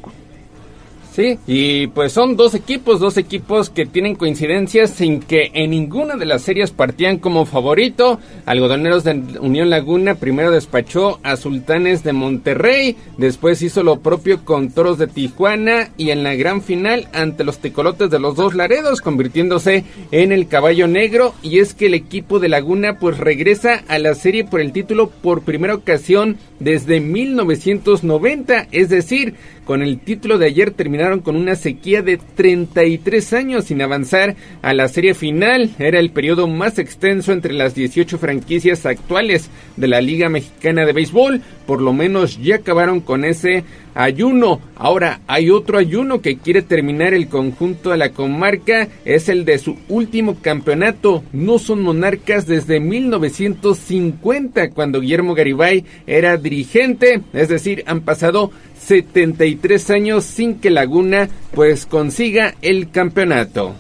Sí, 1.19 1.37
y 1.49 1.89
pues 1.89 2.13
son 2.13 2.37
dos 2.37 2.55
equipos, 2.55 3.01
dos 3.01 3.17
equipos 3.17 3.71
que 3.71 3.87
tienen 3.87 4.15
coincidencias 4.15 4.91
sin 4.91 5.19
que 5.19 5.51
en 5.53 5.71
ninguna 5.71 6.15
de 6.15 6.27
las 6.27 6.43
series 6.43 6.71
partían 6.71 7.19
como 7.19 7.45
favorito. 7.45 8.21
Algodoneros 8.47 9.03
de 9.03 9.21
Unión 9.41 9.69
Laguna 9.69 10.15
primero 10.15 10.53
despachó 10.53 11.19
a 11.25 11.35
Sultanes 11.35 12.05
de 12.05 12.13
Monterrey, 12.13 12.97
después 13.17 13.63
hizo 13.63 13.83
lo 13.83 13.99
propio 13.99 14.45
con 14.45 14.71
Toros 14.71 14.97
de 14.97 15.09
Tijuana 15.09 15.91
y 15.97 16.11
en 16.11 16.23
la 16.23 16.37
gran 16.37 16.63
final 16.63 17.09
ante 17.13 17.43
los 17.43 17.59
tecolotes 17.59 18.11
de 18.11 18.21
los 18.21 18.37
dos 18.37 18.55
Laredos, 18.55 19.01
convirtiéndose 19.01 19.83
en 20.13 20.31
el 20.31 20.47
caballo 20.47 20.87
negro. 20.87 21.35
Y 21.43 21.59
es 21.59 21.75
que 21.75 21.87
el 21.87 21.95
equipo 21.95 22.39
de 22.39 22.49
Laguna 22.49 23.01
pues 23.01 23.19
regresa 23.19 23.83
a 23.89 23.99
la 23.99 24.15
serie 24.15 24.45
por 24.45 24.61
el 24.61 24.71
título 24.71 25.11
por 25.11 25.43
primera 25.43 25.75
ocasión 25.75 26.37
desde 26.61 27.01
1990, 27.01 28.69
es 28.71 28.89
decir, 28.89 29.35
con 29.69 29.83
el 29.83 29.99
título 29.99 30.39
de 30.39 30.47
ayer 30.47 30.71
terminaron 30.71 31.21
con 31.21 31.37
una 31.37 31.55
sequía 31.55 32.01
de 32.01 32.17
33 32.17 33.35
años 33.35 33.67
sin 33.67 33.83
avanzar 33.83 34.35
a 34.63 34.73
la 34.73 34.89
serie 34.89 35.13
final. 35.13 35.69
Era 35.79 35.99
el 35.99 36.11
periodo 36.11 36.49
más 36.49 36.79
extenso 36.79 37.35
entre 37.35 37.53
las 37.53 37.75
18 37.75 38.17
franquicias 38.17 38.87
actuales 38.87 39.51
de 39.77 39.89
la 39.89 40.01
Liga 40.01 40.31
Mexicana 40.31 40.87
de 40.87 40.95
Béisbol. 40.95 41.43
Por 41.67 41.83
lo 41.83 41.93
menos 41.93 42.43
ya 42.43 42.55
acabaron 42.55 43.01
con 43.01 43.27
ese 43.27 43.65
ayuno. 43.95 44.61
Ahora 44.75 45.21
hay 45.27 45.51
otro 45.51 45.77
ayuno 45.77 46.23
que 46.23 46.39
quiere 46.39 46.63
terminar 46.63 47.13
el 47.13 47.29
conjunto 47.29 47.91
de 47.91 47.99
la 47.99 48.13
comarca. 48.13 48.89
Es 49.05 49.29
el 49.29 49.45
de 49.45 49.59
su 49.59 49.77
último 49.89 50.39
campeonato. 50.41 51.25
No 51.33 51.59
son 51.59 51.83
monarcas 51.83 52.47
desde 52.47 52.81
1950 52.81 54.71
cuando 54.71 55.03
Guillermo 55.03 55.35
Garibay 55.35 55.85
era 56.07 56.39
dirigente. 56.39 57.21
Es 57.35 57.51
decir, 57.51 57.83
han 57.87 58.01
pasado 58.01 58.51
73 58.89 59.91
años 59.91 60.25
sin 60.25 60.61
que 60.61 60.71
Laguna 60.71 61.29
pues 61.55 61.85
consiga 61.85 62.55
el 62.63 62.91
campeonato. 62.91 63.75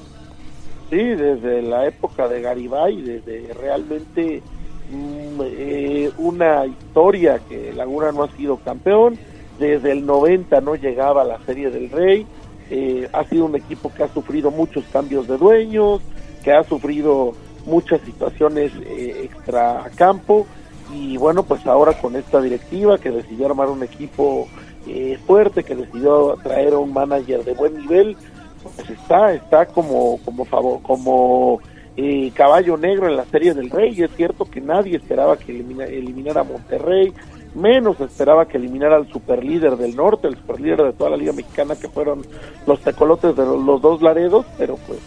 Sí, 0.90 0.98
desde 0.98 1.62
la 1.62 1.86
época 1.86 2.28
de 2.28 2.43
Garibay, 2.43 3.01
desde 3.01 3.55
realmente 3.55 4.43
mm, 4.93 5.40
eh, 5.44 6.10
una 6.18 6.66
historia 6.66 7.40
que 7.48 7.72
Laguna 7.72 8.12
no 8.12 8.24
ha 8.24 8.36
sido 8.36 8.59
campeón, 8.59 9.18
desde 9.59 9.93
el 9.93 10.05
90 10.05 10.60
no 10.60 10.74
llegaba 10.74 11.22
a 11.22 11.24
la 11.24 11.39
Serie 11.47 11.70
del 11.70 11.89
Rey, 11.89 12.26
eh, 12.70 13.09
ha 13.10 13.24
sido 13.24 13.47
un 13.47 13.56
equipo 13.56 13.90
que 13.94 14.02
ha 14.02 14.12
sufrido 14.12 14.51
muchos 14.51 14.85
cambios 14.93 15.26
de 15.26 15.39
dueños, 15.39 16.02
que 16.44 16.52
ha 16.52 16.64
sufrido 16.64 17.32
muchas 17.64 18.02
situaciones 18.02 18.72
eh, 18.85 19.22
extra 19.24 19.90
campo. 19.97 20.47
Y 20.93 21.16
bueno, 21.16 21.44
pues 21.44 21.66
ahora 21.66 21.94
con 21.94 22.14
esta 22.14 22.43
directiva 22.43 22.98
que 22.98 23.10
decidió 23.10 23.47
armar 23.47 23.68
un 23.68 23.82
equipo 23.82 24.48
eh, 24.89 25.19
fuerte, 25.27 25.65
que 25.65 25.77
decidió 25.77 26.36
traer 26.43 26.73
a 26.73 26.78
un 26.78 26.93
manager 26.93 27.44
de 27.44 27.52
buen 27.55 27.77
nivel, 27.77 28.16
pues 28.62 28.90
está, 28.90 29.32
está 29.32 29.66
como, 29.66 30.19
como 30.24 30.44
favor, 30.44 30.81
como 30.82 31.60
eh, 31.97 32.31
caballo 32.35 32.77
negro 32.77 33.09
en 33.09 33.16
la 33.16 33.24
serie 33.27 33.55
del 33.55 33.70
Rey. 33.70 34.01
Es 34.02 34.10
cierto 34.16 34.44
que 34.44 34.60
nadie 34.60 34.97
esperaba 34.97 35.36
que 35.36 35.52
eliminara 35.52 36.40
a 36.40 36.44
Monterrey, 36.44 37.12
menos 37.55 38.01
esperaba 38.01 38.47
que 38.47 38.56
eliminara 38.56 38.97
al 38.97 39.09
superlíder 39.09 39.77
del 39.77 39.97
norte, 39.97 40.28
el 40.28 40.36
superlíder 40.36 40.82
de 40.82 40.93
toda 40.93 41.10
la 41.10 41.16
Liga 41.16 41.32
Mexicana, 41.32 41.77
que 41.77 41.89
fueron 41.89 42.23
los 42.66 42.81
tecolotes 42.81 43.36
de 43.36 43.44
los, 43.44 43.62
los 43.62 43.81
dos 43.82 44.02
Laredos, 44.02 44.47
pero 44.56 44.77
pues 44.86 45.01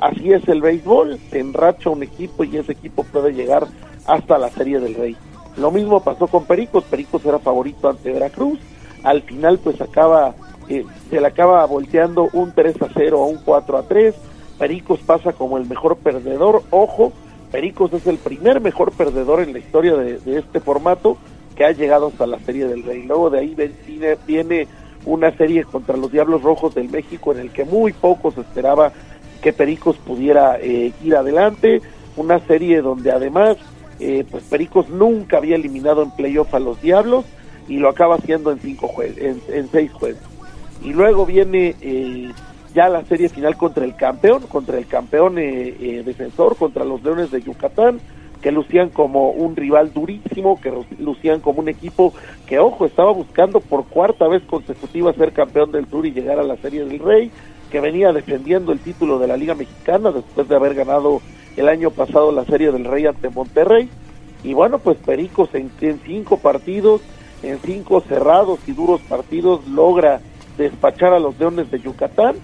así 0.00 0.32
es 0.32 0.46
el 0.48 0.62
béisbol, 0.62 1.18
se 1.30 1.40
enracha 1.40 1.90
un 1.90 2.02
equipo 2.02 2.44
y 2.44 2.56
ese 2.56 2.72
equipo 2.72 3.04
puede 3.04 3.32
llegar 3.32 3.66
hasta 4.06 4.38
la 4.38 4.50
serie 4.50 4.78
del 4.78 4.94
Rey. 4.94 5.16
Lo 5.56 5.70
mismo 5.70 6.00
pasó 6.00 6.26
con 6.26 6.44
Pericos, 6.44 6.84
Pericos 6.84 7.24
era 7.24 7.38
favorito 7.38 7.88
ante 7.88 8.12
Veracruz, 8.12 8.58
al 9.02 9.22
final 9.22 9.58
pues 9.58 9.80
acaba, 9.80 10.34
eh, 10.68 10.84
se 11.10 11.20
le 11.20 11.26
acaba 11.26 11.64
volteando 11.66 12.28
un 12.32 12.52
3 12.52 12.82
a 12.82 12.88
0 12.94 13.22
a 13.22 13.26
un 13.26 13.38
4 13.38 13.78
a 13.78 13.82
3, 13.82 14.14
Pericos 14.58 15.00
pasa 15.00 15.32
como 15.32 15.58
el 15.58 15.66
mejor 15.66 15.96
perdedor, 15.96 16.62
ojo, 16.70 17.12
Pericos 17.50 17.92
es 17.92 18.06
el 18.06 18.18
primer 18.18 18.60
mejor 18.60 18.92
perdedor 18.92 19.40
en 19.40 19.52
la 19.52 19.58
historia 19.58 19.94
de, 19.94 20.38
este 20.38 20.60
formato 20.60 21.16
que 21.54 21.64
ha 21.64 21.72
llegado 21.72 22.08
hasta 22.08 22.26
la 22.26 22.38
Serie 22.40 22.66
del 22.66 22.82
Rey. 22.82 23.02
Luego 23.04 23.30
de 23.30 23.38
ahí 23.38 23.56
viene, 24.26 24.68
una 25.04 25.30
serie 25.36 25.64
contra 25.64 25.96
los 25.96 26.10
Diablos 26.10 26.42
Rojos 26.42 26.74
del 26.74 26.90
México 26.90 27.32
en 27.32 27.38
el 27.38 27.50
que 27.50 27.64
muy 27.64 27.92
poco 27.92 28.32
se 28.32 28.40
esperaba 28.40 28.92
que 29.40 29.52
Pericos 29.52 29.96
pudiera 29.98 30.58
eh, 30.60 30.92
ir 31.02 31.16
adelante, 31.16 31.80
una 32.16 32.40
serie 32.40 32.82
donde 32.82 33.12
además 33.12 33.56
eh, 34.00 34.24
pues 34.30 34.42
Pericos 34.44 34.88
nunca 34.88 35.38
había 35.38 35.56
eliminado 35.56 36.02
en 36.02 36.10
playoff 36.10 36.52
a 36.54 36.58
los 36.58 36.80
Diablos 36.82 37.24
y 37.68 37.78
lo 37.78 37.88
acaba 37.88 38.16
haciendo 38.16 38.50
en 38.50 38.58
cinco 38.60 38.88
juegos, 38.88 39.18
en, 39.18 39.68
seis 39.70 39.92
juegos. 39.92 40.22
Y 40.82 40.92
luego 40.92 41.26
viene 41.26 41.74
eh, 41.80 42.30
ya 42.74 42.88
la 42.88 43.04
serie 43.04 43.28
final 43.28 43.56
contra 43.56 43.84
el 43.84 43.96
campeón, 43.96 44.42
contra 44.42 44.78
el 44.78 44.86
campeón 44.86 45.38
eh, 45.38 45.74
eh, 45.80 46.02
defensor, 46.04 46.56
contra 46.56 46.84
los 46.84 47.02
Leones 47.02 47.30
de 47.30 47.42
Yucatán, 47.42 48.00
que 48.40 48.52
lucían 48.52 48.90
como 48.90 49.30
un 49.30 49.56
rival 49.56 49.92
durísimo, 49.92 50.60
que 50.60 50.72
lucían 50.98 51.40
como 51.40 51.60
un 51.60 51.68
equipo 51.68 52.12
que, 52.46 52.58
ojo, 52.58 52.86
estaba 52.86 53.10
buscando 53.12 53.60
por 53.60 53.86
cuarta 53.86 54.28
vez 54.28 54.42
consecutiva 54.44 55.12
ser 55.14 55.32
campeón 55.32 55.72
del 55.72 55.88
Sur 55.88 56.06
y 56.06 56.12
llegar 56.12 56.38
a 56.38 56.44
la 56.44 56.56
Serie 56.58 56.84
del 56.84 56.98
Rey, 56.98 57.30
que 57.70 57.80
venía 57.80 58.12
defendiendo 58.12 58.72
el 58.72 58.78
título 58.78 59.18
de 59.18 59.26
la 59.26 59.36
Liga 59.36 59.54
Mexicana 59.54 60.12
después 60.12 60.46
de 60.46 60.54
haber 60.54 60.74
ganado 60.74 61.20
el 61.56 61.68
año 61.68 61.90
pasado 61.90 62.30
la 62.30 62.44
Serie 62.44 62.70
del 62.70 62.84
Rey 62.84 63.06
ante 63.06 63.30
Monterrey. 63.30 63.88
Y 64.44 64.52
bueno, 64.52 64.78
pues 64.78 64.98
Pericos 64.98 65.48
en 65.54 65.70
cinco 66.04 66.36
partidos 66.36 67.00
en 67.48 67.58
cinco 67.60 68.00
cerrados 68.00 68.60
y 68.66 68.72
duros 68.72 69.00
partidos 69.02 69.66
logra 69.68 70.20
despachar 70.56 71.12
a 71.12 71.18
los 71.18 71.38
Leones 71.38 71.70
de 71.70 71.80
Yucatán. 71.80 72.36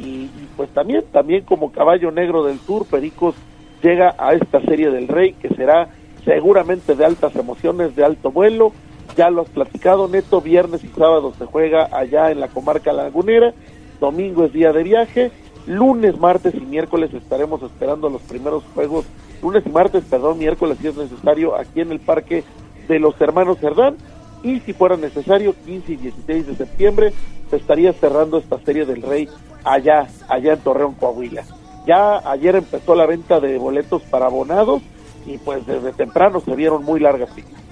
Y, 0.00 0.28
pues 0.56 0.70
también 0.70 1.04
también 1.12 1.44
como 1.44 1.72
caballo 1.72 2.10
negro 2.10 2.44
del 2.44 2.58
sur 2.60 2.86
Pericos 2.86 3.34
llega 3.82 4.14
a 4.18 4.34
esta 4.34 4.60
serie 4.62 4.90
del 4.90 5.08
Rey 5.08 5.32
que 5.34 5.48
será 5.50 5.88
seguramente 6.24 6.94
de 6.94 7.04
altas 7.04 7.34
emociones 7.36 7.94
de 7.96 8.04
alto 8.04 8.30
vuelo. 8.30 8.72
Ya 9.16 9.30
lo 9.30 9.42
has 9.42 9.48
platicado 9.48 10.08
Neto 10.08 10.40
viernes 10.40 10.82
y 10.82 10.88
sábado 10.88 11.32
se 11.38 11.46
juega 11.46 11.88
allá 11.92 12.30
en 12.30 12.40
la 12.40 12.48
comarca 12.48 12.92
lagunera 12.92 13.54
domingo 14.00 14.44
es 14.44 14.52
día 14.52 14.72
de 14.72 14.82
viaje 14.82 15.30
lunes 15.66 16.18
martes 16.18 16.54
y 16.54 16.60
miércoles 16.60 17.12
estaremos 17.14 17.62
esperando 17.62 18.10
los 18.10 18.20
primeros 18.22 18.62
juegos 18.74 19.06
lunes 19.42 19.62
y 19.64 19.70
martes 19.70 20.04
perdón 20.04 20.38
miércoles 20.38 20.78
si 20.80 20.88
es 20.88 20.96
necesario 20.96 21.56
aquí 21.56 21.80
en 21.80 21.90
el 21.92 22.00
parque 22.00 22.44
de 22.86 22.98
los 22.98 23.18
hermanos 23.20 23.58
Cerdán 23.60 23.96
y 24.44 24.60
si 24.60 24.74
fuera 24.74 24.96
necesario 24.96 25.54
15 25.64 25.92
y 25.92 25.96
16 25.96 26.46
de 26.46 26.54
septiembre 26.54 27.12
se 27.50 27.56
estaría 27.56 27.92
cerrando 27.94 28.38
esta 28.38 28.58
serie 28.60 28.84
del 28.84 29.02
Rey 29.02 29.28
allá, 29.64 30.06
allá 30.28 30.52
en 30.52 30.60
Torreón, 30.60 30.94
Coahuila. 30.94 31.44
Ya 31.86 32.18
ayer 32.30 32.54
empezó 32.54 32.94
la 32.94 33.06
venta 33.06 33.40
de 33.40 33.58
boletos 33.58 34.02
para 34.02 34.26
abonados 34.26 34.82
y 35.26 35.38
pues 35.38 35.66
desde 35.66 35.92
temprano 35.92 36.40
se 36.40 36.54
vieron 36.54 36.84
muy 36.84 37.00
largas 37.00 37.30
filas. 37.30 37.63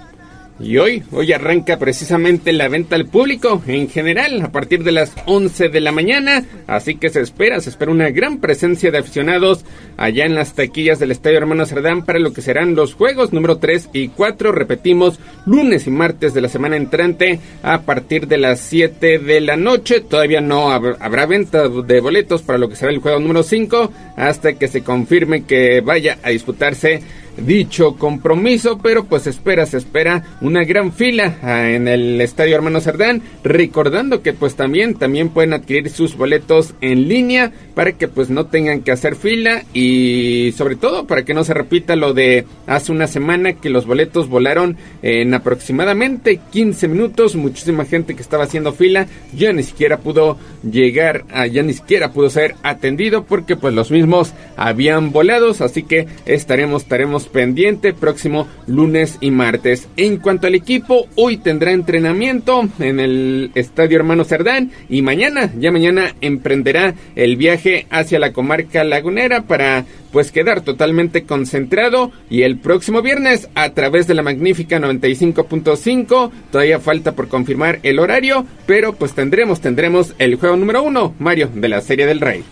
Y 0.63 0.79
hoy, 0.79 1.03
hoy 1.11 1.33
arranca 1.33 1.77
precisamente 1.77 2.53
la 2.53 2.69
venta 2.69 2.95
al 2.95 3.07
público 3.07 3.61
en 3.67 3.89
general 3.89 4.43
a 4.43 4.53
partir 4.53 4.85
de 4.85 4.93
las 4.93 5.13
11 5.27 5.69
de 5.71 5.81
la 5.81 5.91
mañana, 5.91 6.45
así 6.69 6.95
que 6.95 7.11
se 7.11 7.21
espera, 7.21 7.61
se 7.61 7.71
espera 7.71 7.91
una 7.91 8.11
gran 8.11 8.39
presencia 8.39 8.93
de 8.93 8.99
aficionados 8.99 9.65
allá 9.97 10.25
en 10.25 10.37
las 10.37 10.55
taquillas 10.55 11.01
del 11.01 11.11
Estadio 11.11 11.39
Hermano 11.39 11.67
Cerdán 11.67 12.05
para 12.05 12.21
lo 12.21 12.33
que 12.33 12.43
serán 12.43 12.77
los 12.77 12.95
juegos 12.95 13.33
número 13.33 13.57
3 13.57 13.91
y 13.93 14.09
4, 14.09 14.53
repetimos, 14.53 15.19
lunes 15.47 15.89
y 15.89 15.91
martes 15.91 16.33
de 16.33 16.43
la 16.43 16.49
semana 16.49 16.77
entrante 16.77 17.41
a 17.65 17.83
partir 17.83 18.29
de 18.29 18.39
las 18.39 18.61
7 18.61 19.19
de 19.19 19.41
la 19.41 19.57
noche, 19.57 20.01
todavía 20.01 20.41
no 20.41 20.71
habrá 20.71 21.27
venta 21.27 21.69
de 21.69 22.01
boletos 22.01 22.43
para 22.43 22.59
lo 22.59 22.69
que 22.69 22.77
será 22.77 22.93
el 22.93 23.01
juego 23.01 23.19
número 23.19 23.43
5 23.43 23.93
hasta 24.17 24.53
que 24.53 24.69
se 24.69 24.85
confirme 24.85 25.43
que 25.45 25.81
vaya 25.81 26.19
a 26.23 26.31
disputarse 26.31 27.03
dicho 27.37 27.97
compromiso, 27.97 28.79
pero 28.83 29.05
pues 29.05 29.27
espera, 29.27 29.67
se 29.67 29.79
espera 29.79 30.25
una 30.41 30.65
gran 30.65 30.93
fila 30.93 31.39
ah, 31.43 31.71
en 31.71 31.89
el 31.89 32.21
Estadio 32.21 32.55
Hermano 32.55 32.81
Cerdán, 32.81 33.23
recordando 33.43 34.23
que 34.23 34.33
pues 34.33 34.55
también, 34.55 34.95
también 34.95 35.31
pueden 35.31 35.53
adquirir 35.53 35.91
sus 35.91 36.17
boletos 36.17 36.75
en 36.81 37.09
línea 37.09 37.53
para 37.75 37.93
que 37.93 38.09
pues 38.09 38.31
no 38.31 38.47
tengan 38.47 38.83
que 38.83 38.93
hacer 38.93 39.17
fila 39.17 39.65
y 39.73 40.53
sobre 40.57 40.77
todo 40.77 41.07
para 41.07 41.25
que 41.25 41.35
no 41.35 41.45
se 41.45 41.55
repita 41.55 41.97
lo 41.97 42.15
de 42.15 42.45
hace 42.67 42.93
una 42.93 43.07
semana 43.07 43.55
que 43.55 43.71
los 43.71 43.87
boletos 43.87 44.29
volaron 44.29 44.77
en 45.03 45.35
aproximadamente 45.35 46.41
15 46.51 46.89
minutos, 46.89 47.37
muchísima 47.37 47.85
gente 47.85 48.15
que 48.15 48.23
estaba 48.23 48.45
haciendo 48.45 48.73
fila 48.73 49.07
ya 49.35 49.53
ni 49.53 49.63
siquiera 49.63 49.99
pudo 49.99 50.39
llegar, 50.69 51.25
a, 51.33 51.47
ya 51.47 51.63
ni 51.63 51.73
siquiera 51.73 52.13
pudo 52.13 52.31
ser 52.31 52.55
atendido 52.63 53.25
porque 53.25 53.57
pues 53.57 53.75
los 53.75 53.91
mismos 53.91 54.33
habían 54.57 55.13
volado, 55.13 55.51
así 55.59 55.83
que 55.83 56.07
estaremos, 56.27 56.83
estaremos 56.83 57.22
pendiente 57.27 57.93
próximo 57.93 58.49
lunes 58.67 59.19
y 59.21 59.31
martes. 59.31 59.89
En 59.97 60.19
cuanto 60.19 60.47
al 60.47 60.55
equipo, 60.55 61.07
hoy 61.17 61.37
tendrá 61.37 61.73
entrenamiento 61.73 62.69
en 62.79 63.01
el 63.01 63.51
Estadio 63.55 63.99
Hermano 63.99 64.25
Cerdán 64.25 64.71
y 64.89 65.03
mañana, 65.03 65.53
ya 65.59 65.73
mañana 65.73 66.15
emprenderá 66.21 66.95
el 67.17 67.37
viaje 67.37 67.87
hacia 67.91 68.19
la 68.19 68.33
comarca 68.33 68.85
lagunera 68.85 69.43
para 69.43 69.85
pues 70.13 70.31
quedar 70.31 70.61
totalmente 70.61 71.25
concentrado 71.25 72.13
y 72.29 72.43
el 72.43 72.59
próximo 72.59 73.03
viernes 73.03 73.49
a 73.55 73.71
través 73.71 74.07
de 74.07 74.15
la 74.15 74.23
magnífica 74.23 74.79
95.5 74.79 76.31
todavía 76.51 76.79
falta 76.81 77.13
por 77.13 77.29
confirmar 77.29 77.81
el 77.83 77.99
horario 77.99 78.47
pero 78.67 78.93
pues 78.93 79.15
tendremos 79.15 79.61
tendremos 79.61 80.15
el 80.19 80.37
juego 80.37 80.57
número 80.57 80.83
uno 80.83 81.15
Mario 81.19 81.49
de 81.55 81.69
la 81.69 81.81
serie 81.81 82.07
del 82.07 82.21
Rey 82.21 82.45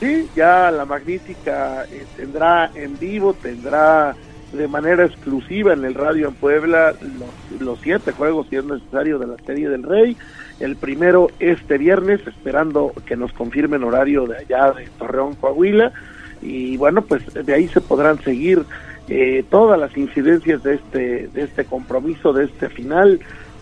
Sí, 0.00 0.28
ya 0.36 0.70
la 0.70 0.84
magnífica 0.84 1.84
eh, 1.90 2.06
tendrá 2.16 2.70
en 2.74 2.98
vivo 2.98 3.34
tendrá 3.34 4.14
de 4.52 4.68
manera 4.68 5.04
exclusiva 5.04 5.72
en 5.72 5.84
el 5.84 5.94
radio 5.94 6.28
en 6.28 6.34
Puebla 6.34 6.92
los, 6.92 7.60
los 7.60 7.80
siete 7.80 8.12
juegos 8.12 8.46
si 8.48 8.56
es 8.56 8.64
necesario 8.64 9.18
de 9.18 9.26
la 9.26 9.36
serie 9.44 9.68
del 9.68 9.82
Rey. 9.82 10.16
El 10.60 10.76
primero 10.76 11.28
este 11.40 11.78
viernes 11.78 12.20
esperando 12.26 12.92
que 13.06 13.16
nos 13.16 13.32
confirmen 13.32 13.82
horario 13.82 14.26
de 14.26 14.38
allá 14.38 14.72
de 14.72 14.88
Torreón 14.98 15.34
Coahuila. 15.34 15.92
Y 16.40 16.76
bueno 16.76 17.02
pues 17.02 17.22
de 17.34 17.52
ahí 17.52 17.66
se 17.66 17.80
podrán 17.80 18.22
seguir 18.22 18.64
eh, 19.08 19.44
todas 19.50 19.80
las 19.80 19.96
incidencias 19.96 20.62
de 20.62 20.74
este 20.74 21.28
de 21.28 21.42
este 21.42 21.64
compromiso 21.64 22.32
de 22.32 22.44
este 22.44 22.68
final 22.68 23.18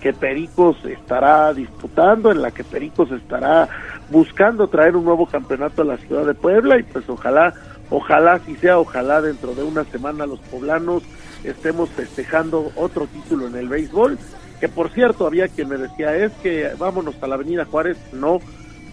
que 0.07 0.13
Pericos 0.13 0.77
estará 0.85 1.53
disputando 1.53 2.31
en 2.31 2.41
la 2.41 2.53
que 2.53 2.63
Pericos 2.63 3.11
estará 3.11 3.69
buscando 4.09 4.69
traer 4.69 4.95
un 4.95 5.05
nuevo 5.05 5.27
campeonato 5.27 5.83
a 5.83 5.85
la 5.85 5.97
ciudad 5.97 6.25
de 6.25 6.35
Puebla 6.35 6.79
y 6.79 6.85
pues 6.85 7.09
ojalá 7.09 7.53
ojalá 7.91 8.39
si 8.47 8.55
sea 8.55 8.79
ojalá 8.79 9.21
dentro 9.21 9.53
de 9.57 9.65
una 9.65 9.83
semana 9.83 10.25
los 10.25 10.39
poblanos 10.43 11.03
estemos 11.43 11.91
festejando 11.91 12.71
otro 12.77 13.09
título 13.09 13.49
en 13.49 13.57
el 13.57 13.69
béisbol 13.69 14.17
que 14.61 14.69
por 14.69 14.91
cierto 14.91 15.27
había 15.27 15.49
quien 15.49 15.71
me 15.71 15.77
decía 15.77 16.15
es 16.15 16.31
que 16.35 16.71
vámonos 16.79 17.21
a 17.21 17.27
la 17.27 17.35
Avenida 17.35 17.65
Juárez 17.65 17.99
no 18.13 18.39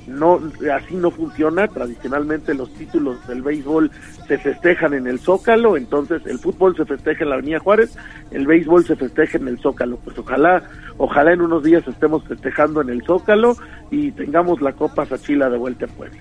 no 0.07 0.39
así 0.73 0.95
no 0.95 1.11
funciona. 1.11 1.67
Tradicionalmente 1.67 2.53
los 2.53 2.73
títulos 2.73 3.25
del 3.27 3.41
béisbol 3.41 3.91
se 4.27 4.37
festejan 4.37 4.93
en 4.93 5.07
el 5.07 5.19
Zócalo 5.19 5.77
entonces 5.77 6.25
el 6.25 6.39
fútbol 6.39 6.75
se 6.75 6.85
festeja 6.85 7.23
en 7.23 7.29
la 7.29 7.35
Avenida 7.35 7.59
Juárez 7.59 7.97
el 8.31 8.47
béisbol 8.47 8.85
se 8.85 8.95
festeja 8.95 9.37
en 9.37 9.47
el 9.47 9.59
Zócalo. 9.59 9.97
Pues 9.97 10.17
ojalá 10.17 10.63
ojalá 10.97 11.33
en 11.33 11.41
unos 11.41 11.63
días 11.63 11.87
estemos 11.87 12.23
festejando 12.25 12.81
en 12.81 12.89
el 12.89 13.03
Zócalo 13.03 13.55
y 13.91 14.11
tengamos 14.11 14.61
la 14.61 14.73
Copa 14.73 15.05
Sachila 15.05 15.49
de 15.49 15.57
vuelta 15.57 15.85
en 15.85 15.91
Puebla 15.91 16.19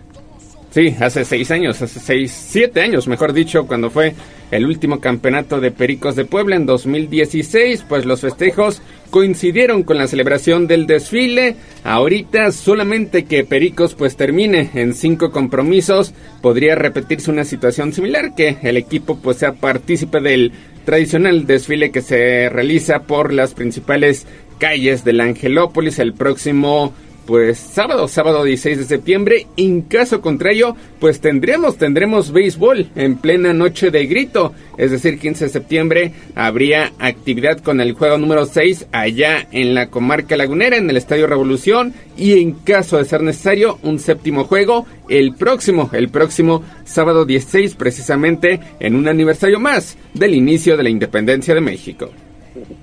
Sí, 0.73 0.97
hace 1.01 1.27
seis 1.27 1.51
años, 1.51 1.83
hace 1.83 2.01
seis, 2.01 2.33
siete 2.33 2.81
años, 2.81 3.07
mejor 3.07 3.35
dicho, 3.35 3.67
cuando 3.67 3.91
fue 3.91 4.15
el 4.51 4.65
último 4.65 5.01
campeonato 5.01 5.61
de 5.61 5.71
Pericos 5.71 6.17
de 6.17 6.25
Puebla 6.25 6.57
en 6.57 6.65
2016, 6.65 7.85
pues 7.87 8.07
los 8.07 8.23
festejos 8.23 8.81
coincidieron 9.11 9.83
con 9.83 9.99
la 9.99 10.07
celebración 10.07 10.67
del 10.67 10.87
desfile. 10.87 11.57
Ahorita 11.85 12.53
solamente 12.53 13.27
que 13.27 13.45
Pericos 13.45 13.95
pues 13.95 14.17
termine 14.17 14.71
en 14.73 14.95
cinco 14.95 15.31
compromisos, 15.31 16.15
podría 16.41 16.75
repetirse 16.75 17.31
una 17.31 17.45
situación 17.45 17.93
similar, 17.93 18.35
que 18.35 18.57
el 18.63 18.79
equipo 18.79 19.19
pues 19.19 19.37
sea 19.37 19.53
partícipe 19.53 20.23
del 20.23 20.53
tradicional 20.87 21.47
desfile 21.47 21.91
que 21.91 22.01
se 22.01 22.49
realiza 22.49 23.03
por 23.03 23.35
las 23.35 23.53
principales 23.53 24.27
calles 24.57 25.05
de 25.05 25.13
la 25.13 25.25
Angelópolis 25.25 25.99
el 25.99 26.15
próximo 26.15 26.95
pues 27.27 27.59
sábado, 27.59 28.09
sábado 28.09 28.45
16 28.45 28.79
de 28.79 28.85
septiembre. 28.85 29.47
En 29.57 29.83
caso 29.83 30.21
contrario, 30.21 30.77
pues 30.99 31.21
tendremos, 31.21 31.77
tendremos 31.77 32.33
béisbol 32.33 32.89
en 32.95 33.17
plena 33.17 33.53
noche 33.53 33.91
de 33.91 34.07
grito. 34.07 34.53
Es 34.77 34.91
decir, 34.91 35.19
15 35.19 35.47
de 35.47 35.51
septiembre 35.51 36.13
habría 36.35 36.93
actividad 36.99 37.59
con 37.59 37.81
el 37.81 37.93
juego 37.93 38.19
número 38.19 38.45
6 38.45 38.89
allá 38.93 39.47
en 39.53 39.75
la 39.75 39.89
comarca 39.89 40.37
lagunera, 40.37 40.77
en 40.77 40.91
el 40.91 40.97
Estadio 40.97 41.27
Revolución. 41.27 41.95
Y 42.17 42.41
en 42.41 42.53
caso 42.53 42.99
de 42.99 43.05
ser 43.05 43.23
necesario, 43.23 43.79
un 43.83 43.99
séptimo 43.99 44.45
juego 44.45 44.87
el 45.09 45.35
próximo, 45.35 45.91
el 45.93 46.09
próximo 46.09 46.63
sábado 46.85 47.25
16, 47.25 47.75
precisamente 47.77 48.61
en 48.81 48.97
un 48.97 49.09
aniversario 49.09 49.61
más 49.61 49.97
del 50.15 50.35
inicio 50.35 50.77
de 50.77 50.83
la 50.83 50.91
independencia 50.91 51.55
de 51.55 51.61
México. 51.61 52.11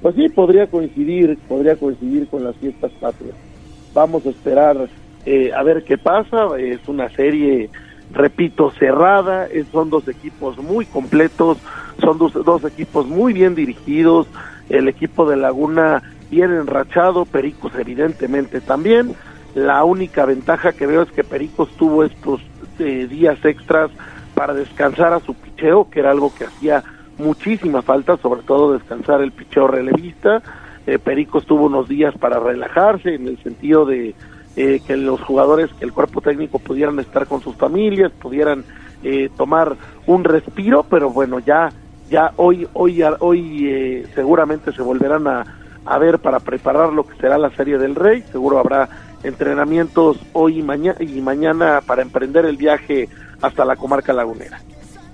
Pues 0.01 0.15
sí, 0.15 0.27
podría 0.29 0.65
coincidir, 0.67 1.37
podría 1.47 1.75
coincidir 1.75 2.27
con 2.27 2.43
las 2.43 2.55
fiestas 2.55 2.91
patrias 2.99 3.35
vamos 3.93 4.25
a 4.25 4.29
esperar 4.29 4.89
eh, 5.25 5.51
a 5.53 5.63
ver 5.63 5.83
qué 5.83 5.97
pasa. 5.97 6.47
Es 6.57 6.87
una 6.87 7.09
serie, 7.09 7.69
repito, 8.11 8.71
cerrada. 8.71 9.47
son 9.71 9.89
dos 9.89 10.07
equipos 10.07 10.57
muy 10.57 10.85
completos, 10.85 11.57
son 11.99 12.17
dos, 12.17 12.33
dos 12.33 12.63
equipos 12.65 13.07
muy 13.07 13.33
bien 13.33 13.55
dirigidos. 13.55 14.27
El 14.69 14.87
equipo 14.87 15.29
de 15.29 15.37
Laguna 15.37 16.03
bien 16.29 16.53
enrachado, 16.53 17.25
Pericos 17.25 17.73
evidentemente 17.75 18.61
también. 18.61 19.15
La 19.55 19.83
única 19.83 20.25
ventaja 20.25 20.73
que 20.73 20.85
veo 20.85 21.01
es 21.01 21.11
que 21.11 21.23
Pericos 21.23 21.69
tuvo 21.71 22.03
estos 22.03 22.41
eh, 22.77 23.07
días 23.09 23.43
extras 23.43 23.89
para 24.35 24.53
descansar 24.53 25.11
a 25.11 25.19
su 25.19 25.33
picheo, 25.33 25.89
que 25.89 25.99
era 25.99 26.11
algo 26.11 26.31
que 26.33 26.45
hacía 26.45 26.83
muchísima 27.17 27.81
falta, 27.81 28.15
sobre 28.17 28.43
todo 28.43 28.73
descansar 28.73 29.21
el 29.21 29.31
picheo 29.31 29.67
relevista 29.67 30.41
eh, 30.89 30.97
Pericos 30.97 31.45
tuvo 31.45 31.65
unos 31.67 31.87
días 31.87 32.15
para 32.17 32.39
relajarse 32.39 33.13
en 33.13 33.27
el 33.27 33.37
sentido 33.43 33.85
de 33.85 34.15
eh, 34.55 34.81
que 34.87 34.97
los 34.97 35.21
jugadores, 35.21 35.71
que 35.73 35.85
el 35.85 35.93
cuerpo 35.93 36.19
técnico 36.19 36.57
pudieran 36.57 36.97
estar 36.99 37.27
con 37.27 37.41
sus 37.41 37.55
familias, 37.55 38.11
pudieran 38.11 38.63
eh, 39.03 39.29
tomar 39.37 39.75
un 40.07 40.23
respiro, 40.23 40.83
pero 40.89 41.11
bueno, 41.11 41.37
ya 41.37 41.69
ya 42.09 42.31
hoy 42.37 42.67
hoy 42.73 43.03
hoy 43.19 44.03
seguramente 44.15 44.71
se 44.71 44.81
volverán 44.81 45.27
a, 45.27 45.45
a 45.85 45.97
ver 45.99 46.17
para 46.17 46.39
preparar 46.39 46.91
lo 46.91 47.03
que 47.03 47.15
será 47.17 47.37
la 47.37 47.51
Serie 47.51 47.77
del 47.77 47.93
Rey, 47.93 48.23
seguro 48.31 48.57
habrá 48.57 48.89
entrenamientos 49.21 50.17
hoy 50.33 50.57
y 50.57 50.63
mañana 50.63 50.97
y 50.99 51.21
mañana 51.21 51.81
para 51.85 52.01
emprender 52.01 52.45
el 52.45 52.57
viaje 52.57 53.09
hasta 53.43 53.63
la 53.63 53.75
comarca 53.75 54.11
lagunera 54.11 54.59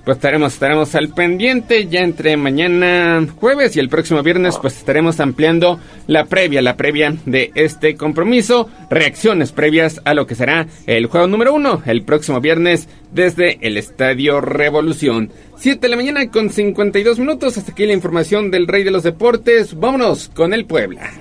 pues 0.06 0.18
estaremos, 0.18 0.54
estaremos 0.54 0.94
al 0.94 1.10
pendiente 1.10 1.88
ya 1.88 2.02
entre 2.02 2.38
mañana 2.38 3.26
jueves 3.40 3.76
y 3.76 3.80
el 3.80 3.90
próximo 3.90 4.22
viernes 4.22 4.58
pues 4.62 4.78
estaremos 4.78 5.20
ampliando 5.20 5.80
la 6.06 6.26
previa, 6.26 6.62
la 6.62 6.78
previa 6.78 7.16
de 7.26 7.52
este 7.56 7.96
compromiso, 7.96 8.70
reacciones 8.90 9.52
previas 9.52 10.02
a 10.06 10.14
lo 10.14 10.28
que 10.28 10.36
será 10.36 10.68
el 10.86 11.08
juego 11.08 11.28
número 11.28 11.54
uno 11.54 11.82
el 11.86 12.04
próximo 12.04 12.40
viernes 12.40 12.88
desde 13.12 13.58
el 13.62 13.78
Estadio 13.78 14.42
Revolución. 14.42 15.32
7 15.58 15.80
de 15.80 15.90
la 15.90 15.96
mañana 15.96 16.30
con 16.30 16.52
52 16.52 17.18
minutos, 17.18 17.58
hasta 17.58 17.72
aquí 17.72 17.86
la 17.86 17.94
información 17.94 18.52
del 18.52 18.68
Rey 18.68 18.84
de 18.84 18.92
los 18.92 19.04
Deportes, 19.04 19.74
vámonos 19.80 20.30
con 20.36 20.54
el 20.54 20.66
Puebla. 20.66 21.12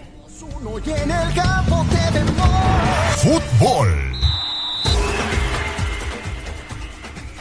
Fútbol. 3.17 4.04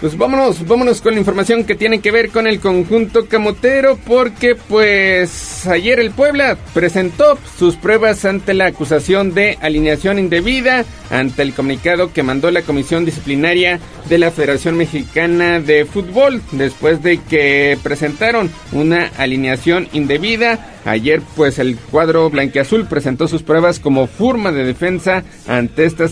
Pues 0.03 0.17
vámonos, 0.17 0.67
vámonos 0.67 0.99
con 0.99 1.13
la 1.13 1.21
información 1.21 1.63
que 1.63 1.75
tiene 1.75 2.01
que 2.01 2.11
ver 2.11 2.29
con 2.29 2.45
el 2.45 2.59
conjunto 2.59 3.29
camotero 3.29 3.97
porque 4.05 4.53
pues 4.53 5.65
ayer 5.65 5.97
el 5.97 6.11
Puebla 6.11 6.57
presentó 6.73 7.39
sus 7.57 7.77
pruebas 7.77 8.25
ante 8.25 8.53
la 8.53 8.65
acusación 8.65 9.33
de 9.33 9.57
alineación 9.61 10.19
indebida 10.19 10.83
ante 11.09 11.43
el 11.43 11.53
comunicado 11.53 12.11
que 12.11 12.21
mandó 12.21 12.51
la 12.51 12.63
comisión 12.63 13.05
disciplinaria 13.05 13.79
de 14.09 14.17
la 14.17 14.31
Federación 14.31 14.75
Mexicana 14.75 15.61
de 15.61 15.85
Fútbol 15.85 16.41
después 16.51 17.01
de 17.01 17.21
que 17.21 17.77
presentaron 17.81 18.49
una 18.71 19.07
alineación 19.17 19.87
indebida. 19.93 20.71
Ayer, 20.85 21.21
pues 21.37 21.59
el 21.59 21.77
cuadro 21.77 22.29
blanqueazul 22.29 22.87
presentó 22.87 23.29
sus 23.29 23.41
pruebas 23.41 23.79
como 23.79 24.05
forma 24.07 24.51
de 24.51 24.65
defensa 24.65 25.23
ante 25.47 25.85
estas 25.85 26.11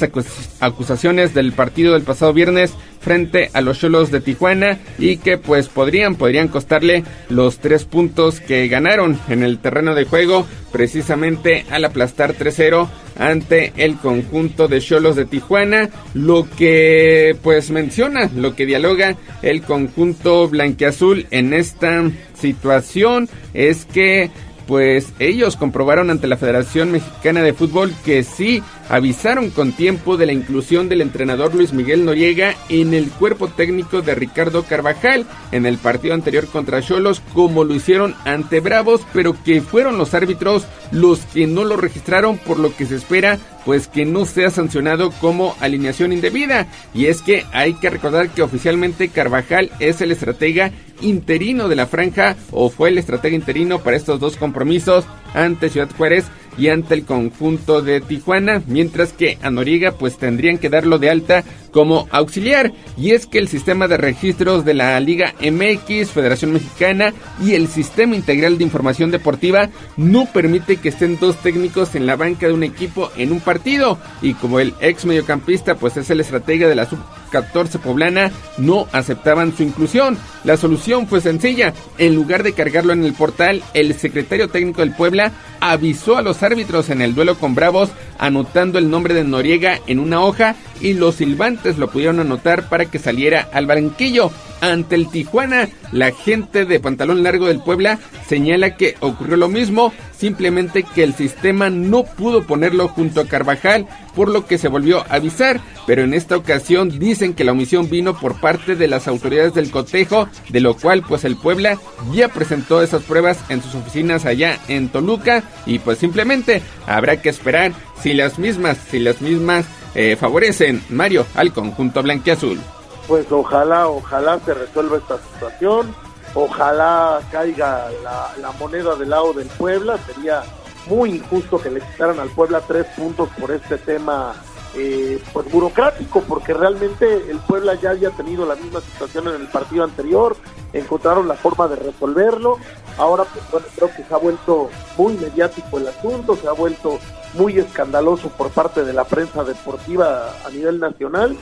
acusaciones 0.61 1.33
del 1.33 1.51
partido 1.51 1.93
del 1.93 2.03
pasado 2.03 2.31
viernes 2.31 2.73
frente 3.01 3.49
a 3.53 3.61
los 3.61 3.79
Cholos 3.79 4.11
de 4.11 4.21
Tijuana 4.21 4.77
y 4.97 5.17
que 5.17 5.37
pues 5.37 5.67
podrían 5.67 6.15
podrían 6.15 6.47
costarle 6.47 7.03
los 7.29 7.59
tres 7.59 7.85
puntos 7.85 8.39
que 8.39 8.67
ganaron 8.67 9.19
en 9.27 9.43
el 9.43 9.59
terreno 9.59 9.95
de 9.95 10.05
juego 10.05 10.45
precisamente 10.71 11.65
al 11.69 11.83
aplastar 11.83 12.35
3-0 12.35 12.87
ante 13.17 13.73
el 13.75 13.97
conjunto 13.97 14.67
de 14.67 14.79
Cholos 14.79 15.15
de 15.15 15.25
Tijuana, 15.25 15.89
lo 16.13 16.47
que 16.57 17.35
pues 17.43 17.69
menciona, 17.69 18.29
lo 18.35 18.55
que 18.55 18.65
dialoga 18.65 19.15
el 19.41 19.63
conjunto 19.63 20.47
blanqueazul 20.47 21.27
en 21.31 21.53
esta 21.53 22.09
situación 22.33 23.29
es 23.53 23.85
que 23.85 24.31
pues 24.67 25.11
ellos 25.19 25.57
comprobaron 25.57 26.09
ante 26.09 26.27
la 26.27 26.37
Federación 26.37 26.91
Mexicana 26.91 27.41
de 27.41 27.53
Fútbol 27.53 27.93
que 28.05 28.23
sí 28.23 28.63
avisaron 28.91 29.51
con 29.51 29.71
tiempo 29.71 30.17
de 30.17 30.25
la 30.25 30.33
inclusión 30.33 30.89
del 30.89 30.99
entrenador 30.99 31.55
Luis 31.55 31.71
Miguel 31.71 32.03
Noriega 32.03 32.55
en 32.67 32.93
el 32.93 33.09
cuerpo 33.09 33.47
técnico 33.47 34.01
de 34.01 34.15
Ricardo 34.15 34.63
Carvajal 34.63 35.25
en 35.53 35.65
el 35.65 35.77
partido 35.77 36.13
anterior 36.13 36.45
contra 36.47 36.81
Cholos, 36.81 37.21
como 37.33 37.63
lo 37.63 37.73
hicieron 37.73 38.13
ante 38.25 38.59
Bravos, 38.59 38.99
pero 39.13 39.33
que 39.45 39.61
fueron 39.61 39.97
los 39.97 40.13
árbitros 40.13 40.67
los 40.91 41.19
que 41.19 41.47
no 41.47 41.63
lo 41.63 41.77
registraron, 41.77 42.37
por 42.37 42.59
lo 42.59 42.75
que 42.75 42.85
se 42.85 42.97
espera 42.97 43.39
pues 43.63 43.87
que 43.87 44.05
no 44.05 44.25
sea 44.25 44.49
sancionado 44.49 45.11
como 45.21 45.55
alineación 45.61 46.11
indebida. 46.11 46.67
Y 46.93 47.05
es 47.05 47.21
que 47.21 47.45
hay 47.53 47.75
que 47.75 47.89
recordar 47.89 48.29
que 48.29 48.41
oficialmente 48.41 49.09
Carvajal 49.09 49.71
es 49.79 50.01
el 50.01 50.11
estratega 50.11 50.71
interino 51.01 51.67
de 51.67 51.75
la 51.75 51.87
franja 51.87 52.35
o 52.51 52.69
fue 52.69 52.89
el 52.89 52.97
estratega 52.97 53.35
interino 53.35 53.79
para 53.79 53.97
estos 53.97 54.19
dos 54.19 54.35
compromisos 54.35 55.05
ante 55.33 55.69
Ciudad 55.69 55.89
Juárez 55.95 56.25
y 56.57 56.69
ante 56.69 56.93
el 56.93 57.05
conjunto 57.05 57.81
de 57.81 58.01
Tijuana, 58.01 58.61
mientras 58.67 59.13
que 59.13 59.37
a 59.41 59.49
Noriega 59.49 59.93
pues 59.93 60.17
tendrían 60.17 60.57
que 60.57 60.69
darlo 60.69 60.99
de 60.99 61.09
alta 61.09 61.43
como 61.71 62.07
auxiliar. 62.11 62.73
Y 62.97 63.11
es 63.11 63.25
que 63.25 63.39
el 63.39 63.47
sistema 63.47 63.87
de 63.87 63.97
registros 63.97 64.65
de 64.65 64.73
la 64.73 64.99
Liga 64.99 65.33
MX, 65.41 66.11
Federación 66.11 66.53
Mexicana 66.53 67.13
y 67.43 67.53
el 67.53 67.67
Sistema 67.67 68.15
Integral 68.15 68.57
de 68.57 68.63
Información 68.63 69.11
Deportiva 69.11 69.69
no 69.97 70.25
permite 70.31 70.77
que 70.77 70.89
estén 70.89 71.17
dos 71.19 71.37
técnicos 71.37 71.95
en 71.95 72.05
la 72.05 72.15
banca 72.15 72.47
de 72.47 72.53
un 72.53 72.63
equipo 72.63 73.11
en 73.17 73.31
un 73.31 73.39
partido. 73.39 73.97
Y 74.21 74.33
como 74.33 74.59
el 74.59 74.73
ex 74.81 75.05
mediocampista 75.05 75.75
pues 75.75 75.97
es 75.97 76.09
el 76.09 76.19
estratega 76.19 76.67
de 76.67 76.75
la 76.75 76.85
sub 76.85 76.99
14 77.31 77.79
poblana, 77.79 78.31
no 78.57 78.87
aceptaban 78.91 79.55
su 79.55 79.63
inclusión. 79.63 80.17
La 80.43 80.57
solución 80.57 81.07
fue 81.07 81.21
sencilla. 81.21 81.73
En 81.97 82.15
lugar 82.15 82.43
de 82.43 82.53
cargarlo 82.53 82.93
en 82.93 83.03
el 83.03 83.13
portal, 83.13 83.63
el 83.73 83.93
secretario 83.95 84.49
técnico 84.49 84.81
del 84.81 84.95
Puebla 84.95 85.31
avisó 85.59 86.17
a 86.17 86.21
los 86.21 86.43
árbitros 86.43 86.89
en 86.89 87.01
el 87.01 87.15
duelo 87.15 87.37
con 87.37 87.55
Bravos 87.55 87.91
anotando 88.17 88.77
el 88.77 88.89
nombre 88.89 89.13
de 89.13 89.23
Noriega 89.23 89.79
en 89.87 89.99
una 89.99 90.21
hoja 90.21 90.55
y 90.81 90.93
los 90.93 91.15
silbantes 91.15 91.77
lo 91.77 91.89
pudieron 91.89 92.19
anotar 92.19 92.69
para 92.69 92.85
que 92.85 92.99
saliera 92.99 93.47
al 93.53 93.65
banquillo. 93.65 94.31
Ante 94.61 94.95
el 94.95 95.09
Tijuana, 95.09 95.69
la 95.91 96.11
gente 96.11 96.65
de 96.65 96.79
pantalón 96.79 97.23
largo 97.23 97.47
del 97.47 97.63
Puebla 97.63 97.99
señala 98.27 98.77
que 98.77 98.95
ocurrió 98.99 99.35
lo 99.35 99.47
mismo, 99.47 99.91
simplemente 100.15 100.83
que 100.83 101.03
el 101.03 101.15
sistema 101.15 101.71
no 101.71 102.03
pudo 102.03 102.43
ponerlo 102.43 102.87
junto 102.87 103.21
a 103.21 103.27
Carvajal, 103.27 103.87
por 104.15 104.29
lo 104.29 104.45
que 104.45 104.59
se 104.59 104.67
volvió 104.67 104.99
a 104.99 105.15
avisar, 105.15 105.59
pero 105.87 106.03
en 106.03 106.13
esta 106.13 106.37
ocasión 106.37 106.99
dicen 106.99 107.33
que 107.33 107.43
la 107.43 107.53
omisión 107.53 107.89
vino 107.89 108.17
por 108.19 108.39
parte 108.39 108.75
de 108.75 108.87
las 108.87 109.07
autoridades 109.07 109.55
del 109.55 109.71
cotejo, 109.71 110.27
de 110.49 110.59
lo 110.59 110.75
cual 110.75 111.01
pues 111.01 111.25
el 111.25 111.37
Puebla 111.37 111.79
ya 112.13 112.27
presentó 112.27 112.83
esas 112.83 113.01
pruebas 113.03 113.39
en 113.49 113.63
sus 113.63 113.73
oficinas 113.73 114.25
allá 114.25 114.59
en 114.67 114.89
Toluca 114.89 115.43
y 115.65 115.79
pues 115.79 115.97
simplemente 115.97 116.61
habrá 116.85 117.21
que 117.21 117.29
esperar 117.29 117.71
si 118.01 118.13
las 118.13 118.37
mismas, 118.39 118.77
si 118.89 118.99
las 118.99 119.21
mismas 119.21 119.65
eh, 119.95 120.15
favorecen 120.15 120.83
Mario 120.89 121.25
al 121.35 121.53
conjunto 121.53 122.01
blanquiazul. 122.01 122.59
Pues 123.07 123.29
ojalá, 123.31 123.87
ojalá 123.87 124.39
se 124.39 124.53
resuelva 124.53 124.97
esta 124.97 125.17
situación, 125.33 125.93
ojalá 126.33 127.19
caiga 127.31 127.89
la, 128.03 128.51
moneda 128.59 128.95
del 128.95 129.09
lado 129.09 129.33
del 129.33 129.47
Puebla, 129.47 129.97
sería 130.05 130.43
muy 130.87 131.15
injusto 131.15 131.61
que 131.61 131.69
le 131.69 131.81
quitaran 131.81 132.19
al 132.19 132.29
Puebla 132.29 132.61
tres 132.61 132.85
puntos 132.95 133.29
por 133.39 133.51
este 133.51 133.77
tema 133.77 134.33
eh, 134.75 135.21
pues 135.33 135.51
burocrático, 135.51 136.21
porque 136.21 136.53
realmente 136.53 137.29
el 137.29 137.39
Puebla 137.39 137.75
ya 137.75 137.89
había 137.89 138.11
tenido 138.11 138.45
la 138.45 138.55
misma 138.55 138.79
situación 138.79 139.27
en 139.27 139.41
el 139.41 139.47
partido 139.47 139.83
anterior, 139.83 140.37
encontraron 140.71 141.27
la 141.27 141.35
forma 141.35 141.67
de 141.67 141.75
resolverlo, 141.75 142.57
ahora 142.97 143.25
pues 143.25 143.43
bueno, 143.51 143.67
creo 143.75 143.89
que 143.93 144.03
se 144.03 144.13
ha 144.13 144.17
vuelto 144.17 144.69
muy 144.95 145.15
mediático 145.17 145.79
el 145.79 145.87
asunto, 145.87 146.37
se 146.37 146.47
ha 146.47 146.53
vuelto 146.53 146.99
muy 147.33 147.57
escandaloso 147.57 148.29
por 148.29 148.49
parte 148.49 148.83
de 148.83 148.93
la 148.93 149.05
prensa 149.05 149.43
deportiva 149.43 150.35
a 150.45 150.49
nivel 150.49 150.79
nacional 150.79 151.37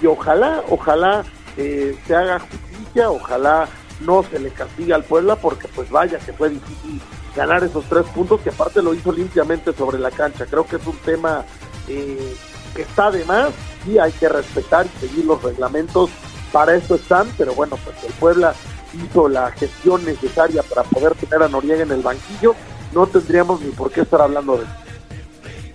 y 0.00 0.06
ojalá, 0.06 0.62
ojalá 0.70 1.24
eh, 1.56 1.96
se 2.06 2.14
haga 2.14 2.40
justicia, 2.40 3.10
ojalá 3.10 3.68
no 4.00 4.22
se 4.22 4.38
le 4.38 4.50
castigue 4.50 4.92
al 4.92 5.04
Puebla 5.04 5.36
porque 5.36 5.68
pues 5.68 5.90
vaya 5.90 6.18
que 6.18 6.32
fue 6.32 6.50
difícil 6.50 7.00
ganar 7.36 7.64
esos 7.64 7.84
tres 7.86 8.04
puntos 8.06 8.40
que 8.40 8.50
aparte 8.50 8.82
lo 8.82 8.94
hizo 8.94 9.12
limpiamente 9.12 9.72
sobre 9.72 9.98
la 9.98 10.10
cancha. 10.10 10.46
Creo 10.46 10.66
que 10.66 10.76
es 10.76 10.86
un 10.86 10.96
tema 10.98 11.44
eh, 11.88 12.34
que 12.74 12.82
está 12.82 13.10
de 13.10 13.24
más 13.24 13.50
y 13.86 13.98
hay 13.98 14.12
que 14.12 14.28
respetar 14.28 14.86
y 14.86 15.00
seguir 15.00 15.24
los 15.24 15.42
reglamentos. 15.42 16.10
Para 16.52 16.74
eso 16.74 16.94
están, 16.94 17.28
pero 17.36 17.54
bueno, 17.54 17.76
pues 17.84 17.96
el 18.04 18.12
Puebla 18.14 18.54
hizo 18.92 19.28
la 19.28 19.50
gestión 19.52 20.04
necesaria 20.04 20.62
para 20.62 20.84
poder 20.84 21.14
tener 21.16 21.42
a 21.42 21.48
Noriega 21.48 21.82
en 21.82 21.90
el 21.90 22.02
banquillo. 22.02 22.54
No 22.92 23.06
tendríamos 23.06 23.60
ni 23.60 23.70
por 23.70 23.90
qué 23.90 24.02
estar 24.02 24.20
hablando 24.20 24.56
de 24.56 24.64
eso. 24.64 24.83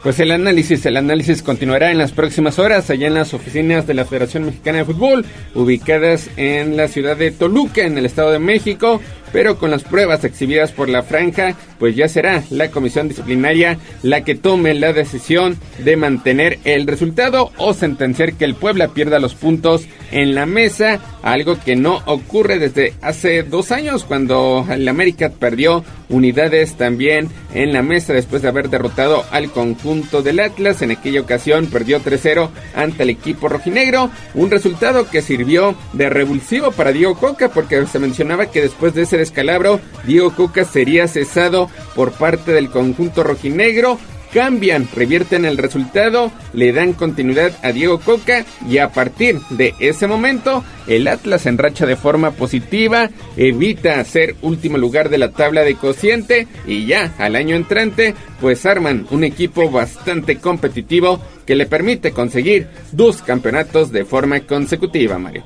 Pues 0.01 0.17
el 0.21 0.31
análisis, 0.31 0.85
el 0.85 0.95
análisis 0.95 1.43
continuará 1.43 1.91
en 1.91 1.97
las 1.97 2.13
próximas 2.13 2.57
horas 2.57 2.89
allá 2.89 3.07
en 3.07 3.15
las 3.15 3.34
oficinas 3.34 3.85
de 3.85 3.93
la 3.93 4.05
Federación 4.05 4.45
Mexicana 4.45 4.77
de 4.77 4.85
Fútbol, 4.85 5.26
ubicadas 5.55 6.30
en 6.38 6.77
la 6.77 6.88
ciudad 6.88 7.17
de 7.17 7.31
Toluca, 7.31 7.81
en 7.81 7.97
el 7.97 8.05
Estado 8.05 8.31
de 8.31 8.39
México 8.39 9.01
pero 9.31 9.57
con 9.57 9.71
las 9.71 9.84
pruebas 9.84 10.23
exhibidas 10.23 10.71
por 10.71 10.89
la 10.89 11.03
franja, 11.03 11.55
pues 11.77 11.95
ya 11.95 12.07
será 12.07 12.43
la 12.49 12.71
comisión 12.71 13.07
disciplinaria 13.07 13.77
la 14.03 14.23
que 14.23 14.35
tome 14.35 14.73
la 14.73 14.93
decisión 14.93 15.57
de 15.84 15.95
mantener 15.95 16.59
el 16.63 16.88
resultado 16.88 17.51
o 17.57 17.73
sentenciar 17.73 18.34
que 18.34 18.45
el 18.45 18.55
Puebla 18.55 18.89
pierda 18.89 19.19
los 19.19 19.35
puntos 19.35 19.88
en 20.11 20.36
la 20.36 20.45
mesa, 20.45 20.99
algo 21.22 21.57
que 21.60 21.76
no 21.76 22.02
ocurre 22.06 22.60
desde 22.60 22.94
hace 23.02 23.44
dos 23.44 23.72
años 23.72 24.03
cuando 24.03 24.65
el 24.69 24.88
América 24.88 25.30
perdió 25.30 25.84
unidades 26.10 26.76
también 26.76 27.30
en 27.53 27.72
la 27.73 27.81
mesa 27.81 28.14
después 28.14 28.41
de 28.41 28.48
haber 28.48 28.69
derrotado 28.69 29.23
al 29.31 29.52
conjunto 29.52 30.22
del 30.22 30.40
Atlas. 30.40 30.81
En 30.81 30.91
aquella 30.91 31.22
ocasión 31.22 31.68
perdió 31.68 32.02
3-0 32.02 32.49
ante 32.76 33.03
el 33.03 33.10
equipo 33.11 33.48
rojinegro, 33.48 34.10
un 34.34 34.49
resultado 34.49 35.10
que 35.10 35.22
sirvió 35.22 35.76
de 35.94 36.10
revulsivo 36.10 36.72
para 36.72 36.91
Diego 36.91 37.15
Coca 37.15 37.49
porque 37.49 37.86
se 37.86 37.99
mencionaba 37.99 38.48
que 38.48 38.61
después 38.61 38.94
de 38.94 39.03
ese 39.03 39.18
descalabro, 39.18 39.80
Diego 40.06 40.36
Coca 40.36 40.65
sería 40.65 41.07
cesado 41.07 41.69
por 41.95 42.11
parte 42.11 42.52
del 42.52 42.69
conjunto 42.69 43.23
rojinegro. 43.23 43.99
Cambian, 44.34 44.88
revierten 44.93 45.45
el 45.45 45.57
resultado, 45.57 46.31
le 46.53 46.72
dan 46.72 46.93
continuidad 46.93 47.51
a 47.64 47.72
Diego 47.72 47.99
Coca 47.99 48.45
y 48.68 48.77
a 48.77 48.89
partir 48.89 49.39
de 49.49 49.73
ese 49.80 50.07
momento 50.07 50.64
el 50.88 51.07
Atlas 51.07 51.45
enracha 51.45 51.85
de 51.85 51.95
forma 51.95 52.31
positiva, 52.31 53.10
evita 53.38 54.03
ser 54.03 54.35
último 54.41 54.77
lugar 54.77 55.10
de 55.10 55.18
la 55.18 55.31
tabla 55.31 55.61
de 55.61 55.76
cociente 55.76 56.47
y 56.65 56.85
ya 56.85 57.14
al 57.18 57.35
año 57.35 57.56
entrante 57.56 58.15
pues 58.39 58.65
arman 58.65 59.07
un 59.11 59.23
equipo 59.23 59.69
bastante 59.69 60.38
competitivo 60.38 61.19
que 61.45 61.56
le 61.56 61.65
permite 61.65 62.11
conseguir 62.11 62.68
dos 62.91 63.22
campeonatos 63.22 63.91
de 63.91 64.06
forma 64.06 64.39
consecutiva, 64.41 65.18
Mario. 65.18 65.43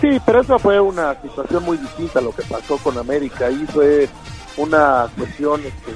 Sí, 0.00 0.20
pero 0.24 0.40
esa 0.40 0.58
fue 0.58 0.80
una 0.80 1.20
situación 1.22 1.64
muy 1.64 1.76
distinta 1.76 2.20
a 2.20 2.22
lo 2.22 2.32
que 2.32 2.42
pasó 2.42 2.76
con 2.78 2.96
América. 2.98 3.46
Ahí 3.46 3.66
fue 3.72 4.08
una 4.56 5.08
cuestión 5.16 5.60
este, 5.60 5.92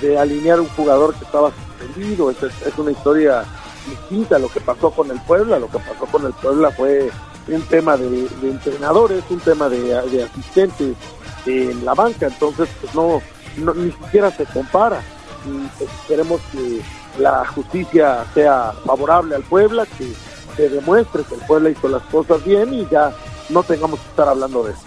de 0.00 0.18
alinear 0.18 0.60
un 0.60 0.68
jugador 0.68 1.14
que 1.14 1.24
estaba 1.24 1.50
suspendido. 1.50 2.30
Es, 2.30 2.42
es, 2.42 2.78
una 2.78 2.90
historia 2.90 3.44
distinta 3.88 4.36
a 4.36 4.38
lo 4.38 4.48
que 4.48 4.60
pasó 4.60 4.90
con 4.90 5.10
el 5.10 5.20
Puebla. 5.22 5.58
Lo 5.58 5.68
que 5.68 5.78
pasó 5.78 6.06
con 6.06 6.26
el 6.26 6.32
Puebla 6.32 6.70
fue 6.70 7.10
un 7.48 7.62
tema 7.62 7.96
de, 7.96 8.28
entrenadores, 8.42 9.24
un 9.30 9.40
tema 9.40 9.68
de, 9.68 10.24
asistentes 10.24 10.96
en 11.46 11.84
la 11.84 11.94
banca. 11.94 12.26
Entonces, 12.26 12.68
pues 12.80 12.94
no, 12.94 13.22
ni 13.74 13.90
siquiera 13.92 14.30
se 14.30 14.44
compara. 14.46 15.00
Y 15.46 15.66
pues, 15.78 15.90
queremos 16.08 16.40
que 16.52 16.80
la 17.18 17.46
justicia 17.46 18.24
sea 18.34 18.72
favorable 18.84 19.34
al 19.34 19.42
Puebla, 19.42 19.86
que 19.98 20.12
se 20.56 20.68
demuestre 20.68 21.24
que 21.24 21.34
el 21.34 21.40
pueblo 21.42 21.68
hizo 21.68 21.88
las 21.88 22.02
cosas 22.04 22.44
bien 22.44 22.72
y 22.72 22.86
ya 22.88 23.12
no 23.48 23.62
tengamos 23.62 24.00
que 24.00 24.08
estar 24.08 24.28
hablando 24.28 24.64
de 24.64 24.72
eso. 24.72 24.82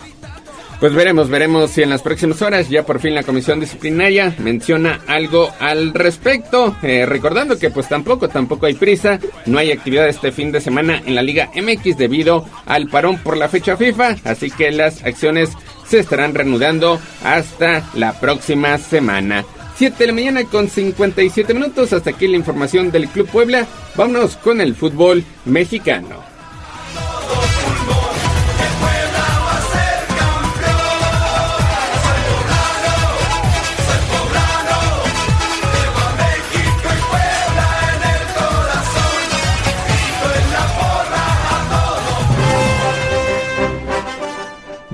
Pues 0.79 0.93
veremos, 0.93 1.29
veremos 1.29 1.71
si 1.71 1.81
en 1.81 1.89
las 1.89 2.03
próximas 2.03 2.39
horas 2.43 2.69
ya 2.69 2.83
por 2.83 2.99
fin 2.99 3.15
la 3.15 3.23
comisión 3.23 3.59
disciplinaria 3.59 4.35
menciona 4.37 5.01
algo 5.07 5.51
al 5.59 5.91
respecto. 5.91 6.75
Eh, 6.83 7.05
recordando 7.07 7.57
que 7.57 7.71
pues 7.71 7.89
tampoco, 7.89 8.29
tampoco 8.29 8.67
hay 8.67 8.75
prisa, 8.75 9.19
no 9.47 9.57
hay 9.57 9.71
actividad 9.71 10.07
este 10.07 10.31
fin 10.31 10.51
de 10.51 10.61
semana 10.61 11.01
en 11.03 11.15
la 11.15 11.23
Liga 11.23 11.49
MX 11.55 11.97
debido 11.97 12.45
al 12.67 12.87
parón 12.87 13.17
por 13.17 13.37
la 13.37 13.49
fecha 13.49 13.75
FIFA, 13.75 14.17
así 14.23 14.51
que 14.51 14.71
las 14.71 15.03
acciones 15.03 15.49
se 15.87 15.97
estarán 15.99 16.35
reanudando 16.35 16.99
hasta 17.23 17.83
la 17.95 18.19
próxima 18.19 18.77
semana. 18.77 19.45
7 19.77 19.95
de 19.97 20.07
la 20.07 20.13
mañana 20.13 20.43
con 20.43 20.69
57 20.69 21.53
minutos. 21.53 21.93
Hasta 21.93 22.09
aquí 22.09 22.27
la 22.27 22.37
información 22.37 22.91
del 22.91 23.07
Club 23.09 23.29
Puebla. 23.29 23.67
Vámonos 23.95 24.35
con 24.37 24.59
el 24.59 24.75
fútbol 24.75 25.23
mexicano. 25.45 26.26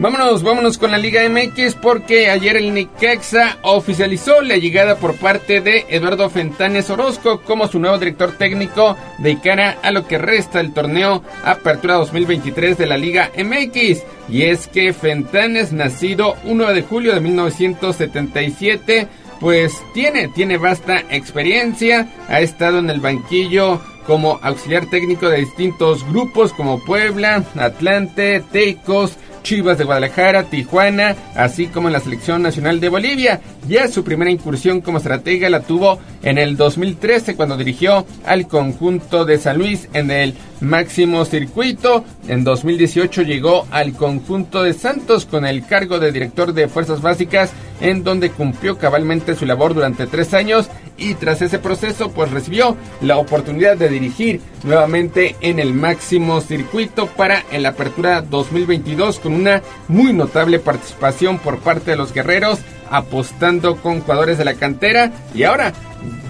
Vámonos, 0.03 0.43
vámonos 0.43 0.77
con 0.77 0.91
la 0.91 0.97
Liga 0.97 1.21
MX 1.29 1.75
porque 1.75 2.29
ayer 2.29 2.57
el 2.57 2.73
Necaxa 2.73 3.59
oficializó 3.61 4.41
la 4.41 4.57
llegada 4.57 4.97
por 4.97 5.15
parte 5.15 5.61
de 5.61 5.85
Eduardo 5.87 6.29
Fentanes 6.29 6.89
Orozco 6.89 7.41
como 7.43 7.69
su 7.69 7.79
nuevo 7.79 7.97
director 7.97 8.33
técnico 8.33 8.97
de 9.19 9.39
cara 9.39 9.77
a 9.81 9.91
lo 9.91 10.05
que 10.05 10.17
resta 10.17 10.59
el 10.59 10.73
torneo 10.73 11.23
Apertura 11.45 11.95
2023 11.95 12.77
de 12.77 12.85
la 12.85 12.97
Liga 12.97 13.31
MX. 13.37 14.03
Y 14.27 14.41
es 14.41 14.67
que 14.67 14.91
Fentanes, 14.91 15.71
nacido 15.71 16.35
1 16.43 16.73
de 16.73 16.81
julio 16.81 17.13
de 17.13 17.21
1977, 17.21 19.07
pues 19.39 19.81
tiene, 19.93 20.27
tiene 20.27 20.57
vasta 20.57 20.97
experiencia, 21.11 22.09
ha 22.27 22.41
estado 22.41 22.79
en 22.79 22.89
el 22.89 22.99
banquillo 22.99 23.79
como 24.05 24.37
auxiliar 24.41 24.85
técnico 24.87 25.29
de 25.29 25.37
distintos 25.37 26.05
grupos 26.09 26.51
como 26.51 26.83
Puebla, 26.83 27.45
Atlante, 27.55 28.43
Tecos, 28.51 29.17
Chivas 29.43 29.77
de 29.77 29.83
Guadalajara, 29.83 30.43
Tijuana, 30.43 31.15
así 31.35 31.67
como 31.67 31.89
en 31.89 31.93
la 31.93 31.99
Selección 31.99 32.41
Nacional 32.41 32.79
de 32.79 32.89
Bolivia. 32.89 33.41
Ya 33.67 33.87
su 33.87 34.03
primera 34.03 34.31
incursión 34.31 34.81
como 34.81 34.97
estratega 34.97 35.49
la 35.49 35.61
tuvo 35.61 35.99
en 36.23 36.37
el 36.37 36.57
2013 36.57 37.35
cuando 37.35 37.57
dirigió 37.57 38.05
al 38.25 38.47
conjunto 38.47 39.25
de 39.25 39.37
San 39.37 39.57
Luis 39.57 39.87
en 39.93 40.09
el 40.09 40.33
máximo 40.61 41.25
circuito. 41.25 42.03
En 42.27 42.43
2018 42.43 43.21
llegó 43.21 43.67
al 43.69 43.93
conjunto 43.93 44.63
de 44.63 44.73
Santos 44.73 45.25
con 45.25 45.45
el 45.45 45.65
cargo 45.65 45.99
de 45.99 46.11
director 46.11 46.53
de 46.53 46.67
Fuerzas 46.67 47.01
Básicas 47.01 47.51
en 47.81 48.03
donde 48.03 48.31
cumplió 48.31 48.77
cabalmente 48.77 49.35
su 49.35 49.45
labor 49.45 49.73
durante 49.73 50.07
tres 50.07 50.33
años 50.33 50.69
y 50.97 51.15
tras 51.15 51.41
ese 51.41 51.59
proceso 51.59 52.11
pues 52.11 52.31
recibió 52.31 52.77
la 53.01 53.17
oportunidad 53.17 53.77
de 53.77 53.89
dirigir 53.89 54.41
nuevamente 54.63 55.35
en 55.41 55.59
el 55.59 55.73
máximo 55.73 56.39
circuito 56.39 57.07
para 57.07 57.43
la 57.51 57.69
apertura 57.69 58.21
2022 58.21 59.19
con 59.19 59.32
una 59.33 59.61
muy 59.87 60.13
notable 60.13 60.59
participación 60.59 61.39
por 61.39 61.59
parte 61.59 61.91
de 61.91 61.97
los 61.97 62.13
guerreros 62.13 62.59
apostando 62.89 63.77
con 63.77 64.01
jugadores 64.01 64.37
de 64.37 64.45
la 64.45 64.53
cantera. 64.53 65.11
Y 65.33 65.43
ahora 65.43 65.73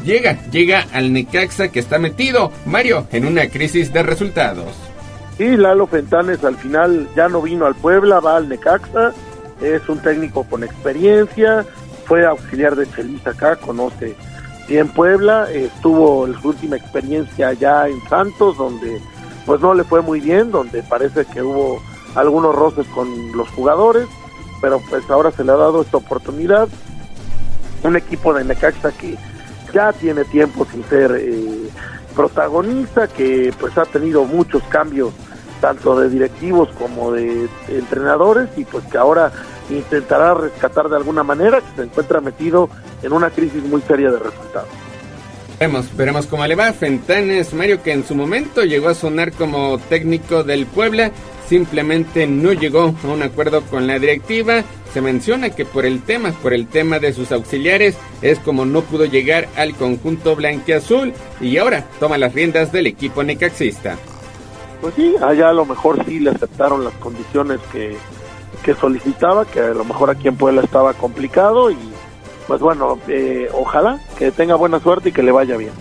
llega, 0.04 0.42
llega 0.50 0.86
al 0.94 1.12
Necaxa 1.12 1.68
que 1.68 1.80
está 1.80 2.00
metido, 2.00 2.52
Mario, 2.66 3.08
en 3.12 3.26
una 3.26 3.48
crisis 3.50 3.92
de 3.92 4.04
resultados. 4.04 4.74
Sí, 5.38 5.58
Lalo 5.58 5.88
Fentanes 5.88 6.44
al 6.44 6.56
final 6.56 7.10
ya 7.16 7.28
no 7.28 7.42
vino 7.42 7.66
al 7.66 7.76
Puebla, 7.76 8.20
va 8.20 8.38
al 8.38 8.48
Necaxa, 8.48 9.12
es 9.62 9.88
un 9.90 10.00
técnico 10.00 10.44
con 10.44 10.64
experiencia, 10.64 11.66
fue 12.06 12.26
auxiliar 12.26 12.76
de 12.76 12.90
Chelis 12.92 13.26
acá, 13.26 13.56
conoce 13.56 14.16
bien 14.68 14.88
Puebla, 14.90 15.52
estuvo 15.52 16.28
en 16.28 16.40
su 16.40 16.50
última 16.50 16.78
experiencia 16.78 17.50
allá 17.50 17.88
en 17.88 18.00
Santos, 18.08 18.58
donde 18.58 19.02
pues 19.46 19.60
no 19.60 19.74
le 19.74 19.84
fue 19.84 20.02
muy 20.02 20.22
bien, 20.22 20.52
donde 20.52 20.84
parece 20.84 21.26
que 21.26 21.42
hubo 21.42 21.82
algunos 22.16 22.56
roces 22.56 22.88
con 22.88 23.32
los 23.34 23.50
jugadores, 23.50 24.08
pero 24.62 24.82
pues 24.90 25.10
ahora 25.10 25.32
se 25.32 25.44
le 25.44 25.52
ha 25.52 25.58
dado 25.58 25.82
esta 25.82 25.98
oportunidad. 25.98 26.68
Un 27.84 27.96
equipo 27.96 28.34
de 28.34 28.44
Necaxa 28.46 28.92
que 28.92 29.18
ya 29.74 29.92
tiene 29.94 30.24
tiempo 30.26 30.66
sin 30.66 30.84
ser 30.86 31.12
eh, 31.20 31.70
protagonista, 32.16 33.08
que 33.08 33.54
pues 33.60 33.78
ha 33.78 33.86
tenido 33.86 34.24
muchos 34.26 34.64
cambios 34.64 35.12
tanto 35.60 36.00
de 36.00 36.10
directivos 36.10 36.70
como 36.78 37.12
de 37.12 37.48
entrenadores 37.70 38.50
y 38.58 38.66
pues 38.66 38.84
que 38.86 38.98
ahora 38.98 39.32
intentará 39.70 40.34
rescatar 40.34 40.90
de 40.90 40.98
alguna 40.98 41.24
manera 41.24 41.62
que 41.62 41.76
se 41.76 41.84
encuentra 41.84 42.20
metido 42.20 42.70
en 43.02 43.14
una 43.14 43.30
crisis 43.30 43.64
muy 43.64 43.82
seria 43.82 44.12
de 44.12 44.20
resultados. 44.20 44.70
Veremos, 45.60 45.96
veremos 45.96 46.26
cómo 46.28 46.46
le 46.46 46.56
va. 46.56 46.74
Fentanes, 46.74 47.54
Mario, 47.54 47.82
que 47.82 47.94
en 47.94 48.06
su 48.06 48.16
momento 48.16 48.64
llegó 48.64 48.90
a 48.90 48.96
sonar 48.96 49.32
como 49.32 49.78
técnico 49.78 50.44
del 50.44 50.66
Puebla, 50.66 51.12
simplemente 51.48 52.28
no 52.28 52.52
llegó 52.54 52.94
a 53.04 53.08
un 53.08 53.24
acuerdo 53.24 53.62
con 53.62 53.88
la 53.88 54.00
directiva. 54.00 54.64
Se 54.94 55.02
menciona 55.02 55.50
que 55.50 55.66
por 55.66 55.86
el 55.86 56.02
tema, 56.04 56.32
por 56.32 56.54
el 56.54 56.68
tema 56.68 57.00
de 57.00 57.14
sus 57.14 57.32
auxiliares, 57.32 57.96
es 58.22 58.40
como 58.40 58.66
no 58.66 58.82
pudo 58.82 59.06
llegar 59.06 59.48
al 59.56 59.74
conjunto 59.76 60.36
blanqueazul 60.36 61.14
y 61.42 61.58
ahora 61.58 61.86
toma 62.00 62.18
las 62.18 62.34
riendas 62.34 62.72
del 62.72 62.88
equipo 62.88 63.24
necaxista. 63.24 63.98
Pues 64.82 64.94
sí, 64.96 65.16
allá 65.22 65.50
a 65.50 65.54
lo 65.54 65.66
mejor 65.66 66.04
sí 66.06 66.20
le 66.20 66.32
aceptaron 66.32 66.84
las 66.84 66.94
condiciones 66.96 67.60
que, 67.72 67.96
que 68.64 68.76
solicitaba, 68.76 69.46
que 69.46 69.62
a 69.62 69.74
lo 69.74 69.86
mejor 69.86 70.10
aquí 70.10 70.28
en 70.28 70.36
Puebla 70.36 70.62
estaba 70.62 70.94
complicado 70.94 71.72
y 71.72 71.78
pues 72.48 72.62
bueno, 72.62 73.00
eh, 73.08 73.50
ojalá 73.54 74.00
que 74.18 74.32
tenga 74.32 74.56
buena 74.56 74.80
suerte 74.80 75.10
y 75.10 75.12
que 75.12 75.24
le 75.24 75.32
vaya 75.32 75.58
bien. 75.58 75.72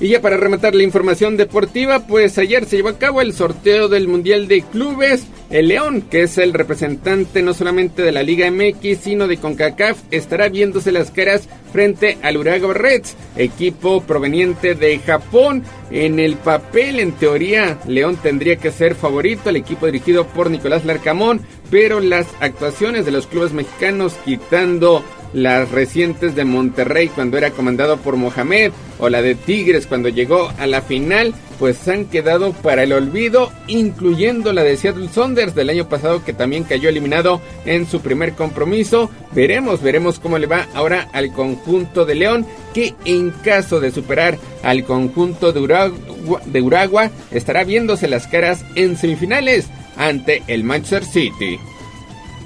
Y 0.00 0.08
ya 0.08 0.20
para 0.20 0.36
rematar 0.36 0.74
la 0.74 0.82
información 0.82 1.36
deportiva, 1.36 2.00
pues 2.00 2.36
ayer 2.38 2.64
se 2.66 2.76
llevó 2.76 2.88
a 2.88 2.98
cabo 2.98 3.20
el 3.20 3.32
sorteo 3.32 3.88
del 3.88 4.08
Mundial 4.08 4.48
de 4.48 4.62
Clubes. 4.62 5.26
El 5.50 5.68
León, 5.68 6.02
que 6.02 6.22
es 6.22 6.36
el 6.38 6.52
representante 6.52 7.42
no 7.42 7.54
solamente 7.54 8.02
de 8.02 8.10
la 8.10 8.24
Liga 8.24 8.50
MX, 8.50 8.98
sino 8.98 9.28
de 9.28 9.36
CONCACAF, 9.36 9.98
estará 10.10 10.48
viéndose 10.48 10.90
las 10.90 11.12
caras 11.12 11.48
frente 11.72 12.18
al 12.22 12.36
Urago 12.38 12.72
Reds, 12.72 13.14
equipo 13.36 14.00
proveniente 14.00 14.74
de 14.74 14.98
Japón. 14.98 15.62
En 15.92 16.18
el 16.18 16.36
papel, 16.36 16.98
en 16.98 17.12
teoría, 17.12 17.78
León 17.86 18.16
tendría 18.20 18.56
que 18.56 18.72
ser 18.72 18.96
favorito, 18.96 19.50
el 19.50 19.56
equipo 19.56 19.86
dirigido 19.86 20.26
por 20.26 20.50
Nicolás 20.50 20.84
Larcamón, 20.84 21.40
pero 21.70 22.00
las 22.00 22.26
actuaciones 22.40 23.04
de 23.04 23.12
los 23.12 23.28
clubes 23.28 23.52
mexicanos, 23.52 24.14
quitando 24.24 25.04
las 25.34 25.70
recientes 25.70 26.34
de 26.34 26.44
Monterrey 26.44 27.08
cuando 27.08 27.36
era 27.36 27.50
comandado 27.50 27.98
por 27.98 28.16
Mohamed 28.16 28.72
o 28.98 29.08
la 29.08 29.20
de 29.20 29.34
Tigres 29.34 29.86
cuando 29.86 30.08
llegó 30.08 30.50
a 30.58 30.66
la 30.66 30.80
final, 30.80 31.34
pues 31.58 31.86
han 31.88 32.06
quedado 32.06 32.52
para 32.52 32.84
el 32.84 32.92
olvido, 32.92 33.52
incluyendo 33.66 34.52
la 34.52 34.62
de 34.62 34.76
Seattle 34.76 35.08
Saunders 35.08 35.54
del 35.54 35.70
año 35.70 35.88
pasado 35.88 36.24
que 36.24 36.32
también 36.32 36.64
cayó 36.64 36.88
eliminado 36.88 37.40
en 37.66 37.86
su 37.86 38.00
primer 38.00 38.34
compromiso. 38.34 39.10
Veremos, 39.32 39.82
veremos 39.82 40.20
cómo 40.20 40.38
le 40.38 40.46
va 40.46 40.68
ahora 40.72 41.08
al 41.12 41.32
conjunto 41.32 42.04
de 42.04 42.14
León, 42.14 42.46
que 42.72 42.94
en 43.04 43.30
caso 43.30 43.80
de 43.80 43.90
superar 43.90 44.38
al 44.62 44.84
conjunto 44.84 45.52
de 45.52 46.62
Uragua, 46.62 47.10
estará 47.32 47.64
viéndose 47.64 48.08
las 48.08 48.28
caras 48.28 48.64
en 48.76 48.96
semifinales 48.96 49.66
ante 49.96 50.42
el 50.46 50.62
Manchester 50.64 51.04
City. 51.04 51.58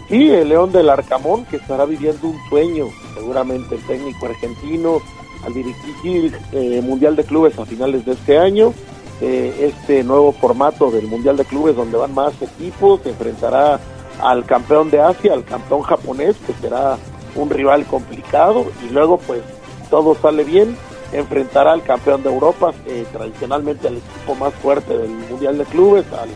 Sí, 0.09 0.30
el 0.30 0.48
León 0.48 0.72
del 0.72 0.89
Arcamón, 0.89 1.44
que 1.44 1.56
estará 1.56 1.85
viviendo 1.85 2.28
un 2.28 2.39
sueño, 2.48 2.86
seguramente 3.14 3.74
el 3.74 3.86
técnico 3.86 4.24
argentino, 4.24 5.02
al 5.44 5.52
dirigir 5.52 6.35
eh, 6.52 6.80
Mundial 6.82 7.14
de 7.14 7.24
Clubes 7.24 7.59
a 7.59 7.66
finales 7.66 8.06
de 8.06 8.12
este 8.12 8.39
año. 8.39 8.72
Eh, 9.20 9.72
este 9.74 10.05
nuevo 10.05 10.32
formato 10.32 10.90
del 10.90 11.09
Mundial 11.09 11.36
de 11.36 11.44
Clubes, 11.44 11.76
donde 11.76 11.98
van 11.98 12.14
más 12.14 12.32
equipos, 12.40 13.01
se 13.02 13.10
enfrentará 13.10 13.78
al 14.22 14.47
campeón 14.47 14.90
de 14.90 15.01
Asia, 15.01 15.35
al 15.35 15.44
campeón 15.44 15.82
japonés, 15.82 16.36
que 16.47 16.55
será 16.55 16.97
un 17.35 17.51
rival 17.51 17.85
complicado, 17.85 18.64
y 18.89 18.93
luego, 18.93 19.18
pues, 19.18 19.43
todo 19.90 20.14
sale 20.14 20.44
bien, 20.44 20.76
enfrentará 21.12 21.72
al 21.72 21.82
campeón 21.82 22.22
de 22.22 22.30
Europa, 22.30 22.72
eh, 22.86 23.05
tradicionalmente 23.12 23.89
el 23.89 23.98
equipo 23.98 24.35
más 24.36 24.55
fuerte 24.55 24.97
del 24.97 25.10
Mundial 25.10 25.59
de 25.59 25.64
Clubes, 25.64 26.05
al 26.12 26.30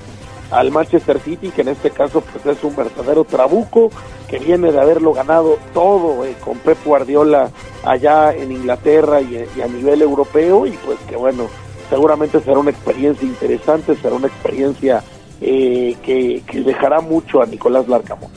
al 0.53 0.71
Manchester 0.71 1.19
City, 1.19 1.51
que 1.51 1.63
en 1.63 1.69
este 1.69 1.91
caso 1.91 2.21
pues 2.21 2.57
es 2.57 2.63
un 2.63 2.77
verdadero 2.77 3.25
trabuco, 3.25 3.91
que 4.29 4.39
viene 4.39 4.71
de 4.71 4.81
haberlo 4.81 5.13
ganado 5.13 5.59
todo 5.75 6.25
eh, 6.25 6.35
con 6.45 6.59
Pep 6.59 6.79
Guardiola 6.85 7.51
allá 7.85 8.35
en 8.35 8.53
Inglaterra 8.53 9.21
y, 9.21 9.45
y, 9.57 9.61
a 9.61 9.67
nivel 9.67 10.03
europeo, 10.03 10.67
y 10.67 10.73
pues 10.73 10.99
que 11.09 11.17
bueno, 11.17 11.49
seguramente 11.89 12.41
será 12.41 12.59
una 12.59 12.71
experiencia 12.71 13.27
interesante, 13.27 13.97
será 13.97 14.15
una 14.15 14.29
experiencia 14.29 15.03
eh, 15.41 15.97
que, 16.03 16.43
que 16.47 16.61
dejará 16.61 17.01
mucho 17.01 17.43
a 17.43 17.47
Nicolás 17.47 17.89
Larcamón. 17.89 18.31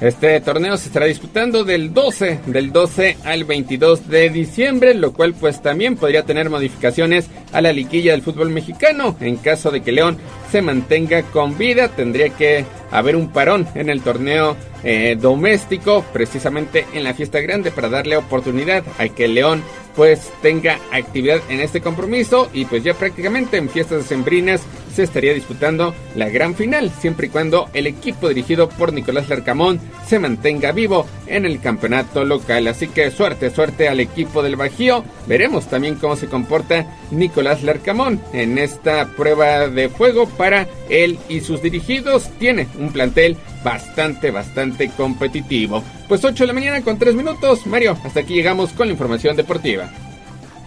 Este 0.00 0.38
torneo 0.42 0.76
se 0.76 0.88
estará 0.88 1.06
disputando 1.06 1.64
del 1.64 1.94
12, 1.94 2.40
del 2.46 2.70
12 2.70 3.16
al 3.24 3.44
22 3.44 4.08
de 4.08 4.28
diciembre, 4.28 4.92
lo 4.92 5.14
cual 5.14 5.32
pues 5.32 5.62
también 5.62 5.96
podría 5.96 6.24
tener 6.24 6.50
modificaciones 6.50 7.28
a 7.52 7.62
la 7.62 7.72
liguilla 7.72 8.12
del 8.12 8.20
fútbol 8.20 8.50
mexicano. 8.50 9.16
En 9.20 9.36
caso 9.36 9.70
de 9.70 9.80
que 9.80 9.92
León 9.92 10.18
se 10.50 10.62
mantenga 10.62 11.22
con 11.22 11.58
vida, 11.58 11.88
tendría 11.88 12.30
que 12.30 12.64
haber 12.90 13.16
un 13.16 13.30
parón 13.30 13.66
en 13.74 13.90
el 13.90 14.02
torneo 14.02 14.56
eh, 14.84 15.16
doméstico, 15.20 16.04
precisamente 16.12 16.86
en 16.92 17.04
la 17.04 17.14
fiesta 17.14 17.40
grande, 17.40 17.70
para 17.70 17.88
darle 17.88 18.16
oportunidad 18.16 18.84
a 18.98 19.08
que 19.08 19.28
León 19.28 19.62
pues 19.96 20.30
tenga 20.42 20.78
actividad 20.92 21.40
en 21.48 21.60
este 21.60 21.80
compromiso 21.80 22.50
y 22.52 22.66
pues 22.66 22.84
ya 22.84 22.92
prácticamente 22.92 23.56
en 23.56 23.70
fiestas 23.70 24.04
sembrinas 24.04 24.60
se 24.94 25.02
estaría 25.02 25.34
disputando 25.34 25.94
la 26.14 26.28
gran 26.30 26.54
final, 26.54 26.90
siempre 26.90 27.26
y 27.26 27.30
cuando 27.30 27.68
el 27.74 27.86
equipo 27.86 28.28
dirigido 28.28 28.68
por 28.68 28.94
Nicolás 28.94 29.28
Larcamón 29.28 29.78
se 30.06 30.18
mantenga 30.18 30.72
vivo 30.72 31.06
en 31.26 31.44
el 31.44 31.60
campeonato 31.60 32.24
local. 32.24 32.66
Así 32.66 32.88
que 32.88 33.10
suerte, 33.10 33.50
suerte 33.50 33.88
al 33.88 34.00
equipo 34.00 34.42
del 34.42 34.56
Bajío. 34.56 35.04
Veremos 35.26 35.66
también 35.66 35.96
cómo 35.96 36.16
se 36.16 36.28
comporta 36.28 36.86
Nicolás 37.10 37.62
Larcamón 37.62 38.22
en 38.32 38.56
esta 38.56 39.06
prueba 39.16 39.68
de 39.68 39.90
fuego 39.90 40.26
para 40.36 40.66
él 40.88 41.18
y 41.28 41.40
sus 41.40 41.62
dirigidos. 41.62 42.28
Tiene 42.38 42.68
un 42.78 42.90
plantel 42.90 43.36
bastante, 43.64 44.30
bastante 44.30 44.90
competitivo. 44.90 45.82
Pues 46.08 46.24
8 46.24 46.44
de 46.44 46.48
la 46.48 46.52
mañana 46.52 46.82
con 46.82 46.98
3 46.98 47.14
minutos. 47.14 47.66
Mario, 47.66 47.96
hasta 48.04 48.20
aquí 48.20 48.34
llegamos 48.34 48.72
con 48.72 48.86
la 48.86 48.92
información 48.92 49.36
deportiva. 49.36 49.90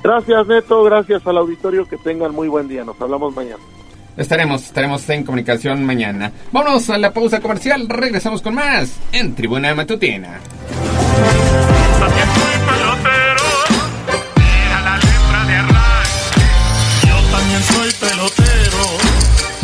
Gracias 0.03 0.47
Neto, 0.47 0.83
gracias 0.83 1.25
al 1.27 1.37
auditorio, 1.37 1.85
que 1.85 1.97
tengan 1.97 2.33
muy 2.33 2.47
buen 2.47 2.67
día. 2.67 2.83
Nos 2.83 2.99
hablamos 3.01 3.35
mañana. 3.35 3.61
Estaremos, 4.15 4.65
estaremos 4.65 5.09
en 5.09 5.23
comunicación 5.23 5.83
mañana. 5.85 6.31
Vámonos 6.51 6.89
a 6.89 6.97
la 6.97 7.13
pausa 7.13 7.39
comercial, 7.39 7.87
regresamos 7.87 8.41
con 8.41 8.55
más 8.55 8.97
en 9.13 9.33
Tribuna 9.33 9.73
Matutina. 9.73 10.39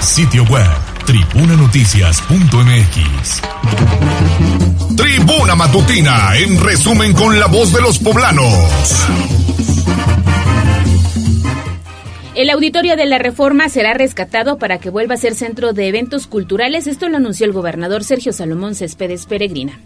Sitio 0.00 0.44
web 0.44 0.66
tribunanoticias.mx. 1.04 3.42
Tribuna 4.96 5.54
Matutina, 5.54 6.34
en 6.36 6.58
resumen 6.58 7.12
con 7.12 7.38
la 7.38 7.46
voz 7.46 7.70
de 7.72 7.82
los 7.82 7.98
poblanos. 7.98 8.54
El 12.34 12.48
auditorio 12.48 12.96
de 12.96 13.04
la 13.04 13.18
reforma 13.18 13.68
será 13.68 13.92
rescatado 13.92 14.56
para 14.56 14.78
que 14.78 14.88
vuelva 14.88 15.16
a 15.16 15.18
ser 15.18 15.34
centro 15.34 15.74
de 15.74 15.88
eventos 15.88 16.26
culturales. 16.26 16.86
Esto 16.86 17.10
lo 17.10 17.18
anunció 17.18 17.44
el 17.44 17.52
gobernador 17.52 18.02
Sergio 18.02 18.32
Salomón 18.32 18.74
Céspedes 18.74 19.26
Peregrina. 19.26 19.78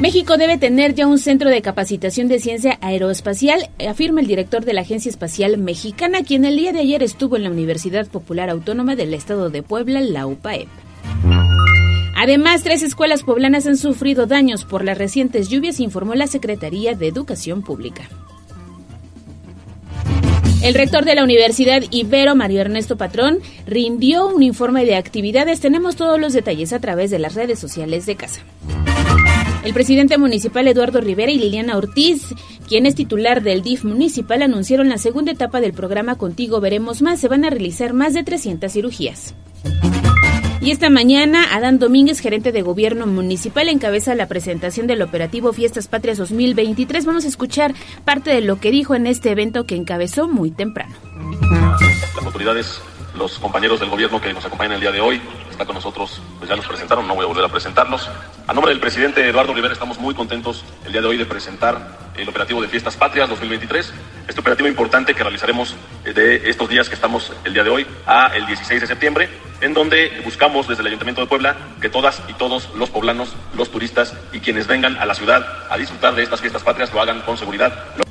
México 0.00 0.36
debe 0.36 0.58
tener 0.58 0.94
ya 0.94 1.06
un 1.06 1.18
centro 1.18 1.50
de 1.50 1.62
capacitación 1.62 2.26
de 2.28 2.40
ciencia 2.40 2.78
aeroespacial, 2.80 3.70
afirma 3.88 4.20
el 4.20 4.26
director 4.26 4.64
de 4.64 4.72
la 4.72 4.80
Agencia 4.80 5.08
Espacial 5.08 5.56
Mexicana, 5.56 6.24
quien 6.24 6.44
el 6.44 6.56
día 6.56 6.72
de 6.72 6.80
ayer 6.80 7.02
estuvo 7.02 7.36
en 7.36 7.44
la 7.44 7.50
Universidad 7.50 8.06
Popular 8.08 8.50
Autónoma 8.50 8.96
del 8.96 9.14
Estado 9.14 9.50
de 9.50 9.62
Puebla, 9.62 10.00
la 10.00 10.26
UPAEP. 10.26 10.68
Además, 12.16 12.62
tres 12.62 12.82
escuelas 12.82 13.22
poblanas 13.22 13.66
han 13.66 13.76
sufrido 13.76 14.26
daños 14.26 14.64
por 14.64 14.84
las 14.84 14.98
recientes 14.98 15.48
lluvias, 15.48 15.80
informó 15.80 16.14
la 16.14 16.26
Secretaría 16.26 16.94
de 16.94 17.06
Educación 17.06 17.62
Pública. 17.62 18.08
El 20.62 20.74
rector 20.74 21.04
de 21.04 21.14
la 21.14 21.22
Universidad 21.22 21.82
Ibero, 21.90 22.34
Mario 22.34 22.62
Ernesto 22.62 22.96
Patrón, 22.96 23.38
rindió 23.66 24.26
un 24.26 24.42
informe 24.42 24.84
de 24.86 24.96
actividades. 24.96 25.60
Tenemos 25.60 25.94
todos 25.94 26.18
los 26.18 26.32
detalles 26.32 26.72
a 26.72 26.80
través 26.80 27.10
de 27.10 27.18
las 27.18 27.34
redes 27.34 27.58
sociales 27.58 28.06
de 28.06 28.16
casa. 28.16 28.40
El 29.64 29.72
presidente 29.72 30.18
municipal 30.18 30.68
Eduardo 30.68 31.00
Rivera 31.00 31.32
y 31.32 31.38
Liliana 31.38 31.78
Ortiz, 31.78 32.34
quien 32.68 32.84
es 32.84 32.94
titular 32.94 33.42
del 33.42 33.62
DIF 33.62 33.84
municipal, 33.84 34.42
anunciaron 34.42 34.90
la 34.90 34.98
segunda 34.98 35.32
etapa 35.32 35.62
del 35.62 35.72
programa 35.72 36.16
Contigo 36.16 36.60
Veremos 36.60 37.00
Más. 37.00 37.18
Se 37.18 37.28
van 37.28 37.46
a 37.46 37.50
realizar 37.50 37.94
más 37.94 38.12
de 38.12 38.24
300 38.24 38.70
cirugías. 38.70 39.34
Y 40.60 40.70
esta 40.70 40.90
mañana, 40.90 41.54
Adán 41.54 41.78
Domínguez, 41.78 42.20
gerente 42.20 42.52
de 42.52 42.60
gobierno 42.60 43.06
municipal, 43.06 43.68
encabeza 43.68 44.14
la 44.14 44.28
presentación 44.28 44.86
del 44.86 45.00
operativo 45.00 45.52
Fiestas 45.54 45.88
Patrias 45.88 46.18
2023. 46.18 47.06
Vamos 47.06 47.24
a 47.24 47.28
escuchar 47.28 47.74
parte 48.04 48.30
de 48.30 48.42
lo 48.42 48.60
que 48.60 48.70
dijo 48.70 48.94
en 48.94 49.06
este 49.06 49.30
evento 49.30 49.64
que 49.64 49.76
encabezó 49.76 50.28
muy 50.28 50.50
temprano. 50.50 50.94
Las 52.16 52.24
autoridades, 52.24 52.80
los 53.16 53.38
compañeros 53.38 53.80
del 53.80 53.88
gobierno 53.88 54.20
que 54.20 54.32
nos 54.32 54.44
acompañan 54.44 54.74
el 54.74 54.80
día 54.80 54.92
de 54.92 55.00
hoy, 55.00 55.20
está 55.50 55.64
con 55.64 55.74
nosotros, 55.74 56.20
pues 56.38 56.48
ya 56.48 56.56
nos 56.56 56.66
presentaron, 56.66 57.06
no 57.06 57.14
voy 57.14 57.24
a 57.24 57.28
volver 57.28 57.44
a 57.44 57.48
presentarlos. 57.48 58.08
A 58.46 58.52
nombre 58.52 58.72
del 58.72 58.80
presidente 58.80 59.28
Eduardo 59.28 59.54
Rivera 59.54 59.72
estamos 59.72 59.98
muy 59.98 60.14
contentos 60.14 60.64
el 60.84 60.92
día 60.92 61.00
de 61.00 61.06
hoy 61.06 61.16
de 61.16 61.26
presentar 61.26 62.04
el 62.16 62.28
operativo 62.28 62.62
de 62.62 62.68
Fiestas 62.68 62.96
Patrias 62.96 63.28
2023, 63.28 63.92
este 64.28 64.40
operativo 64.40 64.68
importante 64.68 65.14
que 65.14 65.22
realizaremos 65.22 65.74
eh, 66.04 66.12
de 66.12 66.48
estos 66.48 66.68
días 66.68 66.88
que 66.88 66.94
estamos 66.94 67.32
el 67.44 67.54
día 67.54 67.64
de 67.64 67.70
hoy 67.70 67.86
a 68.06 68.26
el 68.34 68.46
16 68.46 68.80
de 68.80 68.86
septiembre, 68.86 69.28
en 69.60 69.74
donde 69.74 70.20
buscamos 70.24 70.68
desde 70.68 70.82
el 70.82 70.88
Ayuntamiento 70.88 71.20
de 71.20 71.26
Puebla 71.26 71.56
que 71.80 71.88
todas 71.88 72.22
y 72.28 72.34
todos 72.34 72.70
los 72.74 72.90
poblanos, 72.90 73.34
los 73.56 73.70
turistas 73.70 74.14
y 74.32 74.40
quienes 74.40 74.66
vengan 74.66 74.96
a 74.98 75.06
la 75.06 75.14
ciudad 75.14 75.46
a 75.70 75.76
disfrutar 75.76 76.14
de 76.14 76.22
estas 76.22 76.40
Fiestas 76.40 76.62
Patrias 76.62 76.92
lo 76.92 77.00
hagan 77.00 77.20
con 77.22 77.36
seguridad. 77.36 78.03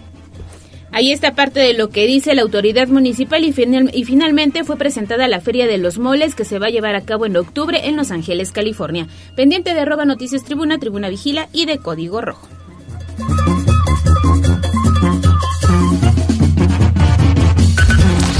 Ahí 0.93 1.11
está 1.11 1.33
parte 1.33 1.59
de 1.59 1.73
lo 1.73 1.89
que 1.89 2.05
dice 2.05 2.35
la 2.35 2.43
autoridad 2.43 2.87
municipal 2.87 3.43
y, 3.43 3.51
final, 3.51 3.89
y, 3.93 4.05
finalmente 4.05 4.63
fue 4.63 4.77
presentada 4.77 5.27
la 5.27 5.41
Feria 5.41 5.65
de 5.65 5.79
los 5.79 5.97
Moles 5.97 6.35
que 6.35 6.45
se 6.45 6.59
va 6.59 6.67
a 6.67 6.69
llevar 6.69 6.95
a 6.95 7.01
cabo 7.01 7.25
en 7.25 7.35
octubre 7.35 7.87
en 7.87 7.95
Los 7.95 8.11
Ángeles, 8.11 8.51
California. 8.51 9.07
Pendiente 9.35 9.73
de 9.73 9.79
arroba 9.79 10.05
noticias 10.05 10.43
tribuna, 10.43 10.77
tribuna 10.77 11.09
vigila 11.09 11.49
y 11.51 11.65
de 11.65 11.79
código 11.79 12.21
rojo. 12.21 12.47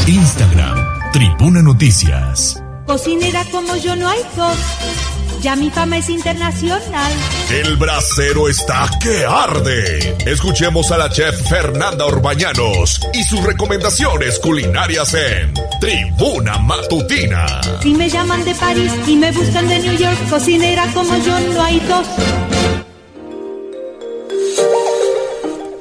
Instagram, 0.08 1.12
Tribuna 1.12 1.64
Noticias. 1.64 2.62
Cocinera 2.86 3.44
como 3.52 3.76
yo 3.78 3.96
no 3.96 4.08
hay 4.08 4.20
dos. 4.36 5.13
Ya 5.44 5.58
mi 5.58 5.70
fama 5.70 5.98
es 5.98 6.10
internacional. 6.10 7.12
El 7.52 7.76
brasero 7.76 8.48
está 8.48 8.90
que 9.02 9.26
arde. 9.26 10.16
Escuchemos 10.26 10.90
a 10.90 10.98
la 10.98 11.10
chef 11.10 11.50
Fernanda 11.50 12.06
Orbañanos 12.06 13.02
y 13.14 13.26
sus 13.26 13.44
recomendaciones 13.44 14.40
culinarias 14.40 15.14
en 15.14 15.54
Tribuna 15.82 16.60
Matutina. 16.60 17.60
Si 17.82 17.94
me 17.94 18.10
llaman 18.10 18.46
de 18.46 18.56
París 18.56 18.94
y 19.06 19.18
me 19.18 19.34
buscan 19.34 19.68
de 19.68 19.80
New 19.80 19.98
York, 19.98 20.18
cocinera 20.30 20.88
como 20.94 21.18
yo 21.18 21.38
no 21.38 21.62
hay 21.62 21.80
dos. 21.82 22.83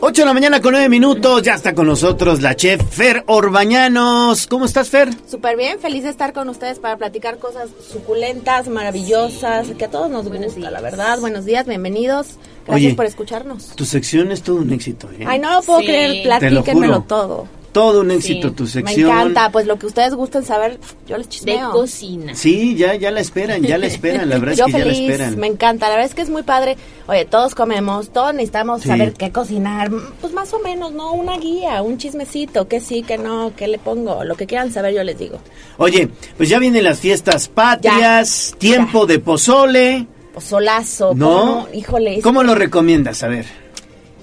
8 0.05 0.23
de 0.23 0.27
la 0.27 0.35
mañana 0.35 0.61
con 0.61 0.73
9 0.73 0.89
minutos, 0.89 1.43
ya 1.43 1.55
está 1.55 1.77
con 1.77 1.87
nosotros 1.87 2.43
la 2.43 2.57
chef 2.57 2.83
Fer 2.91 3.23
Orbañanos. 3.29 4.49
¿Cómo 4.49 4.65
estás, 4.65 4.91
Fer? 4.91 5.11
Súper 5.31 5.57
bien, 5.57 5.79
feliz 5.79 6.03
de 6.03 6.09
estar 6.11 6.33
con 6.33 6.49
ustedes 6.49 6.81
para 6.81 6.97
platicar 6.97 7.39
cosas 7.39 7.69
suculentas, 7.93 8.67
maravillosas, 8.67 9.69
que 9.79 9.85
a 9.85 9.91
todos 9.93 10.11
nos 10.11 10.29
gusta, 10.29 10.73
la 10.73 10.81
verdad. 10.81 11.21
Buenos 11.21 11.45
días, 11.45 11.67
bienvenidos. 11.69 12.31
Gracias 12.67 12.87
Oye, 12.87 12.95
por 12.97 13.07
escucharnos. 13.07 13.69
Tu 13.77 13.85
sección 13.85 14.33
es 14.33 14.43
todo 14.43 14.57
un 14.57 14.73
éxito, 14.73 15.09
¿eh? 15.13 15.25
Ay, 15.25 15.39
no 15.39 15.53
lo 15.53 15.63
puedo 15.63 15.79
Sí. 15.79 15.87
creer, 15.87 16.11
Te 16.41 16.51
lo 16.51 16.63
platíquenmelo 16.65 17.03
todo. 17.03 17.47
Todo 17.73 18.03
un 18.03 18.11
éxito 18.11 18.49
Sí, 18.49 18.55
tu 18.55 18.65
Me 18.65 18.69
sección. 18.69 19.11
encanta, 19.11 19.51
pues 19.51 19.67
lo 19.67 19.79
que 19.79 19.87
ustedes 19.87 20.15
gusten 20.15 20.45
saber, 20.45 20.79
yo 21.07 21.17
les 21.17 21.27
De 21.27 21.31
chismeo. 21.31 21.71
cocina. 21.71 22.35
Sí, 22.35 22.77
ya, 22.77 22.95
ya 22.97 23.11
la 23.11 23.21
esperan, 23.21 23.63
ya 23.63 23.79
la 23.79 23.87
esperan, 23.87 24.29
la 24.29 24.39
verdad 24.39 24.55
yo 24.59 24.67
es 24.67 24.75
que 24.75 24.83
feliz, 24.83 24.99
ya 24.99 25.07
la 25.07 25.13
esperan. 25.15 25.39
me 25.41 25.47
encanta, 25.47 25.89
la 25.89 25.95
verdad 25.97 26.11
es 26.11 26.15
que 26.15 26.21
es 26.21 26.29
muy 26.29 26.43
padre. 26.43 26.77
Oye, 27.07 27.25
todos 27.25 27.55
comemos, 27.55 28.11
todos 28.11 28.35
necesitamos 28.35 28.83
Sí. 28.83 28.89
saber 28.89 29.15
qué 29.15 29.33
cocinar, 29.33 29.91
pues 30.21 30.35
más 30.35 30.53
o 30.53 30.59
menos, 30.59 30.93
¿no? 30.93 31.13
Una 31.15 31.39
guía, 31.39 31.81
un 31.81 31.97
chismecito, 31.97 32.69
qué 32.69 32.79
sí, 32.81 33.03
qué 33.03 33.17
no, 33.17 33.53
qué 33.57 33.67
le 33.69 33.79
pongo, 33.79 34.23
lo 34.23 34.37
que 34.37 34.47
quieran 34.47 34.71
saber 34.71 34.93
yo 34.95 35.03
les 35.03 35.19
digo. 35.19 35.39
Oye, 35.79 36.11
pues 36.37 36.51
ya 36.51 36.59
vienen 36.59 36.85
las 36.85 37.01
fiestas 37.01 37.49
patrias, 37.49 38.55
tiempo 38.59 39.07
de 39.07 39.19
pozole. 39.19 40.07
Pozolazo, 40.35 41.15
¿No? 41.15 41.29
¿cómo? 41.41 41.69
híjole. 41.73 42.21
¿Cómo 42.21 42.43
lo 42.43 42.55
recomiendas? 42.55 43.23
A 43.23 43.29
ver. 43.29 43.47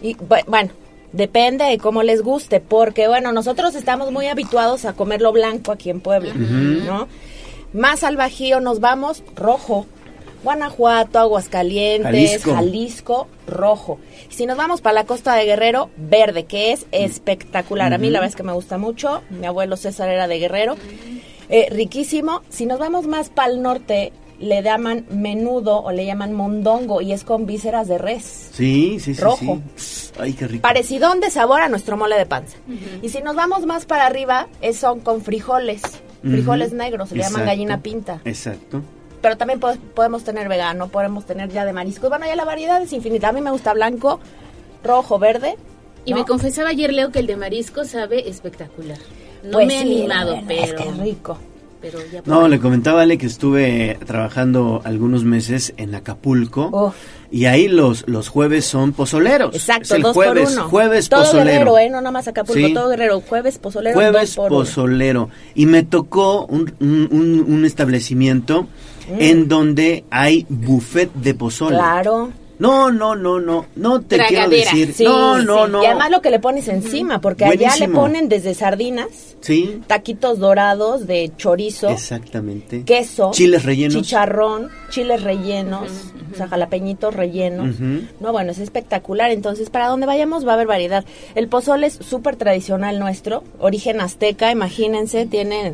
Y, 0.01 0.15
bu- 0.15 0.43
bueno, 0.47 0.69
depende 1.11 1.65
de 1.65 1.77
cómo 1.77 2.03
les 2.03 2.21
guste, 2.21 2.59
porque 2.59 3.07
bueno, 3.07 3.31
nosotros 3.31 3.75
estamos 3.75 4.11
muy 4.11 4.27
habituados 4.27 4.85
a 4.85 4.93
comer 4.93 5.21
lo 5.21 5.31
blanco 5.31 5.71
aquí 5.71 5.89
en 5.89 6.01
Puebla. 6.01 6.33
¿no? 6.33 7.07
Más 7.73 8.03
al 8.03 8.17
Bajío 8.17 8.59
nos 8.59 8.79
vamos 8.79 9.23
rojo. 9.35 9.85
Guanajuato, 10.43 11.19
Aguascalientes, 11.19 12.43
Jalisco. 12.43 12.53
Jalisco, 12.53 13.27
rojo. 13.45 13.99
Si 14.29 14.45
nos 14.45 14.55
vamos 14.55 14.79
para 14.79 14.93
la 14.93 15.05
costa 15.05 15.35
de 15.35 15.43
Guerrero, 15.43 15.89
verde, 15.97 16.45
que 16.45 16.71
es 16.71 16.85
espectacular. 16.91 17.93
A 17.93 17.97
mí 17.97 18.09
la 18.09 18.19
verdad 18.19 18.29
es 18.29 18.35
que 18.37 18.43
me 18.43 18.53
gusta 18.53 18.77
mucho. 18.77 19.21
Mi 19.29 19.45
abuelo 19.45 19.75
César 19.75 20.07
era 20.07 20.29
de 20.29 20.39
Guerrero. 20.39 20.77
Eh, 21.49 21.67
riquísimo. 21.71 22.41
Si 22.47 22.65
nos 22.65 22.79
vamos 22.79 23.05
más 23.05 23.29
para 23.29 23.51
el 23.51 23.61
norte, 23.61 24.13
le 24.39 24.61
llaman 24.63 25.05
menudo 25.11 25.79
o 25.81 25.91
le 25.91 26.05
llaman 26.05 26.33
mondongo 26.33 27.01
y 27.01 27.11
es 27.11 27.23
con 27.23 27.45
vísceras 27.45 27.87
de 27.87 27.97
res. 27.97 28.49
Sí, 28.53 28.97
sí, 28.99 29.13
sí. 29.13 29.21
Rojo. 29.21 29.61
sí. 29.75 30.09
Ay, 30.19 30.33
qué 30.33 30.47
rico. 30.47 30.61
Parecidón 30.61 31.19
de 31.19 31.29
sabor 31.29 31.61
a 31.61 31.69
nuestro 31.69 31.95
mole 31.97 32.17
de 32.17 32.25
panza. 32.25 32.57
Y 33.01 33.09
si 33.09 33.21
nos 33.21 33.35
vamos 33.35 33.65
más 33.65 33.85
para 33.85 34.05
arriba, 34.05 34.47
es, 34.61 34.77
son 34.77 34.99
con 35.01 35.21
frijoles. 35.21 35.81
Frijoles 36.21 36.73
negros, 36.73 37.09
se 37.09 37.15
le 37.15 37.23
llaman 37.23 37.45
gallina 37.45 37.81
pinta. 37.81 38.19
Exacto. 38.25 38.81
Pero 39.21 39.37
también 39.37 39.59
po- 39.59 39.75
podemos 39.95 40.23
tener 40.25 40.49
vegano, 40.49 40.89
podemos 40.89 41.25
tener 41.25 41.49
ya 41.49 41.63
de 41.65 41.71
mariscos. 41.73 42.09
Bueno, 42.09 42.25
ya 42.25 42.35
la 42.35 42.43
variedad 42.45 42.81
es 42.81 42.91
infinita. 42.91 43.29
A 43.29 43.31
mí 43.31 43.39
me 43.41 43.51
gusta 43.51 43.73
blanco, 43.73 44.19
rojo, 44.83 45.19
verde. 45.19 45.55
Y 46.05 46.11
¿no? 46.11 46.17
me 46.19 46.25
confesaba 46.25 46.69
ayer, 46.69 46.91
Leo, 46.93 47.11
que 47.11 47.19
el 47.19 47.27
de 47.27 47.35
marisco 47.37 47.85
sabe 47.85 48.27
espectacular. 48.29 48.97
No 49.43 49.51
Pues 49.51 49.67
me 49.67 49.79
he 49.79 49.83
sí, 49.83 49.95
animado, 49.99 50.33
es 50.35 50.43
pero... 50.45 50.75
que 50.77 50.91
rico. 51.03 51.37
Pero 51.81 51.99
ya 52.11 52.21
No, 52.25 52.47
le 52.49 52.59
comentaba 52.59 53.03
Ale 53.03 53.17
que 53.17 53.25
estuve 53.25 53.97
trabajando 54.05 54.81
algunos 54.83 55.23
meses 55.23 55.73
en 55.77 55.95
Acapulco 55.95 56.93
y 57.31 57.45
ahí 57.45 57.67
los, 57.69 58.03
los 58.07 58.27
jueves 58.27 58.65
son 58.65 58.91
pozoleros. 58.91 59.55
Exacto, 59.55 59.83
Es 59.83 59.91
el 59.91 60.01
dos 60.01 60.13
jueves, 60.13 60.49
por 60.49 60.53
uno. 60.59 60.69
jueves 60.69 61.07
todo 61.09 61.21
pozolero. 61.21 61.45
guerrero, 61.49 61.77
¿eh? 61.77 61.89
No 61.89 61.97
nada 62.01 62.11
más 62.11 62.27
Acapulco, 62.27 62.67
Sí. 62.67 62.73
todo 62.73 62.89
guerrero. 62.89 63.21
Jueves 63.21 63.57
pozolero, 63.59 63.95
Jueves 63.95 64.13
dos 64.21 64.35
por 64.35 64.51
uno. 64.51 64.59
pozolero. 64.61 65.29
Y 65.55 65.65
me 65.67 65.83
tocó 65.83 66.45
un, 66.47 66.73
un- 66.81 67.07
un- 67.11 67.45
un 67.47 67.65
establecimiento 67.65 68.63
Mm. 69.09 69.21
en 69.21 69.47
donde 69.47 70.03
hay 70.11 70.45
buffet 70.49 71.11
de 71.13 71.33
pozole. 71.33 71.75
Claro. 71.77 72.31
No, 72.59 72.91
no, 72.91 73.15
no, 73.15 73.39
no, 73.39 73.65
no 73.77 74.01
te 74.01 74.17
quiero 74.27 74.49
decir. 74.49 74.93
Sí, 74.93 75.05
no, 75.05 75.41
no, 75.41 75.65
sí. 75.65 75.71
no. 75.71 75.81
Y 75.81 75.85
además 75.85 76.11
lo 76.11 76.21
que 76.21 76.29
le 76.29 76.39
pones 76.39 76.67
encima, 76.67 77.21
porque 77.21 77.45
allá 77.45 77.75
le 77.77 77.87
ponen 77.87 78.27
desde 78.29 78.53
sardinas, 78.53 79.07
Sí, 79.41 79.81
taquitos 79.87 80.39
dorados 80.39 81.07
de 81.07 81.31
chorizo, 81.37 81.87
exactamente. 81.87 82.83
queso, 82.83 83.31
Chiles 83.31 83.63
rellenos. 83.63 83.95
chicharrón, 83.95 84.67
chiles 84.89 85.23
rellenos, 85.23 85.89
o 86.33 86.35
sea, 86.35 86.49
jalapeñitos 86.49 87.13
rellenos. 87.15 87.79
No, 88.19 88.31
bueno, 88.33 88.51
es 88.51 88.59
espectacular. 88.59 89.31
Entonces, 89.31 89.69
para 89.69 89.87
donde 89.87 90.05
vayamos 90.05 90.45
va 90.45 90.51
a 90.51 90.53
haber 90.55 90.67
variedad. 90.67 91.05
El 91.35 91.47
pozole 91.47 91.87
es 91.87 91.93
súper 91.93 92.35
tradicional 92.35 92.99
nuestro, 92.99 93.45
origen 93.59 94.01
azteca, 94.01 94.51
imagínense, 94.51 95.25
tiene 95.25 95.73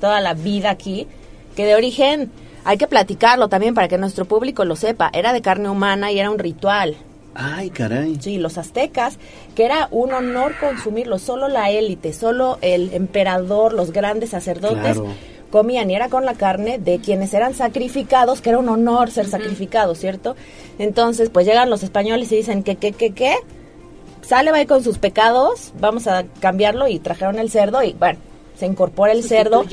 toda 0.00 0.22
la 0.22 0.32
vida 0.32 0.70
aquí, 0.70 1.06
que 1.54 1.66
de 1.66 1.74
origen 1.74 2.30
hay 2.64 2.78
que 2.78 2.86
platicarlo 2.86 3.48
también 3.48 3.74
para 3.74 3.88
que 3.88 3.98
nuestro 3.98 4.24
público 4.24 4.64
lo 4.64 4.76
sepa. 4.76 5.10
Era 5.12 5.32
de 5.32 5.42
carne 5.42 5.68
humana 5.68 6.12
y 6.12 6.18
era 6.18 6.30
un 6.30 6.38
ritual. 6.38 6.96
Ay, 7.34 7.70
caray. 7.70 8.18
Sí, 8.20 8.38
los 8.38 8.58
aztecas, 8.58 9.18
que 9.54 9.64
era 9.64 9.88
un 9.92 10.12
honor 10.12 10.54
consumirlo, 10.58 11.18
solo 11.18 11.48
la 11.48 11.70
élite, 11.70 12.12
solo 12.12 12.58
el 12.62 12.92
emperador, 12.92 13.72
los 13.74 13.92
grandes 13.92 14.30
sacerdotes 14.30 14.96
Claro. 14.96 15.06
comían 15.50 15.88
y 15.90 15.94
era 15.94 16.08
con 16.08 16.24
la 16.24 16.34
carne 16.34 16.78
de 16.78 16.98
quienes 16.98 17.32
eran 17.34 17.54
sacrificados, 17.54 18.40
que 18.40 18.50
era 18.50 18.58
un 18.58 18.68
honor 18.68 19.10
ser 19.12 19.28
sacrificados, 19.28 19.98
¿cierto? 19.98 20.34
Entonces, 20.80 21.30
pues 21.30 21.46
llegan 21.46 21.70
los 21.70 21.84
españoles 21.84 22.32
y 22.32 22.36
dicen 22.36 22.64
que, 22.64 22.74
que, 22.74 22.90
que, 22.92 23.12
que, 23.12 23.34
sale, 24.22 24.50
va 24.50 24.58
ahí 24.58 24.66
con 24.66 24.82
sus 24.82 24.98
pecados, 24.98 25.72
vamos 25.80 26.06
a 26.08 26.24
cambiarlo 26.40 26.88
y 26.88 26.98
trajeron 26.98 27.38
el 27.38 27.50
cerdo 27.50 27.82
y 27.84 27.92
bueno, 27.92 28.18
se 28.58 28.66
incorpora 28.66 29.12
el 29.12 29.22
cerdo 29.22 29.64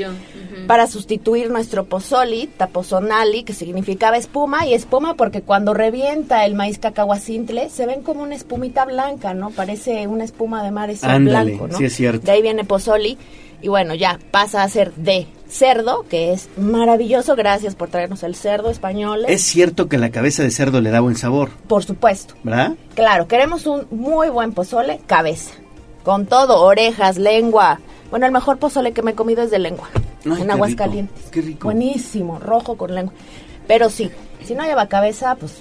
para 0.68 0.88
sustituir 0.88 1.50
nuestro 1.50 1.86
pozoli, 1.86 2.48
tapozonali, 2.48 3.44
que 3.44 3.54
significaba 3.54 4.18
espuma, 4.18 4.66
y 4.66 4.74
espuma 4.74 5.16
porque 5.16 5.42
cuando 5.42 5.74
revienta 5.74 6.46
el 6.46 6.56
maíz 6.56 6.78
cacahuacintle 6.80 7.70
se 7.70 7.86
ven 7.86 8.02
como 8.02 8.22
una 8.24 8.36
espumita 8.36 8.86
blanca, 8.86 9.34
¿no? 9.34 9.50
Parece 9.50 10.08
una 10.08 10.24
espuma 10.24 10.64
de 10.64 10.72
mar, 10.72 10.90
ese 10.90 11.06
Ándale, 11.06 11.52
blanco, 11.52 11.68
¿no? 11.68 11.78
sí 11.78 11.86
es 11.86 11.94
cierto. 11.96 12.26
De 12.26 12.32
ahí 12.32 12.42
viene 12.42 12.64
pozoli, 12.64 13.18
y 13.62 13.68
bueno, 13.68 13.96
ya 13.96 14.20
pasa 14.32 14.62
a 14.64 14.70
ser 14.70 14.94
de 14.94 15.28
cerdo, 15.48 16.06
que 16.10 16.34
es 16.34 16.50
maravilloso, 16.58 17.36
gracias 17.36 17.74
por 17.76 17.90
traernos 17.90 18.22
el 18.24 18.36
cerdo 18.36 18.70
español. 18.70 19.26
Es 19.28 19.42
cierto 19.42 19.88
que 19.88 19.98
la 19.98 20.12
cabeza 20.12 20.44
de 20.44 20.52
cerdo 20.52 20.82
le 20.82 20.92
da 20.92 21.00
buen 21.00 21.16
sabor, 21.16 21.50
Por 21.68 21.84
supuesto. 21.84 22.36
¿verdad? 22.44 22.74
Claro, 22.94 23.28
queremos 23.28 23.66
un 23.66 23.88
muy 23.90 24.30
buen 24.30 24.52
pozole, 24.54 25.00
cabeza. 25.08 25.52
Con 26.04 26.28
todo, 26.28 26.62
orejas, 26.62 27.18
lengua. 27.18 27.80
Bueno, 28.10 28.26
el 28.26 28.32
mejor 28.32 28.58
pozole 28.58 28.94
que 28.94 29.02
me 29.02 29.12
he 29.12 29.16
comido 29.16 29.42
es 29.44 29.52
de 29.52 29.60
lengua. 29.60 29.90
Ay, 30.26 30.42
en 30.42 30.52
Aguascalientes. 30.52 31.26
qué 31.32 31.42
rico. 31.42 31.66
Buenísimo, 31.68 32.40
rojo 32.40 32.78
con 32.78 32.94
lengua. 32.96 33.14
Pero 33.68 33.90
sí, 33.90 34.10
si 34.44 34.56
no 34.56 34.64
lleva 34.64 34.88
cabeza, 34.88 35.36
pues. 35.36 35.54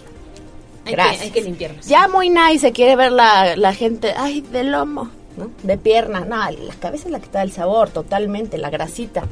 Hay 0.87 0.91
que, 0.91 0.93
gracias. 0.93 1.23
hay 1.23 1.31
que 1.31 1.41
limpiarlos. 1.43 1.87
Ya 1.87 2.09
muy 2.09 2.29
nice 2.29 2.59
se 2.59 2.73
quiere 2.73 2.95
ver 2.97 3.11
la, 3.13 3.57
la 3.57 3.73
gente, 3.73 4.13
ay, 4.17 4.43
de 4.43 4.65
lomo, 4.65 5.09
¿no? 5.39 5.51
De 5.63 5.79
pierna. 5.79 6.21
No, 6.21 6.37
la 6.51 6.75
cabeza 6.79 7.07
es 7.07 7.11
la 7.13 7.21
que 7.21 7.27
te 7.29 7.33
da 7.39 7.43
el 7.43 7.53
sabor, 7.53 7.89
totalmente, 7.89 8.59
la 8.59 8.69
grasita. 8.69 9.23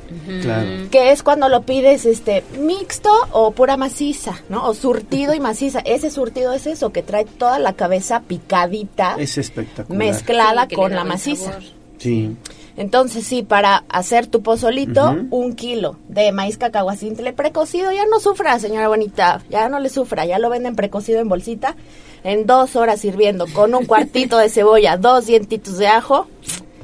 Claro. 0.40 0.66
Que 0.90 1.12
es 1.12 1.22
cuando 1.22 1.50
lo 1.50 1.60
pides 1.62 2.06
este 2.06 2.42
mixto 2.58 3.10
o 3.32 3.50
pura 3.50 3.76
maciza, 3.76 4.40
¿no? 4.48 4.66
O 4.66 4.72
surtido 4.72 5.34
y 5.34 5.40
maciza. 5.50 5.80
Ese 5.80 6.10
surtido 6.10 6.54
es 6.54 6.66
eso, 6.66 6.90
que 6.90 7.02
trae 7.02 7.26
toda 7.26 7.58
la 7.58 7.74
cabeza 7.74 8.20
picadita, 8.20 9.16
Es 9.18 9.36
espectacular. 9.36 9.98
mezclada 9.98 10.66
Sí, 10.70 10.74
con 10.74 10.94
la 10.94 11.04
maciza. 11.04 11.50
sabor. 11.52 11.62
Sí. 11.98 12.34
Entonces, 12.76 13.26
sí, 13.26 13.42
para 13.42 13.84
hacer 13.88 14.26
tu 14.26 14.42
pozolito, 14.42 15.14
un 15.30 15.54
kilo 15.54 15.96
de 16.08 16.32
maíz 16.32 16.56
cacahuacintle 16.56 17.32
precocido, 17.32 17.92
ya 17.92 18.06
no 18.06 18.18
sufra, 18.18 18.58
señora 18.58 18.88
bonita, 18.88 19.42
ya 19.50 19.68
no 19.68 19.78
le 19.78 19.88
sufra, 19.88 20.24
ya 20.24 20.38
lo 20.38 20.48
venden 20.48 20.74
precocido 20.74 21.20
en 21.20 21.28
bolsita, 21.28 21.76
en 22.24 22.46
dos 22.46 22.76
horas 22.76 23.04
hirviendo, 23.04 23.46
con 23.52 23.74
un 23.74 23.84
cuartito 23.84 24.38
de 24.38 24.48
cebolla, 24.48 24.96
dos 24.98 25.26
dientitos 25.26 25.76
de 25.78 25.88
ajo, 25.88 26.26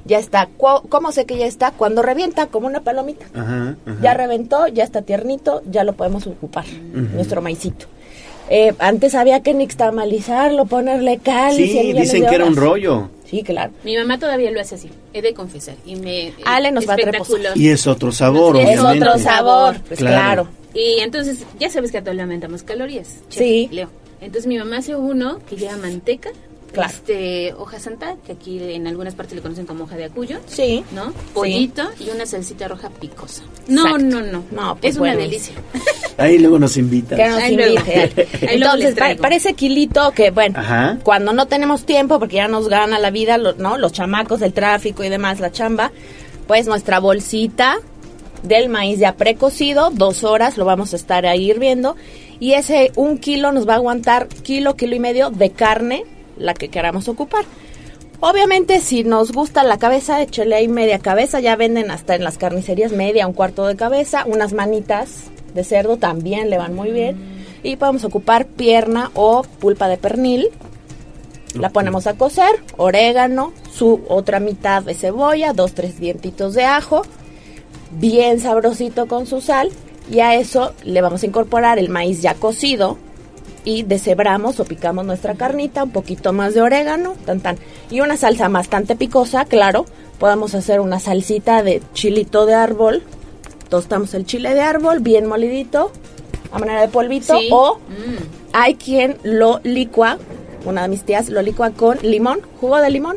ya 0.05 0.19
está. 0.19 0.48
¿Cómo 0.56 1.12
sé 1.12 1.27
que 1.27 1.39
ya 1.39 1.47
está? 1.47 1.70
Cuando 1.70 2.02
revienta 2.02 2.47
como 2.47 2.66
una 2.66 2.81
palomita. 2.81 3.27
Ajá, 3.35 3.77
ajá. 3.86 3.98
Ya 4.02 4.15
reventó, 4.15 4.66
ya 4.66 4.85
está 4.85 5.02
tiernito, 5.02 5.62
ya 5.70 5.85
lo 5.85 5.94
podemos 5.94 6.27
ocupar, 6.27 6.65
nuestro 7.15 7.43
maicito. 7.43 7.86
Eh, 8.51 8.74
antes 8.78 9.15
había 9.15 9.40
que 9.40 9.52
nixtamalizarlo, 9.52 10.65
ponerle 10.65 11.19
cal 11.19 11.59
y 11.59 11.66
Sí, 11.66 11.78
millones 11.78 12.02
dicen 12.12 12.27
que 12.27 12.35
era 12.35 12.47
un 12.47 12.56
rollo. 12.56 13.10
Sí, 13.29 13.43
claro. 13.43 13.73
Mi 13.85 13.97
mamá 13.97 14.19
todavía 14.19 14.51
lo 14.51 14.61
hace 14.61 14.77
así, 14.77 14.89
he 15.13 15.21
de 15.21 15.35
confesar. 15.35 15.77
Y 15.85 15.97
me, 15.97 16.33
Ale 16.47 16.73
nos 16.73 16.89
va 16.89 16.95
a. 16.95 16.99
Y 17.55 17.69
es 17.69 17.87
otro 17.87 18.11
sabor, 18.11 18.57
Es 18.57 18.79
obviamente. 18.81 19.07
otro 19.09 19.19
sabor, 19.23 19.77
pues 19.87 20.01
Claro. 20.01 20.45
claro. 20.45 20.49
Y 20.75 21.01
entonces, 21.01 21.45
ya 21.59 21.69
sabes 21.71 21.91
que 21.93 21.99
a 21.99 22.03
todos 22.03 22.17
le 22.17 22.23
aumentamos 22.23 22.63
calorías. 22.63 23.17
chef 23.29 23.43
Sí. 23.43 23.69
Leo. 23.71 23.91
Entonces 24.21 24.47
mi 24.47 24.59
mamá 24.59 24.79
hace 24.79 24.97
uno 24.97 25.39
que 25.49 25.57
lleva 25.57 25.77
manteca, 25.77 26.31
Claro. 26.73 26.90
este, 26.93 27.55
hoja 27.55 27.81
santa, 27.81 28.16
que 28.27 28.32
aquí 28.32 28.62
en 28.62 28.86
algunas 28.86 29.15
partes 29.15 29.35
le 29.35 29.40
conocen 29.43 29.65
como 29.66 29.85
hoja 29.85 29.97
de 29.97 30.05
acuyo. 30.05 30.39
Sí. 30.47 30.85
¿No? 30.93 31.12
Pollito 31.35 31.89
y 31.99 32.11
una 32.11 32.27
salsita 32.27 32.69
roja 32.69 32.90
picosa. 32.90 33.43
No, 33.69 33.82
Exacto. 33.97 34.05
no, 34.05 34.20
no. 34.20 34.45
No, 34.51 34.77
pues 34.77 34.95
es 34.95 35.01
una 35.01 35.16
delicia. 35.16 35.55
Ahí 36.19 36.39
luego 36.39 36.59
nos 36.59 36.77
invitan. 36.77 37.16
Que 37.19 37.28
nos 37.28 37.43
Ahí 37.43 37.57
luego. 37.57 37.74
invite. 37.81 38.28
Ahí 38.49 38.59
luego 38.59 38.74
Entonces, 38.74 38.95
pa- 38.95 39.20
parece 39.23 39.55
kilito 39.55 40.11
que, 40.12 40.31
bueno, 40.31 40.59
Ajá. 40.59 40.99
cuando 41.03 41.32
no 41.32 41.47
tenemos 41.47 41.85
tiempo, 41.86 42.19
porque 42.19 42.36
ya 42.36 42.49
nos 42.49 42.69
gana 42.69 42.99
la 42.99 43.11
vida, 43.11 43.39
lo- 43.39 43.55
¿no? 43.55 43.78
Los 43.78 43.93
chamacos, 43.93 44.43
el 44.43 44.53
tráfico 44.53 45.03
y 45.05 45.09
demás, 45.09 45.40
la 45.40 45.51
chamba, 45.53 45.90
pues 46.47 46.66
nuestra 46.66 46.99
bolsita 47.01 47.77
del 48.43 48.69
maíz 48.69 48.99
ya 48.99 49.15
precocido, 49.16 49.90
dos 49.93 50.23
horas, 50.24 50.57
lo 50.59 50.65
vamos 50.65 50.93
a 50.93 50.97
estar 50.97 51.27
ahí 51.27 51.51
hirviendo, 51.51 51.97
y 52.40 52.53
ese 52.53 52.93
un 52.95 53.19
kilo 53.19 53.51
nos 53.53 53.69
va 53.69 53.73
a 53.73 53.77
aguantar 53.77 54.28
kilo, 54.28 54.77
kilo 54.77 54.95
y 54.95 55.01
medio 55.01 55.31
de 55.31 55.51
carne, 55.51 56.05
la 56.39 56.55
que 56.55 56.69
queramos 56.69 57.09
ocupar. 57.09 57.44
Obviamente, 58.20 58.81
si 58.81 59.05
nos 59.05 59.31
gusta 59.31 59.62
la 59.62 59.78
cabeza, 59.78 60.20
échale 60.20 60.56
ahí 60.56 60.69
media 60.69 60.98
cabeza. 60.98 61.39
Ya 61.40 61.55
venden 61.55 61.90
hasta 61.90 62.16
en 62.16 62.24
las 62.24 62.36
carnicerías 62.36 62.93
media, 62.93 63.27
un 63.27 63.32
cuarto 63.32 63.66
de 63.66 63.77
cabeza. 63.77 64.24
Unas 64.27 64.52
manitas 64.52 65.24
de 65.55 65.62
cerdo 65.62 65.98
también 65.98 66.51
le 66.51 66.59
van 66.59 66.74
muy 66.74 66.90
bien. 66.90 67.16
Y 67.62 67.77
podemos 67.77 68.05
ocupar 68.05 68.47
pierna 68.47 69.10
o 69.15 69.43
pulpa 69.43 69.89
de 69.89 69.98
pernil. 69.98 70.48
La 71.55 71.70
ponemos 71.70 72.06
a 72.06 72.15
cocer, 72.15 72.51
orégano, 72.77 73.52
su 73.73 74.02
otra 74.09 74.39
mitad 74.39 74.82
de 74.82 74.94
cebolla, 74.94 75.52
dos, 75.52 75.73
tres 75.73 75.98
dientitos 75.98 76.55
de 76.55 76.65
ajo, 76.65 77.02
bien 77.93 78.39
sabrosito 78.40 79.06
con 79.06 79.27
su 79.27 79.40
sal. 79.40 79.70
Y 80.10 80.20
a 80.20 80.35
eso 80.35 80.73
le 80.85 81.01
vamos 81.01 81.23
a 81.23 81.27
incorporar 81.27 81.78
el 81.78 81.89
maíz 81.89 82.20
ya 82.20 82.35
cocido, 82.35 82.98
y 83.64 83.82
deshebramos 83.82 84.60
o 84.60 84.64
picamos 84.64 85.05
nuestra 85.05 85.35
carnita, 85.35 85.85
un 85.85 85.90
poquito 85.90 86.32
más 86.32 86.55
de 86.55 86.62
orégano, 86.62 87.14
tan 87.26 87.40
tan. 87.40 87.56
Y 87.90 88.01
una 88.01 88.16
salsa 88.16 88.48
bastante 88.48 88.97
picosa, 88.97 89.44
claro. 89.44 89.86
Podemos 90.18 90.55
hacer 90.55 90.80
una 90.80 90.98
salsita 91.01 91.62
de 91.62 91.82
chilito 91.94 92.47
de 92.47 92.55
árbol. 92.55 93.02
Tostamos 93.68 94.14
el 94.14 94.24
chile 94.26 94.55
de 94.55 94.60
árbol 94.62 95.01
bien 95.01 95.26
molidito, 95.26 95.93
a 96.51 96.59
manera 96.59 96.80
de 96.80 96.89
polvito. 96.89 97.39
Sí. 97.39 97.48
O 97.52 97.78
Mm. 97.78 98.22
hay 98.52 98.74
quien 98.76 99.18
lo 99.22 99.60
licua, 99.62 100.18
una 100.64 100.82
de 100.82 100.89
mis 100.89 101.02
tías 101.05 101.28
lo 101.28 101.43
licua 101.43 101.70
con 101.70 101.98
limón, 102.02 102.40
jugo 102.60 102.78
de 102.78 102.90
limón, 102.90 103.16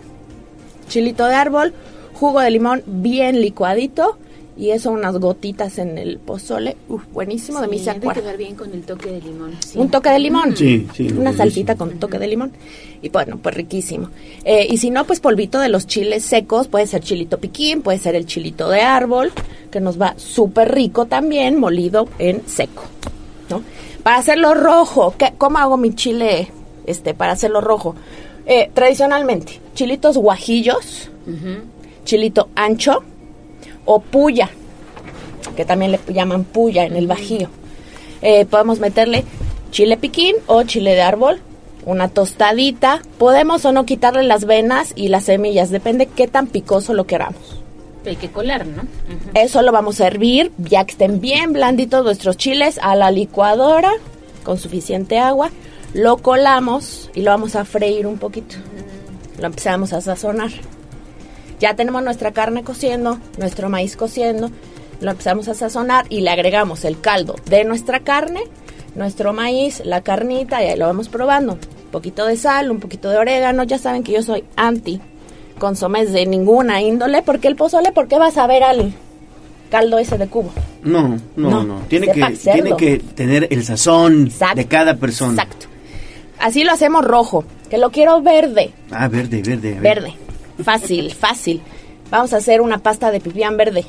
chilito 0.90 1.26
de 1.28 1.36
árbol, 1.36 1.74
jugo 2.14 2.40
de 2.42 2.52
limón 2.52 2.84
bien 2.86 3.40
licuadito. 3.42 4.18
Y 4.58 4.72
eso, 4.72 4.92
unas 4.92 5.18
gotitas 5.18 5.78
en 5.80 5.98
el 5.98 6.20
pozole. 6.20 6.76
Uf, 6.90 7.04
buenísimo, 7.14 7.62
de 7.62 7.68
mí 7.70 7.80
Sí, 7.80 7.86
de 7.86 7.92
acuerda. 7.92 8.22
quedar 8.22 8.38
bien 8.38 8.56
con 8.56 8.72
el 8.74 8.82
toque 8.84 9.10
de 9.12 9.22
limón. 9.22 9.52
sí. 9.66 9.80
Un 9.80 9.90
toque 9.90 10.10
de 10.10 10.20
limón. 10.20 10.56
Sí, 10.58 10.88
sí, 10.94 11.08
Una 11.08 11.32
salsita 11.34 11.76
con 11.76 11.98
toque 12.00 12.20
de 12.20 12.28
limón. 12.28 12.52
Y 13.02 13.10
bueno, 13.10 13.38
pues 13.42 13.56
riquísimo. 13.56 14.10
Eh, 14.44 14.68
y 14.70 14.78
si 14.78 14.92
no, 14.92 15.06
pues 15.06 15.20
polvito 15.22 15.60
de 15.60 15.70
los 15.70 15.88
chiles 15.88 16.24
secos. 16.24 16.68
Puede 16.68 16.86
ser 16.86 17.02
chilito 17.02 17.40
piquín, 17.40 17.82
puede 17.82 17.98
ser 17.98 18.14
el 18.16 18.26
chilito 18.26 18.70
de 18.70 18.82
árbol, 18.82 19.32
que 19.72 19.80
nos 19.80 20.00
va 20.00 20.14
súper 20.18 20.74
rico 20.74 21.06
también, 21.06 21.58
molido 21.58 22.08
en 22.20 22.46
seco. 22.48 22.84
¿no? 23.50 23.64
Para 24.04 24.18
hacerlo 24.18 24.54
rojo, 24.54 25.14
¿qué- 25.18 25.34
¿cómo 25.38 25.58
hago 25.60 25.78
mi 25.78 25.94
chile 25.96 26.50
este, 26.86 27.14
para 27.14 27.32
hacerlo 27.34 27.62
rojo? 27.62 27.96
Eh, 28.46 28.70
tradicionalmente, 28.74 29.60
chilitos 29.76 30.18
guajillos, 30.18 31.10
chilito 32.04 32.50
ancho 32.56 33.04
o 33.96 34.00
puya, 34.00 34.50
que 35.56 35.66
también 35.66 35.92
le 35.92 36.00
llaman 36.08 36.44
puya 36.44 36.86
en 36.86 36.96
el 36.96 37.08
bajío. 37.08 37.50
Eh, 38.22 38.46
podemos 38.46 38.80
meterle 38.80 39.24
chile 39.72 39.98
piquín 39.98 40.36
o 40.48 40.64
chile 40.64 40.96
de 40.96 41.02
árbol, 41.02 41.40
una 41.86 42.08
tostadita. 42.08 43.02
Podemos 43.18 43.66
o 43.66 43.72
no 43.72 43.86
quitarle 43.86 44.24
las 44.24 44.46
venas 44.46 44.94
y 44.96 45.08
las 45.08 45.26
semillas, 45.26 45.70
depende 45.70 46.06
qué 46.08 46.28
tan 46.28 46.48
picoso 46.48 46.94
lo 46.94 47.06
queramos. 47.06 47.58
Hay 48.06 48.16
que 48.16 48.32
colar, 48.32 48.66
¿no? 48.66 48.84
Eso 49.36 49.62
lo 49.62 49.72
vamos 49.72 50.02
a 50.02 50.08
hervir, 50.08 50.52
ya 50.58 50.86
que 50.86 50.94
estén 50.94 51.22
bien 51.22 51.54
blanditos 51.54 52.04
nuestros 52.04 52.36
chiles, 52.36 52.80
a 52.82 52.96
la 52.96 53.12
licuadora 53.12 53.92
con 54.44 54.58
suficiente 54.58 55.20
agua. 55.20 55.52
Lo 55.94 56.18
colamos 56.18 57.12
y 57.14 57.22
lo 57.22 57.32
vamos 57.32 57.56
a 57.56 57.66
freír 57.66 58.08
un 58.08 58.18
poquito. 58.18 58.56
Lo 59.40 59.48
empezamos 59.48 59.94
a 59.94 60.02
sazonar. 60.02 60.52
Ya 61.62 61.76
tenemos 61.76 62.04
nuestra 62.04 62.32
carne 62.32 62.64
cociendo, 62.64 63.20
nuestro 63.38 63.70
maíz 63.70 63.96
cociendo. 63.96 64.50
Lo 65.00 65.12
empezamos 65.12 65.48
a 65.48 65.54
sazonar 65.54 66.06
y 66.10 66.22
le 66.22 66.32
agregamos 66.32 66.84
el 66.86 67.00
caldo 67.00 67.36
de 67.46 67.64
nuestra 67.64 68.00
carne, 68.00 68.42
nuestro 68.96 69.32
maíz, 69.32 69.82
la 69.86 70.02
carnita 70.02 70.64
y 70.64 70.68
ahí 70.68 70.78
lo 70.78 70.88
vamos 70.88 71.08
probando. 71.08 71.54
Un 71.54 71.92
poquito 71.92 72.26
de 72.26 72.36
sal, 72.36 72.72
un 72.72 72.80
poquito 72.80 73.12
de 73.12 73.18
orégano. 73.18 73.64
Ya 73.64 73.78
saben 73.78 74.02
que 74.04 74.12
yo 74.12 74.24
soy 74.24 74.44
anti 74.56 75.00
consomés 75.60 76.12
de 76.12 76.26
ninguna 76.26 76.82
índole 76.82 77.22
porque 77.22 77.48
el 77.48 77.56
pozole, 77.56 77.92
¿por 77.92 78.08
qué 78.08 78.18
vas 78.18 78.38
a 78.40 78.48
ver 78.48 78.64
al 78.64 78.94
caldo 79.70 80.00
ese 80.00 80.18
de 80.18 80.28
cubo? 80.28 80.52
No, 80.82 81.10
no, 81.36 81.50
No, 81.50 81.64
no. 81.64 81.82
Tiene, 81.88 82.08
sepa 82.12 82.30
que, 82.30 82.36
cerdo. 82.38 82.54
tiene 82.64 82.76
que 82.76 82.98
tener 83.14 83.48
el 83.52 83.64
sazón 83.64 84.26
Exacto, 84.26 84.56
de 84.56 84.66
cada 84.66 84.96
persona. 84.96 85.34
Exacto. 85.44 85.68
Así 86.40 86.64
lo 86.64 86.72
hacemos 86.72 87.06
rojo, 87.06 87.46
que 87.70 87.78
lo 87.78 87.92
quiero 87.92 88.20
verde. 88.24 88.72
Ah, 88.90 89.08
verde, 89.08 89.44
verde. 89.44 89.80
Verde. 89.80 90.14
Fácil, 90.64 91.14
fácil. 91.14 91.62
Vamos 92.10 92.34
a 92.34 92.38
hacer 92.38 92.62
una 92.62 92.80
pasta 92.80 93.12
de 93.12 93.20
pipián 93.20 93.58
verde. 93.58 93.86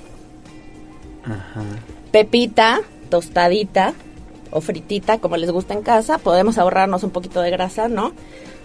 Ajá. 1.25 1.63
Pepita, 2.11 2.81
tostadita 3.09 3.95
o 4.51 4.61
fritita, 4.61 5.19
como 5.19 5.37
les 5.37 5.51
gusta 5.51 5.75
en 5.75 5.83
casa. 5.83 6.19
Podemos 6.19 6.59
ahorrarnos 6.59 7.03
un 7.05 7.11
poquito 7.11 7.41
de 7.41 7.51
grasa, 7.51 7.89
¿no? 7.89 8.13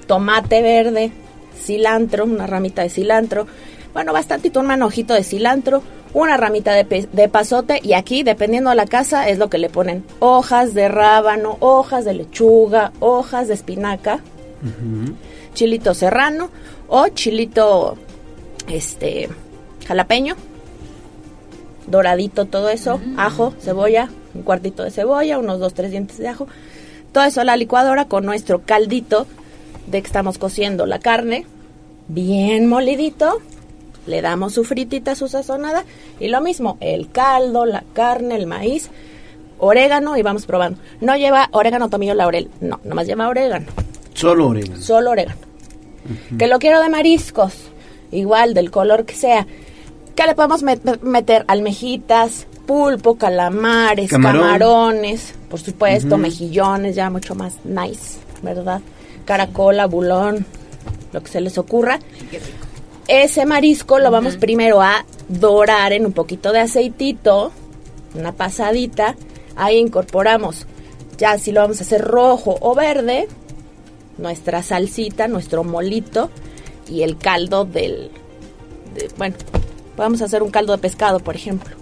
Tomate 0.05 0.61
verde, 0.61 1.11
cilantro, 1.57 2.25
una 2.25 2.47
ramita 2.47 2.83
de 2.83 2.89
cilantro. 2.89 3.47
Bueno, 3.93 4.13
bastantito, 4.13 4.59
un 4.59 4.67
manojito 4.67 5.13
de 5.13 5.23
cilantro, 5.23 5.81
una 6.13 6.37
ramita 6.37 6.73
de, 6.73 7.07
de 7.11 7.29
pasote 7.29 7.79
y 7.81 7.93
aquí, 7.93 8.23
dependiendo 8.23 8.69
de 8.69 8.75
la 8.75 8.85
casa, 8.85 9.27
es 9.29 9.37
lo 9.37 9.49
que 9.49 9.57
le 9.57 9.69
ponen. 9.69 10.03
Hojas 10.19 10.73
de 10.73 10.87
rábano, 10.87 11.57
hojas 11.61 12.05
de 12.05 12.13
lechuga, 12.13 12.91
hojas 12.99 13.47
de 13.47 13.55
espinaca, 13.55 14.19
chilito 15.53 15.93
serrano 15.93 16.49
o 16.87 17.07
chilito 17.09 17.97
este 18.69 19.29
jalapeño 19.87 20.35
doradito 21.87 22.45
todo 22.45 22.69
eso 22.69 22.99
ajo 23.17 23.53
cebolla 23.59 24.09
un 24.33 24.43
cuartito 24.43 24.83
de 24.83 24.91
cebolla 24.91 25.39
unos 25.39 25.59
dos 25.59 25.73
tres 25.73 25.91
dientes 25.91 26.17
de 26.17 26.27
ajo 26.27 26.47
todo 27.11 27.23
eso 27.23 27.41
a 27.41 27.45
la 27.45 27.57
licuadora 27.57 28.05
con 28.05 28.25
nuestro 28.25 28.61
caldito 28.63 29.25
de 29.87 30.01
que 30.01 30.07
estamos 30.07 30.37
cociendo 30.37 30.85
la 30.85 30.99
carne 30.99 31.45
bien 32.07 32.67
molidito 32.67 33.41
le 34.05 34.21
damos 34.21 34.53
su 34.53 34.63
fritita 34.63 35.15
su 35.15 35.27
sazonada 35.27 35.85
y 36.19 36.27
lo 36.27 36.41
mismo 36.41 36.77
el 36.81 37.09
caldo 37.09 37.65
la 37.65 37.83
carne 37.93 38.35
el 38.35 38.47
maíz 38.47 38.89
orégano 39.59 40.17
y 40.17 40.21
vamos 40.21 40.45
probando 40.45 40.79
no 41.01 41.15
lleva 41.15 41.49
orégano 41.51 41.89
tomillo 41.89 42.13
laurel 42.13 42.49
no 42.61 42.79
nomás 42.83 43.07
lleva 43.07 43.27
orégano 43.29 43.65
Solo 44.13 44.47
orégano. 44.47 44.81
solo 44.81 45.11
orégano. 45.11 45.46
Que 46.37 46.47
lo 46.47 46.59
quiero 46.59 46.81
de 46.81 46.89
mariscos, 46.89 47.53
igual 48.11 48.53
del 48.53 48.71
color 48.71 49.05
que 49.05 49.15
sea. 49.15 49.45
Que 50.15 50.25
le 50.25 50.35
podemos 50.35 50.63
met- 50.63 50.99
meter 51.01 51.45
almejitas, 51.47 52.47
pulpo, 52.65 53.17
calamares, 53.17 54.09
Camarón. 54.09 54.41
camarones, 54.41 55.33
por 55.49 55.59
supuesto, 55.59 56.17
mejillones, 56.17 56.95
ya 56.95 57.09
mucho 57.09 57.35
más 57.35 57.53
nice, 57.63 58.17
¿verdad? 58.41 58.81
Caracola, 59.25 59.85
bulón, 59.85 60.45
lo 61.13 61.21
que 61.21 61.31
se 61.31 61.39
les 61.41 61.57
ocurra. 61.57 61.99
Ese 63.07 63.45
marisco 63.45 63.99
lo 63.99 64.11
vamos 64.11 64.35
primero 64.37 64.81
a 64.81 65.05
dorar 65.29 65.93
en 65.93 66.05
un 66.05 66.11
poquito 66.13 66.51
de 66.51 66.59
aceitito, 66.59 67.51
una 68.15 68.33
pasadita. 68.33 69.15
Ahí 69.55 69.77
incorporamos, 69.77 70.65
ya 71.17 71.37
si 71.37 71.51
lo 71.51 71.61
vamos 71.61 71.79
a 71.79 71.83
hacer 71.83 72.01
rojo 72.01 72.57
o 72.59 72.75
verde, 72.75 73.27
nuestra 74.17 74.63
salsita, 74.63 75.27
nuestro 75.27 75.63
molito 75.63 76.29
y 76.89 77.03
el 77.03 77.17
caldo 77.17 77.65
del... 77.65 78.11
de- 78.95 79.09
bueno, 79.17 79.35
podemos 79.95 80.21
hacer 80.21 80.43
un 80.43 80.51
caldo 80.51 80.73
de 80.73 80.79
pescado, 80.79 81.19
por 81.19 81.35
ejemplo. 81.35 81.75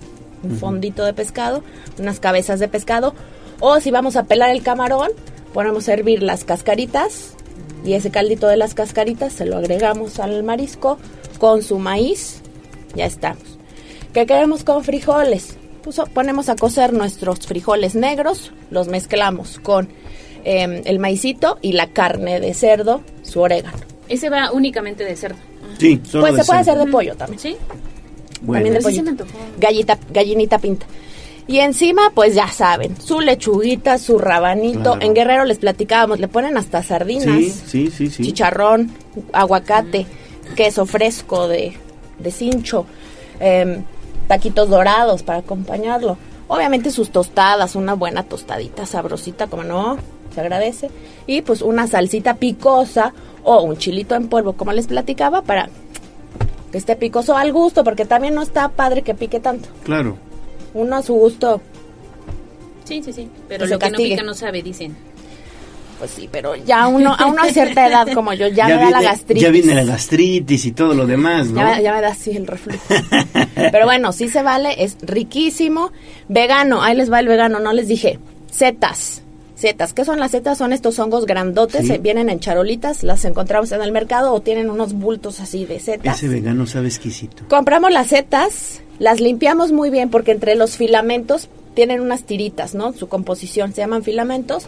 Un 0.44 0.58
fondito 0.58 1.04
de 1.06 1.14
pescado, 1.14 1.64
unas 1.98 2.20
cabezas 2.20 2.60
de 2.60 2.68
pescado. 2.68 3.14
O 3.60 3.80
si 3.80 3.90
vamos 3.90 4.16
a 4.16 4.26
pelar 4.26 4.52
el 4.52 4.62
camarón, 4.62 5.10
ponemos 5.54 5.88
a 5.90 5.94
hervir 5.94 6.22
las 6.22 6.44
cascaritas 6.44 7.34
y 7.84 7.94
ese 7.94 8.12
caldito 8.12 8.48
de 8.48 8.58
las 8.58 8.74
cascaritas 8.74 9.34
se 9.34 9.46
lo 9.46 9.58
agregamos 9.58 10.20
al 10.20 10.44
marisco 10.44 10.98
con 11.40 11.64
su 11.64 11.80
maíz. 11.80 12.42
Ya 12.96 13.06
estamos. 13.06 13.44
¿Qué 14.14 14.26
queremos 14.26 14.64
con 14.64 14.84
frijoles? 14.84 15.58
Pues, 15.84 16.00
ponemos 16.14 16.50
a 16.50 16.56
cocer 16.56 16.94
nuestros 16.94 17.40
frijoles 17.40 17.96
negros, 17.96 18.52
los 18.72 18.88
mezclamos 18.88 19.60
con 19.60 19.90
em, 20.46 20.82
el 20.86 21.00
maicito 21.00 21.58
y 21.62 21.74
la 21.74 21.88
carne 21.88 22.40
de 22.40 22.54
cerdo, 22.54 23.02
su 23.24 23.42
orégano. 23.42 23.78
Ese 24.08 24.30
va 24.30 24.52
únicamente 24.52 25.04
de 25.04 25.16
cerdo. 25.16 25.38
Sí, 25.78 26.00
solo 26.08 26.22
Pues 26.24 26.36
de 26.36 26.42
se 26.44 26.48
puede 26.48 26.64
cerdo. 26.64 26.72
hacer 26.80 26.86
de 26.86 26.92
pollo 26.92 27.16
también. 27.16 27.40
Sí. 27.40 27.58
Bueno. 28.42 28.64
También 28.66 28.84
de 28.84 28.92
sí 28.92 29.00
antojó. 29.00 29.30
Gallita, 29.60 29.98
gallinita 30.14 30.60
pinta. 30.60 30.86
Y 31.48 31.60
encima, 31.60 32.12
pues 32.16 32.34
ya 32.34 32.48
saben, 32.48 32.96
su 33.00 33.20
lechuguita, 33.22 33.98
su 34.00 34.18
rabanito. 34.18 34.94
Claro. 34.94 35.02
En 35.02 35.14
Guerrero 35.14 35.46
les 35.46 35.58
platicábamos, 35.60 36.20
le 36.20 36.28
ponen 36.28 36.58
hasta 36.58 36.82
sardinas, 36.82 37.26
Sí, 37.26 37.52
sí, 37.52 37.92
sí, 37.92 38.10
sí. 38.10 38.24
chicharrón, 38.24 38.92
aguacate, 39.34 40.06
queso 40.56 40.86
fresco 40.86 41.48
de, 41.48 41.74
de 42.20 42.32
cincho, 42.32 42.86
em, 43.40 43.84
taquitos 44.28 44.70
dorados 44.70 45.22
para 45.24 45.40
acompañarlo. 45.40 46.18
Obviamente 46.48 46.90
sus 46.92 47.10
tostadas, 47.12 47.76
una 47.76 47.94
buena 47.94 48.24
tostadita 48.24 48.86
sabrosita, 48.88 49.46
como 49.48 49.64
no, 49.64 49.98
se 50.36 50.42
agradece. 50.42 50.90
Y 51.26 51.42
pues 51.42 51.62
una 51.64 51.88
salsita 51.88 52.36
picosa 52.36 53.14
o 53.44 53.62
un 53.64 53.78
chilito 53.78 54.14
en 54.16 54.28
polvo, 54.28 54.54
como 54.54 54.72
les 54.74 54.86
platicaba, 54.88 55.42
para 55.42 55.70
que 56.72 56.78
esté 56.78 56.96
picoso 56.96 57.36
al 57.38 57.52
gusto, 57.54 57.84
porque 57.84 58.06
también 58.06 58.36
no 58.36 58.42
está 58.44 58.70
padre 58.70 59.02
que 59.02 59.16
pique 59.16 59.40
tanto. 59.40 59.70
Claro. 59.84 60.18
Uno 60.74 60.98
a 60.98 61.02
su 61.02 61.14
gusto, 61.16 61.62
Sí, 62.84 63.02
sí, 63.04 63.12
sí. 63.14 63.28
Pero 63.48 63.66
lo 63.66 63.80
que 63.80 63.86
no 63.88 63.92
castigue. 63.94 64.10
pica 64.16 64.24
no 64.24 64.34
sabe, 64.36 64.62
dicen. 64.62 64.96
pues 65.98 66.12
sí, 66.12 66.30
pero 66.32 66.56
ya 66.56 66.88
uno, 66.88 67.16
a 67.18 67.26
uno 67.26 67.42
a 67.42 67.50
cierta 67.50 67.88
edad 67.88 68.08
como 68.14 68.32
yo, 68.34 68.48
ya, 68.48 68.68
me 68.68 68.76
da 68.76 68.92
la 68.92 69.02
gastritis. 69.02 69.42
Ya 69.42 69.50
viene 69.50 69.74
la 69.74 69.84
gastritis 69.86 70.66
y 70.66 70.72
todo 70.74 70.94
lo 70.94 71.08
demás, 71.08 71.48
¿no? 71.48 71.62
Ya, 71.62 71.76
me- 71.78 71.82
ya 71.84 71.94
me 71.96 72.02
da 72.02 72.10
así 72.10 72.32
el 72.38 72.46
reflujo. 72.46 72.84
Pero 73.56 73.86
bueno, 73.86 74.12
sí 74.12 74.28
se 74.28 74.44
vale, 74.44 74.84
es 74.84 74.98
riquísimo. 75.02 75.92
Vegano, 76.28 76.84
ahí 76.84 76.96
les 76.96 77.12
va 77.12 77.20
el 77.22 77.28
vegano, 77.28 77.60
no 77.60 77.74
les 77.74 77.88
dije. 77.88 78.20
Setas. 78.52 79.24
Setas, 79.56 79.94
¿qué 79.94 80.04
son 80.04 80.20
las 80.20 80.32
setas? 80.32 80.58
Son 80.58 80.74
estos 80.74 81.00
hongos 81.00 81.26
grandotes, 81.26 81.88
Sí. 81.88 81.94
eh, 81.94 81.98
vienen 81.98 82.30
en 82.30 82.40
charolitas, 82.40 83.04
las 83.04 83.24
encontramos 83.24 83.72
en 83.72 83.82
el 83.82 83.92
mercado 83.94 84.34
o 84.34 84.42
tienen 84.42 84.70
unos 84.70 84.94
bultos 84.94 85.40
así 85.40 85.66
de 85.66 85.80
setas. 85.80 86.18
Ese 86.18 86.28
vegano 86.28 86.68
sabe 86.68 86.88
exquisito. 86.88 87.44
Compramos 87.48 87.92
las 87.92 88.08
setas, 88.08 88.82
las 89.00 89.22
limpiamos 89.22 89.72
muy 89.72 89.90
bien 89.90 90.10
porque 90.10 90.32
entre 90.32 90.56
los 90.56 90.76
filamentos 90.76 91.48
tienen 91.74 92.02
unas 92.02 92.24
tiritas, 92.24 92.76
¿no? 92.76 92.92
Su 92.94 93.08
composición 93.08 93.74
se 93.74 93.82
llaman 93.82 94.04
filamentos. 94.04 94.68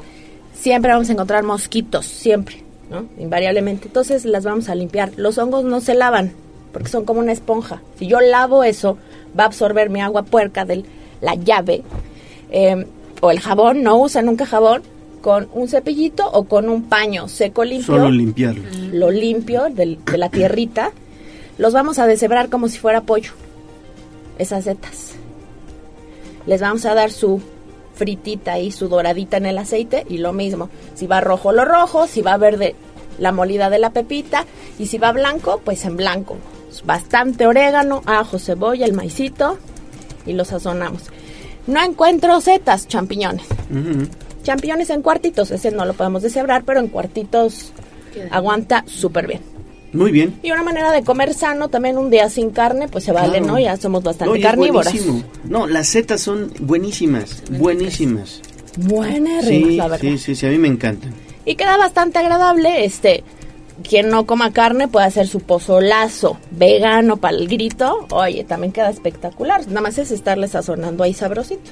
Siempre 0.54 0.92
vamos 0.92 1.10
a 1.10 1.14
encontrar 1.14 1.44
mosquitos, 1.44 2.06
siempre, 2.06 2.64
¿no? 2.90 3.06
Invariablemente. 3.20 3.88
Entonces 3.88 4.24
las 4.26 4.44
vamos 4.46 4.70
a 4.70 4.76
limpiar. 4.76 5.12
Los 5.18 5.38
hongos 5.38 5.66
no 5.66 5.82
se 5.82 5.96
lavan 5.96 6.32
porque 6.72 6.90
son 6.90 7.04
como 7.06 7.20
una 7.20 7.32
esponja. 7.34 7.82
Si 8.00 8.08
yo 8.08 8.20
lavo 8.22 8.64
eso, 8.64 8.98
va 9.38 9.44
a 9.44 9.48
absorber 9.48 9.90
mi 9.90 10.02
agua 10.02 10.24
puerca 10.24 10.64
de 10.66 10.84
la 11.22 11.36
llave 11.36 11.84
eh, 12.52 12.86
o 13.22 13.32
el 13.32 13.40
jabón. 13.40 13.84
No 13.84 13.98
usa 13.98 14.22
nunca 14.22 14.46
jabón 14.46 14.82
con 15.22 15.50
un 15.54 15.68
cepillito 15.68 16.30
o 16.30 16.44
con 16.46 16.70
un 16.70 16.84
paño 16.84 17.28
seco 17.28 17.64
limpio 17.64 17.96
Solo 17.96 18.10
limpiarlo. 18.12 18.64
lo 18.92 19.12
limpio 19.12 19.68
del- 19.70 20.00
de 20.06 20.18
la 20.18 20.30
tierrita, 20.30 20.92
los 21.58 21.74
vamos 21.74 22.00
a 22.00 22.06
deshebrar 22.08 22.50
como 22.50 22.70
si 22.70 22.78
fuera 22.78 23.02
pollo, 23.02 23.32
esas 24.38 24.64
setas. 24.66 25.14
Les 26.46 26.62
vamos 26.62 26.86
a 26.86 26.94
dar 26.94 27.12
su 27.12 27.42
fritita 27.96 28.60
y 28.60 28.72
su 28.72 28.88
doradita 28.88 29.38
en 29.38 29.48
el 29.48 29.58
aceite 29.58 30.06
y 30.08 30.20
lo 30.20 30.32
mismo. 30.34 30.70
Si 30.96 31.08
va 31.08 31.20
rojo, 31.20 31.52
lo 31.52 31.66
rojo, 31.66 32.08
si 32.08 32.22
va 32.22 32.38
verde, 32.38 32.76
la 33.20 33.32
molida 33.32 33.70
de 33.72 33.80
la 33.80 33.90
pepita 33.90 34.46
y 34.78 34.86
si 34.86 34.98
va 35.00 35.12
blanco, 35.12 35.60
pues 35.66 35.84
en 35.86 35.98
blanco. 35.98 36.38
Bastante 36.86 37.48
orégano, 37.48 38.04
ajo, 38.06 38.38
cebolla, 38.38 38.86
el 38.86 38.94
maicito 38.94 39.58
y 40.28 40.34
lo 40.34 40.46
sazonamos. 40.46 41.02
No 41.68 41.84
encuentro 41.84 42.40
setas, 42.42 42.88
champiñones. 42.88 43.46
Champiñones 44.44 44.90
en 44.90 45.02
cuartitos, 45.02 45.52
ese 45.52 45.72
no 45.72 45.86
lo 45.86 45.94
podemos 45.94 46.22
deshebrar, 46.24 46.64
pero 46.64 46.80
en 46.80 46.88
cuartitos 46.88 47.74
aguanta 48.32 48.84
súper 48.88 49.28
bien. 49.28 49.42
Muy 49.94 50.12
bien. 50.12 50.40
Y 50.44 50.52
una 50.52 50.64
manera 50.64 50.92
de 50.92 51.04
comer 51.04 51.34
sano 51.34 51.70
también 51.70 51.98
un 51.98 52.10
día 52.10 52.30
sin 52.30 52.50
carne, 52.52 52.88
pues 52.88 53.04
se 53.06 53.12
vale, 53.12 53.40
Claro. 53.40 53.46
¿no? 53.54 53.60
Ya 53.60 53.78
somos 53.78 54.04
bastante 54.04 54.32
Oye, 54.34 54.42
carnívoras. 54.44 54.92
buenísimo. 54.94 55.24
No, 55.46 55.66
las 55.68 55.88
setas 55.88 56.22
son 56.22 56.52
buenísimas, 56.60 57.44
buenísimas. 57.52 58.42
Buenas, 58.78 59.46
Sí, 59.46 59.76
la 59.78 59.88
verdad. 59.88 60.02
sí, 60.02 60.18
sí, 60.18 60.36
sí, 60.36 60.46
a 60.46 60.50
mí 60.50 60.58
me 60.58 60.68
encantan. 60.68 61.14
Y 61.46 61.56
queda 61.56 61.78
bastante 61.78 62.20
agradable, 62.20 62.84
este, 62.86 63.24
quien 63.84 64.10
no 64.10 64.26
coma 64.26 64.54
carne 64.54 64.88
puede 64.88 65.06
hacer 65.06 65.28
su 65.28 65.42
pozolazo 65.42 66.38
vegano 66.52 67.18
para 67.18 67.38
el 67.38 67.48
grito. 67.48 68.08
Oye, 68.12 68.44
también 68.44 68.72
queda 68.72 68.90
espectacular. 68.90 69.68
Nada 69.68 69.82
más 69.82 69.98
es 69.98 70.12
estarle 70.12 70.48
sazonando 70.48 71.04
ahí 71.04 71.14
sabrosito. 71.14 71.70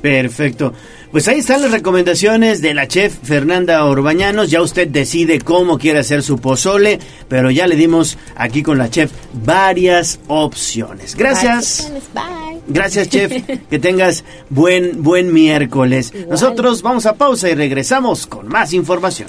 Perfecto. 0.00 0.72
Pues 1.12 1.28
ahí 1.28 1.40
están 1.40 1.62
las 1.62 1.72
recomendaciones 1.72 2.62
de 2.62 2.74
la 2.74 2.88
chef 2.88 3.18
Fernanda 3.22 3.84
Orbañanos. 3.84 4.50
Ya 4.50 4.62
usted 4.62 4.88
decide 4.88 5.40
cómo 5.40 5.78
quiere 5.78 5.98
hacer 5.98 6.22
su 6.22 6.38
pozole, 6.38 6.98
pero 7.28 7.50
ya 7.50 7.66
le 7.66 7.76
dimos 7.76 8.16
aquí 8.34 8.62
con 8.62 8.78
la 8.78 8.88
chef 8.88 9.12
varias 9.32 10.20
opciones. 10.28 11.14
Gracias. 11.16 11.92
Bye. 12.14 12.60
Gracias, 12.68 13.08
chef. 13.08 13.32
Que 13.70 13.78
tengas 13.78 14.24
buen 14.48 15.02
buen 15.02 15.32
miércoles. 15.32 16.12
Nosotros 16.28 16.82
vamos 16.82 17.06
a 17.06 17.14
pausa 17.14 17.50
y 17.50 17.54
regresamos 17.54 18.26
con 18.26 18.48
más 18.48 18.72
información. 18.72 19.28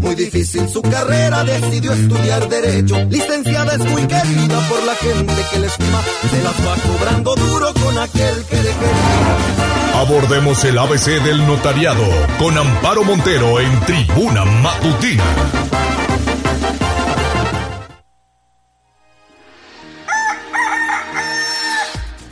Muy 0.00 0.14
difícil 0.14 0.68
su 0.68 0.80
carrera, 0.82 1.44
decidió 1.44 1.92
estudiar 1.92 2.48
Derecho. 2.48 3.04
Licenciada 3.10 3.74
es 3.74 3.80
muy 3.80 4.06
querida 4.06 4.68
por 4.68 4.82
la 4.84 4.94
gente 4.94 5.34
que 5.50 5.58
le 5.58 5.66
estima. 5.66 6.02
Se 6.30 6.42
las 6.42 6.54
va 6.66 6.74
cobrando 6.92 7.34
duro 7.34 7.74
con 7.74 7.98
aquel 7.98 8.44
que 8.44 8.56
le 8.56 8.62
quería. 8.62 9.58
Abordemos 9.98 10.64
el 10.64 10.78
ABC 10.78 11.22
del 11.24 11.46
notariado 11.46 12.04
con 12.38 12.56
Amparo 12.56 13.02
Montero 13.02 13.60
en 13.60 13.80
Tribuna 13.80 14.44
Matutina. 14.44 15.24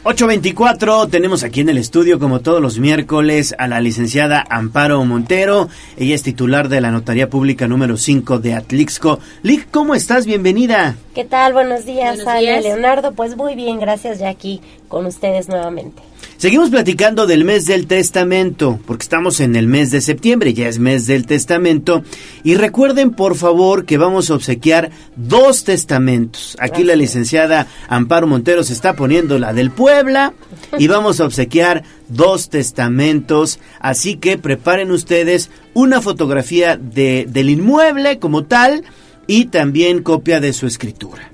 824, 0.08 1.08
tenemos 1.08 1.42
aquí 1.42 1.62
en 1.62 1.68
el 1.68 1.78
estudio, 1.78 2.20
como 2.20 2.38
todos 2.38 2.62
los 2.62 2.78
miércoles, 2.78 3.56
a 3.58 3.66
la 3.66 3.80
licenciada 3.80 4.44
Amparo 4.48 5.04
Montero. 5.04 5.68
Ella 5.96 6.14
es 6.14 6.22
titular 6.22 6.68
de 6.68 6.80
la 6.80 6.92
Notaría 6.92 7.28
Pública 7.28 7.66
número 7.66 7.96
5 7.96 8.38
de 8.38 8.54
Atlixco. 8.54 9.18
Lic, 9.42 9.66
¿cómo 9.72 9.96
estás? 9.96 10.24
Bienvenida. 10.24 10.94
¿Qué 11.12 11.24
tal? 11.24 11.54
Buenos 11.54 11.86
días, 11.86 12.22
Buenos 12.22 12.38
días. 12.38 12.62
Leonardo. 12.62 13.14
Pues 13.14 13.36
muy 13.36 13.56
bien, 13.56 13.80
gracias 13.80 14.20
ya 14.20 14.28
aquí 14.28 14.60
con 14.86 15.06
ustedes 15.06 15.48
nuevamente. 15.48 16.00
Seguimos 16.38 16.68
platicando 16.68 17.26
del 17.26 17.44
mes 17.44 17.64
del 17.64 17.86
testamento, 17.86 18.78
porque 18.86 19.04
estamos 19.04 19.40
en 19.40 19.56
el 19.56 19.66
mes 19.66 19.90
de 19.90 20.02
septiembre, 20.02 20.52
ya 20.52 20.68
es 20.68 20.78
mes 20.78 21.06
del 21.06 21.24
testamento. 21.24 22.02
Y 22.44 22.56
recuerden, 22.56 23.12
por 23.12 23.36
favor, 23.36 23.86
que 23.86 23.96
vamos 23.96 24.28
a 24.28 24.34
obsequiar 24.34 24.90
dos 25.16 25.64
testamentos. 25.64 26.54
Aquí 26.60 26.84
la 26.84 26.94
licenciada 26.94 27.68
Amparo 27.88 28.26
Montero 28.26 28.64
se 28.64 28.74
está 28.74 28.94
poniendo 28.96 29.38
la 29.38 29.54
del 29.54 29.70
Puebla 29.70 30.34
y 30.78 30.86
vamos 30.88 31.20
a 31.20 31.24
obsequiar 31.24 31.84
dos 32.08 32.50
testamentos. 32.50 33.58
Así 33.80 34.16
que 34.16 34.36
preparen 34.36 34.90
ustedes 34.90 35.50
una 35.72 36.02
fotografía 36.02 36.76
de, 36.76 37.26
del 37.30 37.48
inmueble 37.48 38.18
como 38.18 38.44
tal 38.44 38.84
y 39.26 39.46
también 39.46 40.02
copia 40.02 40.38
de 40.40 40.52
su 40.52 40.66
escritura. 40.66 41.30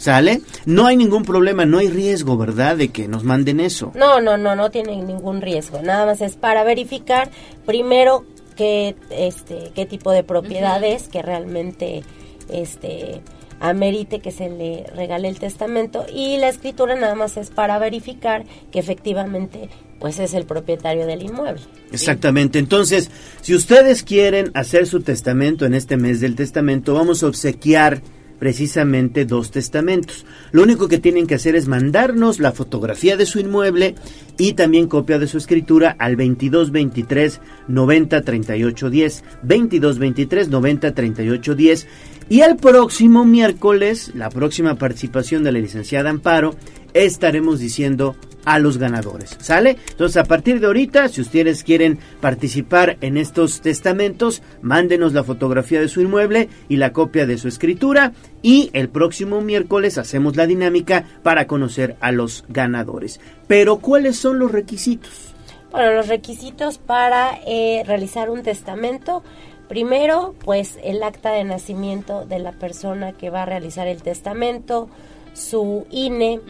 ¿Sale? 0.00 0.40
No 0.64 0.86
hay 0.86 0.96
ningún 0.96 1.24
problema, 1.24 1.66
no 1.66 1.76
hay 1.76 1.90
riesgo, 1.90 2.38
¿verdad? 2.38 2.78
De 2.78 2.88
que 2.88 3.06
nos 3.06 3.22
manden 3.22 3.60
eso. 3.60 3.92
No, 3.94 4.18
no, 4.18 4.38
no, 4.38 4.56
no 4.56 4.70
tienen 4.70 5.06
ningún 5.06 5.42
riesgo. 5.42 5.82
Nada 5.82 6.06
más 6.06 6.22
es 6.22 6.36
para 6.36 6.64
verificar 6.64 7.30
primero 7.66 8.24
qué, 8.56 8.96
este, 9.10 9.72
qué 9.74 9.84
tipo 9.84 10.10
de 10.12 10.24
propiedad 10.24 10.82
es 10.82 11.08
que 11.08 11.20
realmente, 11.20 12.02
este, 12.48 13.20
amerite 13.60 14.20
que 14.20 14.30
se 14.30 14.48
le 14.48 14.86
regale 14.96 15.28
el 15.28 15.38
testamento 15.38 16.06
y 16.10 16.38
la 16.38 16.48
escritura 16.48 16.94
nada 16.94 17.14
más 17.14 17.36
es 17.36 17.50
para 17.50 17.78
verificar 17.78 18.46
que 18.72 18.78
efectivamente, 18.78 19.68
pues 19.98 20.18
es 20.18 20.32
el 20.32 20.46
propietario 20.46 21.04
del 21.04 21.24
inmueble. 21.24 21.60
Exactamente. 21.92 22.58
Entonces, 22.58 23.10
si 23.42 23.54
ustedes 23.54 24.02
quieren 24.02 24.50
hacer 24.54 24.86
su 24.86 25.02
testamento 25.02 25.66
en 25.66 25.74
este 25.74 25.98
mes 25.98 26.20
del 26.20 26.36
testamento, 26.36 26.94
vamos 26.94 27.22
a 27.22 27.26
obsequiar 27.26 28.00
precisamente 28.40 29.26
dos 29.26 29.52
testamentos. 29.52 30.26
Lo 30.50 30.64
único 30.64 30.88
que 30.88 30.98
tienen 30.98 31.28
que 31.28 31.36
hacer 31.36 31.54
es 31.54 31.68
mandarnos 31.68 32.40
la 32.40 32.50
fotografía 32.50 33.16
de 33.16 33.26
su 33.26 33.38
inmueble 33.38 33.94
y 34.38 34.54
también 34.54 34.88
copia 34.88 35.20
de 35.20 35.28
su 35.28 35.38
escritura 35.38 35.94
al 35.98 36.16
2223 36.16 37.40
90 37.68 38.22
38 38.22 38.90
10. 38.90 39.24
2223 39.42 40.48
90 40.48 40.94
38 40.94 41.54
10. 41.54 41.86
Y 42.30 42.40
el 42.40 42.56
próximo 42.56 43.24
miércoles, 43.24 44.12
la 44.14 44.30
próxima 44.30 44.76
participación 44.76 45.44
de 45.44 45.52
la 45.52 45.58
licenciada 45.58 46.10
Amparo, 46.10 46.56
estaremos 46.94 47.60
diciendo 47.60 48.16
a 48.44 48.58
los 48.58 48.78
ganadores. 48.78 49.36
¿Sale? 49.40 49.76
Entonces, 49.90 50.16
a 50.16 50.24
partir 50.24 50.60
de 50.60 50.66
ahorita, 50.66 51.08
si 51.08 51.20
ustedes 51.20 51.64
quieren 51.64 51.98
participar 52.20 52.96
en 53.00 53.16
estos 53.16 53.60
testamentos, 53.60 54.42
mándenos 54.62 55.12
la 55.12 55.24
fotografía 55.24 55.80
de 55.80 55.88
su 55.88 56.00
inmueble 56.00 56.48
y 56.68 56.76
la 56.76 56.92
copia 56.92 57.26
de 57.26 57.38
su 57.38 57.48
escritura. 57.48 58.12
Y 58.42 58.70
el 58.72 58.88
próximo 58.88 59.40
miércoles 59.40 59.98
hacemos 59.98 60.36
la 60.36 60.46
dinámica 60.46 61.04
para 61.22 61.46
conocer 61.46 61.96
a 62.00 62.12
los 62.12 62.44
ganadores. 62.48 63.20
Pero, 63.46 63.78
¿cuáles 63.78 64.16
son 64.16 64.38
los 64.38 64.50
requisitos? 64.50 65.34
Bueno, 65.70 65.92
los 65.92 66.08
requisitos 66.08 66.78
para 66.78 67.38
eh, 67.46 67.82
realizar 67.86 68.30
un 68.30 68.42
testamento. 68.42 69.22
Primero, 69.68 70.34
pues 70.44 70.78
el 70.82 71.00
acta 71.02 71.30
de 71.30 71.44
nacimiento 71.44 72.24
de 72.24 72.40
la 72.40 72.52
persona 72.52 73.12
que 73.12 73.30
va 73.30 73.42
a 73.42 73.46
realizar 73.46 73.86
el 73.86 74.02
testamento, 74.02 74.88
su 75.32 75.86
INE, 75.92 76.40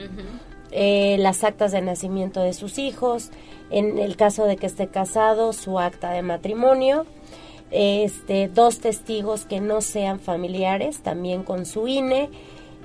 eh, 0.73 1.17
las 1.19 1.45
actas 1.45 1.73
de 1.73 1.81
nacimiento 1.81 2.41
de 2.41 2.53
sus 2.53 2.79
hijos, 2.79 3.31
en 3.71 3.99
el 3.99 4.17
caso 4.17 4.45
de 4.45 4.57
que 4.57 4.67
esté 4.67 4.89
casado, 4.89 5.53
su 5.53 5.79
acta 5.79 6.11
de 6.13 6.23
matrimonio, 6.23 7.07
este, 7.71 8.49
dos 8.49 8.81
testigos 8.81 9.47
que 9.47 9.61
no 9.61 9.81
sean 9.81 10.21
familiares, 10.21 11.03
también 11.03 11.45
con 11.45 11.67
su 11.67 11.87
INE, 11.87 12.31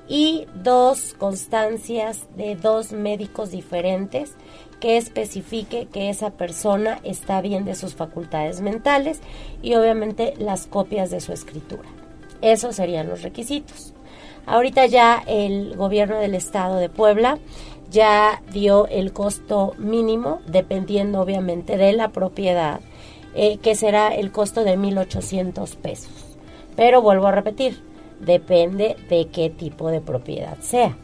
y 0.07 0.45
dos 0.53 1.16
constancias 1.18 2.28
de 2.36 2.56
dos 2.56 2.91
médicos 2.91 3.52
diferentes 3.52 4.36
que 4.80 4.98
especifique 4.98 5.88
que 5.91 6.10
esa 6.10 6.32
persona 6.32 6.99
está 7.03 7.41
bien 7.41 7.66
de 7.66 7.76
sus 7.76 7.95
facultades 7.95 8.62
mentales 8.62 9.20
y 9.62 9.76
obviamente 9.76 10.34
las 10.38 10.68
copias 10.68 11.10
de 11.10 11.22
su 11.22 11.34
escritura. 11.34 11.90
Esos 12.41 12.76
serían 12.76 13.07
los 13.07 13.24
requisitos. 13.24 13.94
Ahorita 14.45 14.86
ya 14.86 15.24
el 15.26 15.76
gobierno 15.76 16.20
del 16.20 16.36
estado 16.36 16.76
de 16.76 16.90
Puebla 16.90 17.40
ya 17.91 18.41
dio 18.52 18.88
el 18.88 19.14
costo 19.14 19.74
mínimo, 19.78 20.41
dependiendo 20.48 21.22
obviamente 21.22 21.78
de 21.78 21.94
la 21.94 22.10
propiedad, 22.10 22.82
eh, 23.36 23.57
que 23.57 23.76
será 23.76 24.10
el 24.16 24.32
costo 24.32 24.64
de 24.64 24.78
1.800 24.78 25.76
pesos. 25.76 26.12
Pero 26.76 27.02
vuelvo 27.02 27.28
a 27.28 27.32
repetir, 27.32 27.82
depende 28.20 28.95
de 29.10 29.28
qué 29.28 29.49
tipo 29.49 29.90
de 29.90 30.02
propiedad 30.02 30.57
sea. 30.62 30.98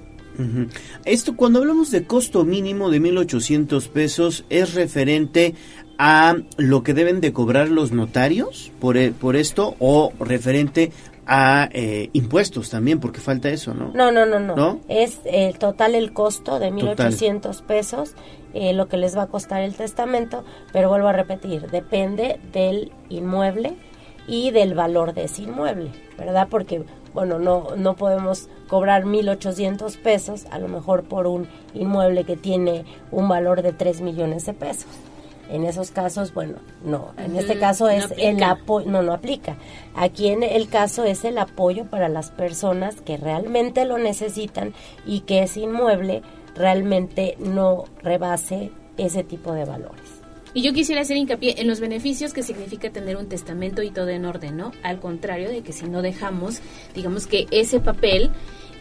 Esto, 1.06 1.36
cuando 1.36 1.60
hablamos 1.60 1.92
de 1.92 2.06
costo 2.06 2.46
mínimo 2.46 2.90
de 2.90 3.00
1.800 3.02 3.90
pesos, 3.90 4.46
¿es 4.50 4.74
referente 4.74 5.54
a 6.00 6.36
lo 6.58 6.82
que 6.82 6.96
deben 6.96 7.22
de 7.22 7.32
cobrar 7.32 7.70
los 7.70 7.92
notarios 7.92 8.72
por, 8.80 8.98
e- 8.98 9.12
por 9.12 9.36
esto 9.36 9.76
o 9.78 10.14
referente 10.20 10.92
a 11.34 11.70
eh, 11.72 12.10
impuestos 12.12 12.70
también? 12.70 13.00
Porque 13.00 13.22
falta 13.22 13.48
eso, 13.48 13.74
¿no? 13.74 13.94
No, 13.94 14.12
no, 14.12 14.26
no, 14.26 14.38
no. 14.38 14.54
¿No? 14.54 14.82
Es 14.90 15.22
el 15.24 15.58
total 15.58 15.96
el 15.96 16.12
costo 16.12 16.60
de 16.60 16.72
Total. 16.72 17.14
1.800 17.14 17.62
pesos, 17.62 18.16
eh, 18.54 18.74
lo 18.74 18.90
que 18.90 18.98
les 18.98 19.18
va 19.18 19.24
a 19.24 19.28
costar 19.28 19.62
el 19.62 19.74
testamento, 19.74 20.44
pero 20.74 20.90
vuelvo 20.90 21.08
a 21.08 21.14
repetir, 21.14 21.72
depende 21.72 22.42
del 22.52 22.92
inmueble 23.08 23.78
y 24.28 24.52
del 24.52 24.74
valor 24.74 25.14
de 25.14 25.24
ese 25.24 25.44
inmueble, 25.44 25.92
¿verdad? 26.18 26.50
Porque, 26.52 26.84
bueno, 27.14 27.40
no, 27.40 27.78
no 27.78 27.96
podemos 27.96 28.50
cobrar 28.68 29.06
1.800 29.06 29.98
pesos, 30.00 30.46
a 30.52 30.60
lo 30.60 30.68
mejor 30.68 31.04
por 31.04 31.28
un 31.28 31.48
inmueble 31.74 32.26
que 32.26 32.36
tiene 32.36 32.84
un 33.10 33.30
valor 33.30 33.62
de 33.62 33.72
3 33.72 34.02
millones 34.02 34.46
de 34.46 34.54
pesos. 34.54 34.90
En 35.52 35.66
esos 35.66 35.92
casos, 35.92 36.34
bueno, 36.34 36.60
no. 36.84 37.14
En 37.18 37.36
este 37.36 37.60
caso 37.60 37.86
no 37.86 37.92
es 37.92 38.08
el 38.18 38.42
apoyo, 38.42 38.90
no, 38.90 39.02
no 39.02 39.14
aplica. 39.14 39.58
Aquí 39.96 40.30
en 40.30 40.44
el 40.44 40.70
caso 40.70 41.04
es 41.04 41.26
el 41.26 41.38
apoyo 41.38 41.86
para 41.86 42.08
las 42.08 42.32
personas 42.32 43.02
que 43.02 43.18
realmente 43.18 43.84
lo 43.84 43.98
necesitan 43.98 44.74
y 45.06 45.22
que 45.22 45.44
ese 45.44 45.62
inmueble 45.62 46.22
realmente 46.56 47.36
no 47.38 47.84
rebase 48.02 48.72
ese 48.98 49.24
tipo 49.24 49.54
de 49.54 49.66
valores. 49.66 50.22
Y 50.54 50.64
yo 50.64 50.74
quisiera 50.74 51.02
hacer 51.02 51.18
hincapié 51.18 51.62
en 51.62 51.68
los 51.68 51.80
beneficios 51.80 52.34
que 52.34 52.44
significa 52.44 52.90
tener 52.90 53.16
un 53.16 53.28
testamento 53.28 53.82
y 53.82 53.92
todo 53.92 54.10
en 54.10 54.26
orden, 54.26 54.58
¿no? 54.58 54.72
Al 54.84 55.00
contrario 55.00 55.50
de 55.50 55.62
que 55.62 55.72
si 55.72 55.86
no 55.86 56.02
dejamos, 56.02 56.62
digamos 56.94 57.26
que 57.26 57.48
ese 57.52 57.80
papel 57.80 58.32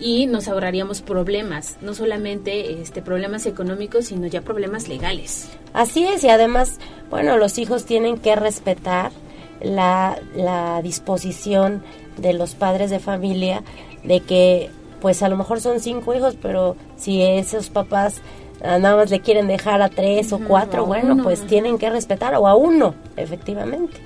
y 0.01 0.27
nos 0.27 0.49
ahorraríamos 0.49 1.03
problemas, 1.03 1.77
no 1.83 1.95
solamente 1.95 2.81
este 2.81 3.03
problemas 3.03 3.47
económicos, 3.47 4.07
sino 4.07 4.27
ya 4.27 4.41
problemas 4.41 4.89
legales. 4.89 5.49
Así 5.73 6.05
es, 6.05 6.25
y 6.25 6.31
además, 6.31 6.79
bueno, 7.11 7.37
los 7.37 7.59
hijos 7.59 7.85
tienen 7.85 8.19
que 8.19 8.35
respetar 8.35 9.13
la, 9.63 10.19
la 10.35 10.81
disposición 10.83 11.83
de 12.17 12.33
los 12.33 12.55
padres 12.55 12.91
de 12.91 12.99
familia 12.99 13.63
de 14.03 14.21
que, 14.21 14.71
pues 15.01 15.23
a 15.23 15.29
lo 15.29 15.37
mejor 15.37 15.61
son 15.61 15.81
cinco 15.81 16.15
hijos, 16.15 16.37
pero 16.41 16.77
si 16.97 17.23
esos 17.23 17.69
papás 17.69 18.21
ah, 18.63 18.79
nada 18.79 18.97
más 18.97 19.11
le 19.11 19.21
quieren 19.21 19.47
dejar 19.47 19.83
a 19.83 19.89
tres 19.91 20.33
o 20.33 20.41
cuatro, 20.41 20.87
bueno, 20.87 21.15
uno. 21.15 21.23
pues 21.23 21.47
tienen 21.47 21.79
que 21.79 21.91
respetar, 21.91 22.35
o 22.37 22.47
a 22.47 22.55
uno, 22.55 22.95
efectivamente. 23.17 23.99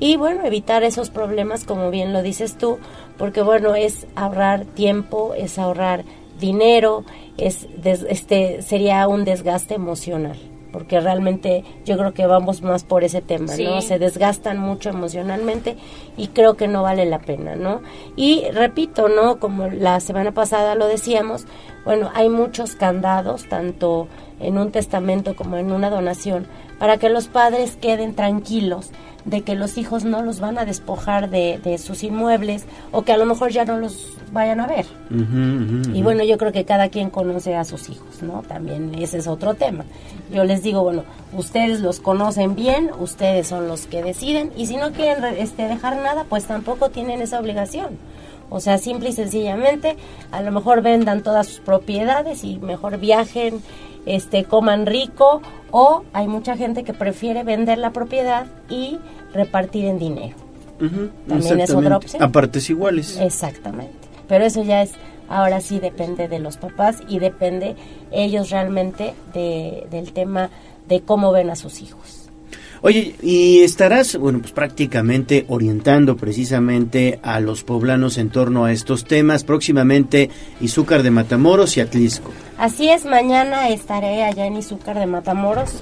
Y 0.00 0.16
bueno, 0.16 0.44
evitar 0.44 0.82
esos 0.82 1.10
problemas, 1.10 1.64
como 1.64 1.90
bien 1.90 2.12
lo 2.12 2.22
dices 2.22 2.58
tú, 2.58 2.78
porque 3.22 3.40
bueno, 3.40 3.76
es 3.76 4.08
ahorrar 4.16 4.64
tiempo, 4.64 5.32
es 5.36 5.56
ahorrar 5.56 6.02
dinero, 6.40 7.04
es 7.38 7.68
des- 7.80 8.04
este 8.08 8.62
sería 8.62 9.06
un 9.06 9.24
desgaste 9.24 9.74
emocional, 9.74 10.36
porque 10.72 10.98
realmente 10.98 11.62
yo 11.84 11.96
creo 11.96 12.12
que 12.14 12.26
vamos 12.26 12.62
más 12.62 12.82
por 12.82 13.04
ese 13.04 13.22
tema, 13.22 13.46
Sí. 13.52 13.62
¿no? 13.64 13.80
Se 13.80 14.00
desgastan 14.00 14.58
mucho 14.58 14.90
emocionalmente 14.90 15.76
y 16.16 16.28
creo 16.28 16.56
que 16.56 16.66
no 16.66 16.82
vale 16.82 17.04
la 17.04 17.20
pena, 17.20 17.54
¿no? 17.54 17.80
Y 18.16 18.42
repito, 18.50 19.08
¿no? 19.08 19.38
Como 19.38 19.68
la 19.68 20.00
semana 20.00 20.32
pasada 20.32 20.74
lo 20.74 20.88
decíamos, 20.88 21.46
bueno, 21.84 22.10
hay 22.14 22.28
muchos 22.28 22.74
candados, 22.76 23.48
tanto 23.48 24.08
en 24.40 24.58
un 24.58 24.70
testamento 24.70 25.34
como 25.36 25.56
en 25.56 25.72
una 25.72 25.90
donación, 25.90 26.46
para 26.78 26.96
que 26.98 27.08
los 27.08 27.28
padres 27.28 27.76
queden 27.80 28.14
tranquilos 28.14 28.90
de 29.24 29.42
que 29.42 29.54
los 29.54 29.78
hijos 29.78 30.04
no 30.04 30.20
los 30.22 30.40
van 30.40 30.58
a 30.58 30.64
despojar 30.64 31.30
de, 31.30 31.60
de 31.62 31.78
sus 31.78 32.02
inmuebles 32.02 32.64
o 32.90 33.02
que 33.02 33.12
a 33.12 33.16
lo 33.16 33.24
mejor 33.24 33.52
ya 33.52 33.64
no 33.64 33.78
los 33.78 34.08
vayan 34.32 34.58
a 34.58 34.66
ver. 34.66 34.86
Y 35.94 36.02
bueno, 36.02 36.24
yo 36.24 36.38
creo 36.38 36.50
que 36.50 36.64
cada 36.64 36.88
quien 36.88 37.08
conoce 37.10 37.54
a 37.54 37.64
sus 37.64 37.88
hijos, 37.88 38.20
¿no? 38.22 38.42
También 38.48 38.92
ese 38.98 39.18
es 39.18 39.28
otro 39.28 39.54
tema. 39.54 39.84
Yo 40.32 40.42
les 40.42 40.62
digo, 40.64 40.82
bueno, 40.82 41.04
ustedes 41.34 41.80
los 41.80 42.00
conocen 42.00 42.56
bien, 42.56 42.90
ustedes 42.98 43.46
son 43.46 43.68
los 43.68 43.86
que 43.86 44.02
deciden 44.02 44.50
y 44.56 44.66
si 44.66 44.76
no 44.76 44.90
quieren 44.90 45.22
re- 45.22 45.40
este, 45.40 45.68
dejar 45.68 45.96
nada, 45.98 46.24
pues 46.28 46.46
tampoco 46.46 46.88
tienen 46.90 47.22
esa 47.22 47.38
obligación. 47.38 47.90
O 48.52 48.60
sea, 48.60 48.76
simple 48.76 49.08
y 49.08 49.12
sencillamente, 49.12 49.96
a 50.30 50.42
lo 50.42 50.52
mejor 50.52 50.82
vendan 50.82 51.22
todas 51.22 51.46
sus 51.46 51.60
propiedades 51.60 52.44
y 52.44 52.58
mejor 52.58 52.98
viajen, 52.98 53.62
este, 54.04 54.44
coman 54.44 54.84
rico, 54.84 55.40
o 55.70 56.04
hay 56.12 56.28
mucha 56.28 56.54
gente 56.54 56.84
que 56.84 56.92
prefiere 56.92 57.44
vender 57.44 57.78
la 57.78 57.92
propiedad 57.92 58.46
y 58.68 58.98
repartir 59.32 59.86
en 59.86 59.98
dinero. 59.98 60.36
También 61.26 61.60
es 61.60 61.70
otra 61.70 61.96
opción. 61.96 62.22
A 62.22 62.30
partes 62.30 62.68
iguales. 62.68 63.16
Exactamente. 63.18 63.94
Pero 64.28 64.44
eso 64.44 64.62
ya 64.62 64.82
es, 64.82 64.92
ahora 65.30 65.62
sí 65.62 65.80
depende 65.80 66.28
de 66.28 66.38
los 66.38 66.58
papás 66.58 66.98
y 67.08 67.20
depende 67.20 67.74
ellos 68.10 68.50
realmente 68.50 69.14
de, 69.32 69.86
del 69.90 70.12
tema 70.12 70.50
de 70.88 71.00
cómo 71.00 71.32
ven 71.32 71.48
a 71.48 71.56
sus 71.56 71.80
hijos. 71.80 72.21
Oye, 72.84 73.14
y 73.22 73.60
estarás, 73.60 74.16
bueno, 74.16 74.40
pues 74.40 74.50
prácticamente 74.50 75.44
orientando 75.48 76.16
precisamente 76.16 77.20
a 77.22 77.38
los 77.38 77.62
poblanos 77.62 78.18
en 78.18 78.28
torno 78.28 78.64
a 78.64 78.72
estos 78.72 79.04
temas, 79.04 79.44
próximamente 79.44 80.30
Izúcar 80.60 81.04
de 81.04 81.12
Matamoros 81.12 81.76
y 81.76 81.80
Atlisco. 81.80 82.32
Así 82.58 82.88
es, 82.90 83.04
mañana 83.04 83.68
estaré 83.68 84.24
allá 84.24 84.46
en 84.46 84.56
Izúcar 84.56 84.98
de 84.98 85.06
Matamoros. 85.06 85.74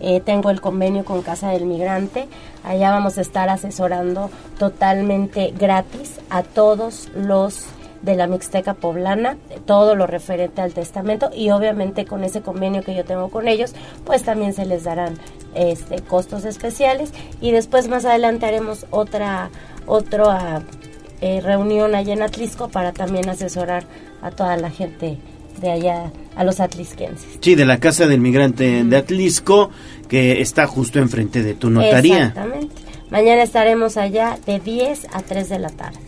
Eh, 0.00 0.20
tengo 0.24 0.50
el 0.50 0.60
convenio 0.60 1.04
con 1.04 1.22
Casa 1.22 1.50
del 1.50 1.64
Migrante. 1.64 2.26
Allá 2.64 2.90
vamos 2.90 3.18
a 3.18 3.20
estar 3.20 3.48
asesorando 3.48 4.28
totalmente 4.58 5.54
gratis 5.56 6.14
a 6.28 6.42
todos 6.42 7.08
los 7.14 7.66
de 8.02 8.14
la 8.14 8.26
Mixteca 8.26 8.74
Poblana, 8.74 9.36
todo 9.66 9.94
lo 9.94 10.06
referente 10.06 10.60
al 10.60 10.72
testamento 10.72 11.30
y 11.34 11.50
obviamente 11.50 12.04
con 12.04 12.24
ese 12.24 12.42
convenio 12.42 12.82
que 12.82 12.94
yo 12.94 13.04
tengo 13.04 13.28
con 13.28 13.48
ellos, 13.48 13.74
pues 14.04 14.22
también 14.22 14.52
se 14.52 14.66
les 14.66 14.84
darán 14.84 15.18
este 15.54 16.00
costos 16.02 16.44
especiales 16.44 17.12
y 17.40 17.50
después 17.50 17.88
más 17.88 18.04
adelante 18.04 18.46
haremos 18.46 18.86
otra 18.90 19.50
otra 19.86 20.62
eh, 21.20 21.40
reunión 21.40 21.94
allá 21.94 22.12
en 22.12 22.22
Atlisco 22.22 22.68
para 22.68 22.92
también 22.92 23.28
asesorar 23.28 23.84
a 24.22 24.30
toda 24.30 24.56
la 24.56 24.70
gente 24.70 25.18
de 25.60 25.70
allá, 25.70 26.12
a 26.36 26.44
los 26.44 26.60
atlisquenses. 26.60 27.38
Sí, 27.40 27.54
de 27.54 27.66
la 27.66 27.78
Casa 27.80 28.06
del 28.06 28.20
Migrante 28.20 28.84
de 28.84 28.96
Atlisco, 28.96 29.70
que 30.08 30.40
está 30.40 30.66
justo 30.66 31.00
enfrente 31.00 31.42
de 31.42 31.54
tu 31.54 31.70
notaría. 31.70 32.28
Exactamente. 32.28 32.74
Mañana 33.10 33.42
estaremos 33.42 33.96
allá 33.96 34.38
de 34.46 34.60
10 34.60 35.08
a 35.12 35.22
3 35.22 35.48
de 35.48 35.58
la 35.58 35.70
tarde. 35.70 36.07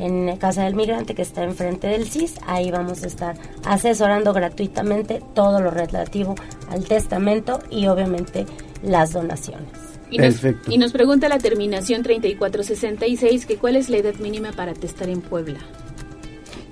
En 0.00 0.34
Casa 0.38 0.64
del 0.64 0.74
Migrante, 0.74 1.14
que 1.14 1.20
está 1.20 1.44
enfrente 1.44 1.86
del 1.86 2.08
CIS, 2.08 2.36
ahí 2.46 2.70
vamos 2.70 3.02
a 3.02 3.06
estar 3.06 3.36
asesorando 3.64 4.32
gratuitamente 4.32 5.22
todo 5.34 5.60
lo 5.60 5.70
relativo 5.70 6.34
al 6.70 6.84
testamento 6.84 7.60
y 7.70 7.86
obviamente 7.86 8.46
las 8.82 9.12
donaciones. 9.12 9.68
Y 10.10 10.16
nos, 10.18 10.40
y 10.68 10.78
nos 10.78 10.92
pregunta 10.92 11.28
la 11.28 11.38
terminación 11.38 12.02
3466 12.02 13.44
que 13.44 13.56
cuál 13.58 13.76
es 13.76 13.90
la 13.90 13.98
edad 13.98 14.14
mínima 14.14 14.52
para 14.52 14.72
testar 14.72 15.10
en 15.10 15.20
Puebla. 15.20 15.58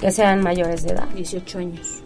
Que 0.01 0.11
sean 0.11 0.43
mayores 0.43 0.85
de 0.85 0.95
edad. 0.95 1.09
18 1.15 1.59
años. 1.59 2.03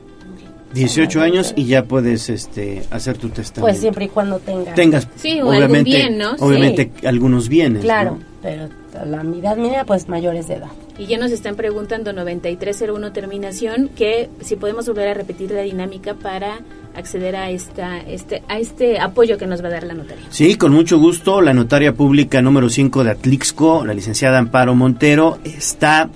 18 0.74 1.20
años 1.20 1.52
y 1.54 1.66
ya 1.66 1.84
puedes 1.84 2.30
este 2.30 2.82
hacer 2.90 3.16
tu 3.18 3.28
testamento. 3.28 3.60
Pues 3.60 3.78
siempre 3.78 4.06
y 4.06 4.08
cuando 4.08 4.38
tenga. 4.38 4.74
tengas 4.74 5.06
Sí, 5.16 5.40
o 5.40 5.50
algún 5.50 5.56
obviamente 5.56 5.90
bien, 5.90 6.18
¿no? 6.18 6.32
obviamente 6.38 6.90
algunos 7.04 7.48
bienes. 7.48 7.82
Claro, 7.82 8.12
¿no? 8.12 8.18
pero 8.40 8.81
la 9.04 9.22
edad 9.22 9.56
mínima, 9.56 9.84
pues 9.84 10.08
mayores 10.08 10.48
de 10.48 10.54
edad. 10.54 10.70
Y 10.98 11.06
ya 11.06 11.18
nos 11.18 11.32
están 11.32 11.56
preguntando 11.56 12.12
9301 12.12 13.12
terminación 13.12 13.88
que 13.88 14.28
si 14.40 14.56
podemos 14.56 14.86
volver 14.86 15.08
a 15.08 15.14
repetir 15.14 15.50
la 15.50 15.62
dinámica 15.62 16.14
para 16.14 16.60
acceder 16.94 17.36
a 17.36 17.50
esta 17.50 18.00
este 18.00 18.42
a 18.48 18.58
este 18.58 19.00
apoyo 19.00 19.38
que 19.38 19.46
nos 19.46 19.62
va 19.62 19.68
a 19.68 19.72
dar 19.72 19.84
la 19.84 19.94
notaría. 19.94 20.24
Sí, 20.30 20.56
con 20.56 20.72
mucho 20.72 20.98
gusto. 20.98 21.40
La 21.40 21.54
notaria 21.54 21.94
pública 21.94 22.42
número 22.42 22.68
5 22.68 23.04
de 23.04 23.10
Atlixco, 23.10 23.84
la 23.86 23.94
licenciada 23.94 24.38
Amparo 24.38 24.74
Montero, 24.74 25.38
está 25.44 26.10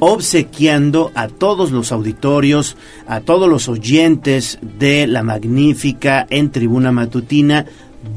obsequiando 0.00 1.10
a 1.14 1.28
todos 1.28 1.72
los 1.72 1.90
auditorios, 1.92 2.76
a 3.06 3.20
todos 3.20 3.48
los 3.48 3.68
oyentes 3.68 4.58
de 4.62 5.06
la 5.06 5.22
magnífica 5.22 6.26
en 6.30 6.50
tribuna 6.50 6.92
matutina, 6.92 7.66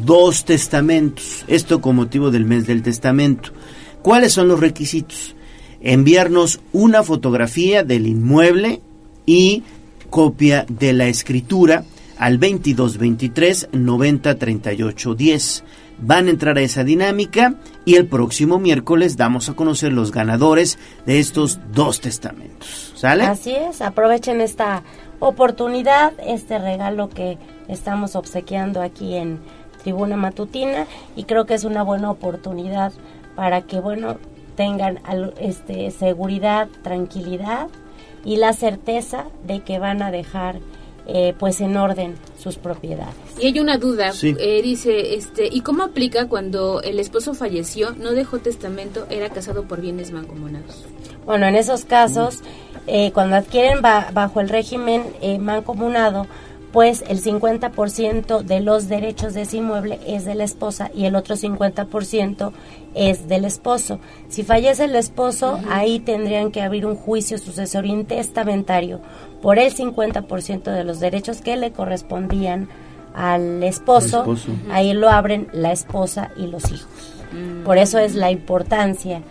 dos 0.06 0.46
testamentos. 0.46 1.44
Esto 1.48 1.82
con 1.82 1.96
motivo 1.96 2.30
del 2.32 2.46
mes 2.46 2.68
del 2.68 2.84
testamento. 2.84 3.52
¿Cuáles 4.02 4.34
son 4.34 4.48
los 4.48 4.60
requisitos? 4.60 5.36
Enviarnos 5.82 6.60
una 6.73 7.03
fotografía 7.03 7.84
del 7.84 8.07
inmueble 8.07 8.82
y 9.26 9.64
copia 10.10 10.65
de 10.68 10.94
la 10.94 11.07
escritura 11.07 11.84
al 12.18 12.40
2223 12.40 13.69
90 13.72 14.36
38 14.36 15.15
10. 15.15 15.64
Van 16.03 16.28
a 16.28 16.30
entrar 16.32 16.57
a 16.57 16.61
esa 16.61 16.84
dinámica 16.84 17.56
y 17.86 17.95
el 17.95 18.07
próximo 18.07 18.60
miércoles 18.60 19.18
damos 19.18 19.49
a 19.49 19.53
conocer 19.53 19.94
los 19.94 20.11
ganadores 20.11 20.80
de 21.06 21.19
estos 21.19 21.60
dos 21.72 22.02
testamentos. 22.02 22.94
¿Sale? 22.95 23.23
Así 23.23 23.52
es, 23.52 23.82
aprovechen 23.82 24.41
esta 24.41 24.84
oportunidad, 25.19 26.14
este 26.26 26.57
regalo 26.57 27.10
que 27.10 27.38
estamos 27.68 28.15
obsequiando 28.15 28.82
aquí 28.82 29.15
en 29.15 29.40
Tribuna 29.82 30.18
Matutina 30.18 30.86
y 31.15 31.23
creo 31.23 31.45
que 31.45 31.53
es 31.56 31.64
una 31.64 31.84
buena 31.84 32.11
oportunidad 32.11 32.94
para 33.41 33.63
que, 33.63 33.80
bueno, 33.80 34.18
tengan 34.55 34.99
al- 35.03 35.34
este, 35.39 35.89
seguridad, 35.89 36.68
tranquilidad 36.84 37.69
y 38.23 38.35
la 38.38 38.53
certeza 38.53 39.26
de 39.47 39.61
que 39.61 39.80
van 39.80 40.03
a 40.03 40.11
dejar 40.11 40.59
eh, 41.07 41.34
pues 41.39 41.59
en 41.59 41.76
orden 41.76 42.13
sus 42.38 42.57
propiedades. 42.57 43.15
Y 43.39 43.47
hay 43.47 43.59
una 43.59 43.80
duda, 43.80 44.11
Sí. 44.11 44.35
eh, 44.39 44.61
dice, 44.61 45.15
este, 45.15 45.49
¿y 45.51 45.61
cómo 45.61 45.81
aplica 45.81 46.27
cuando 46.27 46.84
el 46.84 46.99
esposo 46.99 47.34
falleció, 47.34 47.95
no 47.97 48.11
dejó 48.11 48.38
testamento, 48.38 49.07
era 49.09 49.30
casado 49.30 49.63
por 49.63 49.81
bienes 49.81 50.11
mancomunados? 50.11 50.85
Bueno, 51.26 51.47
en 51.47 51.55
esos 51.55 51.84
casos, 51.85 52.41
eh, 52.85 53.11
cuando 53.13 53.35
adquieren 53.38 53.81
ba- 53.81 54.09
bajo 54.13 54.39
el 54.39 54.49
régimen 54.49 55.03
eh, 55.22 55.39
mancomunado, 55.39 56.27
pues 56.72 57.03
el 57.07 57.22
50% 57.22 58.43
de 58.43 58.61
los 58.61 58.88
derechos 58.88 59.34
de 59.34 59.41
ese 59.41 59.57
inmueble 59.57 59.99
es 60.07 60.26
de 60.26 60.35
la 60.35 60.45
esposa 60.45 60.89
y 60.93 61.06
el 61.06 61.15
otro 61.15 61.35
50% 61.35 62.52
es 62.95 63.27
del 63.27 63.45
esposo. 63.45 63.99
Si 64.30 64.43
fallece 64.43 64.85
el 64.85 64.95
esposo, 64.95 65.60
ahí 65.69 65.99
tendrían 65.99 66.52
que 66.52 66.61
abrir 66.61 66.85
un 66.85 66.95
juicio 66.95 67.38
sucesorio 67.38 67.93
intestamentario 67.93 69.02
por 69.41 69.60
el 69.60 69.73
50% 69.73 70.64
de 70.64 70.84
los 70.84 70.99
derechos 70.99 71.41
que 71.41 71.57
le 71.57 71.72
correspondían 71.72 72.69
al 73.14 73.64
esposo. 73.64 74.26
Ahí 74.69 74.93
lo 74.93 75.10
abren 75.10 75.48
la 75.52 75.72
esposa 75.72 76.31
y 76.38 76.48
los 76.48 76.72
hijos. 76.72 76.88
Por 77.65 77.77
eso 77.77 77.99
es 77.99 78.15
la 78.15 78.31
importancia 78.31 79.22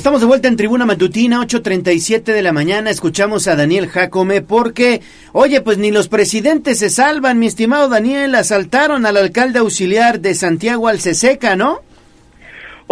Estamos 0.00 0.22
de 0.22 0.26
vuelta 0.26 0.48
en 0.48 0.56
Tribuna 0.56 0.86
Matutina, 0.86 1.42
8.37 1.42 2.32
de 2.32 2.40
la 2.40 2.54
mañana. 2.54 2.88
Escuchamos 2.88 3.46
a 3.46 3.54
Daniel 3.54 3.86
Jacome 3.86 4.40
porque, 4.40 5.02
oye, 5.34 5.60
pues 5.60 5.76
ni 5.76 5.90
los 5.90 6.08
presidentes 6.08 6.78
se 6.78 6.88
salvan, 6.88 7.38
mi 7.38 7.46
estimado 7.46 7.86
Daniel. 7.90 8.34
Asaltaron 8.34 9.04
al 9.04 9.18
alcalde 9.18 9.58
auxiliar 9.58 10.20
de 10.20 10.34
Santiago 10.34 10.88
Alceseca, 10.88 11.54
¿no? 11.54 11.82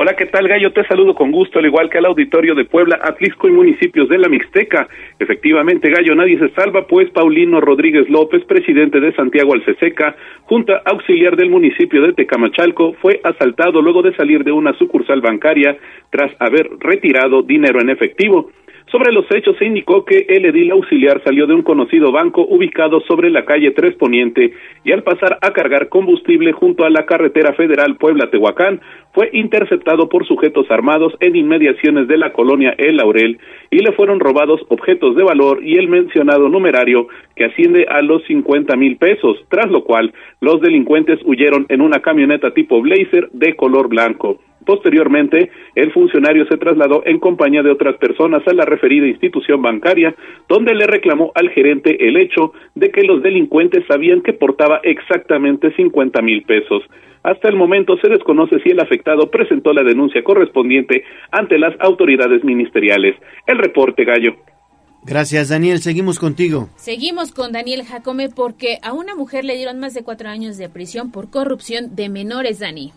Hola, 0.00 0.14
¿qué 0.14 0.26
tal, 0.26 0.46
Gallo? 0.46 0.72
Te 0.72 0.86
saludo 0.86 1.12
con 1.12 1.32
gusto, 1.32 1.58
al 1.58 1.66
igual 1.66 1.90
que 1.90 1.98
al 1.98 2.06
auditorio 2.06 2.54
de 2.54 2.64
Puebla, 2.64 3.00
Atlisco 3.02 3.48
y 3.48 3.50
municipios 3.50 4.08
de 4.08 4.18
la 4.18 4.28
Mixteca. 4.28 4.86
Efectivamente, 5.18 5.90
Gallo, 5.90 6.14
nadie 6.14 6.38
se 6.38 6.50
salva, 6.50 6.86
pues 6.86 7.10
Paulino 7.10 7.60
Rodríguez 7.60 8.08
López, 8.08 8.44
presidente 8.44 9.00
de 9.00 9.12
Santiago 9.14 9.54
Alceseca, 9.54 10.14
junta 10.44 10.82
auxiliar 10.84 11.34
del 11.34 11.50
municipio 11.50 12.00
de 12.02 12.12
Tecamachalco, 12.12 12.92
fue 13.02 13.20
asaltado 13.24 13.82
luego 13.82 14.02
de 14.02 14.14
salir 14.14 14.44
de 14.44 14.52
una 14.52 14.72
sucursal 14.74 15.20
bancaria 15.20 15.76
tras 16.10 16.30
haber 16.38 16.70
retirado 16.78 17.42
dinero 17.42 17.80
en 17.80 17.90
efectivo. 17.90 18.52
Sobre 18.90 19.12
los 19.12 19.26
hechos 19.30 19.54
se 19.58 19.66
indicó 19.66 20.04
que 20.06 20.24
el 20.28 20.46
edil 20.46 20.70
auxiliar 20.70 21.22
salió 21.22 21.46
de 21.46 21.52
un 21.52 21.62
conocido 21.62 22.10
banco 22.10 22.46
ubicado 22.48 23.00
sobre 23.02 23.28
la 23.28 23.44
calle 23.44 23.72
Tres 23.72 23.94
Poniente 23.96 24.54
y 24.82 24.92
al 24.92 25.02
pasar 25.02 25.36
a 25.42 25.50
cargar 25.52 25.90
combustible 25.90 26.52
junto 26.52 26.84
a 26.84 26.90
la 26.90 27.04
carretera 27.04 27.52
federal 27.52 27.96
Puebla-Tehuacán 27.96 28.80
fue 29.18 29.30
interceptado 29.32 30.08
por 30.08 30.24
sujetos 30.28 30.70
armados 30.70 31.12
en 31.18 31.34
inmediaciones 31.34 32.06
de 32.06 32.16
la 32.16 32.32
colonia 32.32 32.76
El 32.78 32.98
Laurel 32.98 33.40
y 33.68 33.78
le 33.78 33.90
fueron 33.90 34.20
robados 34.20 34.60
objetos 34.68 35.16
de 35.16 35.24
valor 35.24 35.58
y 35.60 35.76
el 35.76 35.88
mencionado 35.88 36.48
numerario 36.48 37.08
que 37.34 37.46
asciende 37.46 37.84
a 37.88 38.00
los 38.00 38.22
50 38.28 38.76
mil 38.76 38.96
pesos, 38.96 39.36
tras 39.48 39.68
lo 39.72 39.82
cual 39.82 40.14
los 40.40 40.60
delincuentes 40.60 41.18
huyeron 41.24 41.66
en 41.68 41.80
una 41.80 41.98
camioneta 41.98 42.54
tipo 42.54 42.80
Blazer 42.80 43.28
de 43.32 43.56
color 43.56 43.88
blanco. 43.88 44.38
Posteriormente, 44.64 45.50
el 45.74 45.90
funcionario 45.90 46.46
se 46.46 46.56
trasladó 46.56 47.02
en 47.04 47.18
compañía 47.18 47.64
de 47.64 47.72
otras 47.72 47.96
personas 47.96 48.46
a 48.46 48.54
la 48.54 48.66
referida 48.66 49.08
institución 49.08 49.60
bancaria, 49.60 50.14
donde 50.48 50.76
le 50.76 50.86
reclamó 50.86 51.32
al 51.34 51.50
gerente 51.50 52.06
el 52.06 52.18
hecho 52.18 52.52
de 52.76 52.92
que 52.92 53.02
los 53.02 53.20
delincuentes 53.20 53.84
sabían 53.88 54.20
que 54.20 54.32
portaba 54.32 54.78
exactamente 54.84 55.72
50 55.72 56.22
mil 56.22 56.44
pesos. 56.44 56.84
Hasta 57.22 57.48
el 57.48 57.56
momento 57.56 57.96
se 57.98 58.08
desconoce 58.08 58.60
si 58.60 58.70
el 58.70 58.80
afectado 58.80 59.30
presentó 59.30 59.72
la 59.72 59.82
denuncia 59.82 60.22
correspondiente 60.22 61.04
ante 61.30 61.58
las 61.58 61.74
autoridades 61.80 62.44
ministeriales. 62.44 63.16
El 63.46 63.58
reporte, 63.58 64.04
Gallo. 64.04 64.36
Gracias, 65.04 65.48
Daniel. 65.48 65.78
Seguimos 65.78 66.18
contigo. 66.18 66.68
Seguimos 66.76 67.32
con 67.32 67.52
Daniel 67.52 67.84
Jacome 67.84 68.28
porque 68.28 68.78
a 68.82 68.92
una 68.92 69.14
mujer 69.14 69.44
le 69.44 69.56
dieron 69.56 69.78
más 69.78 69.94
de 69.94 70.02
cuatro 70.02 70.28
años 70.28 70.58
de 70.58 70.68
prisión 70.68 71.10
por 71.10 71.30
corrupción 71.30 71.94
de 71.94 72.08
menores, 72.08 72.58
Dani. 72.58 72.92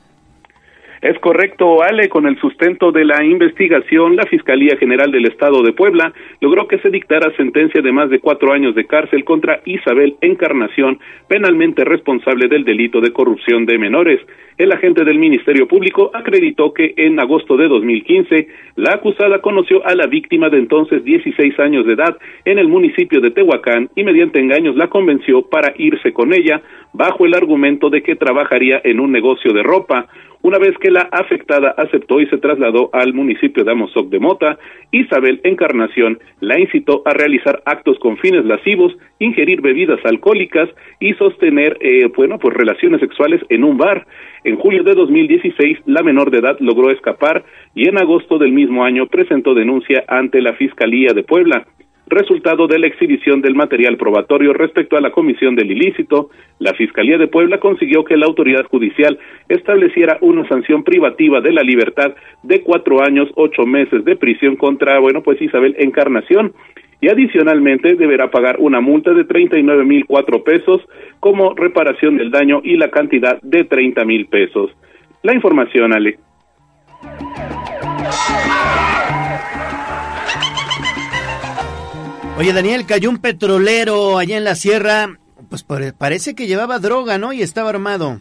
Es 1.02 1.18
correcto, 1.18 1.82
Ale, 1.82 2.10
con 2.10 2.28
el 2.28 2.40
sustento 2.40 2.92
de 2.92 3.04
la 3.04 3.24
investigación, 3.24 4.16
la 4.16 4.28
Fiscalía 4.28 4.78
General 4.78 5.12
del 5.12 5.26
Estado 5.26 5.64
de 5.64 5.74
Puebla 5.74 6.14
logró 6.42 6.68
que 6.68 6.78
se 6.78 6.92
dictara 6.92 7.36
sentencia 7.36 7.82
de 7.82 7.92
más 7.92 8.12
de 8.12 8.20
cuatro 8.20 8.54
años 8.54 8.76
de 8.76 8.86
cárcel 8.86 9.24
contra 9.24 9.62
Isabel 9.66 10.16
Encarnación, 10.22 11.00
penalmente 11.28 11.84
responsable 11.86 12.48
del 12.48 12.66
delito 12.66 13.02
de 13.02 13.12
corrupción 13.12 13.66
de 13.66 13.80
menores. 13.80 14.20
El 14.60 14.72
agente 14.72 15.04
del 15.04 15.18
Ministerio 15.18 15.68
Público 15.68 16.12
acreditó 16.14 16.72
que 16.72 16.94
en 16.96 17.20
agosto 17.20 17.58
de 17.58 17.68
2015 17.68 18.48
la 18.76 18.94
acusada 18.94 19.42
conoció 19.42 19.84
a 19.88 19.96
la 19.96 20.06
víctima 20.06 20.50
de 20.50 20.60
entonces 20.60 21.04
16 21.04 21.60
años 21.62 21.88
de 21.88 21.94
edad 21.94 22.16
en 22.46 22.60
el 22.60 22.68
municipio 22.68 23.22
de 23.22 23.32
Tehuacán 23.32 23.90
y 23.96 24.04
mediante 24.04 24.40
engaños 24.40 24.76
la 24.76 24.88
convenció 24.88 25.42
para 25.50 25.74
irse 25.78 26.14
con 26.14 26.32
ella 26.32 26.62
bajo 26.94 27.26
el 27.26 27.34
argumento 27.34 27.90
de 27.90 28.04
que 28.04 28.16
trabajaría 28.16 28.82
en 28.84 29.00
un 29.00 29.12
negocio 29.12 29.52
de 29.52 29.64
ropa. 29.64 30.08
Una 30.44 30.58
vez 30.58 30.76
que 30.80 30.90
la 30.90 31.02
afectada 31.12 31.76
aceptó 31.78 32.20
y 32.20 32.26
se 32.26 32.40
trasladó 32.40 32.90
al 32.94 33.14
municipio 33.14 33.64
de 33.64 33.72
Amozoc 33.74 34.10
de 34.10 34.20
Mota, 34.20 34.58
Isabel 34.92 35.40
Encarnación 35.44 36.18
la 36.40 36.60
incitó 36.60 37.04
a 37.06 37.14
realizar 37.14 37.62
actos 37.66 38.00
con 38.00 38.18
fines 38.18 38.44
lascivos, 38.46 38.98
ingerir 39.20 39.62
bebidas 39.62 40.00
alcohólicas 40.04 40.68
y 41.00 41.14
sostener, 41.14 41.78
eh, 41.80 42.10
bueno, 42.16 42.40
pues 42.40 42.56
relaciones 42.56 43.02
sexuales 43.02 43.40
en 43.50 43.64
un 43.64 43.78
bar. 43.78 44.08
En 44.44 44.56
julio 44.56 44.84
de 44.84 44.96
2016, 44.96 45.78
la 45.86 46.02
menor 46.02 46.32
de 46.32 46.40
edad 46.40 46.58
logró 46.60 46.90
escapar 46.90 47.44
y 47.76 47.88
en 47.88 48.00
agosto 48.00 48.40
del 48.40 48.52
mismo 48.52 48.84
año 48.84 49.06
presentó 49.06 49.54
denuncia 49.54 50.04
ante 50.08 50.42
la 50.42 50.54
Fiscalía 50.54 51.14
de 51.14 51.22
Puebla 51.22 51.68
resultado 52.12 52.68
de 52.68 52.78
la 52.78 52.88
exhibición 52.88 53.42
del 53.42 53.56
material 53.56 53.98
probatorio 53.98 54.54
respecto 54.54 54.98
a 54.98 55.02
la 55.02 55.12
comisión 55.12 55.56
del 55.56 55.72
ilícito, 55.72 56.30
la 56.60 56.74
Fiscalía 56.74 57.18
de 57.18 57.28
Puebla 57.28 57.60
consiguió 57.60 58.04
que 58.04 58.18
la 58.18 58.28
autoridad 58.28 58.66
judicial 58.66 59.18
estableciera 59.50 60.18
una 60.22 60.48
sanción 60.48 60.84
privativa 60.84 61.42
de 61.42 61.54
la 61.54 61.64
libertad 61.64 62.14
de 62.44 62.62
cuatro 62.62 63.02
años, 63.02 63.30
ocho 63.36 63.66
meses 63.66 64.06
de 64.06 64.16
prisión 64.16 64.56
contra, 64.56 65.00
bueno, 65.00 65.24
pues 65.24 65.42
Isabel 65.42 65.76
Encarnación, 65.80 66.54
y 67.02 67.10
adicionalmente 67.10 67.96
deberá 67.96 68.30
pagar 68.30 68.58
una 68.60 68.80
multa 68.80 69.12
de 69.14 69.26
nueve 69.64 69.86
mil 69.86 70.06
cuatro 70.06 70.44
pesos 70.44 70.82
como 71.20 71.56
reparación 71.56 72.18
del 72.18 72.30
daño 72.30 72.62
y 72.64 72.78
la 72.78 72.92
cantidad 72.92 73.42
de 73.42 73.64
treinta 73.64 74.06
mil 74.06 74.28
pesos. 74.28 74.70
La 75.24 75.34
información, 75.34 75.94
Ale. 75.94 76.20
Oye, 82.42 82.54
Daniel, 82.54 82.88
cayó 82.88 83.12
un 83.12 83.22
petrolero 83.22 84.18
allá 84.18 84.36
en 84.36 84.44
la 84.44 84.56
sierra, 84.56 85.10
pues 85.48 85.64
parece 85.64 86.34
que 86.34 86.48
llevaba 86.48 86.80
droga, 86.80 87.20
¿no? 87.20 87.34
Y 87.34 87.44
estaba 87.44 87.70
armado. 87.70 88.18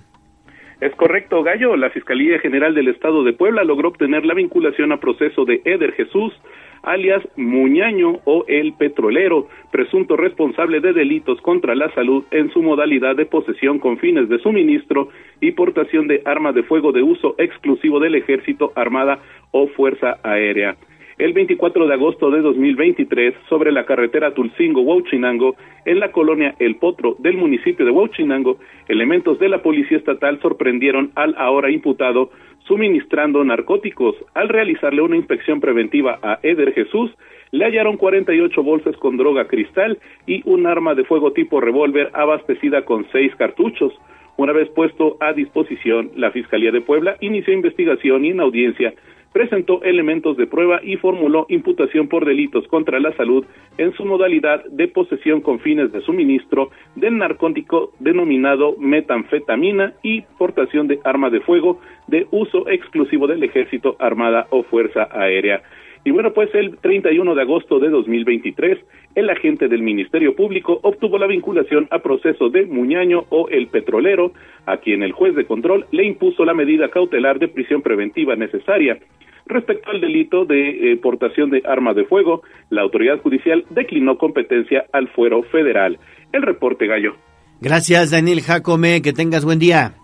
Es 0.79 0.95
correcto, 0.97 1.43
Gallo. 1.43 1.75
La 1.75 1.89
Fiscalía 1.89 2.39
General 2.39 2.75
del 2.75 2.89
Estado 2.89 3.25
de 3.25 3.33
Puebla 3.33 3.65
logró 3.65 3.89
obtener 3.89 4.27
la 4.27 4.35
vinculación 4.35 4.93
a 4.93 5.01
proceso 5.01 5.47
de 5.47 5.63
Eder 5.65 5.93
Jesús, 5.93 6.35
alias 6.83 7.27
Muñaño 7.37 8.21
o 8.27 8.45
El 8.47 8.75
Petrolero, 8.75 9.49
presunto 9.73 10.19
responsable 10.19 10.81
de 10.81 10.93
delitos 10.93 11.41
contra 11.41 11.75
la 11.75 11.91
salud 11.95 12.23
en 12.31 12.53
su 12.53 12.61
modalidad 12.61 13.17
de 13.17 13.25
posesión 13.25 13.79
con 13.79 13.97
fines 13.97 14.29
de 14.29 14.39
suministro 14.41 15.09
y 15.41 15.53
portación 15.53 16.09
de 16.09 16.21
armas 16.27 16.55
de 16.55 16.65
fuego 16.65 16.93
de 16.93 17.03
uso 17.03 17.37
exclusivo 17.39 17.99
del 17.99 18.17
Ejército, 18.17 18.71
Armada 18.77 19.19
o 19.51 19.67
Fuerza 19.69 20.19
Aérea 20.23 20.77
el 21.21 21.35
24 21.35 21.87
de 21.87 21.93
agosto 21.93 22.31
de 22.31 22.41
2023 22.41 23.35
sobre 23.51 23.73
la 23.73 23.85
carretera 23.85 24.33
Tulcingo-Huachinango 24.33 25.55
en 25.85 26.01
la 26.01 26.13
colonia 26.13 26.55
El 26.59 26.77
Potro 26.77 27.15
del 27.19 27.37
municipio 27.37 27.85
de 27.85 27.91
Huachinango, 27.91 28.57
elementos 28.89 29.39
de 29.39 29.51
la 29.51 29.63
Policía 29.63 29.99
Estatal 29.99 30.41
sorprendieron 30.41 31.13
al 31.17 31.35
ahora 31.37 31.71
imputado 31.71 32.31
suministrando 32.67 33.45
narcóticos. 33.45 34.15
Al 34.33 34.49
realizarle 34.49 35.03
una 35.03 35.17
inspección 35.17 35.61
preventiva 35.61 36.19
a 36.23 36.39
Eder 36.43 36.73
Jesús, 36.73 37.11
le 37.51 37.67
hallaron 37.67 37.99
48 37.99 38.63
bolsas 38.63 38.97
con 38.97 39.19
droga 39.19 39.47
cristal 39.47 39.99
y 40.27 40.41
un 40.47 40.67
arma 40.67 40.95
de 40.95 41.05
fuego 41.05 41.33
tipo 41.33 41.61
revólver 41.61 42.11
abastecida 42.15 42.87
con 42.87 43.07
seis 43.13 43.35
cartuchos. 43.37 43.93
Una 44.39 44.55
vez 44.55 44.71
puesto 44.71 45.19
a 45.21 45.35
disposición, 45.35 46.13
la 46.17 46.31
Fiscalía 46.31 46.73
de 46.73 46.81
Puebla 46.81 47.17
inició 47.21 47.53
investigación 47.53 48.25
y 48.25 48.31
en 48.31 48.41
audiencia 48.41 48.95
presentó 49.33 49.83
elementos 49.83 50.37
de 50.37 50.47
prueba 50.47 50.81
y 50.83 50.97
formuló 50.97 51.47
imputación 51.49 52.09
por 52.09 52.25
delitos 52.25 52.67
contra 52.69 52.99
la 52.99 53.13
salud 53.17 53.45
en 53.79 53.93
su 53.95 54.05
modalidad 54.05 54.65
de 54.67 54.89
posesión 54.89 55.41
con 55.41 55.61
fines 55.61 55.93
de 55.93 56.01
suministro 56.01 56.71
del 56.97 57.17
narcótico 57.19 57.93
denominado 58.01 58.77
metanfetamina 58.79 59.95
y 60.03 60.23
portación 60.39 60.89
de 60.89 60.99
arma 61.05 61.31
de 61.31 61.41
fuego 61.41 61.81
de 62.07 62.27
uso 62.31 62.69
exclusivo 62.69 63.27
del 63.27 63.43
ejército, 63.43 63.97
armada 63.99 64.47
o 64.51 64.63
fuerza 64.65 65.09
aérea. 65.13 65.63
Y 66.05 66.13
bueno, 66.13 66.33
pues 66.33 66.49
el 66.55 66.79
31 66.79 67.35
de 67.35 67.43
agosto 67.43 67.79
de 67.79 67.91
2023, 67.91 68.79
el 69.15 69.29
agente 69.29 69.69
del 69.69 69.83
Ministerio 69.83 70.35
Público 70.35 70.81
obtuvo 70.83 71.19
la 71.19 71.27
vinculación 71.27 71.89
a 71.91 71.99
proceso 71.99 72.49
de 72.49 72.65
Muñaño 72.65 73.25
o 73.29 73.49
el 73.49 73.67
petrolero, 73.67 74.33
a 74.65 74.79
quien 74.79 75.03
el 75.03 75.13
juez 75.13 75.35
de 75.35 75.45
control 75.45 75.87
le 75.91 76.07
impuso 76.07 76.45
la 76.45 76.55
medida 76.55 76.89
cautelar 76.89 77.39
de 77.39 77.49
prisión 77.49 77.83
preventiva 77.83 78.35
necesaria. 78.35 78.99
Respecto 79.45 79.91
al 79.91 80.01
delito 80.01 80.45
de 80.45 80.93
eh, 80.93 80.97
portación 80.97 81.51
de 81.51 81.63
armas 81.67 81.97
de 81.97 82.05
fuego, 82.05 82.43
la 82.71 82.83
autoridad 82.83 83.21
judicial 83.21 83.65
declinó 83.71 84.17
competencia 84.17 84.87
al 84.93 85.09
fuero 85.09 85.43
federal. 85.43 85.99
El 86.33 86.43
reporte, 86.43 86.87
Gallo. 86.87 87.17
Gracias, 87.61 88.11
Daniel 88.11 88.41
Jacome. 88.41 89.03
Que 89.03 89.13
tengas 89.13 89.45
buen 89.45 89.59
día. 89.59 90.00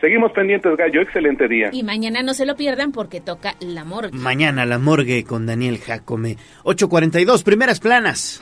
Seguimos 0.00 0.30
pendientes, 0.32 0.76
Gallo. 0.76 1.02
Excelente 1.02 1.48
día. 1.48 1.70
Y 1.72 1.82
mañana 1.82 2.22
no 2.22 2.32
se 2.34 2.46
lo 2.46 2.54
pierdan 2.56 2.92
porque 2.92 3.20
toca 3.20 3.56
la 3.60 3.84
morgue. 3.84 4.16
Mañana 4.16 4.64
la 4.64 4.78
morgue 4.78 5.24
con 5.24 5.44
Daniel 5.46 5.78
Jacome. 5.78 6.36
842, 6.62 7.42
primeras 7.42 7.80
planas. 7.80 8.40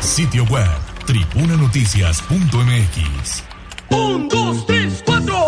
Sitio 0.00 0.44
web, 0.44 0.66
tribunanoticias.mx. 1.06 3.44
Un, 3.90 4.28
dos, 4.28 4.66
tres, 4.66 5.02
cuatro. 5.04 5.44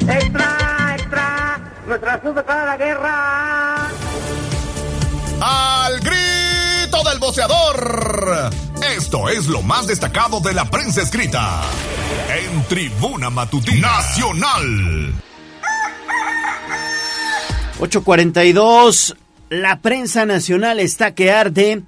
¡Extra, 0.00 0.94
extra! 0.96 1.60
¡Nuestra 1.86 2.14
azul 2.14 2.34
para 2.34 2.64
la 2.66 2.76
guerra! 2.76 3.88
¡Al 5.40 6.00
grito 6.00 7.02
del 7.08 7.18
boceador! 7.18 8.50
Esto 9.00 9.30
es 9.30 9.46
lo 9.46 9.62
más 9.62 9.86
destacado 9.86 10.40
de 10.40 10.52
la 10.52 10.66
prensa 10.66 11.00
escrita 11.00 11.62
en 12.38 12.62
Tribuna 12.64 13.30
Matutina 13.30 13.88
Nacional. 13.92 15.14
842. 17.78 19.16
La 19.48 19.80
prensa 19.80 20.26
nacional 20.26 20.80
está 20.80 21.14
que 21.14 21.32
arde. 21.32 21.82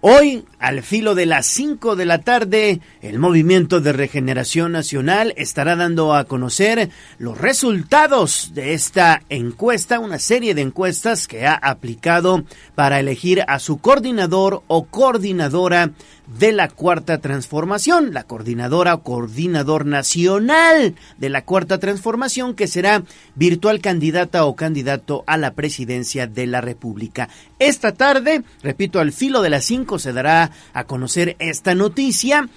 Hoy, 0.00 0.44
al 0.58 0.82
filo 0.82 1.14
de 1.14 1.26
las 1.26 1.46
5 1.46 1.96
de 1.96 2.04
la 2.04 2.18
tarde, 2.20 2.80
el 3.00 3.18
Movimiento 3.18 3.80
de 3.80 3.92
Regeneración 3.92 4.70
Nacional 4.72 5.32
estará 5.36 5.74
dando 5.74 6.14
a 6.14 6.24
conocer 6.24 6.90
los 7.18 7.38
resultados 7.38 8.52
de 8.54 8.74
esta 8.74 9.22
encuesta, 9.30 9.98
una 9.98 10.18
serie 10.18 10.54
de 10.54 10.62
encuestas 10.62 11.26
que 11.26 11.46
ha 11.46 11.54
aplicado 11.54 12.44
para 12.74 13.00
elegir 13.00 13.42
a 13.48 13.58
su 13.58 13.78
coordinador 13.78 14.62
o 14.66 14.84
coordinadora 14.84 15.92
de 16.26 16.52
la 16.52 16.68
Cuarta 16.68 17.18
Transformación, 17.18 18.12
la 18.12 18.24
coordinadora 18.24 18.94
o 18.94 19.02
coordinador 19.02 19.86
nacional 19.86 20.94
de 21.18 21.28
la 21.28 21.44
Cuarta 21.44 21.78
Transformación, 21.78 22.54
que 22.54 22.66
será 22.66 23.04
virtual 23.34 23.80
candidata 23.80 24.44
o 24.44 24.56
candidato 24.56 25.24
a 25.26 25.36
la 25.36 25.54
presidencia 25.54 26.26
de 26.26 26.46
la 26.46 26.60
República. 26.60 27.28
Esta 27.58 27.92
tarde, 27.92 28.42
repito, 28.62 29.00
al 29.00 29.12
filo 29.12 29.42
de 29.42 29.50
las 29.50 29.64
5 29.64 29.98
se 29.98 30.12
dará 30.12 30.50
a 30.72 30.84
conocer 30.84 31.36
esta 31.38 31.74
noticia. 31.74 32.48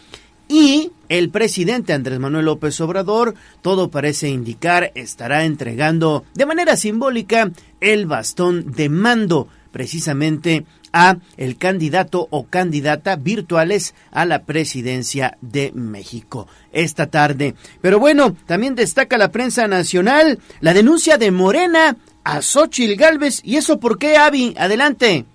Y 0.51 0.91
el 1.09 1.29
presidente 1.29 1.93
Andrés 1.93 2.19
Manuel 2.19 2.45
López 2.45 2.81
Obrador, 2.81 3.35
todo 3.61 3.91
parece 3.91 4.29
indicar, 4.29 4.91
estará 4.95 5.45
entregando 5.45 6.25
de 6.33 6.47
manera 6.47 6.75
simbólica 6.75 7.51
el 7.81 8.07
bastón 8.07 8.71
de 8.71 8.89
mando 8.89 9.47
precisamente 9.71 10.65
a 10.91 11.17
el 11.37 11.57
candidato 11.57 12.27
o 12.31 12.47
candidata 12.47 13.15
virtuales 13.15 13.93
a 14.11 14.25
la 14.25 14.43
presidencia 14.43 15.37
de 15.41 15.71
México 15.73 16.47
esta 16.71 17.07
tarde. 17.07 17.55
Pero 17.81 17.99
bueno, 17.99 18.35
también 18.45 18.75
destaca 18.75 19.17
la 19.17 19.31
prensa 19.31 19.67
nacional 19.67 20.39
la 20.61 20.73
denuncia 20.73 21.17
de 21.17 21.31
Morena 21.31 21.97
a 22.23 22.41
Xochil 22.41 22.95
Gálvez. 22.95 23.41
¿Y 23.43 23.57
eso 23.57 23.79
por 23.79 23.97
qué, 23.97 24.17
Avi? 24.17 24.55
Adelante. 24.57 25.25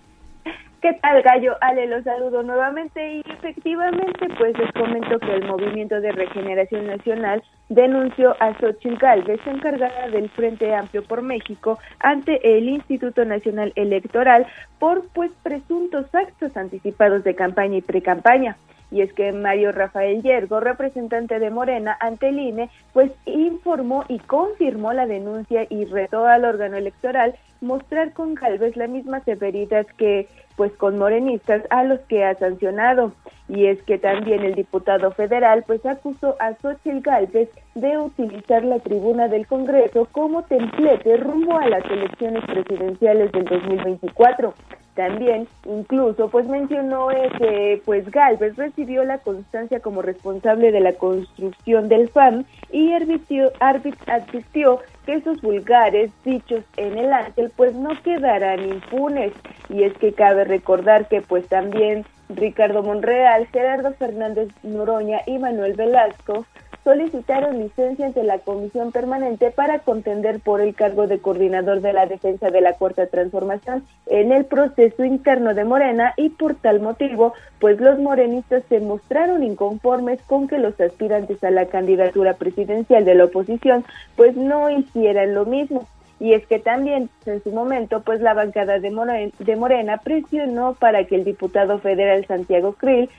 ¿Qué 0.85 0.93
tal, 1.01 1.23
Gallo? 1.23 1.57
Ale, 1.63 1.87
los 1.87 2.05
saludo 2.05 2.43
nuevamente 2.43 3.15
y 3.15 3.23
efectivamente, 3.27 4.29
pues 4.37 4.55
les 4.59 4.71
comento 4.73 5.19
que 5.19 5.33
el 5.33 5.47
Movimiento 5.47 5.99
de 5.99 6.13
Regeneración 6.13 6.87
Nacional 6.87 7.43
denunció 7.71 8.37
a 8.39 8.53
Xochitl 8.59 8.99
encargada 9.47 10.09
del 10.09 10.29
Frente 10.29 10.75
Amplio 10.75 11.03
por 11.03 11.23
México, 11.23 11.79
ante 12.01 12.59
el 12.59 12.69
Instituto 12.69 13.25
Nacional 13.25 13.73
Electoral 13.77 14.47
por, 14.79 15.09
pues, 15.15 15.33
presuntos 15.43 16.15
actos 16.15 16.55
anticipados 16.55 17.25
de 17.25 17.35
campaña 17.35 17.79
y 17.79 17.81
precampaña 17.81 18.59
y 18.95 19.03
es 19.03 19.13
que 19.13 19.33
Mario 19.33 19.73
Rafael 19.73 20.23
Yergo, 20.23 20.61
representante 20.61 21.41
de 21.41 21.51
Morena 21.51 21.97
ante 21.99 22.29
el 22.29 22.39
INE, 22.39 22.71
pues 22.93 23.11
informó 23.27 24.05
y 24.07 24.21
confirmó 24.21 24.93
la 24.93 25.07
denuncia 25.07 25.67
y 25.69 25.85
retó 25.87 26.27
al 26.27 26.45
órgano 26.45 26.77
electoral 26.77 27.35
mostrar 27.61 28.13
con 28.13 28.35
Galvez 28.35 28.77
la 28.77 28.87
misma 28.87 29.19
severidad 29.25 29.85
que 29.99 30.29
pues 30.55 30.71
con 30.75 30.97
morenistas 30.97 31.63
a 31.71 31.83
los 31.83 31.99
que 32.03 32.25
ha 32.25 32.37
sancionado. 32.37 33.13
Y 33.49 33.67
es 33.67 33.83
que 33.83 33.99
también 33.99 34.45
el 34.45 34.55
diputado 34.55 35.11
federal 35.11 35.65
pues 35.67 35.85
acusó 35.85 36.37
a 36.39 36.55
Xochitl 36.55 37.01
Galvez 37.01 37.51
de 37.75 37.99
utilizar 37.99 38.63
la 38.63 38.79
tribuna 38.79 39.27
del 39.27 39.49
Congreso 39.49 40.07
como 40.13 40.45
templete 40.45 41.17
rumbo 41.17 41.59
a 41.59 41.69
las 41.69 41.85
elecciones 41.91 42.45
presidenciales 42.45 43.33
del 43.33 43.45
2024. 43.45 44.55
También, 44.95 45.49
incluso, 45.65 46.29
pues 46.29 46.47
mencionó 46.47 47.09
que 47.39 47.83
pues 47.85 48.09
Galvez 48.11 48.57
recibió 48.57 49.05
la 49.05 49.19
constancia 49.19 49.81
como 49.81 50.03
responsable 50.03 50.71
de 50.71 50.81
la 50.81 50.93
construcción 50.93 51.89
del 51.89 52.09
FAM 52.09 52.45
y 52.71 52.93
advirtió, 52.93 53.51
advirtió 53.59 54.81
que 55.05 55.15
esos 55.15 55.41
vulgares 55.43 56.13
dichos 56.25 56.63
en 56.77 56.97
el 56.97 57.13
ángel 57.13 57.51
pues 57.57 57.75
no 57.75 57.91
quedarán 58.03 58.61
impunes. 58.61 59.33
Y 59.69 59.83
es 59.83 59.93
que 59.95 60.13
cabe 60.13 60.45
recordar 60.45 61.09
que 61.09 61.23
pues 61.23 61.49
también 61.49 62.05
Ricardo 62.29 62.83
Monreal, 62.83 63.47
Gerardo 63.49 63.93
Fernández 63.95 64.49
Noroña 64.63 65.21
y 65.27 65.39
Manuel 65.39 65.75
Velasco 65.75 66.47
solicitaron 66.85 67.59
licencia 67.59 68.07
ante 68.07 68.23
la 68.23 68.39
Comisión 68.39 68.93
Permanente 68.93 69.51
para 69.51 69.79
contender 69.81 70.39
por 70.41 70.61
el 70.61 70.75
cargo 70.75 71.07
de 71.07 71.19
coordinador 71.19 71.81
de 71.81 71.95
la 71.95 72.07
defensa 72.07 72.51
de 72.51 72.61
la 72.61 72.75
Cuarta 72.75 73.07
Transformación 73.07 73.85
en 74.07 74.31
el 74.31 74.45
proceso 74.45 75.03
interno 75.05 75.55
de 75.55 75.65
Morena 75.65 76.13
y 76.19 76.29
por 76.29 76.55
tal 76.55 76.81
motivo, 76.81 77.33
pues 77.59 77.81
los 77.81 77.99
morenistas 77.99 78.63
se 78.69 78.81
mostraron 78.81 79.43
inconformes 79.43 80.21
con 80.27 80.47
que 80.47 80.59
los 80.59 80.79
aspirantes 80.79 81.43
a 81.43 81.51
la 81.51 81.67
candidatura 81.67 82.35
presidencial 82.35 83.05
de 83.07 83.15
la 83.15 83.25
oposición 83.25 83.85
pues 84.15 84.37
no 84.37 84.69
hicieran 84.69 85.35
lo 85.35 85.47
mismo. 85.47 85.89
Y 86.21 86.33
es 86.33 86.47
que 86.47 86.59
también 86.59 87.11
en 87.27 87.43
su 87.43 87.51
momento, 87.51 88.03
pues 88.03 88.21
la 88.21 88.35
bancada 88.35 88.79
de 88.79 88.91
Morena, 88.91 89.33
de 89.39 89.57
Morena 89.57 89.99
presionó 89.99 90.75
para 90.75 91.05
que 91.05 91.17
el 91.17 91.25
diputado 91.25 91.79
federal 91.81 92.25
Santiago 92.27 92.75
Krill 92.75 93.11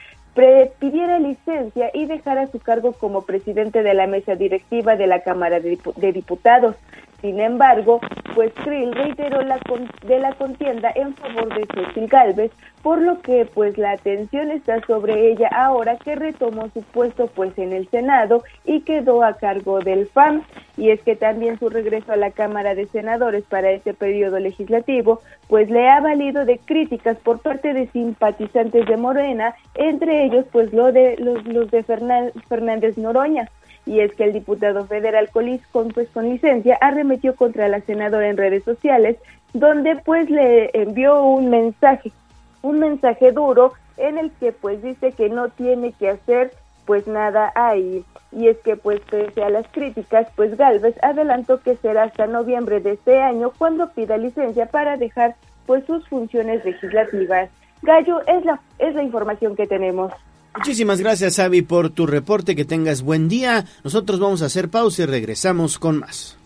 pidiera 0.80 1.18
licencia 1.18 1.90
y 1.94 2.06
dejara 2.06 2.48
su 2.48 2.60
cargo 2.60 2.92
como 2.92 3.22
presidente 3.22 3.84
de 3.84 3.94
la 3.94 4.06
mesa 4.06 4.36
directiva 4.36 4.96
de 4.96 5.08
la 5.08 5.22
Cámara 5.22 5.60
de 5.60 6.12
Diputados. 6.12 6.76
Sin 7.26 7.40
embargo, 7.40 8.02
pues 8.36 8.54
Krill 8.64 8.92
reiteró 8.94 9.42
la 9.42 9.58
con- 9.68 9.90
de 10.06 10.20
la 10.20 10.34
contienda 10.34 10.92
en 10.94 11.16
favor 11.16 11.52
de 11.56 11.66
Xochitl 11.74 12.06
Galvez, 12.06 12.52
por 12.84 13.02
lo 13.02 13.20
que 13.22 13.48
pues 13.52 13.80
la 13.80 13.94
atención 13.94 14.52
está 14.52 14.80
sobre 14.82 15.32
ella 15.32 15.48
ahora 15.52 15.96
que 15.98 16.14
retomó 16.14 16.70
su 16.70 16.84
puesto 16.84 17.26
pues 17.26 17.58
en 17.58 17.74
el 17.74 17.90
Senado 17.90 18.44
y 18.64 18.82
quedó 18.82 19.24
a 19.24 19.38
cargo 19.38 19.80
del 19.80 20.06
FAM. 20.08 20.44
Y 20.78 20.92
es 20.92 21.02
que 21.02 21.16
también 21.16 21.58
su 21.58 21.68
regreso 21.70 22.12
a 22.12 22.16
la 22.16 22.30
Cámara 22.30 22.76
de 22.76 22.86
Senadores 22.86 23.44
para 23.50 23.72
este 23.72 23.96
periodo 23.96 24.38
legislativo 24.38 25.22
pues 25.48 25.68
le 25.72 25.90
ha 25.90 26.00
valido 26.02 26.46
de 26.46 26.60
críticas 26.60 27.18
por 27.18 27.40
parte 27.40 27.74
de 27.74 27.88
simpatizantes 27.88 28.86
de 28.86 28.98
Morena, 28.98 29.56
entre 29.74 30.26
ellos 30.26 30.46
pues 30.52 30.72
lo 30.74 30.92
de 30.92 31.16
los, 31.18 31.44
los 31.46 31.72
de 31.72 31.82
Fernández 31.82 33.00
Noroña 33.00 33.50
y 33.86 34.00
es 34.00 34.14
que 34.16 34.24
el 34.24 34.34
diputado 34.34 34.86
federal 34.86 35.30
Colis 35.30 35.66
con, 35.72 35.90
pues, 35.90 36.10
con 36.10 36.30
licencia 36.30 36.78
arremetió 36.82 37.36
contra 37.36 37.68
la 37.68 37.82
senadora 37.82 38.28
en 38.28 38.38
redes 38.38 38.64
sociales, 38.64 39.18
donde 39.54 39.96
pues 39.98 40.30
le 40.30 40.70
envió 40.74 41.24
un 41.24 41.50
mensaje, 41.50 42.12
un 42.62 42.80
mensaje 42.80 43.32
duro 43.32 43.74
en 43.98 44.18
el 44.18 44.32
que 44.32 44.52
pues 44.52 44.82
dice 44.82 45.12
que 45.14 45.30
no 45.30 45.50
tiene 45.50 45.94
que 45.94 46.10
hacer 46.10 46.52
pues 46.86 47.08
nada 47.08 47.52
ahí. 47.56 48.04
Y 48.32 48.48
es 48.48 48.58
que 48.58 48.76
pues 48.76 49.00
pese 49.10 49.44
a 49.44 49.50
las 49.50 49.68
críticas, 49.70 50.28
pues 50.36 50.58
Galvez 50.58 50.96
adelantó 51.04 51.62
que 51.62 51.78
será 51.78 52.04
hasta 52.04 52.28
noviembre 52.28 52.80
de 52.82 52.94
este 52.94 53.22
año 53.22 53.52
cuando 53.58 53.90
pida 53.92 54.18
licencia 54.18 54.66
para 54.66 54.98
dejar 54.98 55.36
pues 55.66 55.86
sus 55.86 56.08
funciones 56.08 56.64
legislativas. 56.66 57.50
Gallo, 57.82 58.22
es 58.28 58.44
la, 58.46 58.60
es 58.80 58.94
la 58.94 59.04
información 59.04 59.56
que 59.56 59.68
tenemos. 59.68 60.12
Muchísimas 60.58 61.00
gracias, 61.00 61.40
Avi, 61.40 61.62
por 61.62 61.90
tu 61.90 62.08
reporte. 62.08 62.56
Que 62.56 62.66
tengas 62.66 63.02
buen 63.02 63.28
día. 63.28 63.66
Nosotros 63.84 64.20
vamos 64.20 64.42
a 64.42 64.46
hacer 64.46 64.70
pausa 64.70 65.04
y 65.04 65.06
regresamos 65.06 65.78
con 65.80 66.00
más. 66.00 66.38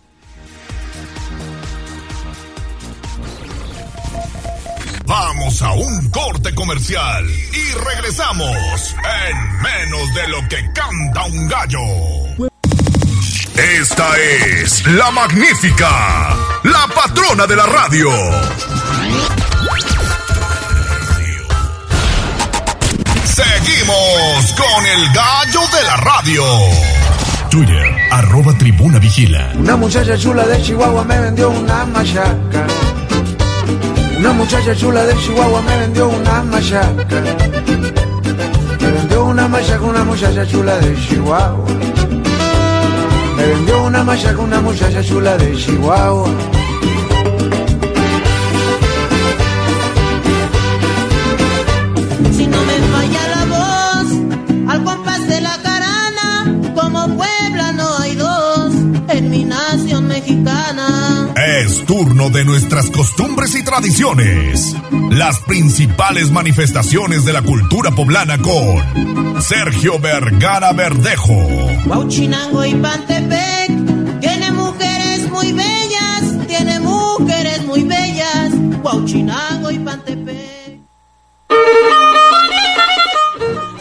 Vamos 5.06 5.60
a 5.62 5.72
un 5.72 6.08
corte 6.10 6.54
comercial 6.54 7.24
y 7.28 7.72
regresamos 7.84 8.94
en 9.28 9.60
menos 9.60 10.14
de 10.14 10.28
lo 10.28 10.48
que 10.48 10.72
canta 10.72 11.24
un 11.24 11.48
gallo. 11.48 12.50
Esta 13.56 14.18
es 14.18 14.86
la 14.86 15.10
magnífica, 15.10 16.36
la 16.62 16.86
patrona 16.94 17.46
de 17.46 17.56
la 17.56 17.66
radio. 17.66 18.08
Seguimos 23.40 24.52
con 24.52 24.86
el 24.86 25.12
gallo 25.14 25.60
de 25.74 25.82
la 25.84 25.96
radio. 25.96 26.42
Twitter, 27.50 27.86
arroba 28.10 28.52
tribuna 28.58 28.98
vigila. 28.98 29.52
Una 29.58 29.76
muchacha 29.76 30.16
chula 30.18 30.46
de 30.46 30.60
Chihuahua 30.62 31.04
me 31.04 31.18
vendió 31.20 31.48
una 31.50 31.86
machaca. 31.86 32.66
Una 34.18 34.32
muchacha 34.34 34.74
chula 34.76 35.04
de 35.06 35.16
Chihuahua 35.16 35.62
me 35.62 35.76
vendió 35.78 36.08
una 36.08 36.42
machaca. 36.42 37.20
Me 38.80 38.90
vendió 38.92 39.24
una 39.24 39.48
machaca 39.48 39.82
una 39.84 40.04
muchacha 40.04 40.46
chula 40.46 40.76
de 40.78 40.94
Chihuahua. 41.08 41.66
Me 43.36 43.46
vendió 43.46 43.82
una 43.84 44.04
machaca 44.04 44.38
una 44.38 44.60
muchacha 44.60 45.02
chula 45.02 45.36
de 45.38 45.56
Chihuahua. 45.56 46.28
Si 52.36 52.46
no 52.46 52.69
Es 61.80 61.86
turno 61.86 62.30
de 62.30 62.44
nuestras 62.44 62.90
costumbres 62.90 63.54
y 63.54 63.62
tradiciones. 63.62 64.76
Las 65.10 65.38
principales 65.40 66.30
manifestaciones 66.30 67.24
de 67.24 67.32
la 67.32 67.42
cultura 67.42 67.90
poblana 67.90 68.38
con 68.38 69.40
Sergio 69.40 69.98
Vergara 69.98 70.72
Verdejo. 70.72 71.32
Huachinango 71.86 72.64
y 72.64 72.74
Pantepec, 72.74 74.20
tiene 74.20 74.50
mujeres 74.52 75.30
muy 75.30 75.52
bellas, 75.52 76.46
tiene 76.48 76.80
mujeres 76.80 77.64
muy 77.64 77.82
bellas, 77.84 78.52
Huachinango 78.82 79.70
y 79.70 79.78
Pantepec. 79.78 80.80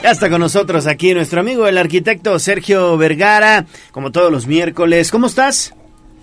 Ya 0.03 0.11
está 0.11 0.30
con 0.30 0.42
nosotros 0.42 0.88
aquí 0.88 1.14
nuestro 1.14 1.42
amigo 1.42 1.68
el 1.68 1.78
arquitecto 1.78 2.38
Sergio 2.40 2.98
Vergara, 2.98 3.66
como 3.92 4.11
todos 4.11 4.32
los 4.32 4.48
miércoles. 4.48 5.11
¿Cómo 5.11 5.28
estás? 5.28 5.74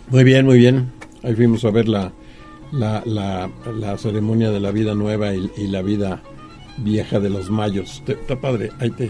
Muy 0.09 0.25
bien, 0.25 0.47
muy 0.47 0.59
bien. 0.59 0.96
Ahí 1.27 1.35
fuimos 1.35 1.65
a 1.65 1.71
ver 1.71 1.89
la, 1.89 2.13
la, 2.73 3.03
la, 3.05 3.51
la 3.79 3.99
ceremonia 3.99 4.51
de 4.51 4.61
la 4.61 4.71
vida 4.71 4.95
nueva 4.95 5.35
y, 5.35 5.51
y 5.59 5.67
la 5.67 5.83
vida 5.83 6.23
vieja 6.79 7.19
de 7.21 7.29
los 7.31 7.51
mayos. 7.51 8.03
Te- 8.07 8.13
Está 8.13 8.41
padre. 8.41 8.71
Ahí 8.79 8.91
te, 8.91 9.05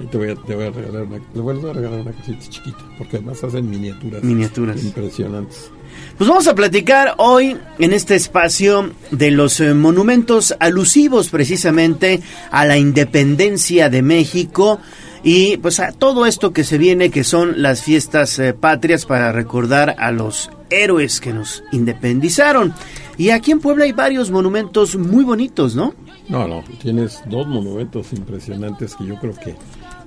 ahí 0.00 0.06
te, 0.10 0.18
voy 0.18 0.30
a, 0.30 0.34
te 0.34 0.54
voy 0.54 0.64
a 0.66 0.70
regalar 0.70 1.02
una, 1.04 1.18
te 1.32 1.38
voy 1.40 1.70
a 1.70 1.72
regalar 1.72 2.00
una 2.00 2.12
casita 2.12 2.40
chiquita, 2.48 2.78
porque 2.98 3.16
además 3.18 3.42
hacen 3.44 3.70
miniaturas. 3.70 4.22
Miniaturas. 4.24 4.82
Impresionantes. 4.82 5.70
Pues 6.16 6.28
vamos 6.28 6.46
a 6.46 6.54
platicar 6.54 7.14
hoy 7.18 7.56
en 7.78 7.92
este 7.92 8.14
espacio 8.14 8.90
de 9.10 9.30
los 9.32 9.58
eh, 9.60 9.74
monumentos 9.74 10.54
alusivos 10.60 11.28
precisamente 11.30 12.20
a 12.50 12.64
la 12.64 12.78
independencia 12.78 13.90
de 13.90 14.00
México 14.02 14.80
y 15.22 15.58
pues 15.58 15.80
a 15.80 15.92
todo 15.92 16.26
esto 16.26 16.52
que 16.52 16.64
se 16.64 16.78
viene 16.78 17.10
que 17.10 17.24
son 17.24 17.60
las 17.62 17.82
fiestas 17.82 18.38
eh, 18.38 18.54
patrias 18.54 19.04
para 19.04 19.32
recordar 19.32 19.96
a 19.98 20.12
los 20.12 20.50
héroes 20.70 21.20
que 21.20 21.32
nos 21.32 21.62
independizaron. 21.72 22.72
Y 23.18 23.30
aquí 23.30 23.50
en 23.50 23.60
Puebla 23.60 23.84
hay 23.84 23.92
varios 23.92 24.30
monumentos 24.30 24.96
muy 24.96 25.24
bonitos, 25.24 25.74
¿no? 25.74 25.94
No, 26.28 26.48
no, 26.48 26.64
tienes 26.80 27.20
dos 27.26 27.46
monumentos 27.46 28.12
impresionantes 28.12 28.94
que 28.94 29.04
yo 29.04 29.16
creo 29.16 29.34
que 29.34 29.56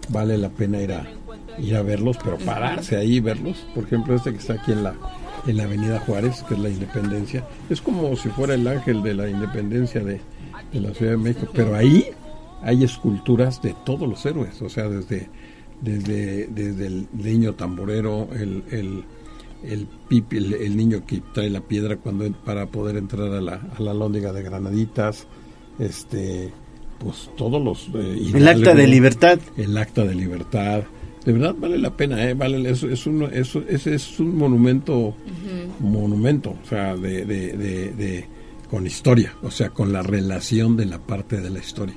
vale 0.09 0.38
la 0.38 0.50
pena 0.50 0.82
ir 0.82 0.93
a, 0.93 1.06
ir 1.59 1.75
a 1.75 1.83
verlos, 1.83 2.17
pero 2.24 2.38
pararse 2.38 2.95
ahí 2.95 3.16
y 3.16 3.19
verlos. 3.19 3.67
Por 3.75 3.83
ejemplo, 3.83 4.16
este 4.16 4.32
que 4.32 4.38
está 4.38 4.53
aquí 4.53 4.72
en 4.72 4.83
la, 4.83 4.95
en 5.45 5.58
la 5.58 5.64
Avenida 5.64 6.00
Juárez, 6.00 6.43
que 6.48 6.56
es 6.56 6.59
la 6.59 6.69
Independencia, 6.69 7.45
es 7.69 7.82
como 7.82 8.16
si 8.16 8.30
fuera 8.30 8.56
el 8.56 8.67
ángel 8.67 9.03
de 9.03 9.14
la 9.14 9.30
independencia 9.30 10.01
de, 10.01 10.22
de 10.72 10.80
la 10.80 10.93
Ciudad 10.93 11.11
de 11.11 11.17
México, 11.17 11.51
pero 11.53 11.75
ahí 11.75 12.09
hay 12.64 12.83
esculturas 12.83 13.61
de 13.61 13.75
todos 13.85 14.08
los 14.08 14.25
héroes, 14.25 14.61
o 14.61 14.69
sea, 14.69 14.88
desde, 14.90 15.27
desde, 15.82 16.48
desde 16.48 16.88
el 16.88 17.08
niño 17.14 17.53
tamborero, 17.56 18.27
el, 18.33 18.64
el, 18.72 19.03
el, 19.64 19.88
pipi, 20.08 20.38
el, 20.38 20.53
el 20.53 20.75
niño 20.77 21.06
que 21.06 21.22
trae 21.33 21.50
la 21.50 21.61
piedra 21.61 21.98
cuando 21.98 22.30
para 22.45 22.66
poder 22.67 22.98
entrar 22.98 23.32
a 23.33 23.42
la, 23.42 23.61
a 23.77 23.82
la 23.82 23.93
lóndiga 23.93 24.32
de 24.33 24.43
Granaditas, 24.43 25.27
este 25.80 26.51
pues 27.00 27.30
todos 27.35 27.61
los 27.61 27.90
eh, 27.95 28.30
El 28.33 28.48
acta 28.48 28.74
de 28.74 28.88
libertad. 28.88 29.40
el 29.58 29.77
acta 29.77 30.06
de 30.06 30.16
libertad. 30.16 30.83
De 31.25 31.32
verdad 31.33 31.56
vale 31.58 31.77
la 31.77 31.95
pena 31.95 32.24
eh 32.30 32.33
vale 32.33 32.69
es, 32.69 32.83
es 32.83 33.06
un 33.08 33.24
es, 33.24 33.56
es 33.88 34.19
un 34.19 34.35
monumento 34.38 35.16
monumento 35.80 36.56
o 36.64 36.67
sea 36.67 36.95
de, 36.95 37.25
de, 37.25 37.58
de, 37.58 37.92
de- 37.93 38.25
con 38.69 38.85
historia 38.88 39.33
o 39.43 39.51
sea 39.51 39.69
con 39.69 39.93
la 39.93 40.01
relación 40.01 40.75
de 40.77 40.85
la 40.85 41.00
parte 41.00 41.40
de 41.42 41.50
la 41.50 41.59
historia 41.59 41.95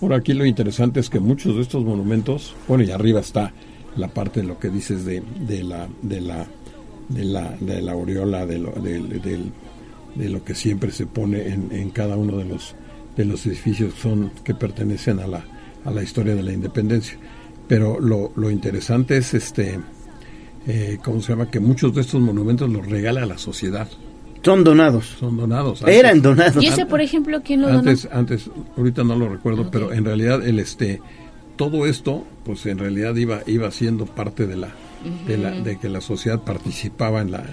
ahora 0.00 0.16
aquí 0.16 0.32
lo 0.34 0.44
interesante 0.44 1.00
es 1.00 1.08
que 1.10 1.20
muchos 1.20 1.56
de 1.56 1.62
estos 1.62 1.84
monumentos 1.84 2.54
bueno 2.68 2.84
y 2.84 2.90
arriba 2.90 3.20
está 3.20 3.52
la 3.96 4.08
parte 4.08 4.40
de 4.42 4.46
lo 4.46 4.58
que 4.58 4.68
dices 4.70 5.04
de, 5.04 5.22
de 5.40 5.62
la 5.64 5.88
de 6.02 6.20
la 6.20 6.46
de 7.08 7.24
la 7.24 7.56
de 7.60 7.80
la 7.82 7.92
aureola 7.92 8.44
de 8.46 8.58
lo, 8.58 8.72
del- 8.72 9.52
de 10.14 10.28
lo 10.30 10.42
que 10.44 10.54
siempre 10.54 10.90
se 10.92 11.06
pone 11.06 11.48
en, 11.48 11.68
en 11.72 11.90
cada 11.90 12.16
uno 12.16 12.36
de 12.38 12.44
los 12.46 12.74
de 13.16 13.24
los 13.26 13.44
edificios 13.46 13.94
son 13.94 14.30
que 14.44 14.54
pertenecen 14.54 15.20
a 15.20 15.26
la 15.26 15.44
a 15.84 15.90
la 15.90 16.02
historia 16.02 16.34
de 16.34 16.42
la 16.42 16.52
independencia. 16.52 17.16
Pero 17.68 18.00
lo, 18.00 18.32
lo 18.36 18.50
interesante 18.50 19.16
es 19.18 19.34
este 19.34 19.78
eh, 20.66 20.98
cómo 21.04 21.20
se 21.20 21.32
llama 21.32 21.50
que 21.50 21.60
muchos 21.60 21.94
de 21.94 22.00
estos 22.00 22.20
monumentos 22.20 22.68
los 22.70 22.86
regala 22.86 23.24
la 23.26 23.38
sociedad 23.38 23.88
Son 24.46 24.64
donados. 24.64 25.04
son 25.20 25.36
donados 25.36 25.82
Eran 25.86 26.22
donados. 26.22 26.62
¿Y 26.64 26.68
ese, 26.68 26.86
por 26.86 27.00
ejemplo, 27.02 27.42
quién 27.44 27.60
lo 27.60 27.66
donó? 27.68 27.80
antes 27.80 28.08
antes 28.10 28.50
ahorita 28.78 29.04
no 29.04 29.14
lo 29.16 29.28
recuerdo 29.28 29.70
pero 29.70 29.92
en 29.92 30.04
realidad 30.06 30.46
el 30.46 30.58
este 30.58 31.00
todo 31.56 31.86
esto 31.86 32.24
pues 32.44 32.64
en 32.66 32.78
realidad 32.78 33.14
iba 33.16 33.40
iba 33.46 33.70
siendo 33.70 34.06
parte 34.06 34.46
de 34.46 34.56
la 34.56 34.68
de 35.26 35.36
la 35.38 35.50
de 35.52 35.78
que 35.78 35.88
la 35.88 36.00
sociedad 36.00 36.40
participaba 36.42 37.20
en 37.20 37.30
la 37.32 37.44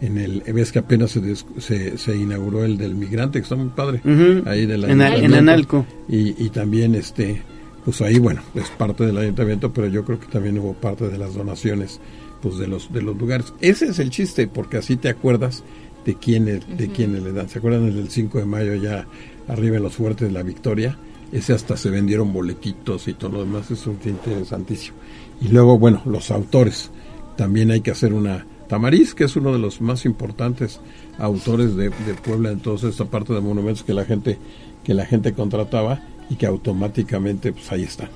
en 0.00 0.16
el 0.18 0.42
ves 0.52 0.70
que 0.72 0.78
apenas 0.78 1.10
se, 1.10 1.20
des- 1.20 1.44
se, 1.58 1.98
se 1.98 2.16
inauguró 2.16 2.64
el 2.64 2.76
del 2.78 2.94
migrante 2.94 3.38
que 3.40 3.42
está 3.42 3.56
muy 3.56 3.70
padre 3.70 4.00
ahí 4.46 4.64
del 4.66 4.84
En 4.84 5.00
Al- 5.02 5.24
en. 5.24 5.34
Analco. 5.34 5.84
y, 6.08 6.40
y 6.44 6.50
también 6.50 6.94
este 6.94 7.42
pues 7.84 8.00
ahí 8.02 8.18
bueno 8.18 8.42
es 8.54 8.68
parte 8.70 9.04
del 9.06 9.16
ayuntamiento 9.18 9.72
pero 9.72 9.88
yo 9.88 10.04
creo 10.04 10.20
que 10.20 10.26
también 10.26 10.58
hubo 10.58 10.74
parte 10.74 11.08
de 11.08 11.18
las 11.18 11.34
donaciones 11.34 12.00
pues 12.40 12.58
de 12.58 12.68
los 12.68 12.92
de 12.92 13.02
los 13.02 13.16
lugares 13.16 13.52
ese 13.60 13.86
es 13.86 13.98
el 13.98 14.10
chiste 14.10 14.46
porque 14.46 14.76
así 14.76 14.96
te 14.96 15.08
acuerdas 15.08 15.64
de 16.08 16.14
quiénes 16.14 16.60
de 16.78 16.86
Ujú. 16.86 16.94
quiénes 16.94 17.22
le 17.22 17.32
dan. 17.32 17.48
Se 17.48 17.58
acuerdan 17.58 17.84
el 17.84 17.94
del 17.96 18.08
5 18.10 18.38
de 18.38 18.46
mayo 18.46 18.74
ya 18.74 19.06
arriba 19.46 19.76
en 19.76 19.82
los 19.82 19.94
fuertes 19.94 20.26
de 20.28 20.32
la 20.32 20.42
Victoria 20.42 20.96
ese 21.30 21.52
hasta 21.52 21.76
se 21.76 21.90
vendieron 21.90 22.32
boletitos 22.32 23.06
y 23.06 23.12
todo 23.12 23.30
lo 23.32 23.40
demás 23.40 23.70
es 23.70 23.86
un 23.86 23.98
interesantísimo. 24.02 24.96
Y 25.42 25.48
luego 25.48 25.78
bueno 25.78 26.00
los 26.06 26.30
autores. 26.30 26.90
También 27.36 27.70
hay 27.70 27.82
que 27.82 27.90
hacer 27.90 28.14
una 28.14 28.46
Tamariz, 28.66 29.14
que 29.14 29.24
es 29.24 29.36
uno 29.36 29.52
de 29.52 29.58
los 29.58 29.80
más 29.82 30.04
importantes 30.06 30.80
autores 31.18 31.76
de, 31.76 31.90
de 31.90 32.14
Puebla 32.24 32.50
en 32.50 32.60
toda 32.60 32.88
esta 32.88 33.04
parte 33.04 33.34
de 33.34 33.40
monumentos 33.40 33.82
que 33.82 33.92
la 33.94 34.04
gente 34.06 34.38
que 34.84 34.94
la 34.94 35.04
gente 35.04 35.34
contrataba 35.34 36.00
y 36.30 36.36
que 36.36 36.46
automáticamente 36.46 37.52
pues 37.52 37.70
ahí 37.72 37.82
están. 37.82 38.08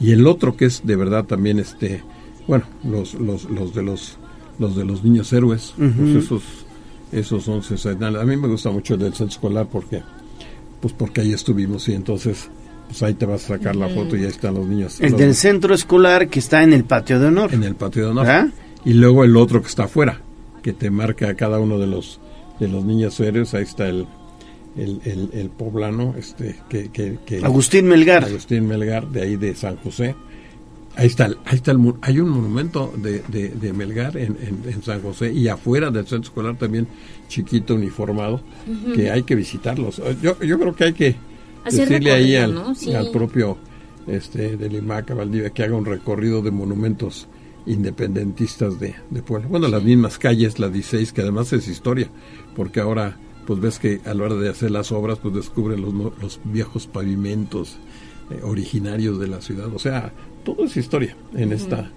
Y 0.00 0.12
el 0.12 0.26
otro 0.26 0.56
que 0.56 0.66
es 0.66 0.82
de 0.86 0.94
verdad 0.96 1.24
también 1.24 1.58
este 1.58 2.02
bueno, 2.46 2.64
los 2.84 3.14
los, 3.14 3.50
los 3.50 3.74
de 3.74 3.82
los 3.82 4.16
los 4.60 4.76
de 4.76 4.84
los 4.84 5.02
niños 5.02 5.32
héroes, 5.32 5.74
pues 5.76 6.24
esos 6.24 6.42
esos 7.18 7.44
son 7.44 7.62
sensacionales. 7.62 8.20
A 8.20 8.24
mí 8.24 8.36
me 8.36 8.48
gusta 8.48 8.70
mucho 8.70 8.94
el 8.94 9.00
del 9.00 9.12
centro 9.14 9.34
escolar 9.34 9.66
porque 9.70 10.02
pues 10.80 10.92
porque 10.92 11.22
ahí 11.22 11.32
estuvimos 11.32 11.88
y 11.88 11.94
entonces 11.94 12.48
pues 12.88 13.02
ahí 13.02 13.14
te 13.14 13.24
vas 13.26 13.44
a 13.46 13.56
sacar 13.56 13.74
la 13.76 13.88
foto 13.88 14.16
y 14.16 14.20
ahí 14.22 14.26
están 14.28 14.54
los 14.54 14.66
niños. 14.66 15.00
El 15.00 15.12
Los- 15.12 15.20
del 15.20 15.34
centro 15.34 15.74
escolar 15.74 16.28
que 16.28 16.38
está 16.38 16.62
en 16.62 16.72
el 16.72 16.84
patio 16.84 17.18
de 17.18 17.26
honor. 17.28 17.54
en 17.54 17.62
el 17.64 17.74
patio 17.74 18.04
de 18.04 18.10
honor. 18.10 18.26
¿Ah? 18.28 18.48
Y 18.84 18.92
luego 18.92 19.24
el 19.24 19.36
otro 19.36 19.62
que 19.62 19.68
está 19.68 19.84
afuera, 19.84 20.20
que 20.62 20.72
te 20.74 20.90
marca 20.90 21.28
a 21.30 21.34
cada 21.34 21.58
uno 21.58 21.78
de 21.78 21.86
los 21.86 22.20
de 22.60 22.68
los 22.68 22.84
niños 22.84 23.18
héroes. 23.20 23.54
Ahí 23.54 23.62
está 23.62 23.88
el, 23.88 24.06
el, 24.76 25.00
el, 25.04 25.30
el 25.32 25.48
poblano, 25.50 26.14
este, 26.18 26.56
que, 26.68 26.90
que, 26.90 27.18
que- 27.24 27.44
Agustín 27.44 27.86
Melgar. 27.88 28.24
Agustín 28.24 28.66
Melgar, 28.68 29.08
de 29.08 29.22
ahí 29.22 29.36
de 29.36 29.54
San 29.54 29.76
José. 29.76 30.14
Ahí 30.96 31.06
está, 31.06 31.26
el- 31.26 31.38
ahí 31.44 31.56
está 31.56 31.72
el, 31.72 31.78
hay 32.02 32.20
un 32.20 32.28
monumento 32.28 32.92
de, 32.96 33.20
de, 33.28 33.48
de 33.48 33.72
Melgar 33.72 34.16
en, 34.16 34.36
en, 34.40 34.62
en 34.72 34.82
San 34.82 35.02
José 35.02 35.32
y 35.32 35.48
afuera 35.48 35.90
del 35.90 36.06
centro 36.06 36.28
escolar 36.28 36.56
también 36.56 36.86
chiquito, 37.28 37.74
uniformado, 37.74 38.40
que 38.94 39.10
hay 39.10 39.24
que 39.24 39.34
visitarlos. 39.34 40.00
Yo, 40.22 40.40
yo 40.40 40.58
creo 40.58 40.74
que 40.76 40.84
hay 40.84 40.92
que 40.92 41.16
Hacer 41.64 41.88
decirle 41.88 42.12
ahí 42.12 42.36
al, 42.36 42.50
recorrido, 42.52 42.68
¿no? 42.68 42.74
Sí. 42.76 42.94
al 42.94 43.10
propio 43.10 43.58
este, 44.06 44.56
del 44.56 44.74
IMAC, 44.76 45.10
a 45.10 45.14
Valdivia, 45.14 45.50
que 45.50 45.64
haga 45.64 45.74
un 45.76 45.84
recorrido 45.84 46.42
de 46.42 46.50
monumentos 46.52 47.26
independentistas 47.66 48.78
de, 48.78 48.94
de 49.10 49.22
Puebla. 49.22 49.48
Bueno, 49.48 49.68
las 49.68 49.82
mismas 49.82 50.18
calles, 50.18 50.58
la 50.58 50.68
16, 50.68 51.12
que 51.12 51.22
además 51.22 51.52
es 51.52 51.66
historia, 51.68 52.08
porque 52.54 52.80
ahora 52.80 53.16
pues 53.46 53.60
ves 53.60 53.78
que 53.78 54.00
a 54.06 54.14
la 54.14 54.24
hora 54.24 54.34
de 54.36 54.48
hacer 54.48 54.70
las 54.70 54.90
obras 54.92 55.18
pues 55.18 55.34
descubren 55.34 55.82
los, 55.82 55.92
los 55.94 56.40
viejos 56.44 56.86
pavimentos 56.86 57.76
eh, 58.30 58.40
originarios 58.42 59.18
de 59.18 59.26
la 59.28 59.40
ciudad. 59.42 59.66
O 59.74 59.78
sea, 59.78 60.12
todo 60.44 60.64
es 60.64 60.76
historia 60.76 61.16
en 61.34 61.52
esta... 61.52 61.90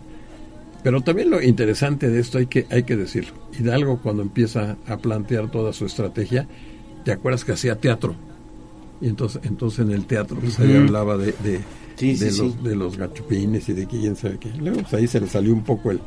Pero 0.84 1.02
también 1.02 1.30
lo 1.30 1.42
interesante 1.42 2.10
de 2.10 2.20
esto 2.20 2.38
hay 2.38 2.46
que, 2.46 2.66
hay 2.70 2.84
que 2.84 2.96
decirlo. 2.96 3.34
Hidalgo 3.60 4.00
cuando 4.02 4.22
empieza 4.22 4.78
a 4.88 4.98
plantear 4.98 5.52
toda 5.52 5.74
su 5.74 5.86
estrategia, 5.86 6.48
¿te 7.04 7.12
acuerdas 7.12 7.44
que 7.44 7.52
hacía 7.52 7.76
teatro? 7.76 8.16
Y 9.02 9.08
entonces, 9.08 9.42
entonces 9.44 9.80
en 9.80 9.92
el 9.92 10.06
teatro 10.06 10.38
pues, 10.40 10.58
ahí 10.60 10.76
hablaba 10.76 11.18
de, 11.18 11.34
de, 11.44 11.60
Sí, 11.98 12.14
de 12.16 12.32
sí, 12.32 12.42
los, 12.42 12.54
sí. 12.54 12.58
de 12.64 12.76
los 12.76 12.96
gachupines 12.98 13.68
y 13.68 13.74
de 13.74 13.86
quién 13.88 14.16
sabe 14.16 14.38
qué. 14.40 14.50
Luego 14.60 14.82
pues, 14.82 14.94
ahí 14.94 15.08
se 15.08 15.20
le 15.20 15.28
salió 15.28 15.52
un 15.54 15.64
poco 15.64 15.92
el, 15.92 16.00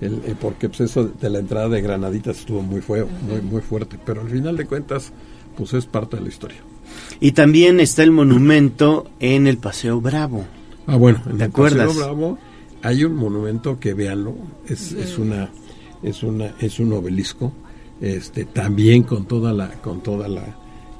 el, 0.00 0.20
el- 0.26 0.36
porque 0.36 0.68
pues 0.68 0.80
eso 0.80 1.04
de 1.04 1.30
la 1.30 1.38
entrada 1.38 1.68
de 1.68 1.80
Granaditas 1.82 2.38
estuvo 2.40 2.62
muy 2.62 2.80
feo, 2.80 3.06
muy, 3.28 3.40
muy 3.40 3.60
fuerte, 3.60 3.98
pero 4.04 4.22
al 4.22 4.30
final 4.30 4.56
de 4.56 4.64
cuentas 4.66 5.12
pues 5.56 5.74
es 5.74 5.86
parte 5.86 6.16
de 6.16 6.22
la 6.22 6.28
historia. 6.28 6.58
Y 7.20 7.32
también 7.32 7.78
está 7.78 8.02
el 8.02 8.10
monumento 8.10 9.08
en 9.20 9.46
el 9.46 9.58
Paseo 9.58 10.00
Bravo. 10.00 10.44
Ah, 10.86 10.96
bueno, 10.96 11.20
en 11.30 11.38
¿Te 11.38 11.44
acuerdas? 11.44 11.96
Bravo 11.96 12.38
hay 12.82 13.04
un 13.04 13.14
monumento 13.16 13.80
que 13.80 13.94
véanlo, 13.94 14.34
es, 14.68 14.92
es 14.92 15.18
una 15.18 15.50
es 16.02 16.22
una 16.22 16.54
es 16.60 16.78
un 16.80 16.92
obelisco, 16.92 17.52
este 18.00 18.44
también 18.44 19.02
con 19.04 19.26
toda 19.26 19.52
la 19.54 19.68
con 19.80 20.02
toda 20.02 20.28
la 20.28 20.44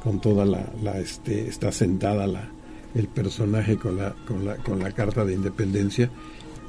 con 0.02 0.20
toda 0.20 0.44
la, 0.46 0.70
la, 0.82 0.98
este 0.98 1.46
está 1.48 1.72
sentada 1.72 2.26
la 2.26 2.48
el 2.94 3.08
personaje 3.08 3.76
con 3.76 3.96
la 3.96 4.14
con 4.26 4.44
la 4.46 4.56
con 4.56 4.78
la 4.78 4.92
carta 4.92 5.24
de 5.24 5.34
independencia. 5.34 6.10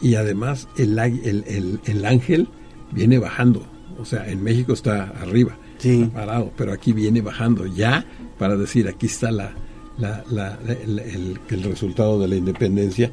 Y 0.02 0.16
además 0.16 0.68
el 0.78 0.98
águi- 0.98 1.22
el, 1.24 1.46
el, 1.48 1.80
el 1.86 2.04
ángel 2.06 2.50
viene 2.92 3.18
bajando, 3.18 3.66
o 3.98 4.04
sea, 4.04 4.30
en 4.30 4.44
México 4.44 4.74
está 4.74 5.04
arriba, 5.22 5.58
está 6.04 6.14
parado, 6.14 6.52
pero 6.58 6.74
aquí 6.74 6.92
viene 6.92 7.22
bajando 7.22 7.66
ya 7.66 8.06
para 8.38 8.58
decir 8.58 8.90
aquí 8.90 9.06
está 9.06 9.32
la, 9.32 9.54
la, 9.98 10.24
la- 10.30 10.58
el, 10.68 11.00
el- 11.00 11.40
el 11.50 11.64
resultado 11.64 12.20
de 12.20 12.28
la 12.28 12.36
independencia 12.36 13.12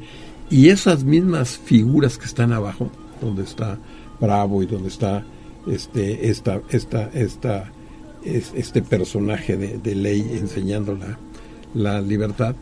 y 0.49 0.69
esas 0.69 1.03
mismas 1.03 1.57
figuras 1.57 2.17
que 2.17 2.25
están 2.25 2.51
abajo, 2.53 2.89
donde 3.21 3.43
está 3.43 3.77
Bravo 4.19 4.61
y 4.63 4.65
donde 4.67 4.89
está 4.89 5.23
este 5.67 6.29
esta 6.29 6.61
esta 6.69 7.09
esta 7.13 7.71
es- 8.23 8.51
este 8.55 8.81
personaje 8.81 9.57
de, 9.57 9.77
ley 9.95 10.21
enseñando 10.39 10.95
la, 10.97 11.17
libertad, 12.01 12.55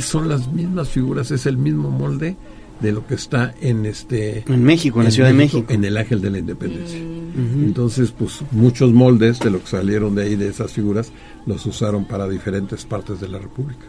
son 0.00 0.28
las 0.28 0.50
mismas 0.52 0.88
figuras, 0.88 1.30
es 1.30 1.46
el 1.46 1.56
mismo 1.56 1.90
molde 1.90 2.36
de 2.80 2.92
lo 2.92 3.06
que 3.06 3.14
está 3.14 3.54
en 3.60 3.86
este 3.86 4.44
En 4.46 4.62
México, 4.62 4.98
en 5.00 5.06
la 5.06 5.10
Ciudad 5.10 5.28
de 5.28 5.34
México. 5.34 5.72
en 5.72 5.84
el 5.84 5.96
Ángel 5.96 6.20
de 6.20 6.30
la 6.30 6.38
Independencia. 6.38 6.98
Entonces, 6.98 8.12
pues 8.12 8.40
muchos 8.52 8.92
moldes 8.92 9.38
de 9.40 9.50
lo 9.50 9.60
que 9.60 9.66
salieron 9.68 10.14
de 10.14 10.24
ahí 10.24 10.36
de 10.36 10.48
esas 10.48 10.72
figuras 10.72 11.12
los 11.46 11.64
usaron 11.66 12.04
para 12.04 12.28
diferentes 12.28 12.84
partes 12.84 13.20
de 13.20 13.28
la 13.28 13.38
República. 13.38 13.84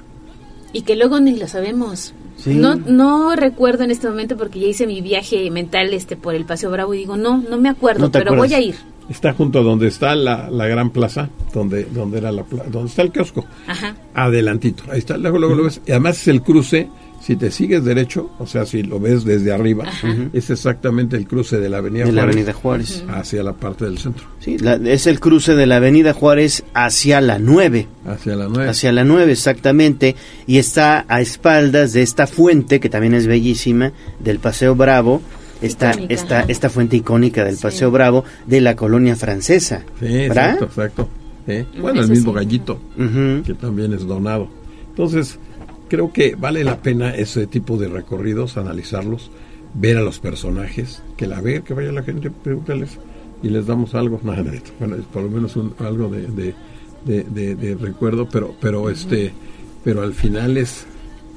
Y 0.71 0.83
que 0.83 0.95
luego 0.95 1.19
ni 1.19 1.35
lo 1.37 1.47
sabemos. 1.47 2.13
Sí. 2.37 2.53
No, 2.53 2.75
no 2.75 3.35
recuerdo 3.35 3.83
en 3.83 3.91
este 3.91 4.07
momento 4.07 4.37
porque 4.37 4.59
ya 4.59 4.67
hice 4.67 4.85
mi 4.85 5.01
viaje 5.01 5.49
mental 5.49 5.93
este 5.93 6.15
por 6.15 6.35
el 6.35 6.45
Paseo 6.45 6.69
Bravo 6.69 6.93
y 6.93 6.99
digo, 6.99 7.17
no, 7.17 7.37
no 7.49 7.57
me 7.57 7.69
acuerdo, 7.69 8.01
¿No 8.01 8.11
te 8.11 8.19
pero 8.19 8.33
acuerdas? 8.33 8.49
voy 8.49 8.63
a 8.65 8.67
ir. 8.67 8.75
Está 9.09 9.33
junto 9.33 9.59
a 9.59 9.63
donde 9.63 9.87
está 9.87 10.15
la, 10.15 10.49
la 10.51 10.67
gran 10.67 10.91
plaza, 10.91 11.29
donde 11.51 11.85
donde 11.85 12.19
era 12.19 12.31
la 12.31 12.43
pla- 12.43 12.65
donde 12.69 12.89
está 12.89 13.01
el 13.01 13.11
kiosco. 13.11 13.43
Ajá. 13.65 13.95
Adelantito. 14.13 14.83
Ahí 14.91 14.99
está, 14.99 15.17
luego, 15.17 15.39
luego 15.39 15.55
lo 15.55 15.63
ves. 15.63 15.81
Y 15.87 15.91
además 15.91 16.21
es 16.21 16.27
el 16.27 16.43
cruce, 16.43 16.87
si 17.29 17.35
te 17.35 17.51
sigues 17.51 17.83
derecho, 17.85 18.31
o 18.39 18.47
sea, 18.47 18.65
si 18.65 18.81
lo 18.81 18.99
ves 18.99 19.23
desde 19.23 19.51
arriba, 19.51 19.85
es 20.33 20.49
exactamente 20.49 21.15
el 21.15 21.27
cruce 21.27 21.59
de 21.59 21.69
la 21.69 21.77
Avenida 21.77 22.05
De 22.05 22.11
la 22.11 22.21
Juárez, 22.23 22.35
Avenida 22.35 22.53
Juárez. 22.53 23.03
hacia 23.07 23.43
la 23.43 23.53
parte 23.53 23.85
del 23.85 23.99
centro. 23.99 24.25
Sí, 24.39 24.57
la- 24.57 24.73
es 24.77 25.05
el 25.05 25.19
cruce 25.19 25.53
de 25.53 25.67
la 25.67 25.75
Avenida 25.75 26.13
Juárez 26.13 26.63
hacia 26.73 27.21
la 27.21 27.37
9. 27.37 27.87
Hacia 28.07 28.35
la 28.35 28.47
9. 28.49 28.67
Hacia 28.67 28.91
la 28.91 29.03
9, 29.03 29.31
exactamente. 29.31 30.15
Y 30.47 30.57
está 30.57 31.05
a 31.07 31.21
espaldas 31.21 31.93
de 31.93 32.01
esta 32.01 32.25
fuente, 32.25 32.79
que 32.79 32.89
también 32.89 33.13
es 33.13 33.27
bellísima, 33.27 33.93
del 34.19 34.39
Paseo 34.39 34.73
Bravo. 34.73 35.21
Esta, 35.61 35.91
Icónica, 35.91 36.13
esta, 36.15 36.41
esta 36.47 36.69
fuente 36.71 36.95
icónica 36.97 37.43
del 37.45 37.57
Paseo 37.57 37.91
Bravo 37.91 38.25
de 38.47 38.59
la 38.61 38.75
colonia 38.75 39.15
francesa. 39.15 39.83
Sí, 39.99 40.05
¿verdad? 40.07 40.53
exacto, 40.53 40.65
exacto. 40.65 41.09
Bueno, 41.79 42.01
el 42.01 42.07
mismo 42.09 42.31
sí. 42.31 42.35
gallito, 42.37 42.79
que 43.45 43.53
también 43.53 43.93
es 43.93 44.07
donado. 44.07 44.49
Entonces, 44.89 45.37
creo 45.89 46.13
que 46.13 46.35
vale 46.35 46.63
la 46.63 46.77
pena 46.81 47.13
ese 47.15 47.47
tipo 47.47 47.77
de 47.77 47.87
recorridos, 47.89 48.55
analizarlos, 48.57 49.29
ver 49.73 49.97
a 49.97 50.01
los 50.01 50.19
personajes, 50.19 51.03
que 51.17 51.27
la 51.27 51.41
vea, 51.41 51.61
que 51.61 51.73
vaya 51.73 51.91
la 51.91 52.03
gente, 52.03 52.31
pregúntales 52.31 52.97
y 53.43 53.49
les 53.49 53.65
damos 53.67 53.93
algo. 53.95 54.19
No, 54.23 54.35
no, 54.35 54.43
bueno, 54.79 54.95
es 54.95 55.05
por 55.05 55.23
lo 55.23 55.29
menos 55.29 55.55
un, 55.57 55.73
algo 55.79 56.07
de, 56.09 56.27
de, 56.27 56.55
de- 57.05 57.23
de- 57.23 57.55
de 57.55 57.75
recuerdo, 57.75 58.27
pero, 58.29 58.55
pero 58.61 58.89
este, 58.89 59.31
pero 59.83 60.01
al 60.01 60.13
final 60.13 60.57
es 60.57 60.85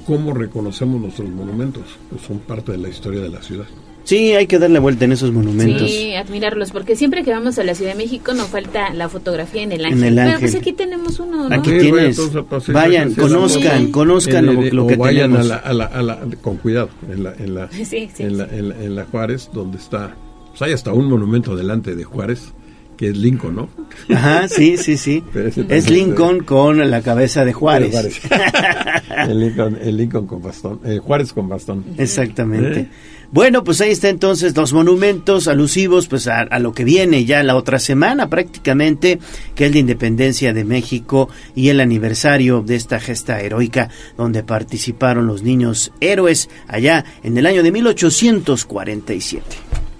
cómo 0.05 0.33
reconocemos 0.33 0.99
nuestros 1.01 1.29
monumentos, 1.29 1.83
pues 2.09 2.21
son 2.21 2.39
parte 2.39 2.71
de 2.73 2.77
la 2.77 2.89
historia 2.89 3.21
de 3.21 3.29
la 3.29 3.41
ciudad. 3.41 3.65
Sí, 4.05 4.33
hay 4.33 4.47
que 4.47 4.59
darle 4.59 4.79
vuelta 4.79 5.05
en 5.05 5.13
esos 5.13 5.31
monumentos. 5.31 5.89
Sí, 5.89 6.13
admirarlos, 6.13 6.71
porque 6.71 6.95
siempre 6.95 7.23
que 7.23 7.31
vamos 7.31 7.57
a 7.57 7.63
la 7.63 7.73
Ciudad 7.73 7.91
de 7.93 7.97
México 7.97 8.33
nos 8.33 8.47
falta 8.47 8.93
la 8.93 9.07
fotografía 9.07 9.63
en 9.63 9.71
el 9.71 9.85
ángel. 9.85 10.03
el 10.03 10.15
Pero 10.15 10.27
ángel. 10.27 10.39
pues 10.41 10.55
aquí 10.55 10.73
tenemos 10.73 11.19
uno, 11.19 11.47
¿no? 11.47 11.55
Aquí 11.55 11.69
Sí, 11.71 11.77
tienes. 11.79 12.19
Vayan, 12.67 13.11
sí, 13.11 13.15
conozcan, 13.21 13.85
sí. 13.85 13.91
conozcan 13.91 14.49
Eh, 14.49 14.53
lo, 14.53 14.61
de- 14.61 14.71
lo 14.71 14.83
o 14.83 14.87
que 14.87 14.95
vayan 14.97 15.31
tenemos. 15.31 15.45
A 15.45 15.49
la, 15.49 15.55
a 15.55 15.73
la- 15.73 15.85
a 15.85 16.01
la- 16.01 16.19
con 16.41 16.57
cuidado, 16.57 16.89
en 17.09 17.23
la, 17.23 17.33
en 17.37 17.55
la, 17.55 17.69
Sí, 17.71 17.85
sí, 17.85 18.07
en, 18.19 18.37
la, 18.37 18.43
en, 18.45 18.69
la, 18.69 18.75
en 18.83 18.95
la 18.95 19.05
Juárez, 19.05 19.49
donde 19.53 19.77
está, 19.77 20.13
pues 20.49 20.61
hay 20.63 20.73
hasta 20.73 20.91
un 20.91 21.05
monumento 21.09 21.55
delante 21.55 21.95
de 21.95 22.03
Juárez, 22.03 22.51
que 22.97 23.07
es 23.07 23.17
Lincoln, 23.17 23.55
¿no? 23.55 23.69
Ajá, 24.13 24.47
sí, 24.49 24.75
sí, 24.77 24.97
sí. 24.97 25.23
Pero 25.33 25.49
Es 25.69 25.89
Lincoln 25.89 26.43
con 26.43 26.91
la 26.91 27.01
cabeza 27.01 27.45
de 27.45 27.53
Juárez. 27.53 27.95
el, 29.29 29.39
Lincoln, 29.39 29.77
el 29.81 29.97
Lincoln 29.97 30.27
con 30.27 30.41
bastón, 30.41 30.79
eh, 30.85 30.99
Juárez 31.01 31.31
con 31.33 31.47
bastón. 31.47 31.85
Exactamente. 31.97 32.79
¿Eh? 32.81 32.87
Bueno, 33.33 33.63
pues 33.63 33.81
ahí 33.81 33.89
está 33.89 34.09
entonces 34.09 34.55
los 34.55 34.73
monumentos 34.73 35.47
alusivos 35.47 36.07
pues 36.07 36.27
a, 36.27 36.41
a 36.41 36.59
lo 36.59 36.71
que 36.71 36.83
viene 36.83 37.25
ya 37.25 37.41
la 37.41 37.55
otra 37.55 37.79
semana 37.79 38.29
prácticamente, 38.29 39.17
que 39.55 39.65
es 39.65 39.71
la 39.71 39.79
independencia 39.79 40.53
de 40.53 40.63
México 40.63 41.29
y 41.55 41.69
el 41.69 41.79
aniversario 41.79 42.61
de 42.61 42.75
esta 42.75 42.99
gesta 42.99 43.41
heroica 43.41 43.89
donde 44.17 44.43
participaron 44.43 45.25
los 45.25 45.41
niños 45.41 45.91
héroes 45.99 46.47
allá 46.67 47.05
en 47.23 47.35
el 47.35 47.47
año 47.47 47.63
de 47.63 47.71
1847. 47.71 49.43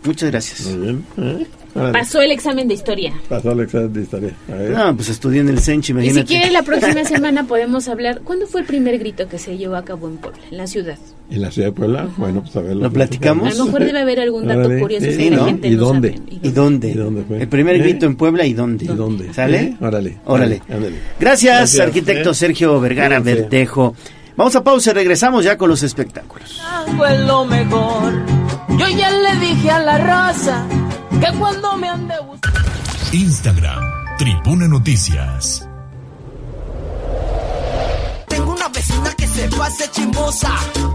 Muchas 0.04 0.30
gracias. 0.30 0.68
Muy 0.68 0.78
bien. 0.78 1.63
¿Eh? 1.76 1.90
Pasó 1.92 2.22
el 2.22 2.32
examen 2.32 2.68
de 2.68 2.74
historia. 2.76 3.14
Pasó 3.30 3.52
el 3.52 3.62
examen 3.62 3.94
de 3.94 4.02
historia. 4.02 4.32
No, 4.70 4.96
pues 4.96 5.10
estudié 5.10 5.42
en 5.42 5.50
el 5.50 5.60
Sench, 5.60 5.90
Y 5.90 5.92
imagínate. 5.92 6.22
si 6.28 6.34
quiere 6.36 6.52
la 6.52 6.64
próxima 6.64 7.04
semana 7.06 7.44
podemos 7.46 7.88
hablar. 7.88 8.22
¿Cuándo 8.24 8.48
fue 8.48 8.62
el 8.62 8.68
primer 8.68 8.98
grito 9.00 9.28
que 9.28 9.38
se 9.40 9.58
llevó 9.58 9.76
a 9.76 9.84
cabo 9.86 10.08
en 10.08 10.18
Puebla, 10.18 10.40
en 10.52 10.58
la 10.58 10.68
ciudad? 10.68 10.98
En 11.30 11.42
la 11.42 11.50
ciudad 11.52 11.70
de 11.70 11.72
Puebla, 11.72 12.08
bueno, 12.18 12.42
pues 12.42 12.56
a 12.56 12.62
ver. 12.62 12.76
¿Lo 12.76 12.92
platicamos? 12.92 13.52
A 13.54 13.58
lo 13.58 13.66
mejor 13.66 13.84
debe 13.86 14.00
haber 14.02 14.20
algún 14.20 14.46
dato 14.46 14.70
curioso 14.80 15.06
Sí, 15.10 15.18
que 15.18 15.32
la 15.32 15.46
gente 15.46 15.68
¿Y 15.68 15.72
no 15.76 15.86
dónde? 15.86 16.10
sabe. 16.18 16.40
¿Y 16.42 16.50
dónde? 16.52 16.90
¿Y 16.90 16.94
dónde 16.94 17.24
fue? 17.24 17.42
El 17.42 17.48
primer 17.48 17.76
¿Eh? 17.76 17.80
grito 17.80 18.06
en 18.06 18.16
Puebla 18.16 18.46
y 18.46 18.54
dónde. 18.54 18.86
¿Y 18.86 18.88
dónde? 18.90 19.34
¿Sale? 19.34 19.58
¿Eh? 19.62 19.78
Órale. 19.82 20.18
Órale. 20.26 20.62
Gracias, 21.20 21.58
Gracias, 21.60 21.80
arquitecto 21.80 22.32
¿eh? 22.32 22.36
Sergio 22.36 22.80
Vergara 22.80 23.20
Cuídense. 23.22 23.42
Verdejo. 23.44 23.96
Vamos 24.36 24.56
a 24.56 24.64
pausa 24.64 24.92
y 24.92 24.94
regresamos 24.94 25.44
ya 25.46 25.58
con 25.58 25.70
los 25.70 25.82
espectáculos. 25.84 26.60
Lo 27.26 27.46
mejor. 27.46 28.14
Yo 28.78 28.90
ya 28.98 29.10
le 29.12 29.40
dije 29.46 29.70
a 29.70 29.80
la 29.80 29.98
raza 30.00 30.66
Que 31.20 31.38
cuando 31.38 31.78
me 31.78 31.90
ande 31.90 32.16
buscando. 32.22 32.60
Instagram, 33.12 33.84
Tribuna 34.18 34.68
Noticias. 34.68 35.68
Tengo 38.28 38.52
una 38.52 38.68
vecina 38.70 39.14
que 39.16 39.28
se 39.28 39.48
pase 39.50 39.90
chismosa, 39.92 40.52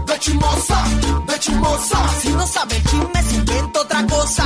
de 0.07 0.19
chismosa, 0.19 0.83
de 1.27 1.39
chismosa. 1.39 1.97
Si 2.21 2.29
no 2.29 2.45
sabe 2.45 2.75
el 2.75 2.83
chisme, 2.83 3.23
se 3.23 3.35
inventa 3.35 3.79
otra 3.81 4.05
cosa, 4.07 4.43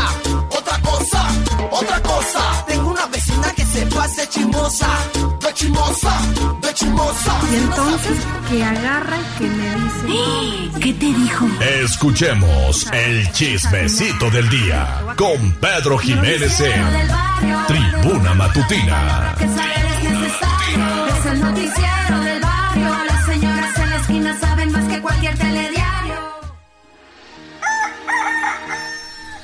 otra 0.52 0.80
cosa, 0.82 1.28
otra 1.72 2.02
cosa. 2.02 2.66
Tengo 2.68 2.90
una 2.92 3.06
vecina 3.08 3.52
que 3.56 3.66
se 3.66 3.86
pase 3.88 4.30
chismosa, 4.30 4.88
de 5.64 5.70
chismosa, 5.70 6.20
de 6.62 6.74
chismosa. 6.74 7.40
Y 7.52 7.56
entonces 7.56 8.18
que 8.50 8.64
agarra 8.64 9.18
y 9.18 9.38
que 9.38 9.50
me 9.50 9.76
dice, 9.76 10.80
¿qué 10.80 10.94
te 10.94 11.06
dijo? 11.06 11.48
Escuchemos 11.84 12.88
el 12.92 13.32
chismecito 13.32 14.30
del 14.30 14.50
día 14.50 15.04
con 15.16 15.54
Pedro 15.54 15.98
Jiménez 15.98 16.60
en 16.60 16.84
Tribuna 17.68 18.34
Matutina. 18.34 19.36
Es 19.40 21.26
el 21.26 21.40
noticiero 21.40 22.20
del 22.24 22.42
barrio. 22.42 22.90
Las 23.06 23.26
señoras 23.26 23.78
en 23.78 23.90
la 23.90 23.96
esquina 23.98 24.40
saben 24.40 24.72
más 24.72 24.86
que 24.86 25.02
cualquier 25.02 25.38
telediario. 25.38 25.93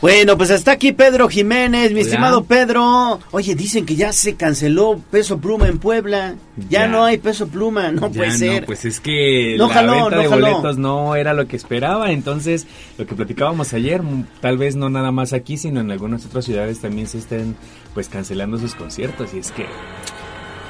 Bueno, 0.01 0.37
pues 0.37 0.49
hasta 0.49 0.71
aquí 0.71 0.93
Pedro 0.93 1.27
Jiménez, 1.27 1.89
mi 1.91 1.99
Hola. 1.99 2.09
estimado 2.09 2.43
Pedro. 2.45 3.19
Oye, 3.31 3.53
dicen 3.53 3.85
que 3.85 3.95
ya 3.97 4.13
se 4.13 4.35
canceló 4.35 4.97
Peso 5.11 5.39
Pluma 5.39 5.67
en 5.67 5.77
Puebla. 5.77 6.35
Ya, 6.69 6.81
Ya. 6.81 6.87
no 6.87 7.03
hay 7.03 7.17
Peso 7.17 7.47
Pluma, 7.49 7.91
no 7.91 8.03
Ya 8.09 8.17
puede 8.19 8.31
ser. 8.31 8.61
No, 8.61 8.65
pues 8.67 8.85
es 8.85 9.01
que 9.01 9.55
No 9.57 9.67
la 9.67 9.73
jaló, 9.73 9.91
venta 9.93 10.15
no 10.15 10.21
de 10.21 10.29
jaló. 10.29 10.47
boletos 10.51 10.77
no 10.77 11.15
era 11.17 11.33
lo 11.33 11.47
que 11.47 11.57
esperaba, 11.57 12.11
entonces 12.13 12.65
lo 12.97 13.05
que 13.05 13.13
platicábamos 13.15 13.73
ayer, 13.73 14.01
tal 14.39 14.57
vez 14.57 14.77
no 14.77 14.89
nada 14.89 15.11
más 15.11 15.33
aquí, 15.33 15.57
sino 15.57 15.81
en 15.81 15.91
algunas 15.91 16.25
otras 16.25 16.45
ciudades 16.45 16.79
también 16.79 17.05
se 17.07 17.17
estén 17.17 17.57
pues 17.93 18.07
cancelando 18.07 18.57
sus 18.57 18.75
conciertos 18.75 19.33
y 19.33 19.39
es 19.39 19.51
que 19.51 19.65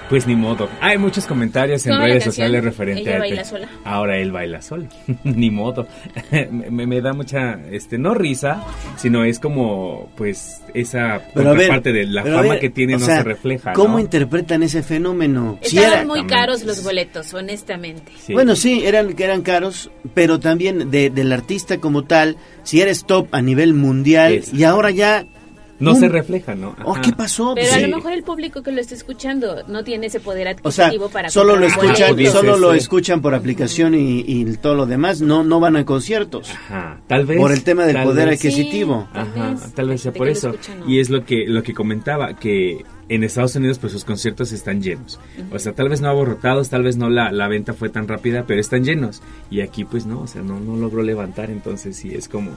pues 0.09 0.25
ni 0.27 0.35
modo. 0.35 0.67
Hay 0.81 0.97
muchos 0.97 1.25
comentarios 1.27 1.85
en 1.85 1.91
¿Cómo 1.93 2.01
la 2.01 2.07
redes 2.09 2.23
sociales 2.23 2.63
referente 2.63 3.01
Ella 3.01 3.15
a 3.15 3.19
baila 3.19 3.43
sola. 3.45 3.67
ahora 3.85 4.17
él 4.17 4.31
baila 4.31 4.61
solo. 4.61 4.85
ni 5.23 5.51
modo. 5.51 5.87
me, 6.51 6.87
me 6.87 7.01
da 7.01 7.13
mucha 7.13 7.59
este 7.71 7.97
no 7.97 8.13
risa, 8.15 8.63
sino 8.97 9.23
es 9.23 9.39
como 9.39 10.11
pues 10.17 10.61
esa 10.73 11.21
Pero 11.33 11.51
a 11.51 11.53
ver, 11.53 11.69
parte 11.69 11.91
de 11.93 12.05
la 12.05 12.23
fama 12.23 12.41
ver, 12.41 12.59
que 12.59 12.69
tiene 12.69 12.93
no 12.93 13.05
sea, 13.05 13.17
se 13.17 13.23
refleja, 13.23 13.73
¿Cómo 13.73 13.95
¿no? 13.95 13.99
interpretan 13.99 14.63
ese 14.63 14.81
fenómeno? 14.83 15.59
Estaban 15.61 15.91
era- 15.93 16.05
muy 16.05 16.25
caros 16.27 16.63
los 16.63 16.83
boletos, 16.83 17.33
honestamente. 17.33 18.11
Bueno, 18.29 18.55
sí, 18.55 18.83
eran, 18.85 19.13
que 19.13 19.23
eran 19.23 19.41
caros, 19.43 19.91
pero 20.13 20.39
también 20.39 20.89
de, 20.91 21.09
del 21.09 21.31
artista 21.31 21.77
como 21.77 22.03
tal, 22.05 22.37
si 22.63 22.81
eres 22.81 23.05
top 23.05 23.27
a 23.31 23.41
nivel 23.41 23.73
mundial 23.73 24.33
Es. 24.33 24.53
y 24.53 24.63
ahora 24.63 24.89
ya... 24.91 25.25
No 25.79 25.91
¡pum! 25.91 25.99
se 26.01 26.09
refleja, 26.09 26.55
¿no? 26.55 26.75
Oh, 26.83 26.93
Ajá. 26.93 27.01
¿qué 27.01 27.11
pasó? 27.13 27.53
Pero 27.55 27.73
a 27.73 27.79
lo 27.79 27.95
mejor 27.97 28.11
el 28.13 28.23
público 28.23 28.61
que 28.61 28.71
lo 28.71 28.81
está 28.81 28.95
escuchando 28.95 29.63
no 29.67 29.83
tiene 29.83 30.07
ese 30.07 30.19
poder 30.19 30.57
O 30.63 30.71
sea, 30.71 30.85
adquisitivo 30.87 31.09
para 31.09 31.29
solo 31.29 31.55
lo 31.55 31.65
escuchan, 31.65 32.11
boletos. 32.11 32.33
solo 32.33 32.57
lo 32.57 32.73
escuchan 32.73 33.21
por 33.21 33.33
aplicación 33.33 33.95
y, 33.95 34.19
y 34.27 34.45
todo 34.57 34.75
lo 34.75 34.85
demás, 34.85 35.21
no, 35.21 35.43
no 35.43 35.59
van 35.59 35.75
a 35.77 35.85
conciertos. 35.85 36.49
Ajá, 36.51 36.99
tal 37.07 37.25
vez 37.25 37.37
Por 37.37 37.51
el 37.51 37.63
tema 37.63 37.85
del 37.85 38.03
poder 38.03 38.27
vez. 38.29 38.37
adquisitivo. 38.39 39.07
Ajá, 39.13 39.55
tal 39.73 39.89
vez 39.89 40.01
sea 40.01 40.11
por 40.11 40.27
eso. 40.27 40.49
escucha, 40.49 40.75
no. 40.75 40.89
Y 40.89 40.99
es 40.99 41.09
lo 41.09 41.23
que 41.23 41.45
lo 41.47 41.63
que 41.63 41.73
comentaba 41.73 42.33
que 42.33 42.83
en 43.07 43.23
Estados 43.23 43.55
Unidos 43.55 43.79
pues 43.79 43.91
sus 43.93 44.05
conciertos 44.05 44.51
están 44.51 44.81
llenos. 44.83 45.19
O 45.51 45.57
sea, 45.59 45.73
tal 45.73 45.89
vez 45.89 46.01
no 46.01 46.09
aborrotados, 46.09 46.69
tal 46.69 46.83
vez 46.83 46.97
no 46.97 47.09
la, 47.09 47.31
la 47.31 47.47
venta 47.47 47.73
fue 47.73 47.89
tan 47.89 48.07
rápida, 48.07 48.43
pero 48.45 48.59
están 48.61 48.83
llenos. 48.83 49.21
Y 49.49 49.61
aquí 49.61 49.83
pues 49.85 50.05
no, 50.05 50.21
o 50.21 50.27
sea, 50.27 50.41
no 50.41 50.59
no 50.59 50.75
logró 50.75 51.01
levantar, 51.03 51.49
entonces 51.49 51.95
sí 51.95 52.13
es 52.13 52.27
como 52.27 52.51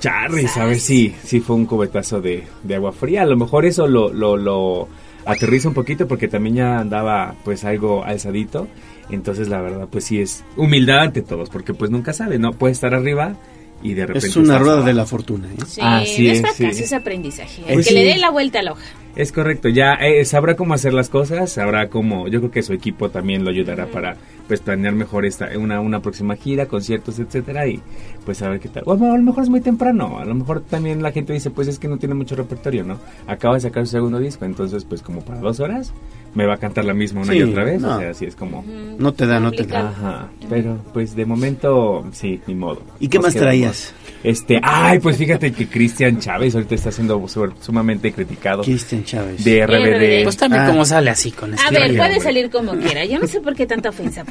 Charris, 0.00 0.56
a 0.56 0.64
ver 0.64 0.78
si 0.78 1.14
si 1.24 1.40
fue 1.40 1.56
un 1.56 1.66
cubetazo 1.66 2.20
de, 2.20 2.44
de 2.62 2.74
agua 2.74 2.92
fría. 2.92 3.22
A 3.22 3.26
lo 3.26 3.36
mejor 3.36 3.66
eso 3.66 3.86
lo, 3.86 4.12
lo, 4.12 4.36
lo 4.36 4.88
aterriza 5.24 5.68
un 5.68 5.74
poquito 5.74 6.06
porque 6.06 6.28
también 6.28 6.56
ya 6.56 6.78
andaba 6.78 7.34
pues 7.44 7.64
algo 7.64 8.04
alzadito. 8.04 8.68
Entonces 9.10 9.48
la 9.48 9.60
verdad 9.60 9.88
pues 9.90 10.04
sí 10.04 10.20
es 10.20 10.44
humildad 10.56 11.00
ante 11.00 11.22
todos 11.22 11.50
porque 11.50 11.74
pues 11.74 11.90
nunca 11.90 12.12
sabe, 12.12 12.38
¿no? 12.38 12.52
Puede 12.52 12.72
estar 12.72 12.94
arriba 12.94 13.36
y 13.82 13.94
de 13.94 14.06
repente... 14.06 14.26
Es 14.26 14.36
una 14.36 14.58
rueda 14.58 14.74
abajo. 14.74 14.88
de 14.88 14.94
la 14.94 15.06
fortuna. 15.06 15.48
¿eh? 15.48 15.64
Sí, 15.66 15.80
Así 15.82 16.24
no 16.26 16.32
es 16.32 16.38
es, 16.38 16.40
fracaso, 16.42 16.76
sí. 16.76 16.82
es 16.82 16.92
aprendizaje. 16.92 17.62
Pues 17.72 17.86
que 17.88 17.94
le 17.94 18.04
dé 18.04 18.16
la 18.18 18.30
vuelta 18.30 18.60
a 18.60 18.62
la 18.62 18.72
hoja. 18.72 18.84
Es 19.16 19.32
correcto, 19.32 19.68
ya 19.68 19.94
eh, 19.94 20.24
sabrá 20.24 20.54
cómo 20.54 20.74
hacer 20.74 20.94
las 20.94 21.08
cosas, 21.08 21.50
sabrá 21.50 21.88
cómo, 21.88 22.28
yo 22.28 22.38
creo 22.38 22.50
que 22.52 22.62
su 22.62 22.72
equipo 22.72 23.10
también 23.10 23.44
lo 23.44 23.50
ayudará 23.50 23.86
para 23.86 24.16
pues 24.48 24.60
planear 24.60 24.94
mejor 24.94 25.24
esta 25.26 25.50
una, 25.58 25.80
una 25.80 26.00
próxima 26.00 26.34
gira, 26.34 26.66
conciertos, 26.66 27.18
etcétera 27.18 27.66
y 27.68 27.80
pues 28.24 28.42
a 28.42 28.48
ver 28.48 28.58
qué 28.60 28.68
tal. 28.68 28.82
O 28.86 28.92
a 28.94 28.96
lo 28.96 29.22
mejor 29.22 29.42
es 29.44 29.48
muy 29.50 29.60
temprano, 29.60 30.18
a 30.18 30.24
lo 30.24 30.34
mejor 30.34 30.62
también 30.62 31.02
la 31.02 31.12
gente 31.12 31.32
dice 31.34 31.50
pues 31.50 31.68
es 31.68 31.78
que 31.78 31.86
no 31.88 31.98
tiene 31.98 32.14
mucho 32.14 32.34
repertorio, 32.34 32.82
¿no? 32.84 32.98
Acaba 33.26 33.54
de 33.54 33.60
sacar 33.60 33.86
su 33.86 33.92
segundo 33.92 34.18
disco, 34.18 34.44
entonces 34.46 34.84
pues 34.84 35.02
como 35.02 35.20
para 35.20 35.40
dos 35.40 35.60
horas 35.60 35.92
me 36.34 36.46
va 36.46 36.54
a 36.54 36.58
cantar 36.58 36.84
la 36.84 36.94
misma 36.94 37.22
una 37.22 37.32
Sí, 37.32 37.38
y 37.38 37.42
otra 37.42 37.64
vez, 37.64 37.80
no. 37.80 37.96
o 37.96 37.98
sea, 38.00 38.10
así 38.10 38.24
es 38.26 38.34
como... 38.36 38.64
No 38.98 39.12
te 39.14 39.26
da, 39.26 39.38
no 39.40 39.50
te 39.52 39.64
da. 39.64 39.88
Ajá, 39.90 40.28
pero 40.48 40.78
pues 40.92 41.14
de 41.16 41.24
momento 41.24 42.06
sí, 42.12 42.40
ni 42.46 42.54
modo. 42.54 42.82
¿Y 43.00 43.08
qué 43.08 43.18
Nos 43.18 43.26
más 43.26 43.34
quedamos. 43.34 43.48
traías? 43.50 43.94
Este, 44.22 44.58
ay, 44.62 44.98
pues 44.98 45.16
fíjate 45.16 45.52
que 45.52 45.68
Cristian 45.68 46.18
Chávez 46.18 46.54
ahorita 46.54 46.74
está 46.74 46.90
siendo 46.90 47.26
su- 47.28 47.52
sumamente 47.60 48.12
criticado. 48.12 48.62
Cristian 48.64 49.04
Chávez. 49.04 49.44
De 49.44 49.64
RBD. 49.64 50.24
Pues 50.24 50.36
también 50.36 50.62
Ah. 50.64 50.66
cómo 50.68 50.84
sale 50.84 51.10
así 51.10 51.30
con 51.30 51.54
A 51.58 51.70
ver, 51.70 51.96
puede 51.96 52.18
salir 52.20 52.50
como 52.50 52.72
quiera. 52.76 53.04
Yo 53.04 53.18
no 53.20 53.26
sé 53.28 53.40
por 53.40 53.54
qué 53.54 53.64
tanta 53.66 53.90
ofensa. 53.90 54.24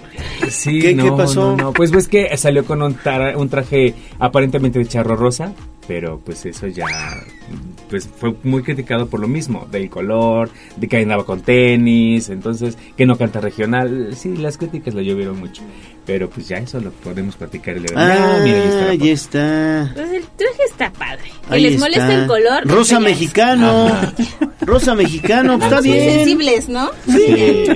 Sí, 0.49 0.79
¿Qué- 0.79 0.93
no, 0.95 1.03
qué 1.03 1.11
pasó? 1.11 1.55
no, 1.55 1.57
no. 1.57 1.73
Pues 1.73 1.91
ves 1.91 2.07
que 2.07 2.35
salió 2.37 2.63
con 2.65 2.81
un, 2.81 2.95
tra- 2.97 3.35
un 3.35 3.49
traje 3.49 3.93
aparentemente 4.19 4.79
de 4.79 4.85
charro 4.87 5.15
rosa, 5.15 5.53
pero 5.87 6.19
pues 6.23 6.45
eso 6.45 6.67
ya 6.67 6.85
pues 7.89 8.09
fue 8.17 8.35
muy 8.43 8.63
criticado 8.63 9.07
por 9.07 9.21
lo 9.21 9.29
mismo, 9.29 9.65
del 9.71 9.89
color, 9.89 10.49
de 10.75 10.87
que 10.89 10.97
andaba 10.97 11.25
con 11.25 11.39
tenis, 11.41 12.27
entonces 12.29 12.77
que 12.97 13.05
no 13.05 13.17
canta 13.17 13.39
regional. 13.39 14.13
Sí, 14.17 14.35
las 14.35 14.57
críticas 14.57 14.93
lo 14.93 15.01
llovieron 15.01 15.39
mucho, 15.39 15.61
pero 16.05 16.29
pues 16.29 16.47
ya 16.49 16.57
eso 16.57 16.79
lo 16.81 16.91
podemos 16.91 17.35
platicar 17.37 17.79
de 17.79 17.87
Ah, 17.95 18.39
mira, 18.43 18.57
ahí 18.57 18.67
está 18.67 18.85
la 18.87 18.95
ya 18.95 19.11
está. 19.13 19.91
Pues 19.93 20.11
el 20.11 20.23
traje 20.35 20.63
está 20.69 20.91
padre. 20.91 21.31
Que 21.47 21.53
Ahí 21.55 21.63
les 21.63 21.79
molesta 21.79 22.07
está. 22.09 22.21
el 22.21 22.27
color. 22.27 22.67
Rosa 22.67 22.99
mexicano. 22.99 23.91
Rosa 24.61 24.93
mexicano, 24.95 25.53
está 25.53 25.79
bien. 25.79 26.15
sensibles, 26.15 26.67
¿no? 26.67 26.89
Sí. 27.07 27.23
Está 27.29 27.73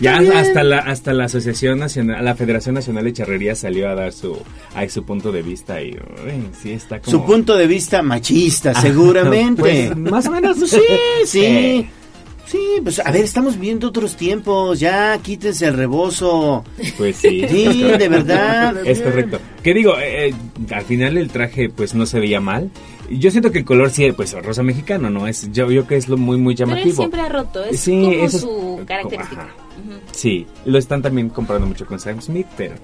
Ya 0.00 0.18
bien. 0.20 0.32
hasta 0.32 0.62
la 0.64 0.78
hasta 0.78 1.12
la 1.12 1.24
Asociación 1.24 1.78
Nacional, 1.78 2.24
la 2.24 2.34
Federación 2.34 2.74
Nacional 2.74 3.04
de 3.04 3.12
Charrería 3.12 3.54
salió 3.54 3.88
a 3.88 3.94
dar 3.94 4.12
su 4.12 4.36
a 4.74 4.88
su 4.88 5.04
punto 5.04 5.30
de 5.32 5.42
vista 5.42 5.80
y 5.82 5.90
uy, 5.92 6.48
sí 6.62 6.72
está 6.72 7.00
como 7.00 7.10
Su 7.18 7.24
punto 7.26 7.56
de 7.56 7.66
vista 7.66 8.02
machista, 8.02 8.72
Ah, 8.74 8.80
seguramente. 8.80 9.60
pues, 9.60 9.96
más 9.96 10.26
o 10.26 10.30
menos. 10.30 10.58
Sí, 10.58 10.80
sí. 11.26 11.44
Eh. 11.44 11.90
Sí, 12.46 12.60
pues 12.82 12.98
a 13.00 13.10
ver, 13.10 13.24
estamos 13.24 13.58
viendo 13.58 13.88
otros 13.88 14.16
tiempos. 14.16 14.78
Ya 14.78 15.16
quítense 15.22 15.64
el 15.66 15.74
rebozo. 15.74 16.62
Pues 16.98 17.16
sí. 17.16 17.42
Sí, 17.48 17.64
es 17.64 17.74
correcto. 17.74 17.98
de 17.98 18.08
verdad. 18.08 18.86
Es 18.86 19.00
correcto. 19.00 19.40
¿Qué 19.62 19.72
digo? 19.72 19.98
Eh, 19.98 20.28
eh, 20.28 20.34
al 20.74 20.84
final 20.84 21.16
el 21.16 21.30
traje 21.30 21.70
pues 21.70 21.94
no 21.94 22.04
se 22.04 22.20
veía 22.20 22.40
mal. 22.40 22.70
Yo 23.10 23.30
siento 23.30 23.50
que 23.50 23.60
el 23.60 23.64
color 23.64 23.90
sí, 23.90 24.12
pues 24.12 24.32
rosa 24.42 24.62
mexicano, 24.62 25.08
¿no? 25.08 25.26
Es, 25.26 25.50
yo, 25.52 25.70
yo 25.70 25.86
que 25.86 25.96
es 25.96 26.06
lo 26.08 26.18
muy, 26.18 26.36
muy 26.36 26.54
Pero 26.54 26.68
él 26.70 26.74
llamativo. 26.76 26.96
siempre 26.96 27.20
ha 27.22 27.28
roto. 27.30 27.64
Es 27.64 27.80
Sí, 27.80 27.92
como 27.92 28.12
eso 28.12 28.36
es- 28.36 28.42
su 28.42 28.80
característica. 28.86 29.48
Sí, 30.12 30.46
lo 30.64 30.78
están 30.78 31.02
también 31.02 31.28
comprando 31.28 31.66
mucho 31.66 31.86
con 31.86 31.98
Sam 31.98 32.20
Smith, 32.20 32.46
pero 32.56 32.74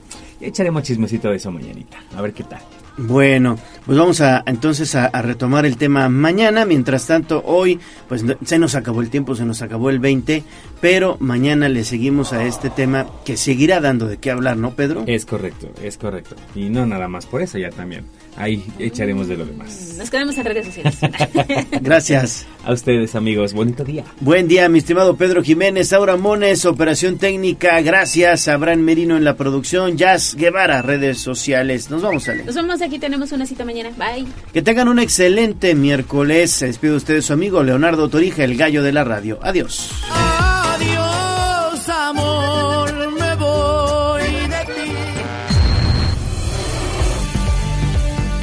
ya 0.40 0.46
echaremos 0.48 0.82
chismecito 0.82 1.28
de 1.28 1.36
eso 1.36 1.50
mañanita. 1.50 1.98
A 2.16 2.22
ver 2.22 2.32
qué 2.32 2.44
tal. 2.44 2.60
Bueno, 2.96 3.56
pues 3.86 3.96
vamos 3.96 4.20
a 4.20 4.42
entonces 4.46 4.94
a, 4.94 5.06
a 5.06 5.22
retomar 5.22 5.64
el 5.64 5.76
tema 5.76 6.08
mañana. 6.08 6.64
Mientras 6.66 7.06
tanto, 7.06 7.42
hoy 7.46 7.80
pues 8.08 8.24
se 8.44 8.58
nos 8.58 8.74
acabó 8.74 9.00
el 9.00 9.10
tiempo, 9.10 9.34
se 9.34 9.44
nos 9.44 9.62
acabó 9.62 9.90
el 9.90 10.00
20, 10.00 10.42
pero 10.80 11.16
mañana 11.20 11.68
le 11.68 11.84
seguimos 11.84 12.32
a 12.32 12.44
este 12.44 12.68
tema 12.68 13.06
que 13.24 13.36
seguirá 13.36 13.80
dando 13.80 14.06
de 14.06 14.18
qué 14.18 14.30
hablar, 14.30 14.56
¿no, 14.56 14.72
Pedro? 14.72 15.04
Es 15.06 15.24
correcto, 15.24 15.70
es 15.82 15.96
correcto. 15.96 16.36
Y 16.54 16.68
no 16.68 16.84
nada 16.84 17.08
más 17.08 17.26
por 17.26 17.40
eso, 17.40 17.56
ya 17.58 17.70
también. 17.70 18.04
Ahí 18.36 18.64
echaremos 18.78 19.28
de 19.28 19.36
lo 19.36 19.44
demás. 19.44 19.94
Nos 19.98 20.10
quedamos 20.10 20.36
en 20.38 20.44
redes 20.44 20.66
sociales. 20.66 20.98
Gracias. 21.82 22.46
A 22.64 22.72
ustedes, 22.72 23.14
amigos, 23.14 23.52
bonito 23.52 23.84
día. 23.84 24.04
Buen 24.20 24.46
día, 24.48 24.68
mi 24.68 24.78
estimado 24.78 25.16
Pedro 25.16 25.42
Jiménez, 25.42 25.92
Aura 25.92 26.16
Mones, 26.16 26.64
operación 26.66 27.18
técnica. 27.18 27.80
Gracias, 27.80 28.48
Abraham 28.48 28.80
Merino 28.80 29.16
en 29.16 29.24
la 29.24 29.36
producción, 29.36 29.96
Jazz 29.96 30.34
Guevara, 30.34 30.82
redes 30.82 31.18
sociales. 31.18 31.90
Nos 31.90 32.02
vamos, 32.02 32.28
Ale. 32.28 32.44
Nos 32.44 32.54
vemos 32.54 32.82
aquí, 32.82 32.98
tenemos 32.98 33.32
una 33.32 33.46
cita 33.46 33.64
mañana. 33.64 33.90
Bye. 33.96 34.26
Que 34.52 34.62
tengan 34.62 34.88
un 34.88 34.98
excelente 34.98 35.74
miércoles. 35.74 36.50
Se 36.50 36.66
despide 36.66 36.92
de 36.92 36.96
ustedes 36.98 37.24
su 37.26 37.32
amigo 37.32 37.62
Leonardo 37.62 38.08
Torija, 38.08 38.44
el 38.44 38.56
gallo 38.56 38.82
de 38.82 38.92
la 38.92 39.04
radio. 39.04 39.38
Adiós. 39.42 39.60
Adiós, 39.60 40.29